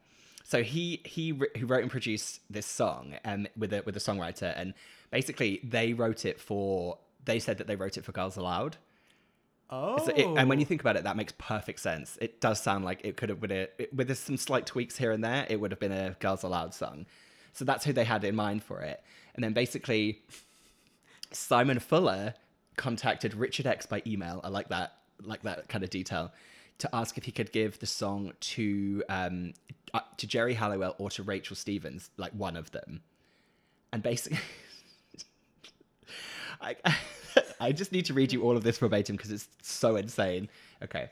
So 0.45 0.63
he 0.63 1.01
he 1.05 1.31
who 1.31 1.67
wrote 1.67 1.83
and 1.83 1.91
produced 1.91 2.41
this 2.51 2.67
song 2.67 3.15
um, 3.25 3.47
with 3.57 3.73
a 3.73 3.83
with 3.85 3.97
a 3.97 4.01
songwriter, 4.01 4.53
and 4.57 4.75
basically 5.11 5.61
they 5.65 5.93
wrote 5.93 6.25
it 6.25 6.41
for. 6.41 6.99
They 7.25 7.39
said 7.39 7.59
that 7.59 7.67
they 7.67 7.77
wrote 7.77 7.97
it 7.97 8.05
for 8.05 8.13
Girls 8.13 8.37
Aloud. 8.37 8.77
Oh. 9.71 9.97
So 10.05 10.13
it- 10.15 10.27
and 10.27 10.49
when 10.49 10.61
you 10.61 10.67
think 10.67 10.81
about 10.81 10.97
it, 10.97 11.05
that 11.05 11.17
makes 11.17 11.33
perfect 11.39 11.81
sense. 11.81 12.19
It 12.21 12.41
does 12.41 12.61
sound 12.63 12.85
like 12.85 13.01
it 13.05 13.17
could 13.17 13.29
have 13.31 13.41
been 13.41 13.51
a 13.53 13.69
it, 13.79 13.95
with 13.95 14.15
some 14.19 14.37
slight 14.37 14.67
tweaks 14.67 14.99
here 14.99 15.13
and 15.13 15.25
there. 15.25 15.47
It 15.49 15.61
would 15.61 15.71
have 15.71 15.81
been 15.81 15.93
a 15.93 16.17
Girls 16.21 16.43
Aloud 16.43 16.75
song. 16.75 17.07
So 17.53 17.65
that's 17.65 17.85
who 17.85 17.93
they 17.93 18.05
had 18.05 18.25
in 18.25 18.35
mind 18.35 18.63
for 18.63 18.81
it. 18.83 19.03
And 19.35 19.43
then 19.43 19.53
basically, 19.53 20.23
Simon 21.33 21.79
Fuller 21.79 22.35
contacted 22.77 23.35
Richard 23.35 23.67
X 23.67 23.87
by 23.87 24.03
email. 24.07 24.41
I 24.45 24.49
like 24.49 24.69
that, 24.69 24.95
like 25.23 25.43
that 25.43 25.69
kind 25.69 25.85
of 25.85 25.91
detail, 25.91 26.33
to 26.79 26.95
ask 26.95 27.17
if 27.17 27.25
he 27.25 27.33
could 27.33 27.53
give 27.53 27.79
the 27.79 27.87
song 27.87 28.33
to 28.41 29.03
um, 29.09 29.53
uh, 29.95 30.01
to 30.19 30.27
Geri 30.27 30.55
Halliwell 30.55 30.95
or 30.99 31.11
to 31.11 31.23
Rachel 31.23 31.57
Stevens, 31.57 32.11
like 32.17 32.33
one 32.33 32.57
of 32.57 32.71
them. 32.73 33.03
And 33.93 34.03
basically, 34.03 34.39
I 36.63 36.77
I 37.61 37.73
just 37.73 37.93
need 37.93 38.07
to 38.07 38.15
read 38.15 38.33
you 38.33 38.43
all 38.43 38.57
of 38.57 38.63
this 38.65 38.79
verbatim 38.79 39.17
because 39.17 39.31
it's 39.31 39.49
so 39.63 39.97
insane. 39.97 40.49
Okay. 40.83 41.11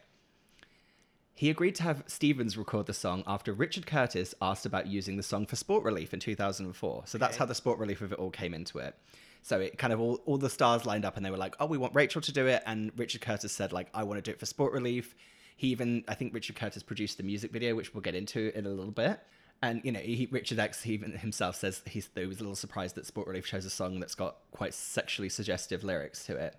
He 1.34 1.48
agreed 1.48 1.74
to 1.76 1.82
have 1.84 2.04
Stevens 2.06 2.58
record 2.58 2.84
the 2.86 2.92
song 2.92 3.22
after 3.26 3.52
Richard 3.54 3.86
Curtis 3.86 4.34
asked 4.42 4.66
about 4.66 4.86
using 4.88 5.16
the 5.16 5.22
song 5.22 5.46
for 5.46 5.56
Sport 5.56 5.84
Relief 5.84 6.12
in 6.12 6.20
2004. 6.20 7.02
So 7.06 7.16
that's 7.16 7.32
Okay. 7.32 7.38
how 7.38 7.46
the 7.46 7.54
Sport 7.54 7.78
Relief 7.78 8.02
of 8.02 8.12
it 8.12 8.18
all 8.18 8.30
came 8.30 8.52
into 8.52 8.78
it. 8.78 8.94
So 9.42 9.58
it 9.58 9.78
kind 9.78 9.92
of 9.94 10.00
all, 10.00 10.20
all 10.26 10.36
the 10.36 10.50
stars 10.50 10.84
lined 10.84 11.06
up 11.06 11.16
and 11.16 11.24
they 11.24 11.30
were 11.30 11.38
like, 11.38 11.54
oh, 11.58 11.64
we 11.64 11.78
want 11.78 11.94
Rachel 11.94 12.20
to 12.20 12.32
do 12.32 12.46
it. 12.46 12.62
And 12.66 12.92
Richard 12.98 13.22
Curtis 13.22 13.52
said, 13.52 13.72
like, 13.72 13.88
I 13.94 14.02
want 14.02 14.18
to 14.18 14.22
do 14.22 14.32
it 14.32 14.38
for 14.38 14.44
Sport 14.44 14.74
Relief. 14.74 15.14
He 15.56 15.68
even, 15.68 16.04
I 16.08 16.14
think 16.14 16.34
Richard 16.34 16.56
Curtis 16.56 16.82
produced 16.82 17.16
the 17.16 17.22
music 17.22 17.52
video, 17.52 17.74
which 17.74 17.94
we'll 17.94 18.02
get 18.02 18.14
into 18.14 18.54
in 18.56 18.66
a 18.66 18.70
little 18.70 18.92
bit. 18.92 19.18
And, 19.62 19.82
you 19.84 19.92
know, 19.92 20.00
he, 20.00 20.26
Richard 20.30 20.58
X 20.58 20.82
he 20.82 20.94
even 20.94 21.12
himself 21.12 21.56
says 21.56 21.82
he's, 21.86 22.08
he 22.14 22.26
was 22.26 22.38
a 22.38 22.42
little 22.42 22.56
surprised 22.56 22.94
that 22.94 23.06
Sport 23.06 23.26
Relief 23.26 23.46
chose 23.46 23.66
a 23.66 23.70
song 23.70 24.00
that's 24.00 24.14
got 24.14 24.36
quite 24.52 24.72
sexually 24.72 25.28
suggestive 25.28 25.84
lyrics 25.84 26.24
to 26.26 26.36
it. 26.36 26.56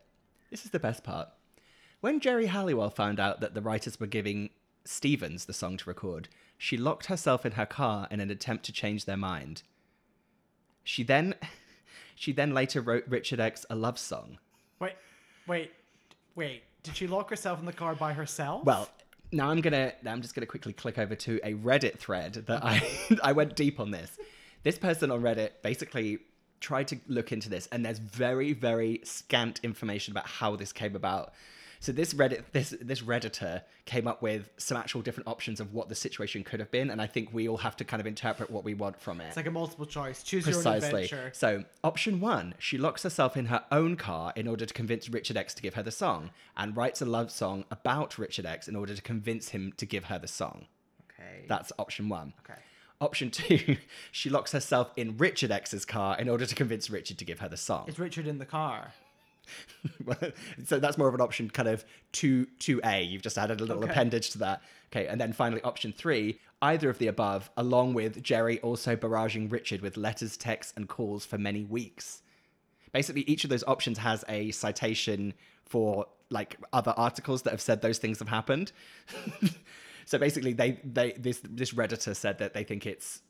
This 0.52 0.66
is 0.66 0.72
the 0.72 0.80
best 0.80 1.04
part. 1.04 1.30
When 2.02 2.20
Geri 2.20 2.48
Halliwell 2.48 2.90
found 2.92 3.20
out 3.20 3.42
that 3.42 3.54
the 3.54 3.62
writers 3.62 4.00
were 4.00 4.08
giving 4.08 4.52
Stevens 4.86 5.46
the 5.46 5.54
song 5.54 5.78
to 5.78 5.90
record, 5.90 6.30
she 6.58 6.78
locked 6.78 7.08
herself 7.08 7.46
in 7.46 7.54
her 7.54 7.66
car 7.66 8.08
in 8.12 8.20
an 8.20 8.30
attempt 8.30 8.66
to 8.66 8.72
change 8.72 9.06
their 9.06 9.18
mind. 9.18 9.64
She 10.84 11.04
then 11.04 11.36
she 12.16 12.32
then 12.32 12.54
later 12.54 12.82
wrote 12.82 13.06
Richard 13.08 13.40
X 13.40 13.66
a 13.70 13.76
love 13.76 13.98
song. 13.98 14.38
Wait, 14.80 14.94
wait, 15.48 15.72
wait. 16.36 16.64
Did 16.84 16.96
she 16.96 17.08
lock 17.08 17.30
herself 17.30 17.60
in 17.60 17.66
the 17.66 17.74
car 17.74 17.96
by 17.96 18.14
herself? 18.14 18.64
Well, 18.64 18.90
now 19.32 19.50
I'm 19.50 19.62
gonna 19.62 19.94
now 20.04 20.12
I'm 20.12 20.22
just 20.22 20.36
gonna 20.36 20.46
quickly 20.46 20.74
click 20.74 20.98
over 20.98 21.16
to 21.16 21.40
a 21.44 21.54
Reddit 21.54 21.98
thread 21.98 22.34
that 22.48 22.64
I 22.64 22.82
I 23.24 23.32
went 23.32 23.56
deep 23.56 23.80
on 23.80 23.92
this. 23.92 24.18
This 24.64 24.78
person 24.78 25.12
on 25.12 25.22
Reddit 25.22 25.50
basically 25.64 26.20
tried 26.60 26.88
to 26.90 27.00
look 27.08 27.32
into 27.32 27.50
this, 27.50 27.68
and 27.72 27.86
there's 27.86 28.00
very 28.00 28.54
very 28.54 29.02
scant 29.04 29.60
information 29.64 30.12
about 30.12 30.28
how 30.28 30.56
this 30.56 30.72
came 30.72 30.96
about. 30.96 31.34
So 31.82 31.92
this 31.92 32.14
Reddit 32.14 32.44
this 32.52 32.76
this 32.80 33.02
redditor 33.02 33.64
came 33.86 34.08
up 34.08 34.22
with 34.22 34.52
some 34.58 34.78
actual 34.78 35.02
different 35.02 35.28
options 35.28 35.60
of 35.60 35.74
what 35.74 35.90
the 35.90 35.96
situation 35.96 36.44
could 36.44 36.60
have 36.60 36.70
been, 36.70 36.92
and 36.92 37.02
I 37.02 37.08
think 37.08 37.34
we 37.34 37.50
all 37.50 37.58
have 37.58 37.76
to 37.78 37.84
kind 37.84 38.00
of 38.00 38.06
interpret 38.06 38.52
what 38.52 38.64
we 38.64 38.76
want 38.76 39.02
from 39.02 39.20
it. 39.20 39.26
It's 39.26 39.36
like 39.36 39.48
a 39.48 39.52
multiple 39.52 39.88
choice. 39.88 40.22
Choose 40.22 40.46
your 40.46 40.60
own 40.60 40.76
adventure. 40.76 41.32
So, 41.34 41.64
option 41.84 42.20
one, 42.20 42.54
she 42.60 42.78
locks 42.78 43.02
herself 43.02 43.36
in 43.36 43.48
her 43.48 43.66
own 43.72 43.96
car 43.96 44.32
in 44.36 44.48
order 44.48 44.68
to 44.68 44.74
convince 44.76 45.10
Richard 45.10 45.38
X 45.38 45.56
to 45.56 45.62
give 45.64 45.74
her 45.74 45.82
the 45.82 45.92
song, 45.92 46.30
and 46.56 46.78
writes 46.78 47.02
a 47.02 47.06
love 47.06 47.32
song 47.32 47.66
about 47.72 48.20
Richard 48.20 48.46
X 48.46 48.68
in 48.68 48.76
order 48.76 48.94
to 48.94 49.02
convince 49.02 49.50
him 49.50 49.74
to 49.78 49.86
give 49.88 50.06
her 50.06 50.20
the 50.20 50.28
song. 50.28 50.68
Okay. 51.12 51.46
That's 51.48 51.72
option 51.80 52.10
one. 52.10 52.34
Okay. 52.46 52.60
Option 53.02 53.32
two, 53.32 53.78
she 54.12 54.30
locks 54.30 54.52
herself 54.52 54.92
in 54.96 55.18
Richard 55.18 55.50
X's 55.50 55.86
car 55.86 56.16
in 56.20 56.30
order 56.30 56.46
to 56.46 56.54
convince 56.54 56.92
Richard 56.92 57.18
to 57.18 57.26
give 57.26 57.40
her 57.40 57.50
the 57.50 57.58
song. 57.58 57.86
Is 57.88 57.98
Richard 57.98 58.28
in 58.28 58.38
the 58.38 58.46
car? 58.46 58.94
so 60.66 60.80
that's 60.80 60.98
more 60.98 61.08
of 61.08 61.14
an 61.16 61.22
option 61.22 61.50
kind 61.50 61.68
of 61.68 61.84
2 62.14 62.48
2a 62.60 63.10
you've 63.10 63.22
just 63.22 63.38
added 63.38 63.60
a 63.62 63.66
little 63.66 63.84
Okay. 63.84 63.92
appendage 63.92 64.30
to 64.32 64.38
that. 64.38 64.62
Okay 64.94 65.08
and 65.08 65.20
then 65.20 65.34
finally 65.34 65.62
option 65.64 65.92
3 65.92 66.40
either 66.62 66.90
of 66.90 66.98
the 67.00 67.08
above 67.08 67.50
along 67.58 67.94
with 67.94 68.22
Geri 68.24 68.60
also 68.60 68.96
barraging 68.96 69.52
richard 69.52 69.82
with 69.82 69.98
letters 69.98 70.38
texts 70.38 70.74
and 70.76 70.88
calls 70.88 71.26
for 71.26 71.38
many 71.38 71.64
weeks. 71.64 72.22
Basically 72.92 73.22
each 73.22 73.44
of 73.44 73.50
those 73.50 73.64
options 73.66 73.98
has 73.98 74.24
a 74.30 74.52
citation 74.52 75.34
for 75.66 76.06
like 76.30 76.58
other 76.72 76.94
articles 76.98 77.42
that 77.44 77.52
have 77.52 77.62
said 77.62 77.82
those 77.82 77.98
things 77.98 78.20
have 78.20 78.30
happened. 78.30 78.72
So 80.06 80.18
basically 80.18 80.52
they 80.52 80.80
they 80.84 81.14
this 81.14 81.40
this 81.44 81.72
redditor 81.72 82.14
said 82.16 82.40
that 82.40 82.54
they 82.54 82.66
think 82.66 82.86
it's 82.86 83.22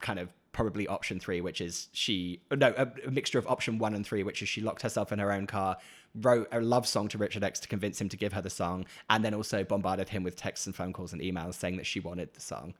kind 0.00 0.18
of 0.18 0.28
probably 0.56 0.88
option 0.88 1.20
three, 1.20 1.42
which 1.42 1.60
is 1.60 1.88
she 1.92 2.40
no 2.50 2.72
a, 2.76 2.88
a 3.06 3.10
mixture 3.10 3.38
of 3.38 3.46
option 3.46 3.78
one 3.78 3.94
and 3.94 4.04
three, 4.04 4.22
which 4.22 4.40
is 4.42 4.48
she 4.48 4.62
locked 4.62 4.82
herself 4.82 5.12
in 5.12 5.18
her 5.18 5.30
own 5.30 5.46
car, 5.46 5.76
wrote 6.14 6.48
a 6.50 6.60
love 6.60 6.88
song 6.88 7.08
to 7.08 7.18
Richard 7.18 7.44
X 7.44 7.60
to 7.60 7.68
convince 7.68 8.00
him 8.00 8.08
to 8.08 8.16
give 8.16 8.32
her 8.32 8.40
the 8.40 8.50
song, 8.50 8.86
and 9.10 9.24
then 9.24 9.34
also 9.34 9.62
bombarded 9.62 10.08
him 10.08 10.22
with 10.24 10.34
texts 10.34 10.66
and 10.66 10.74
phone 10.74 10.94
calls 10.94 11.12
and 11.12 11.20
emails 11.20 11.54
saying 11.54 11.76
that 11.76 11.86
she 11.86 12.00
wanted 12.00 12.32
the 12.32 12.40
song. 12.40 12.74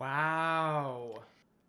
Wow. 0.00 1.22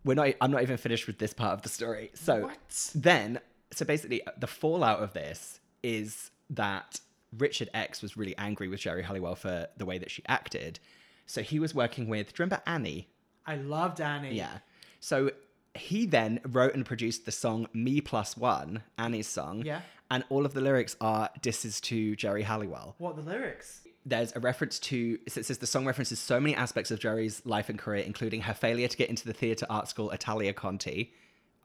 We're 0.03 0.15
not. 0.15 0.33
I'm 0.41 0.51
not 0.51 0.63
even 0.63 0.77
finished 0.77 1.05
with 1.05 1.19
this 1.19 1.33
part 1.33 1.53
of 1.53 1.61
the 1.61 1.69
story. 1.69 2.09
So 2.15 2.41
what? 2.41 2.91
then, 2.95 3.39
so 3.71 3.85
basically, 3.85 4.25
uh, 4.25 4.31
the 4.37 4.47
fallout 4.47 5.01
of 5.01 5.13
this 5.13 5.59
is 5.83 6.31
that 6.49 6.99
Richard 7.37 7.69
X 7.73 8.01
was 8.01 8.17
really 8.17 8.35
angry 8.37 8.67
with 8.67 8.79
Geri 8.79 9.03
Halliwell 9.03 9.35
for 9.35 9.67
the 9.77 9.85
way 9.85 9.99
that 9.99 10.09
she 10.09 10.23
acted. 10.27 10.79
So 11.27 11.43
he 11.43 11.59
was 11.59 11.75
working 11.75 12.09
with. 12.09 12.33
Do 12.33 12.41
you 12.41 12.45
remember 12.45 12.63
Annie? 12.65 13.09
I 13.45 13.57
loved 13.57 14.01
Annie. 14.01 14.35
Yeah. 14.35 14.57
So 15.03 15.31
he 15.75 16.05
then 16.05 16.39
wrote 16.47 16.75
and 16.75 16.85
produced 16.85 17.25
the 17.25 17.31
song 17.33 17.67
Me 17.73 17.99
Plus 17.99 18.37
One, 18.37 18.83
Annie's 18.97 19.27
song. 19.27 19.63
Yeah. 19.65 19.81
And 20.09 20.23
all 20.29 20.45
of 20.45 20.53
the 20.53 20.61
lyrics 20.61 20.95
are 21.01 21.29
disses 21.41 21.81
to 21.81 22.15
Geri 22.15 22.43
Halliwell. 22.43 22.95
What 22.99 23.17
the 23.17 23.21
lyrics? 23.21 23.81
There's 24.05 24.33
a 24.33 24.39
reference 24.39 24.79
to, 24.79 25.19
it 25.25 25.45
says 25.45 25.57
the 25.57 25.67
song 25.67 25.85
references 25.85 26.19
so 26.19 26.39
many 26.39 26.55
aspects 26.55 26.89
of 26.89 26.99
Geri's 26.99 27.45
life 27.45 27.67
and 27.67 27.77
career, 27.77 28.01
including 28.01 28.39
her 28.43 28.53
failure 28.53 28.87
to 28.87 28.95
get 28.95 29.09
into 29.09 29.25
the 29.25 29.33
theatre 29.33 29.65
art 29.69 29.89
school 29.89 30.09
Italia 30.11 30.53
Conti, 30.53 31.11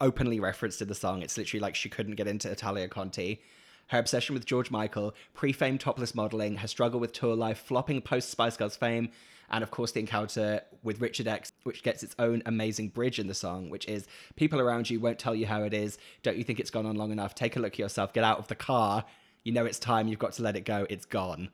openly 0.00 0.40
referenced 0.40 0.82
in 0.82 0.88
the 0.88 0.94
song. 0.96 1.22
It's 1.22 1.38
literally 1.38 1.60
like 1.60 1.76
she 1.76 1.88
couldn't 1.88 2.16
get 2.16 2.26
into 2.26 2.50
Italia 2.50 2.88
Conti. 2.88 3.40
Her 3.88 4.00
obsession 4.00 4.34
with 4.34 4.46
George 4.46 4.72
Michael, 4.72 5.14
pre 5.32 5.52
fame 5.52 5.78
topless 5.78 6.12
modeling, 6.12 6.56
her 6.56 6.68
struggle 6.68 6.98
with 6.98 7.12
tour 7.12 7.36
life, 7.36 7.58
flopping 7.58 8.02
post 8.02 8.30
Spice 8.30 8.56
Girls 8.56 8.74
fame, 8.74 9.10
and 9.50 9.62
of 9.62 9.70
course 9.70 9.92
the 9.92 10.00
encounter 10.00 10.62
with 10.82 11.00
Richard 11.00 11.26
X, 11.26 11.52
which 11.64 11.82
gets 11.82 12.02
its 12.02 12.14
own 12.18 12.42
amazing 12.46 12.88
bridge 12.88 13.18
in 13.18 13.26
the 13.26 13.34
song, 13.34 13.70
which 13.70 13.86
is 13.86 14.06
People 14.36 14.60
around 14.60 14.88
you 14.90 15.00
won't 15.00 15.18
tell 15.18 15.34
you 15.34 15.46
how 15.46 15.62
it 15.62 15.74
is. 15.74 15.98
Don't 16.22 16.36
you 16.36 16.44
think 16.44 16.60
it's 16.60 16.70
gone 16.70 16.86
on 16.86 16.96
long 16.96 17.10
enough? 17.12 17.34
Take 17.34 17.56
a 17.56 17.60
look 17.60 17.74
at 17.74 17.78
yourself, 17.78 18.12
get 18.12 18.24
out 18.24 18.38
of 18.38 18.48
the 18.48 18.54
car. 18.54 19.04
You 19.44 19.52
know 19.52 19.64
it's 19.64 19.78
time, 19.78 20.08
you've 20.08 20.18
got 20.18 20.32
to 20.34 20.42
let 20.42 20.56
it 20.56 20.62
go, 20.62 20.86
it's 20.88 21.06
gone. 21.06 21.50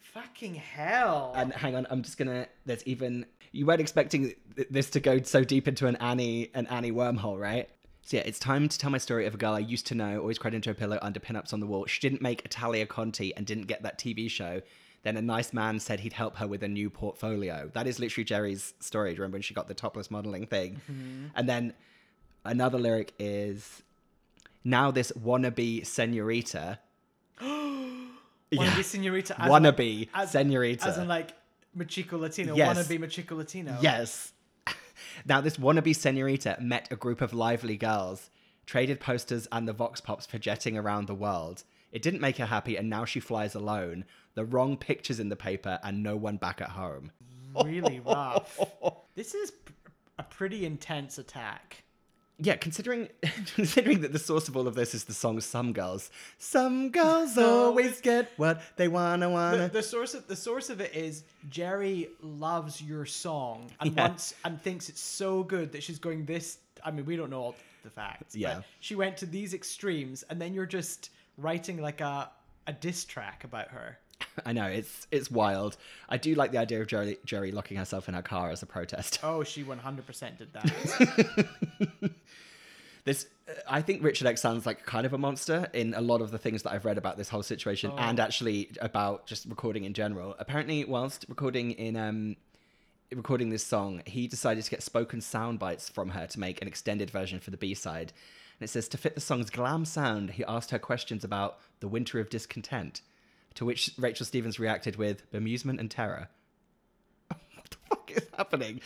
Fucking 0.00 0.54
hell. 0.54 1.32
And 1.36 1.52
hang 1.52 1.76
on, 1.76 1.86
I'm 1.90 2.02
just 2.02 2.16
gonna. 2.16 2.46
There's 2.64 2.82
even 2.86 3.26
you 3.52 3.66
weren't 3.66 3.80
expecting 3.80 4.34
th- 4.54 4.68
this 4.70 4.88
to 4.90 5.00
go 5.00 5.20
so 5.22 5.44
deep 5.44 5.68
into 5.68 5.86
an 5.86 5.96
Annie 5.96 6.50
an 6.54 6.66
Annie 6.68 6.92
wormhole, 6.92 7.38
right? 7.38 7.68
So 8.02 8.18
yeah, 8.18 8.22
it's 8.24 8.38
time 8.38 8.68
to 8.68 8.78
tell 8.78 8.90
my 8.90 8.98
story 8.98 9.26
of 9.26 9.34
a 9.34 9.36
girl 9.36 9.54
I 9.54 9.58
used 9.58 9.88
to 9.88 9.94
know, 9.94 10.20
always 10.20 10.38
cried 10.38 10.54
into 10.54 10.70
a 10.70 10.74
pillow 10.74 10.98
under 11.02 11.18
pinups 11.18 11.52
on 11.52 11.60
the 11.60 11.66
wall. 11.66 11.86
She 11.86 12.00
didn't 12.00 12.22
make 12.22 12.44
Italia 12.44 12.86
Conti 12.86 13.34
and 13.34 13.44
didn't 13.44 13.66
get 13.66 13.82
that 13.82 13.98
TV 13.98 14.30
show. 14.30 14.62
Then 15.06 15.16
a 15.16 15.22
nice 15.22 15.52
man 15.52 15.78
said 15.78 16.00
he'd 16.00 16.14
help 16.14 16.38
her 16.38 16.48
with 16.48 16.64
a 16.64 16.68
new 16.68 16.90
portfolio. 16.90 17.70
That 17.74 17.86
is 17.86 18.00
literally 18.00 18.24
Geri's 18.24 18.74
story. 18.80 19.10
Do 19.10 19.14
you 19.14 19.20
remember 19.20 19.36
when 19.36 19.42
she 19.42 19.54
got 19.54 19.68
the 19.68 19.74
topless 19.74 20.10
modeling 20.10 20.46
thing? 20.48 20.80
Mhm. 20.90 21.30
And 21.36 21.48
then 21.48 21.74
another 22.44 22.76
lyric 22.76 23.14
is, 23.16 23.84
"Now 24.64 24.90
this 24.90 25.12
wannabe 25.12 25.86
senorita." 25.86 26.80
Wannabe 27.40 28.82
senorita. 28.82 29.40
As 29.40 29.48
Wannabe 29.48 30.02
in, 30.02 30.08
as, 30.12 30.32
senorita. 30.32 30.86
As 30.88 30.98
in 30.98 31.06
like 31.06 31.34
Mi 31.72 31.84
Chico 31.84 32.18
Latino. 32.18 32.56
Yes. 32.56 32.76
Wannabe 32.76 32.98
Mi 32.98 33.06
Chico 33.06 33.36
Latino. 33.36 33.78
Yes. 33.80 34.32
now, 35.24 35.40
this 35.40 35.56
wannabe 35.56 35.94
senorita 35.94 36.56
met 36.60 36.90
a 36.90 36.96
group 36.96 37.20
of 37.20 37.32
lively 37.32 37.76
girls, 37.76 38.30
traded 38.66 38.98
posters 38.98 39.46
and 39.52 39.68
the 39.68 39.72
Vox 39.72 40.00
Pops 40.00 40.26
for 40.26 40.38
jetting 40.38 40.76
around 40.76 41.06
the 41.06 41.14
world. 41.14 41.62
It 41.96 42.02
didn't 42.02 42.20
make 42.20 42.36
her 42.36 42.44
happy, 42.44 42.76
and 42.76 42.90
now 42.90 43.06
she 43.06 43.20
flies 43.20 43.54
alone. 43.54 44.04
The 44.34 44.44
wrong 44.44 44.76
pictures 44.76 45.18
in 45.18 45.30
the 45.30 45.34
paper, 45.36 45.80
and 45.82 46.02
no 46.02 46.14
one 46.14 46.36
back 46.36 46.60
at 46.60 46.68
home. 46.68 47.10
Really 47.64 48.00
rough. 48.04 48.60
this 49.14 49.32
is 49.34 49.50
a 50.18 50.22
pretty 50.22 50.66
intense 50.66 51.16
attack. 51.16 51.84
Yeah, 52.38 52.56
considering 52.56 53.08
considering 53.54 54.02
that 54.02 54.12
the 54.12 54.18
source 54.18 54.46
of 54.46 54.58
all 54.58 54.68
of 54.68 54.74
this 54.74 54.94
is 54.94 55.04
the 55.04 55.14
song 55.14 55.40
"Some 55.40 55.72
Girls." 55.72 56.10
Some 56.36 56.90
girls 56.90 57.38
always 57.38 58.02
get 58.02 58.30
what 58.36 58.60
they 58.76 58.88
wanna 58.88 59.30
wanna. 59.30 59.70
the 59.70 59.82
source 59.82 60.12
of 60.12 60.28
the 60.28 60.36
source 60.36 60.68
of 60.68 60.82
it 60.82 60.94
is 60.94 61.24
Geri 61.48 62.10
loves 62.20 62.82
your 62.82 63.06
song 63.06 63.70
and 63.80 63.94
Yeah. 63.96 64.08
wants 64.08 64.34
and 64.44 64.60
thinks 64.60 64.90
it's 64.90 65.00
so 65.00 65.42
good 65.44 65.72
that 65.72 65.82
she's 65.82 65.98
going 65.98 66.26
this. 66.26 66.58
I 66.84 66.90
mean, 66.90 67.06
we 67.06 67.16
don't 67.16 67.30
know 67.30 67.40
all 67.40 67.54
the 67.84 67.88
facts. 67.88 68.34
but 68.34 68.40
Yeah. 68.42 68.60
she 68.80 68.94
went 68.96 69.16
to 69.16 69.24
these 69.24 69.54
extremes, 69.54 70.22
and 70.28 70.38
then 70.38 70.52
you're 70.52 70.66
just 70.66 71.08
writing 71.36 71.80
like 71.80 72.00
a 72.00 72.30
a 72.66 72.72
diss 72.72 73.04
track 73.04 73.44
about 73.44 73.68
her. 73.68 73.98
I 74.46 74.52
know 74.52 74.66
it's 74.66 75.06
it's 75.10 75.30
wild. 75.30 75.76
I 76.08 76.16
do 76.16 76.34
like 76.34 76.52
the 76.52 76.58
idea 76.58 76.80
of 76.80 76.86
Geri 76.88 77.18
Geri 77.24 77.52
locking 77.52 77.76
herself 77.76 78.08
in 78.08 78.14
her 78.14 78.22
car 78.22 78.50
as 78.50 78.62
a 78.62 78.66
protest. 78.66 79.20
Oh, 79.22 79.42
she 79.44 79.62
100% 79.64 80.38
did 80.38 80.52
that. 80.54 82.10
This, 83.04 83.28
I 83.68 83.82
think 83.82 84.02
Richard 84.02 84.26
X 84.26 84.40
sounds 84.40 84.66
like 84.66 84.84
kind 84.84 85.06
of 85.06 85.12
a 85.12 85.18
monster 85.18 85.68
in 85.72 85.94
a 85.94 86.00
lot 86.00 86.20
of 86.20 86.32
the 86.32 86.38
things 86.38 86.64
that 86.64 86.72
I've 86.72 86.84
read 86.84 86.98
about 86.98 87.16
this 87.16 87.28
whole 87.28 87.44
situation, 87.44 87.92
Oh. 87.94 87.98
and 87.98 88.18
actually 88.18 88.70
about 88.80 89.26
just 89.28 89.46
recording 89.46 89.84
in 89.84 89.94
general. 89.94 90.34
Apparently, 90.40 90.84
whilst 90.84 91.24
recording 91.28 91.70
in 91.70 91.96
um, 91.96 92.34
recording 93.14 93.50
this 93.50 93.64
song, 93.64 94.02
he 94.06 94.26
decided 94.26 94.64
to 94.64 94.70
get 94.72 94.82
spoken 94.82 95.20
sound 95.20 95.60
bites 95.60 95.88
from 95.88 96.08
her 96.08 96.26
to 96.26 96.40
make 96.40 96.60
an 96.60 96.66
extended 96.66 97.08
version 97.08 97.38
for 97.38 97.52
the 97.52 97.56
B 97.56 97.74
side. 97.74 98.12
And 98.58 98.66
it 98.66 98.70
says 98.70 98.88
to 98.88 98.98
fit 98.98 99.14
the 99.14 99.20
song's 99.20 99.50
glam 99.50 99.84
sound, 99.84 100.30
he 100.30 100.44
asked 100.44 100.70
her 100.70 100.78
questions 100.78 101.24
about 101.24 101.58
the 101.80 101.88
winter 101.88 102.20
of 102.20 102.30
discontent, 102.30 103.02
to 103.54 103.64
which 103.64 103.90
Rachel 103.98 104.24
Stevens 104.24 104.58
reacted 104.58 104.96
with 104.96 105.30
bemusement 105.30 105.78
and 105.78 105.90
terror. 105.90 106.28
what 107.28 107.70
the 107.70 107.76
fuck 107.88 108.10
is 108.14 108.26
happening? 108.36 108.80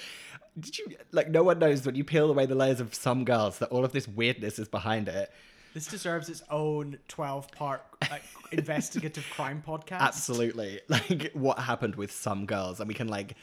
Did 0.59 0.79
you 0.79 0.87
like? 1.13 1.31
No 1.31 1.45
one 1.45 1.61
knows 1.61 1.87
when 1.87 1.95
you 1.95 2.03
peel 2.03 2.29
away 2.31 2.47
the 2.47 2.57
layers 2.57 2.81
of 2.81 2.95
some 2.95 3.25
girls 3.25 3.59
that 3.59 3.69
all 3.71 3.85
of 3.85 3.93
this 3.93 4.09
weirdness 4.09 4.59
is 4.59 4.69
behind 4.69 5.07
it. 5.09 5.31
this 5.75 5.87
deserves 5.87 6.29
its 6.29 6.43
own 6.51 6.99
12 7.07 7.53
part 7.53 7.83
like, 8.11 8.23
investigative 8.51 9.25
crime 9.31 9.63
podcast. 9.65 10.01
Absolutely. 10.01 10.81
Like 10.89 11.31
what 11.35 11.61
happened 11.61 11.95
with 11.95 12.11
some 12.11 12.47
girls, 12.47 12.81
and 12.81 12.89
we 12.89 12.95
can 12.95 13.07
like. 13.09 13.37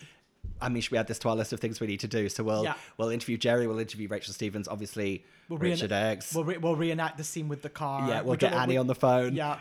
I 0.62 0.70
mean, 0.70 0.82
should 0.82 0.92
we 0.92 0.98
add 0.98 1.08
this 1.08 1.20
to 1.20 1.30
our 1.30 1.36
list 1.36 1.54
of 1.54 1.60
things 1.60 1.80
we 1.80 1.88
need 1.88 2.00
to 2.02 2.08
do? 2.08 2.30
So 2.30 2.44
we'll 2.44 2.64
Yeah. 2.64 2.74
we'll 2.98 3.10
interview 3.10 3.38
Geri, 3.38 3.68
we'll 3.68 3.80
interview 3.80 4.08
Rachel 4.08 4.34
Stevens, 4.34 4.68
obviously 4.68 5.24
We'll 5.50 5.60
Richard 5.60 5.92
reenact- 5.92 6.18
X. 6.18 6.36
We'll, 6.36 6.44
re- 6.44 6.58
we'll 6.58 6.76
reenact 6.76 7.18
the 7.18 7.24
scene 7.24 7.48
with 7.48 7.62
the 7.62 7.70
car. 7.70 8.08
yeah, 8.10 8.22
we'll 8.22 8.32
We 8.32 8.38
get 8.38 8.54
Annie 8.54 8.74
we- 8.74 8.78
on 8.78 8.88
the 8.88 8.96
phone. 8.96 9.34
Yeah. 9.36 9.60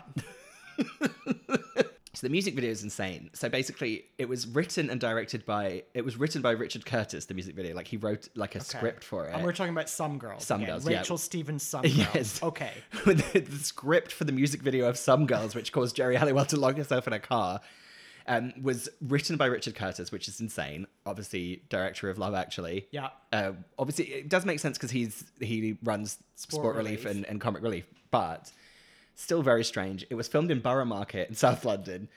So 2.13 2.25
the 2.25 2.31
music 2.31 2.55
video 2.55 2.71
is 2.71 2.81
insane. 2.81 3.29
So 3.33 3.47
basically, 3.47 4.05
it 4.17 4.27
was 4.27 4.47
written 4.47 4.89
and 4.89 4.99
directed 4.99 5.45
by. 5.45 5.83
It 5.93 6.03
was 6.03 6.17
written 6.17 6.41
by 6.41 6.49
Richard 6.49 6.83
Curtis. 6.83 7.25
The 7.27 7.35
music 7.35 7.55
video, 7.55 7.75
like 7.75 7.87
he 7.87 7.97
wrote 7.97 8.27
like 8.33 8.55
a 8.55 8.57
Okay. 8.57 8.65
script 8.79 9.03
for 9.03 9.27
it. 9.27 9.35
And 9.35 9.43
we're 9.43 9.53
talking 9.53 9.71
about 9.71 9.87
Some 9.87 10.17
Girls. 10.17 10.43
Some 10.43 10.63
again. 10.63 10.73
Girls, 10.77 10.89
yeah. 10.89 10.97
Rachel 10.97 11.19
Stevens, 11.19 11.61
Some 11.61 11.81
Girls. 11.83 11.95
Yes. 12.15 12.41
Okay. 12.41 12.71
the, 13.05 13.13
the 13.47 13.57
script 13.63 14.11
for 14.11 14.23
the 14.23 14.31
music 14.31 14.63
video 14.63 14.89
of 14.89 14.97
Some 14.97 15.27
Girls, 15.27 15.53
which 15.53 15.71
caused 15.71 15.95
Geri 15.95 16.15
Halliwell 16.15 16.45
to 16.47 16.57
lock 16.57 16.75
herself 16.77 17.05
in 17.05 17.13
a 17.13 17.19
car, 17.19 17.61
um, 18.27 18.53
was 18.61 18.89
written 19.01 19.37
by 19.37 19.45
Richard 19.45 19.75
Curtis, 19.75 20.11
which 20.11 20.27
is 20.27 20.39
insane. 20.39 20.87
Obviously, 21.05 21.63
director 21.69 22.09
of 22.09 22.17
Love 22.17 22.35
Actually. 22.35 22.87
Yeah. 22.91 23.09
Uh, 23.31 23.53
obviously, 23.79 24.05
it 24.05 24.29
does 24.29 24.45
make 24.45 24.59
sense 24.59 24.77
because 24.77 24.91
he's 24.91 25.23
he 25.39 25.77
runs 25.83 26.17
Sport, 26.35 26.61
Sport 26.61 26.75
Relief, 26.75 27.05
Relief. 27.05 27.17
and, 27.17 27.25
and 27.25 27.41
Comic 27.41 27.63
Relief, 27.63 27.85
but 28.11 28.51
still 29.15 29.41
very 29.41 29.63
strange. 29.63 30.05
It 30.09 30.15
was 30.15 30.27
filmed 30.27 30.51
in 30.51 30.59
Borough 30.59 30.85
Market 30.85 31.29
in 31.29 31.35
South 31.35 31.65
London. 31.65 32.09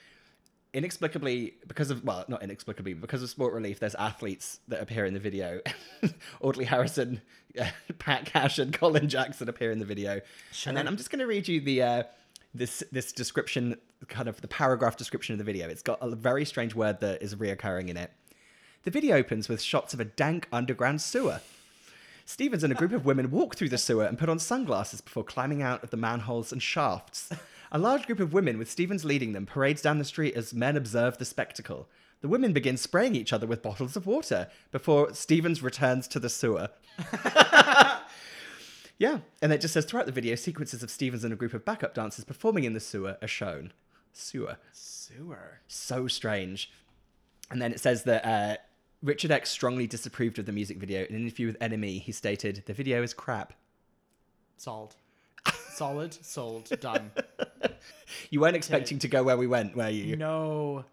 Inexplicably, 0.73 1.55
because 1.67 1.91
of 1.91 2.03
well, 2.05 2.23
not 2.29 2.43
inexplicably, 2.43 2.93
because 2.93 3.21
of 3.21 3.29
Sport 3.29 3.53
Relief, 3.53 3.79
there's 3.79 3.95
athletes 3.95 4.59
that 4.69 4.81
appear 4.81 5.05
in 5.05 5.13
the 5.13 5.19
video. 5.19 5.59
Audley 6.41 6.63
Harrison, 6.63 7.21
Pat 7.99 8.25
Cash, 8.25 8.57
and 8.57 8.73
Colin 8.73 9.09
Jackson 9.09 9.49
appear 9.49 9.71
in 9.71 9.79
the 9.79 9.85
video. 9.85 10.21
Sure. 10.51 10.71
And 10.71 10.77
then 10.77 10.87
I'm 10.87 10.95
just 10.95 11.09
going 11.09 11.19
to 11.19 11.27
read 11.27 11.47
you 11.49 11.59
the 11.59 11.81
uh, 11.81 12.03
this 12.53 12.83
this 12.91 13.11
description, 13.11 13.77
kind 14.07 14.27
of 14.27 14.41
the 14.41 14.47
paragraph 14.47 14.97
description 14.97 15.33
of 15.33 15.39
the 15.39 15.43
video. 15.43 15.67
It's 15.69 15.81
got 15.81 15.99
a 16.01 16.15
very 16.15 16.45
strange 16.45 16.75
word 16.75 16.99
that 16.99 17.21
is 17.21 17.35
reoccurring 17.35 17.89
in 17.89 17.97
it. 17.97 18.11
The 18.83 18.91
video 18.91 19.17
opens 19.17 19.47
with 19.47 19.61
shots 19.61 19.93
of 19.93 19.99
a 19.99 20.05
dank 20.05 20.47
underground 20.51 21.01
sewer. 21.01 21.41
Stevens 22.25 22.63
and 22.63 22.71
a 22.71 22.75
group 22.75 22.93
of 22.93 23.05
women 23.05 23.29
walk 23.29 23.55
through 23.55 23.69
the 23.69 23.77
sewer 23.77 24.05
and 24.05 24.17
put 24.17 24.29
on 24.29 24.39
sunglasses 24.39 25.01
before 25.01 25.23
climbing 25.23 25.61
out 25.61 25.83
of 25.83 25.89
the 25.89 25.97
manholes 25.97 26.51
and 26.51 26.61
shafts. 26.61 27.29
A 27.71 27.79
large 27.79 28.05
group 28.05 28.19
of 28.19 28.33
women, 28.33 28.57
with 28.57 28.69
Stevens 28.69 29.05
leading 29.05 29.33
them, 29.33 29.45
parades 29.45 29.81
down 29.81 29.97
the 29.97 30.05
street 30.05 30.35
as 30.35 30.53
men 30.53 30.75
observe 30.75 31.17
the 31.17 31.25
spectacle. 31.25 31.87
The 32.21 32.27
women 32.27 32.53
begin 32.53 32.77
spraying 32.77 33.15
each 33.15 33.33
other 33.33 33.47
with 33.47 33.61
bottles 33.61 33.95
of 33.95 34.05
water 34.05 34.47
before 34.71 35.13
Stevens 35.13 35.63
returns 35.63 36.07
to 36.09 36.19
the 36.19 36.29
sewer. 36.29 36.69
yeah, 39.01 39.17
and 39.41 39.51
it 39.51 39.61
just 39.61 39.73
says 39.73 39.85
throughout 39.85 40.05
the 40.05 40.11
video, 40.11 40.35
sequences 40.35 40.83
of 40.83 40.91
Stevens 40.91 41.23
and 41.23 41.33
a 41.33 41.35
group 41.35 41.55
of 41.55 41.65
backup 41.65 41.95
dancers 41.95 42.23
performing 42.23 42.65
in 42.65 42.73
the 42.73 42.79
sewer 42.79 43.17
are 43.19 43.27
shown. 43.27 43.73
Sewer. 44.13 44.57
Sewer. 44.71 45.61
So 45.67 46.07
strange. 46.07 46.71
And 47.49 47.59
then 47.59 47.71
it 47.71 47.79
says 47.79 48.03
that 48.03 48.23
uh, 48.23 48.57
Richard 49.01 49.31
X 49.31 49.49
strongly 49.49 49.87
disapproved 49.87 50.37
of 50.37 50.45
the 50.45 50.51
music 50.51 50.77
video. 50.77 51.03
In 51.09 51.15
an 51.15 51.21
interview 51.23 51.47
with 51.47 51.57
NME, 51.57 51.99
he 51.99 52.11
stated, 52.11 52.61
The 52.67 52.75
video 52.75 53.01
is 53.01 53.15
crap. 53.15 53.53
Sold. 54.57 54.93
Solid. 55.71 56.13
Sold. 56.23 56.69
Done. 56.79 57.11
You 58.29 58.41
weren't 58.41 58.57
expecting 58.57 58.99
to 58.99 59.07
go 59.07 59.23
where 59.23 59.37
we 59.37 59.47
went, 59.47 59.75
were 59.75 59.89
you? 59.89 60.15
No. 60.15 60.85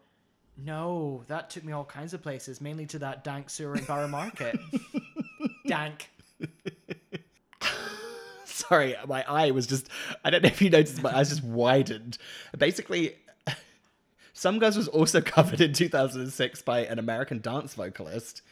No. 0.57 1.23
That 1.27 1.49
took 1.49 1.63
me 1.63 1.73
all 1.73 1.85
kinds 1.85 2.13
of 2.13 2.23
places, 2.23 2.61
mainly 2.61 2.85
to 2.87 2.99
that 2.99 3.23
dank 3.23 3.49
sewer 3.49 3.75
in 3.75 3.83
Borough 3.83 4.07
Market. 4.07 4.57
dank. 5.67 6.09
Sorry, 8.69 8.95
my 9.07 9.25
eye 9.27 9.51
was 9.51 9.65
just. 9.65 9.89
I 10.23 10.29
don't 10.29 10.43
know 10.43 10.47
if 10.47 10.61
you 10.61 10.69
noticed, 10.69 11.01
my 11.01 11.15
eyes 11.15 11.29
just 11.29 11.43
widened. 11.43 12.19
Basically, 12.57 13.15
Some 14.33 14.59
Girls 14.59 14.77
was 14.77 14.87
also 14.87 15.21
covered 15.35 15.59
in 15.59 15.73
2006 15.73 16.61
by 16.61 16.85
an 16.85 16.99
American 16.99 17.41
dance 17.41 17.73
vocalist. 17.73 18.43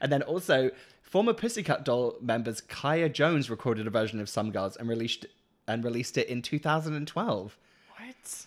and 0.00 0.10
then 0.12 0.22
also, 0.22 0.72
former 1.02 1.32
Pussycat 1.32 1.84
Doll 1.84 2.16
members 2.20 2.60
Kaya 2.60 3.08
Jones 3.08 3.48
recorded 3.48 3.86
a 3.86 3.90
version 3.90 4.20
of 4.20 4.28
Some 4.28 4.50
Girls 4.50 4.76
and 4.76 4.88
released 4.88 5.26
and 5.68 5.84
released 5.84 6.18
it 6.18 6.28
in 6.28 6.42
2012. 6.42 7.58
What? 7.96 8.46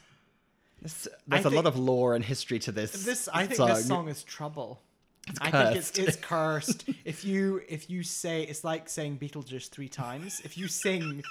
I 0.83 0.89
there's 1.27 1.45
a 1.45 1.49
lot 1.49 1.65
of 1.67 1.77
lore 1.77 2.15
and 2.15 2.25
history 2.25 2.59
to 2.59 2.71
this. 2.71 2.91
This 2.91 3.29
I 3.31 3.45
think 3.45 3.57
song. 3.57 3.69
this 3.69 3.85
song 3.85 4.07
is 4.09 4.23
trouble. 4.23 4.81
It's 5.27 5.39
I 5.39 5.51
think 5.51 5.75
it's, 5.75 5.91
cursed. 5.91 5.99
it's 5.99 6.17
cursed. 6.21 6.85
if 7.05 7.23
you 7.23 7.61
if 7.69 7.89
you 7.89 8.03
say 8.03 8.43
it's 8.43 8.63
like 8.63 8.89
saying 8.89 9.19
Beetlejuice 9.19 9.69
three 9.69 9.87
times. 9.89 10.41
If 10.43 10.57
you 10.57 10.67
sing 10.67 11.23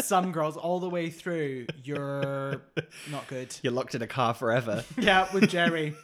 some 0.00 0.30
girls 0.30 0.56
all 0.56 0.78
the 0.78 0.88
way 0.88 1.10
through, 1.10 1.66
you're 1.82 2.62
not 3.10 3.26
good. 3.26 3.54
You're 3.62 3.72
locked 3.72 3.94
in 3.94 4.02
a 4.02 4.06
car 4.06 4.32
forever. 4.34 4.84
Yeah, 4.98 5.26
with 5.34 5.50
Geri. 5.50 5.94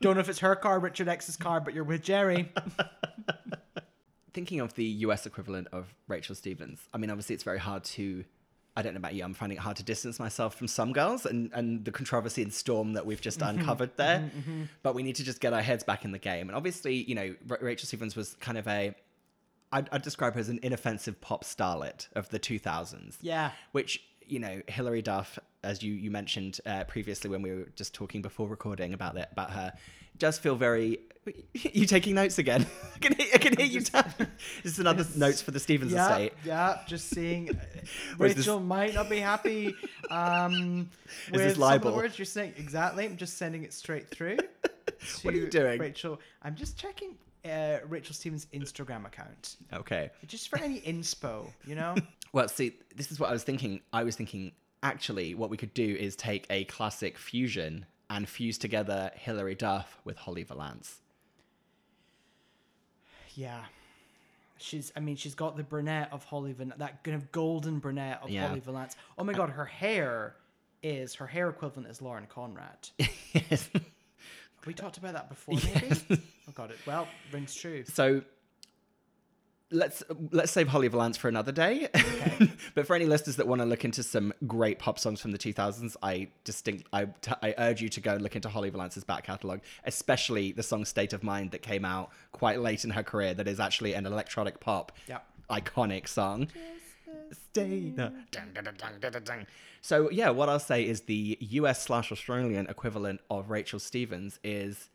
Don't 0.00 0.14
know 0.14 0.20
if 0.20 0.28
it's 0.28 0.40
her 0.40 0.54
car, 0.54 0.78
Richard 0.78 1.08
X's 1.08 1.36
car, 1.36 1.60
but 1.60 1.74
you're 1.74 1.84
with 1.84 2.02
Geri. 2.02 2.52
Thinking 4.32 4.60
of 4.60 4.74
the 4.74 4.84
US 4.84 5.26
equivalent 5.26 5.68
of 5.72 5.92
Rachel 6.08 6.34
Stevens, 6.34 6.80
I 6.94 6.98
mean, 6.98 7.10
obviously, 7.10 7.34
it's 7.34 7.42
very 7.44 7.58
hard 7.58 7.84
to. 7.84 8.24
I 8.80 8.82
don't 8.82 8.94
know 8.94 8.98
about 8.98 9.14
you. 9.14 9.22
I'm 9.22 9.34
finding 9.34 9.56
it 9.58 9.60
hard 9.60 9.76
to 9.76 9.82
distance 9.82 10.18
myself 10.18 10.54
from 10.56 10.66
some 10.68 10.92
girls 10.92 11.26
and, 11.26 11.50
and 11.52 11.84
the 11.84 11.92
controversy 11.92 12.42
and 12.42 12.52
storm 12.52 12.94
that 12.94 13.06
we've 13.06 13.20
just 13.20 13.40
Mhm, 13.40 13.48
uncovered 13.50 13.96
there. 13.96 14.18
mhm, 14.20 14.42
mhm. 14.42 14.68
But 14.82 14.94
we 14.94 15.02
need 15.02 15.16
to 15.16 15.24
just 15.24 15.40
get 15.40 15.52
our 15.52 15.62
heads 15.62 15.84
back 15.84 16.04
in 16.04 16.12
the 16.12 16.18
game. 16.18 16.48
And 16.48 16.56
obviously, 16.56 16.94
you 17.04 17.14
know, 17.14 17.34
Ra- 17.46 17.58
Rachel 17.60 17.86
Stevens 17.86 18.16
was 18.16 18.34
kind 18.40 18.58
of 18.58 18.66
a. 18.66 18.94
I'd, 19.72 19.88
I'd 19.92 20.02
describe 20.02 20.34
her 20.34 20.40
as 20.40 20.48
an 20.48 20.58
inoffensive 20.64 21.20
pop 21.20 21.44
starlet 21.44 22.08
of 22.14 22.28
the 22.30 22.40
2000s. 22.40 23.18
Yeah. 23.20 23.52
Which, 23.70 24.02
you 24.26 24.40
know, 24.40 24.62
Hilary 24.66 25.02
Duff, 25.02 25.38
as 25.62 25.82
you, 25.82 25.92
you 25.94 26.10
mentioned 26.10 26.60
uh, 26.66 26.84
previously 26.84 27.30
when 27.30 27.42
we 27.42 27.50
were 27.50 27.68
just 27.76 27.94
talking 27.94 28.22
before 28.22 28.48
recording 28.48 28.94
about 28.94 29.16
it, 29.16 29.28
about 29.32 29.50
her, 29.50 29.72
does 30.18 30.38
feel 30.38 30.56
very. 30.56 31.00
You 31.52 31.84
taking 31.84 32.14
notes 32.14 32.38
again? 32.38 32.66
I 32.94 32.98
can 32.98 33.12
hear, 33.14 33.26
I 33.34 33.38
can 33.38 33.56
hear 33.56 33.66
you 33.66 33.82
tapping. 33.82 34.26
This 34.62 34.72
is 34.72 34.78
another 34.78 35.04
notes 35.16 35.42
for 35.42 35.50
the 35.50 35.60
Stevens 35.60 35.92
yeah, 35.92 36.08
estate. 36.08 36.32
Yeah, 36.44 36.78
just 36.86 37.08
seeing. 37.10 37.50
uh, 37.50 37.52
this- 38.18 38.38
Rachel 38.38 38.58
might 38.58 38.94
not 38.94 39.10
be 39.10 39.18
happy 39.18 39.74
um, 40.10 40.88
Is 41.26 41.32
with 41.32 41.40
this 41.42 41.54
some 41.54 41.62
of 41.62 41.68
libel? 41.68 41.90
the 41.90 41.96
words 41.98 42.18
you're 42.18 42.24
saying. 42.24 42.54
Exactly. 42.56 43.04
I'm 43.04 43.18
just 43.18 43.36
sending 43.36 43.64
it 43.64 43.74
straight 43.74 44.08
through. 44.08 44.38
What 45.22 45.34
are 45.34 45.36
you 45.36 45.48
doing? 45.50 45.78
Rachel? 45.78 46.20
I'm 46.42 46.56
just 46.56 46.78
checking 46.78 47.16
uh, 47.44 47.78
Rachel 47.88 48.14
Stevens' 48.14 48.46
Instagram 48.54 49.06
account. 49.06 49.56
Okay. 49.72 50.10
Just 50.26 50.48
for 50.48 50.58
any 50.58 50.80
inspo, 50.80 51.46
you 51.66 51.74
know? 51.74 51.94
Well, 52.32 52.48
see, 52.48 52.76
this 52.96 53.10
is 53.10 53.18
what 53.20 53.28
I 53.28 53.32
was 53.32 53.42
thinking. 53.44 53.80
I 53.92 54.04
was 54.04 54.16
thinking, 54.16 54.52
actually, 54.82 55.34
what 55.34 55.50
we 55.50 55.56
could 55.56 55.74
do 55.74 55.96
is 55.98 56.16
take 56.16 56.46
a 56.50 56.64
classic 56.64 57.18
fusion 57.18 57.86
and 58.08 58.28
fuse 58.28 58.58
together 58.58 59.10
Hilary 59.14 59.54
Duff 59.54 59.98
with 60.04 60.16
Holly 60.16 60.42
Valance. 60.42 61.00
Yeah. 63.34 63.64
She's, 64.58 64.92
I 64.96 65.00
mean, 65.00 65.16
she's 65.16 65.34
got 65.34 65.56
the 65.56 65.62
brunette 65.62 66.08
of 66.12 66.24
Holly 66.24 66.52
Van, 66.52 66.74
that 66.76 67.02
kind 67.02 67.14
of 67.14 67.32
golden 67.32 67.78
brunette 67.78 68.20
of 68.22 68.30
Yeah. 68.30 68.48
Holly 68.48 68.60
Valance. 68.60 68.96
Oh 69.16 69.24
my 69.24 69.32
uh, 69.32 69.36
god, 69.36 69.50
her 69.50 69.64
hair 69.64 70.34
is, 70.82 71.14
her 71.14 71.26
hair 71.26 71.48
equivalent 71.48 71.88
is 71.88 72.02
Lauren 72.02 72.26
Conrad. 72.26 72.88
yes. 72.98 73.70
Have 73.72 74.66
we 74.66 74.74
talked 74.74 74.98
about 74.98 75.14
that 75.14 75.28
before, 75.28 75.54
maybe? 75.54 75.96
oh 76.48 76.52
god, 76.54 76.72
it, 76.72 76.78
well, 76.86 77.08
rings 77.32 77.54
true. 77.54 77.84
So 77.84 78.22
let's 79.70 80.02
let's 80.32 80.50
save 80.52 80.68
Holly 80.68 80.88
Valance 80.88 81.16
for 81.16 81.28
another 81.28 81.52
day. 81.52 81.88
but 82.74 82.86
for 82.86 82.94
any 82.96 83.06
listeners 83.06 83.36
that 83.36 83.46
want 83.46 83.60
to 83.60 83.66
look 83.66 83.84
into 83.84 84.02
some 84.02 84.32
great 84.46 84.78
pop 84.78 84.98
songs 84.98 85.20
from 85.20 85.32
the 85.32 85.38
2000s, 85.38 85.96
I 86.02 86.28
distinct 86.44 86.88
I, 86.92 87.06
t- 87.22 87.32
I 87.42 87.54
urge 87.58 87.80
you 87.80 87.88
to 87.90 88.00
go 88.00 88.14
and 88.14 88.22
look 88.22 88.36
into 88.36 88.48
Holly 88.48 88.70
Valance's 88.70 89.04
back 89.04 89.24
catalogue, 89.24 89.60
especially 89.84 90.52
the 90.52 90.62
song 90.62 90.84
"State 90.84 91.12
of 91.12 91.22
Mind" 91.22 91.50
that 91.52 91.62
came 91.62 91.84
out 91.84 92.10
quite 92.32 92.60
late 92.60 92.84
in 92.84 92.90
her 92.90 93.02
career. 93.02 93.34
That 93.34 93.48
is 93.48 93.60
actually 93.60 93.94
an 93.94 94.06
electronic 94.06 94.60
pop 94.60 94.92
Yep. 95.08 95.24
iconic 95.50 96.08
song. 96.08 96.48
Stay. 97.32 97.92
So 99.80 100.10
yeah, 100.10 100.30
what 100.30 100.48
I'll 100.48 100.58
say 100.58 100.84
is 100.86 101.02
the 101.02 101.38
US 101.40 101.82
slash 101.82 102.10
Australian 102.12 102.66
equivalent 102.66 103.20
of 103.30 103.50
Rachel 103.50 103.78
Stevens 103.78 104.38
is 104.44 104.88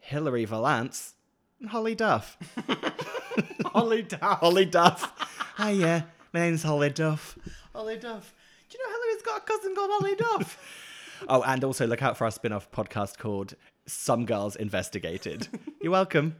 Hilary 0.00 0.44
Valance 0.44 1.14
and 1.60 1.70
Holly 1.70 1.94
Duff. 1.94 2.36
Holly 3.66 4.02
Duff. 4.02 4.38
Holly 4.40 4.64
Duff. 4.64 5.12
Hiya, 5.58 6.06
my 6.32 6.40
name's 6.40 6.62
Holly 6.62 6.90
Duff. 6.90 7.38
Holly 7.74 7.96
Duff. 7.98 8.34
Do 8.68 8.78
you 8.78 8.84
know 8.86 8.92
Hilary's 8.94 9.22
got 9.22 9.38
a 9.38 9.44
cousin 9.44 9.74
called 9.74 9.90
Holly 9.92 10.16
Duff? 10.16 10.58
Oh, 11.28 11.42
and 11.42 11.62
also 11.64 11.86
look 11.86 12.02
out 12.02 12.18
for 12.18 12.24
our 12.24 12.30
spin 12.30 12.52
off 12.52 12.70
podcast 12.70 13.16
called 13.18 13.54
Some 13.86 14.26
Girls 14.26 14.56
Investigated. 14.56 15.48
You're 15.80 15.92
welcome. 15.92 16.36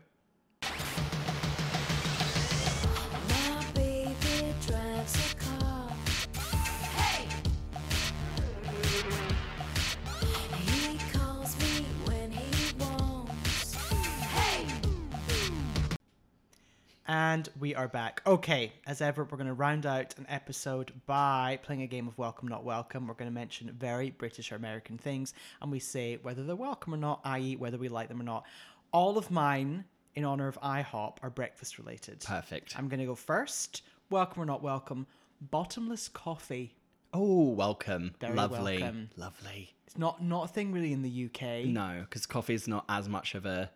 And 17.17 17.49
we 17.61 17.77
are 17.77 17.87
back. 17.87 18.23
Okay, 18.27 18.73
as 18.89 19.01
ever, 19.01 19.23
we're 19.23 19.37
going 19.37 19.47
to 19.47 19.55
round 19.55 19.87
out 19.87 20.19
an 20.19 20.27
episode 20.29 20.91
by 21.07 21.61
playing 21.63 21.83
a 21.83 21.87
game 21.87 22.09
of 22.09 22.19
Welcome 22.19 22.49
Not 22.49 22.65
Welcome. 22.65 23.07
We're 23.07 23.15
going 23.15 23.31
to 23.31 23.35
mention 23.35 23.71
very 23.71 24.11
British 24.11 24.51
or 24.51 24.57
American 24.57 24.99
things, 24.99 25.33
and 25.63 25.71
we 25.71 25.79
say 25.79 26.19
whether 26.23 26.43
they're 26.43 26.57
welcome 26.57 26.93
or 26.93 26.97
not, 26.97 27.21
i.e., 27.23 27.55
whether 27.55 27.79
we 27.79 27.89
like 27.89 28.09
them 28.09 28.21
or 28.21 28.25
not. 28.25 28.45
All 28.91 29.17
of 29.17 29.31
mine, 29.31 29.85
in 30.17 30.25
honor 30.25 30.49
of 30.49 30.61
IHOP, 30.61 31.19
are 31.23 31.31
breakfast 31.31 31.79
related. 31.79 32.19
Perfect. 32.19 32.77
I'm 32.77 32.89
going 32.89 32.99
to 32.99 33.07
go 33.07 33.15
first. 33.15 33.83
Welcome 34.11 34.43
or 34.43 34.47
not 34.47 34.61
welcome. 34.61 35.07
Bottomless 35.41 36.09
coffee. 36.09 36.75
Oh, 37.13 37.51
welcome. 37.51 38.17
Very 38.19 38.35
Lovely. 38.35 38.81
welcome. 38.81 39.11
Lovely. 39.17 39.73
It's 39.87 39.97
not 39.97 40.21
not 40.21 40.47
a 40.47 40.49
thing 40.49 40.73
really 40.73 40.93
in 40.93 41.03
the 41.03 41.27
UK. 41.27 41.67
No, 41.67 42.01
because 42.01 42.27
coffee 42.27 42.55
is 42.55 42.67
not 42.67 42.85
as 42.89 43.09
much 43.09 43.37
of 43.37 43.47
a 43.47 43.71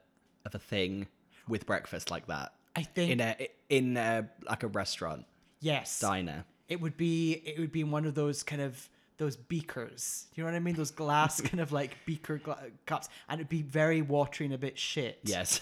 of 0.45 0.57
a 0.57 0.59
thing 0.59 1.07
with 1.47 1.67
breakfast 1.67 2.11
like 2.11 2.27
that. 2.27 2.53
I 2.79 2.83
think 2.83 3.11
in 3.11 3.21
a 3.21 3.49
in 3.69 3.97
a, 3.97 4.29
like 4.49 4.63
a 4.63 4.69
restaurant 4.69 5.27
yes, 5.61 5.99
diner. 5.99 6.45
it 6.69 6.81
would 6.81 6.97
be 6.97 7.33
it 7.45 7.59
would 7.59 7.73
be 7.73 7.85
one 7.85 8.05
of 8.05 8.15
those 8.15 8.43
kind 8.43 8.63
of 8.63 8.89
those 9.19 9.37
beakers. 9.37 10.27
You 10.35 10.45
know 10.45 10.51
what 10.51 10.57
I 10.57 10.61
mean? 10.61 10.77
Those 10.77 10.93
glass 10.93 11.41
kind 11.51 11.61
of 11.61 11.73
like 11.73 11.97
beaker 12.07 12.39
gla- 12.39 12.59
cups, 12.87 13.09
and 13.29 13.41
it'd 13.41 13.49
be 13.49 13.63
very 13.63 14.01
watery 14.01 14.47
and 14.47 14.55
a 14.55 14.59
bit 14.59 14.79
shit. 14.79 15.19
Yes. 15.25 15.61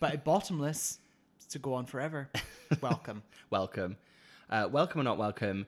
but 0.00 0.24
bottomless 0.24 0.98
to 1.50 1.58
go 1.58 1.74
on 1.74 1.86
forever. 1.86 2.28
Welcome. 2.80 3.22
welcome. 3.50 3.96
Uh, 4.50 4.68
welcome 4.70 5.00
or 5.00 5.04
not 5.04 5.16
welcome. 5.16 5.66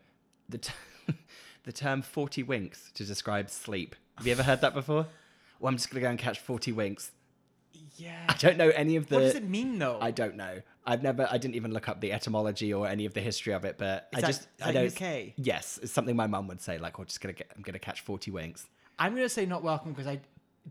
The 0.48 0.58
t- 0.58 0.72
the 1.64 1.72
term 1.72 2.02
forty 2.02 2.42
winks 2.42 2.90
to 2.94 3.04
describe 3.04 3.48
sleep. 3.48 3.94
Have 4.16 4.26
you 4.26 4.32
ever 4.32 4.42
heard 4.42 4.60
that 4.62 4.74
before? 4.74 5.06
Well, 5.60 5.68
I'm 5.68 5.76
just 5.76 5.88
gonna 5.90 6.00
go 6.00 6.10
and 6.10 6.18
catch 6.18 6.40
forty 6.40 6.72
winks. 6.72 7.12
Yeah. 7.96 8.24
I 8.28 8.34
don't 8.34 8.56
know 8.56 8.70
any 8.70 8.96
of 8.96 9.08
the. 9.08 9.16
What 9.16 9.20
does 9.20 9.34
it 9.34 9.48
mean 9.48 9.78
though? 9.78 9.98
I 10.00 10.10
don't 10.10 10.36
know. 10.36 10.62
I've 10.90 11.02
never, 11.02 11.28
I 11.30 11.38
didn't 11.38 11.54
even 11.54 11.72
look 11.72 11.88
up 11.88 12.00
the 12.00 12.12
etymology 12.12 12.74
or 12.74 12.86
any 12.88 13.06
of 13.06 13.14
the 13.14 13.20
history 13.20 13.52
of 13.52 13.64
it, 13.64 13.76
but 13.78 14.08
Is 14.12 14.18
I 14.18 14.20
that- 14.22 14.26
just, 14.26 14.48
I 14.62 14.72
know. 14.72 14.84
UK? 14.86 15.32
Yes, 15.36 15.78
it's 15.82 15.92
something 15.92 16.16
my 16.16 16.26
mum 16.26 16.48
would 16.48 16.60
say. 16.60 16.78
Like, 16.78 16.98
we're 16.98 17.04
just 17.04 17.20
gonna 17.20 17.32
get, 17.32 17.50
I'm 17.56 17.62
gonna 17.62 17.78
catch 17.78 18.00
forty 18.00 18.30
winks. 18.30 18.66
I'm 18.98 19.14
gonna 19.14 19.28
say 19.28 19.46
not 19.46 19.62
welcome 19.62 19.92
because 19.92 20.06
I 20.08 20.20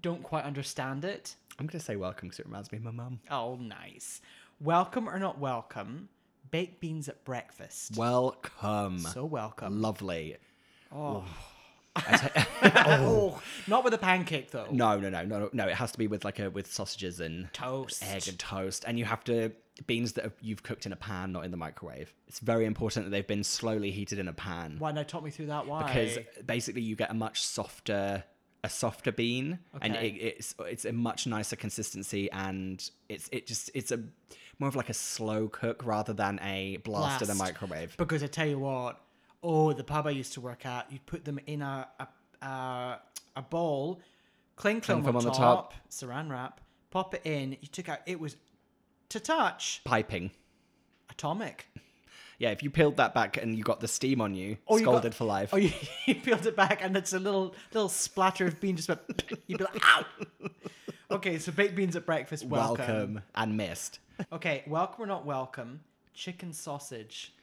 don't 0.02 0.22
quite 0.22 0.44
understand 0.44 1.06
it. 1.06 1.36
I'm 1.58 1.68
gonna 1.68 1.80
say 1.80 1.96
welcome 1.96 2.28
because 2.28 2.40
it 2.40 2.46
reminds 2.46 2.72
me 2.72 2.78
of 2.80 2.84
my 2.84 2.92
mum. 2.92 3.20
Oh, 3.32 3.56
nice. 3.56 4.22
Welcome 4.60 5.08
or 5.10 5.20
not 5.20 5.40
welcome? 5.40 6.10
Baked 6.52 6.80
beans 6.82 7.08
at 7.08 7.24
breakfast. 7.24 7.96
Welcome. 7.96 9.00
So 9.00 9.24
welcome. 9.26 9.82
Lovely. 9.82 10.36
Oh. 10.92 11.24
Oh. 11.24 11.26
Oh. 12.62 13.42
Not 13.68 13.84
with 13.84 13.94
a 13.94 13.98
pancake 13.98 14.52
though. 14.52 14.68
No, 14.72 15.00
no, 15.00 15.10
no, 15.10 15.24
no, 15.26 15.50
no. 15.54 15.68
It 15.68 15.76
has 15.76 15.92
to 15.94 15.98
be 15.98 16.08
with 16.08 16.24
like 16.26 16.40
a 16.40 16.50
with 16.50 16.72
sausages 16.72 17.20
and 17.20 17.52
Toast. 17.54 18.04
egg 18.04 18.28
and 18.28 18.38
toast, 18.40 18.84
and 18.88 18.98
you 19.00 19.06
have 19.06 19.24
to 19.26 19.52
beans 19.88 20.14
that 20.14 20.32
you've 20.42 20.62
cooked 20.64 20.86
in 20.86 20.92
a 20.92 20.96
pan, 20.96 21.32
not 21.32 21.46
in 21.46 21.52
the 21.52 21.58
microwave. 21.58 22.14
It's 22.28 22.40
very 22.40 22.66
important 22.66 23.06
that 23.06 23.12
they've 23.12 23.26
been 23.28 23.44
slowly 23.44 23.92
heated 23.92 24.20
in 24.20 24.28
a 24.28 24.34
pan 24.34 24.76
Why 24.80 24.92
now 24.92 25.04
talk 25.04 25.24
me 25.24 25.30
through 25.32 25.48
that? 25.48 25.68
Why? 25.68 25.84
because 25.84 26.18
basically 26.46 26.82
you 26.82 26.96
get 26.96 27.12
a 27.12 27.14
much 27.14 27.42
softer 27.42 28.24
a 28.62 28.70
softer 28.70 29.14
bean 29.14 29.60
and 29.82 29.96
Okay. 29.96 30.08
it, 30.10 30.22
it's 30.38 30.56
it's 30.68 30.84
a 30.86 30.92
much 30.92 31.26
nicer 31.28 31.56
consistency 31.56 32.30
and 32.32 32.90
it's 33.08 33.30
it 33.32 33.48
just 33.48 33.72
it's 33.74 33.92
a 33.94 34.00
more 34.60 34.68
of 34.68 34.76
like 34.76 34.90
a 34.90 34.94
slow 34.94 35.48
cook 35.48 35.86
rather 35.86 36.12
than 36.12 36.38
a 36.44 36.76
blast, 36.84 37.22
in 37.22 37.30
a 37.30 37.36
Blast. 37.36 37.40
microwave 37.54 37.96
Because 37.96 38.22
I 38.22 38.28
tell 38.28 38.48
you 38.48 38.60
what, 38.60 39.00
oh, 39.44 39.74
the 39.74 39.84
pub 39.84 40.08
I 40.08 40.12
used 40.12 40.34
to 40.34 40.42
work 40.42 40.66
at, 40.66 40.92
you'd 40.92 41.06
put 41.06 41.26
them 41.26 41.40
in 41.48 41.62
a 41.62 41.88
a, 42.00 42.46
a, 42.46 43.00
a 43.38 43.42
bowl, 43.42 44.02
cling 44.56 44.82
film, 44.82 45.06
on, 45.06 45.16
on 45.16 45.24
the 45.24 45.30
top, 45.32 45.74
top. 45.74 45.74
saran 45.90 46.30
wrap, 46.30 46.62
pop 46.92 47.14
it 47.16 47.22
in. 47.26 47.52
You 47.62 47.68
took 47.72 47.90
out. 47.90 48.00
It 48.06 48.20
was 48.20 48.36
to 49.10 49.20
touch 49.20 49.82
piping 49.86 50.30
atomic. 51.10 51.68
yeah 52.38 52.52
if 52.52 52.62
you 52.62 52.70
peeled 52.70 52.98
that 52.98 53.14
back 53.16 53.38
and 53.38 53.58
you 53.58 53.64
got 53.64 53.80
the 53.80 53.88
steam 53.88 54.22
on 54.22 54.36
you 54.36 54.56
Or 54.68 54.78
you 54.80 54.86
got- 54.86 54.92
scalded 54.92 55.16
for 55.16 55.26
life 55.26 55.50
Oh, 55.54 55.58
you, 55.58 55.72
you 56.06 56.14
peeled 56.16 56.46
it 56.46 56.56
back, 56.56 56.84
and 56.84 56.96
it's 56.96 57.14
a 57.14 57.20
little 57.20 57.56
little 57.74 57.90
splatter 57.90 58.46
of 58.46 58.60
bean 58.62 58.76
just 58.76 58.88
went. 58.90 59.02
You'd 59.48 59.58
be 59.58 59.64
like, 59.64 59.82
ow. 59.84 60.06
Okay, 61.12 61.40
so 61.40 61.52
baked 61.52 61.76
beans 61.76 61.96
at 61.96 62.06
breakfast. 62.06 62.46
Welcome. 62.46 62.86
welcome 62.88 63.22
and 63.34 63.58
missed 63.58 64.00
Okay, 64.32 64.64
welcome 64.68 65.04
or 65.04 65.08
not 65.08 65.26
welcome? 65.26 65.80
Chicken 66.14 66.52
sausage. 66.54 67.34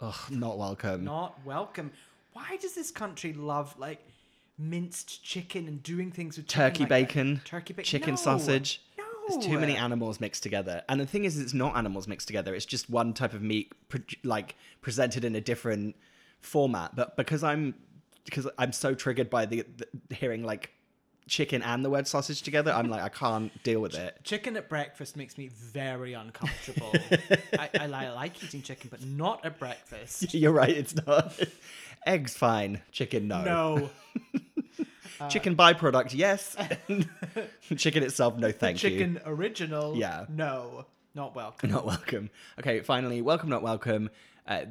Ugh, 0.00 0.14
not 0.30 0.58
welcome 0.58 1.04
Not 1.04 1.38
welcome. 1.44 1.90
Why 2.32 2.58
does 2.60 2.74
this 2.74 2.90
country 2.90 3.32
love 3.32 3.74
like 3.78 4.06
minced 4.58 5.24
chicken 5.24 5.66
and 5.68 5.82
doing 5.82 6.10
things 6.12 6.36
with 6.36 6.46
chicken 6.46 6.64
turkey 6.70 6.80
like 6.80 6.88
that? 6.88 6.94
bacon, 7.08 7.40
turkey 7.44 7.72
bacon, 7.72 7.84
chicken 7.84 8.10
No. 8.10 8.16
sausage. 8.16 8.82
There's 9.28 9.44
too 9.44 9.58
many 9.58 9.74
animals 9.76 10.20
mixed 10.20 10.44
together. 10.44 10.82
And 10.88 11.00
the 11.00 11.06
thing 11.06 11.24
is, 11.24 11.36
it's 11.40 11.52
not 11.52 11.76
animals 11.76 12.06
mixed 12.06 12.28
together. 12.28 12.54
It's 12.54 12.64
just 12.64 12.88
one 12.88 13.12
type 13.12 13.34
of 13.34 13.42
meat, 13.42 13.72
pro- 13.88 14.00
like 14.22 14.54
presented 14.82 15.24
in 15.24 15.34
a 15.34 15.40
different 15.40 15.96
format. 16.40 16.94
But 16.94 17.16
because 17.16 17.42
I'm, 17.42 17.74
because 18.24 18.46
I'm 18.56 18.70
so 18.70 18.94
triggered 18.94 19.28
by 19.28 19.46
the, 19.46 19.64
the 20.08 20.14
hearing 20.14 20.44
like 20.44 20.70
chicken 21.28 21.62
and 21.62 21.84
the 21.84 21.90
word 21.90 22.06
sausage 22.06 22.42
together, 22.42 22.72
I'm 22.72 22.88
like, 22.88 23.02
I 23.02 23.08
can't 23.08 23.62
deal 23.62 23.80
with 23.80 23.94
it. 23.94 24.18
Chicken 24.24 24.56
at 24.56 24.68
breakfast 24.68 25.16
makes 25.16 25.36
me 25.36 25.48
very 25.48 26.12
uncomfortable. 26.12 26.92
I, 27.58 27.70
I, 27.80 27.86
li- 27.86 28.10
like 28.14 28.42
eating 28.42 28.62
chicken, 28.62 28.88
but 28.90 29.04
not 29.04 29.44
at 29.44 29.58
breakfast. 29.58 30.34
You're 30.34 30.52
right. 30.52 30.70
It's 30.70 30.94
not. 31.06 31.38
Eggs 32.06 32.36
fine. 32.36 32.82
Chicken 32.92 33.28
no. 33.28 33.44
No. 33.44 33.90
Chicken 35.30 35.56
byproduct 35.56 36.12
yes. 36.12 36.54
chicken 37.74 38.02
itself 38.02 38.36
no. 38.36 38.52
Thank 38.52 38.82
you. 38.82 38.90
chicken 38.90 39.20
original. 39.24 39.96
Yeah. 39.96 40.26
No. 40.28 40.84
Not 41.14 41.34
welcome. 41.34 41.70
Not 41.70 41.86
welcome. 41.86 42.28
Okay, 42.58 42.80
finally, 42.80 43.22
welcome, 43.22 43.48
not 43.48 43.62
welcome. 43.62 44.10
Uh, 44.46 44.66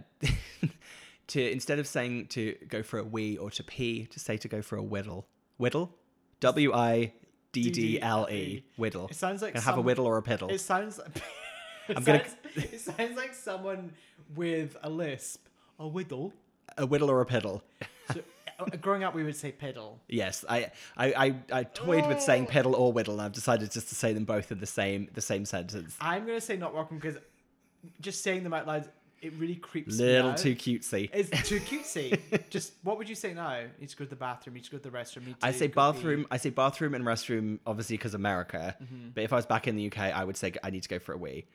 to 1.28 1.52
instead 1.52 1.80
of 1.80 1.88
saying 1.88 2.28
to 2.28 2.56
go 2.68 2.84
for 2.84 3.00
a 3.00 3.04
wee 3.04 3.38
or 3.38 3.50
to 3.50 3.64
pee, 3.64 4.06
to 4.06 4.20
say 4.20 4.38
to 4.38 4.48
go 4.48 4.62
for 4.62 4.76
a 4.76 4.84
whittle. 4.84 5.26
Whittle? 5.58 5.98
W 6.46 6.74
I 6.74 7.14
D 7.52 7.70
D 7.72 8.02
L 8.02 8.28
E. 8.30 8.64
Whittle. 8.78 9.08
It 9.10 9.16
sounds 9.16 9.42
like 9.42 9.54
Gonna 9.54 9.64
have 9.66 9.76
a 9.76 9.78
some- 9.78 9.86
whittle 9.86 10.06
or 10.06 10.18
a 10.18 10.22
piddle. 10.24 10.52
It 10.52 10.62
sounds. 10.62 11.00
It, 11.88 11.96
I'm 11.98 12.04
gonna- 12.04 12.24
sounds, 12.28 12.38
it 12.74 12.80
sounds 12.82 13.16
like 13.16 13.36
someone 13.36 13.92
with 14.36 14.76
a 14.82 14.90
lisp. 14.90 15.46
A 15.78 15.88
whittle. 15.88 16.34
A 16.80 16.86
whittle 16.88 17.12
or 17.12 17.22
a 17.22 17.28
piddle. 17.28 17.62
So, 18.12 18.22
uh, 18.60 18.66
growing 18.82 19.04
up, 19.04 19.14
we 19.14 19.24
would 19.24 19.36
say 19.36 19.52
piddle. 19.52 19.98
Yes, 20.08 20.44
I, 20.50 20.72
I, 20.98 21.14
I, 21.14 21.36
I 21.60 21.64
toyed 21.64 22.08
with 22.08 22.20
saying 22.22 22.48
piddle 22.48 22.74
or 22.74 22.92
whittle, 22.92 23.14
and 23.14 23.22
I've 23.22 23.34
decided 23.34 23.70
just 23.70 23.90
to 23.90 23.96
say 23.96 24.14
them 24.14 24.26
both 24.26 24.52
in 24.52 24.58
the 24.60 24.66
same 24.66 25.10
the 25.14 25.22
same 25.22 25.46
sentence. 25.46 25.96
I'm 26.02 26.26
gonna 26.26 26.42
say 26.42 26.58
not 26.58 26.74
welcome 26.74 26.98
because 26.98 27.18
just 28.02 28.24
saying 28.24 28.42
them 28.44 28.54
out 28.54 28.66
loud, 28.66 28.90
it 29.22 29.34
really 29.38 29.56
creeps 29.56 29.98
me 29.98 30.06
Little 30.06 30.32
out. 30.32 30.38
too 30.38 30.56
cutesy. 30.56 31.10
It's 31.14 31.30
too 31.50 31.60
cutesy. 31.60 32.20
just 32.50 32.74
what 32.84 32.98
would 32.98 33.10
you 33.10 33.16
say 33.16 33.34
now? 33.34 33.58
You 33.60 33.68
need 33.80 33.90
to 33.90 33.96
go 33.98 34.04
to 34.06 34.10
the 34.10 34.16
bathroom. 34.16 34.56
You 34.56 34.62
need 34.62 34.66
to 34.66 34.72
go 34.72 34.78
to 34.78 34.84
the 34.90 34.96
restroom. 34.98 35.26
Need 35.28 35.36
I 35.42 35.52
say 35.52 35.68
go 35.68 35.72
pee. 35.72 35.74
bathroom. 35.98 36.28
I 36.32 36.38
say 36.38 36.50
bathroom 36.50 36.94
and 36.94 37.04
restroom, 37.06 37.60
obviously 37.66 37.98
because 37.98 38.14
America. 38.14 38.76
Mhm. 38.84 39.14
But 39.14 39.24
if 39.24 39.34
I 39.34 39.38
was 39.38 39.46
back 39.46 39.68
in 39.68 39.76
the 39.76 39.88
UK, 39.88 39.98
I 40.12 40.24
would 40.24 40.38
say 40.38 40.54
I 40.64 40.70
need 40.70 40.84
to 40.84 40.90
go 40.90 41.00
for 41.00 41.14
a 41.14 41.18
wee. 41.18 41.46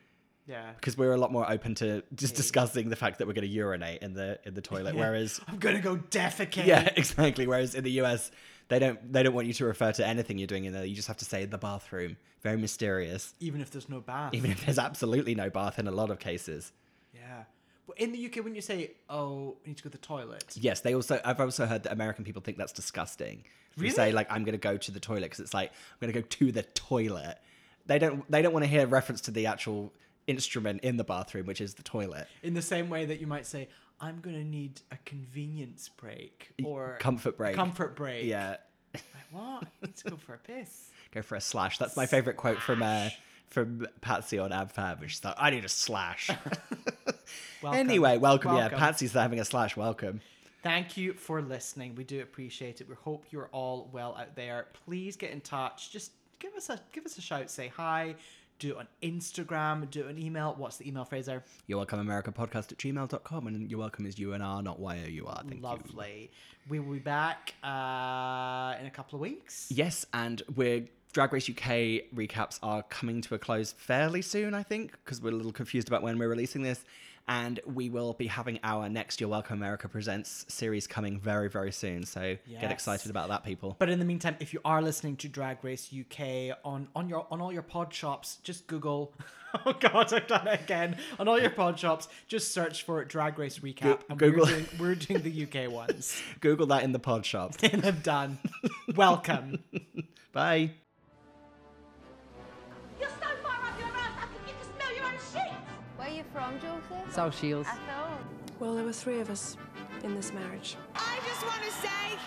Yeah. 0.46 0.72
because 0.74 0.98
we're 0.98 1.12
a 1.12 1.16
lot 1.16 1.30
more 1.30 1.48
open 1.48 1.76
to 1.76 2.02
just 2.14 2.34
discussing 2.34 2.88
the 2.88 2.96
fact 2.96 3.18
that 3.18 3.28
we're 3.28 3.34
going 3.34 3.46
to 3.46 3.54
urinate 3.54 4.02
in 4.02 4.14
the 4.14 4.40
in 4.44 4.54
the 4.54 4.62
toilet. 4.62 4.94
Yeah. 4.96 5.00
Whereas, 5.00 5.40
I'm 5.46 5.58
gonna 5.58 5.80
go 5.80 5.96
defecate. 5.96 6.66
yeah, 6.66 6.88
exactly. 6.96 7.46
Whereas 7.46 7.76
in 7.76 7.84
the 7.84 7.92
US, 8.00 8.32
they 8.66 8.80
don't 8.80 9.12
they 9.12 9.22
don't 9.22 9.34
want 9.34 9.46
you 9.46 9.52
to 9.52 9.64
refer 9.66 9.92
to 9.92 10.04
anything 10.04 10.38
you're 10.38 10.48
doing 10.48 10.64
in 10.64 10.72
there. 10.72 10.84
You 10.84 10.96
just 10.96 11.06
have 11.06 11.18
to 11.18 11.24
say 11.24 11.44
the 11.44 11.58
bathroom. 11.58 12.16
Very 12.42 12.56
mysterious. 12.56 13.34
Even 13.38 13.60
if 13.60 13.70
there's 13.70 13.88
no 13.88 14.00
bath. 14.00 14.34
Even 14.34 14.50
if 14.50 14.64
there's 14.64 14.78
absolutely 14.78 15.36
no 15.36 15.50
bath 15.50 15.78
in 15.78 15.86
a 15.86 15.92
lot 15.92 16.10
of 16.10 16.18
cases. 16.18 16.72
Yeah. 17.14 17.44
But 17.86 17.98
in 17.98 18.12
the 18.12 18.26
UK, 18.26 18.44
when 18.44 18.54
you 18.54 18.60
say, 18.60 18.92
"Oh, 19.08 19.56
I 19.64 19.68
need 19.68 19.76
to 19.78 19.82
go 19.82 19.90
to 19.90 19.96
the 19.96 19.98
toilet," 20.06 20.44
Yes, 20.54 20.80
they 20.80 20.94
also. 20.94 21.20
I've 21.24 21.40
also 21.40 21.66
heard 21.66 21.82
that 21.84 21.92
American 21.92 22.24
people 22.24 22.40
think 22.42 22.56
that's 22.56 22.72
disgusting. 22.72 23.44
If 23.76 23.82
You 23.82 23.90
say 23.90 24.04
Really? 24.06 24.12
like 24.14 24.30
I'm 24.30 24.44
going 24.44 24.52
to 24.52 24.58
go 24.58 24.76
to 24.76 24.90
the 24.92 25.00
toilet 25.00 25.22
because 25.22 25.40
it's 25.40 25.54
like 25.54 25.70
I'm 25.70 25.98
going 26.00 26.12
to 26.12 26.20
go 26.20 26.26
to 26.26 26.52
the 26.52 26.62
toilet. 26.62 27.38
They 27.86 27.98
don't. 27.98 28.30
They 28.30 28.42
don't 28.42 28.52
want 28.52 28.64
to 28.64 28.70
hear 28.70 28.86
reference 28.86 29.20
to 29.22 29.30
the 29.32 29.46
actual 29.46 29.92
instrument 30.26 30.82
in 30.82 30.96
the 30.98 31.04
bathroom, 31.04 31.46
which 31.46 31.60
is 31.60 31.74
the 31.74 31.82
toilet. 31.82 32.28
in 32.42 32.54
the 32.54 32.62
same 32.62 32.88
way 32.90 33.06
that 33.06 33.20
you 33.20 33.26
might 33.26 33.46
say, 33.46 33.68
"I'm 34.00 34.20
gonna 34.20 34.44
need 34.44 34.80
a 34.92 34.96
convenience 35.04 35.88
break" 35.88 36.50
or 36.64 36.96
comfort 37.00 37.36
break. 37.36 37.56
Comfort 37.56 37.96
break. 37.96 38.24
Yeah. 38.26 38.56
Like, 38.94 39.02
what? 39.32 39.64
I 39.82 39.86
need 39.86 39.96
to 39.96 40.10
go 40.10 40.16
for 40.16 40.34
a 40.34 40.38
piss. 40.38 40.90
Go 41.12 41.22
for 41.22 41.34
a 41.34 41.40
slash. 41.40 41.78
That's 41.78 41.96
my 41.96 42.06
favorite 42.06 42.36
quote 42.36 42.58
from 42.58 42.84
uh, 42.84 43.08
from 43.50 43.86
Patsy 44.00 44.38
on 44.38 44.52
Ab 44.52 44.70
Fab. 44.72 45.02
She's 45.06 45.24
like, 45.24 45.34
I 45.36 45.50
need 45.50 45.64
a 45.64 45.68
slash. 45.68 46.30
Welcome. 47.62 47.78
anyway, 47.78 48.16
welcome. 48.16 48.56
Yeah, 48.56 48.68
Patsy's 48.70 49.12
having 49.12 49.38
a 49.38 49.44
slash. 49.44 49.76
Welcome. 49.76 50.22
Thank 50.62 50.96
you 50.96 51.12
for 51.12 51.42
listening. 51.42 51.94
We 51.94 52.04
do 52.04 52.22
appreciate 52.22 52.80
it. 52.80 52.88
We 52.88 52.94
hope 52.94 53.26
you're 53.30 53.50
all 53.52 53.90
well 53.92 54.16
out 54.18 54.34
there. 54.34 54.68
Please 54.84 55.16
get 55.16 55.30
in 55.30 55.42
touch. 55.42 55.90
Just 55.90 56.12
give 56.38 56.54
us 56.54 56.70
a 56.70 56.80
give 56.92 57.04
us 57.04 57.18
a 57.18 57.20
shout. 57.20 57.50
Say 57.50 57.68
hi. 57.68 58.14
Do 58.58 58.70
it 58.70 58.76
on 58.76 58.88
Instagram. 59.02 59.90
Do 59.90 60.06
it 60.06 60.08
on 60.08 60.18
email. 60.18 60.54
What's 60.56 60.78
the 60.78 60.88
email, 60.88 61.04
Fraser? 61.04 61.42
You're 61.66 61.78
welcome, 61.78 61.98
America 61.98 62.30
podcast 62.30 62.72
at 62.72 62.78
gmail.com. 62.78 63.46
And 63.46 63.70
you're 63.70 63.80
welcome 63.80 64.06
is 64.06 64.18
U 64.18 64.32
N 64.32 64.42
R, 64.42 64.62
not 64.62 64.78
Y 64.80 65.00
O 65.04 65.08
U 65.08 65.26
R. 65.26 65.42
Thank 65.46 65.56
you. 65.56 65.60
Lovely. 65.62 66.30
We 66.68 66.78
will 66.78 66.92
be 66.94 66.98
back 66.98 67.54
uh, 67.62 68.76
in 68.80 68.86
a 68.86 68.90
couple 68.92 69.16
of 69.16 69.20
weeks. 69.20 69.66
Yes, 69.70 70.06
and 70.12 70.42
we're 70.54 70.86
Drag 71.12 71.32
Race 71.32 71.48
UK 71.50 72.06
recaps 72.14 72.58
are 72.62 72.82
coming 72.84 73.20
to 73.22 73.34
a 73.34 73.38
close 73.38 73.72
fairly 73.72 74.22
soon, 74.22 74.54
I 74.54 74.62
think, 74.62 74.92
because 75.04 75.20
we're 75.20 75.30
a 75.30 75.34
little 75.34 75.50
confused 75.52 75.88
about 75.88 76.02
when 76.02 76.18
we're 76.18 76.28
releasing 76.28 76.62
this. 76.62 76.84
And 77.28 77.60
we 77.66 77.90
will 77.90 78.14
be 78.14 78.26
having 78.26 78.58
our 78.64 78.88
next 78.88 79.20
You're 79.20 79.28
Welcome 79.30 79.58
America 79.58 79.88
Presents 79.88 80.46
series 80.48 80.86
coming 80.88 81.20
very, 81.20 81.48
very 81.48 81.70
soon. 81.70 82.04
So 82.04 82.36
get 82.60 82.72
excited 82.72 83.10
about 83.10 83.28
that, 83.28 83.44
people. 83.44 83.76
But 83.78 83.88
in 83.88 83.98
the 84.00 84.04
meantime, 84.04 84.36
if 84.40 84.52
you 84.52 84.60
are 84.64 84.80
listening 84.82 85.16
to 85.18 85.28
Drag 85.28 85.62
Race 85.62 85.92
UK 85.92 86.56
on 86.64 86.88
on 86.96 87.08
your 87.08 87.26
on 87.30 87.40
all 87.40 87.52
your 87.52 87.62
pod 87.62 87.92
shops, 87.92 88.38
just 88.42 88.66
Google. 88.66 89.12
Oh 89.66 89.72
God, 89.72 90.12
I've 90.12 90.28
done 90.28 90.46
it 90.46 90.60
again. 90.60 90.96
On 91.18 91.26
all 91.26 91.36
your 91.36 91.50
pod 91.50 91.76
shops, 91.76 92.06
just 92.28 92.54
search 92.54 92.84
for 92.84 93.04
Drag 93.04 93.36
Race 93.36 93.58
recap, 93.58 94.02
and 94.08 94.16
Google- 94.16 94.44
we're 94.46 94.50
doing 94.52 94.66
we're 94.78 94.94
doing 94.94 95.22
the 95.22 95.64
UK 95.66 95.68
ones. 95.72 96.22
Google 96.38 96.66
that 96.68 96.84
in 96.84 96.92
the 96.92 97.00
pod 97.00 97.26
shop. 97.26 97.54
and 97.64 97.84
I'm 97.84 97.98
done. 97.98 98.38
Welcome. 98.94 99.58
Bye. 100.32 100.70
From, 106.32 106.58
Joseph? 106.60 107.12
South 107.12 107.38
Shields. 107.38 107.68
I 107.70 107.76
thought. 107.90 108.20
Well, 108.58 108.74
there 108.74 108.84
were 108.84 108.92
three 108.92 109.20
of 109.20 109.30
us 109.30 109.56
in 110.04 110.14
this 110.14 110.32
marriage. 110.32 110.76
I 110.94 111.18
just 111.26 111.44
want 111.46 111.62
to 111.62 111.70
say, 111.70 112.18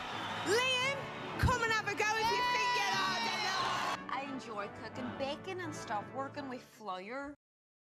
Liam, 0.46 0.98
come 1.40 1.62
and 1.64 1.72
have 1.72 1.88
a 1.88 1.96
go 1.96 2.06
if 2.06 2.32
you 2.32 2.44
think 2.54 2.70
you're 2.76 2.96
hard 2.96 3.22
enough. 3.22 4.00
I 4.10 4.24
enjoy 4.34 4.68
cooking 4.84 5.12
bacon 5.18 5.60
and 5.62 5.74
stuff, 5.74 6.04
working 6.16 6.50
with 6.50 6.62
flour. 6.62 7.36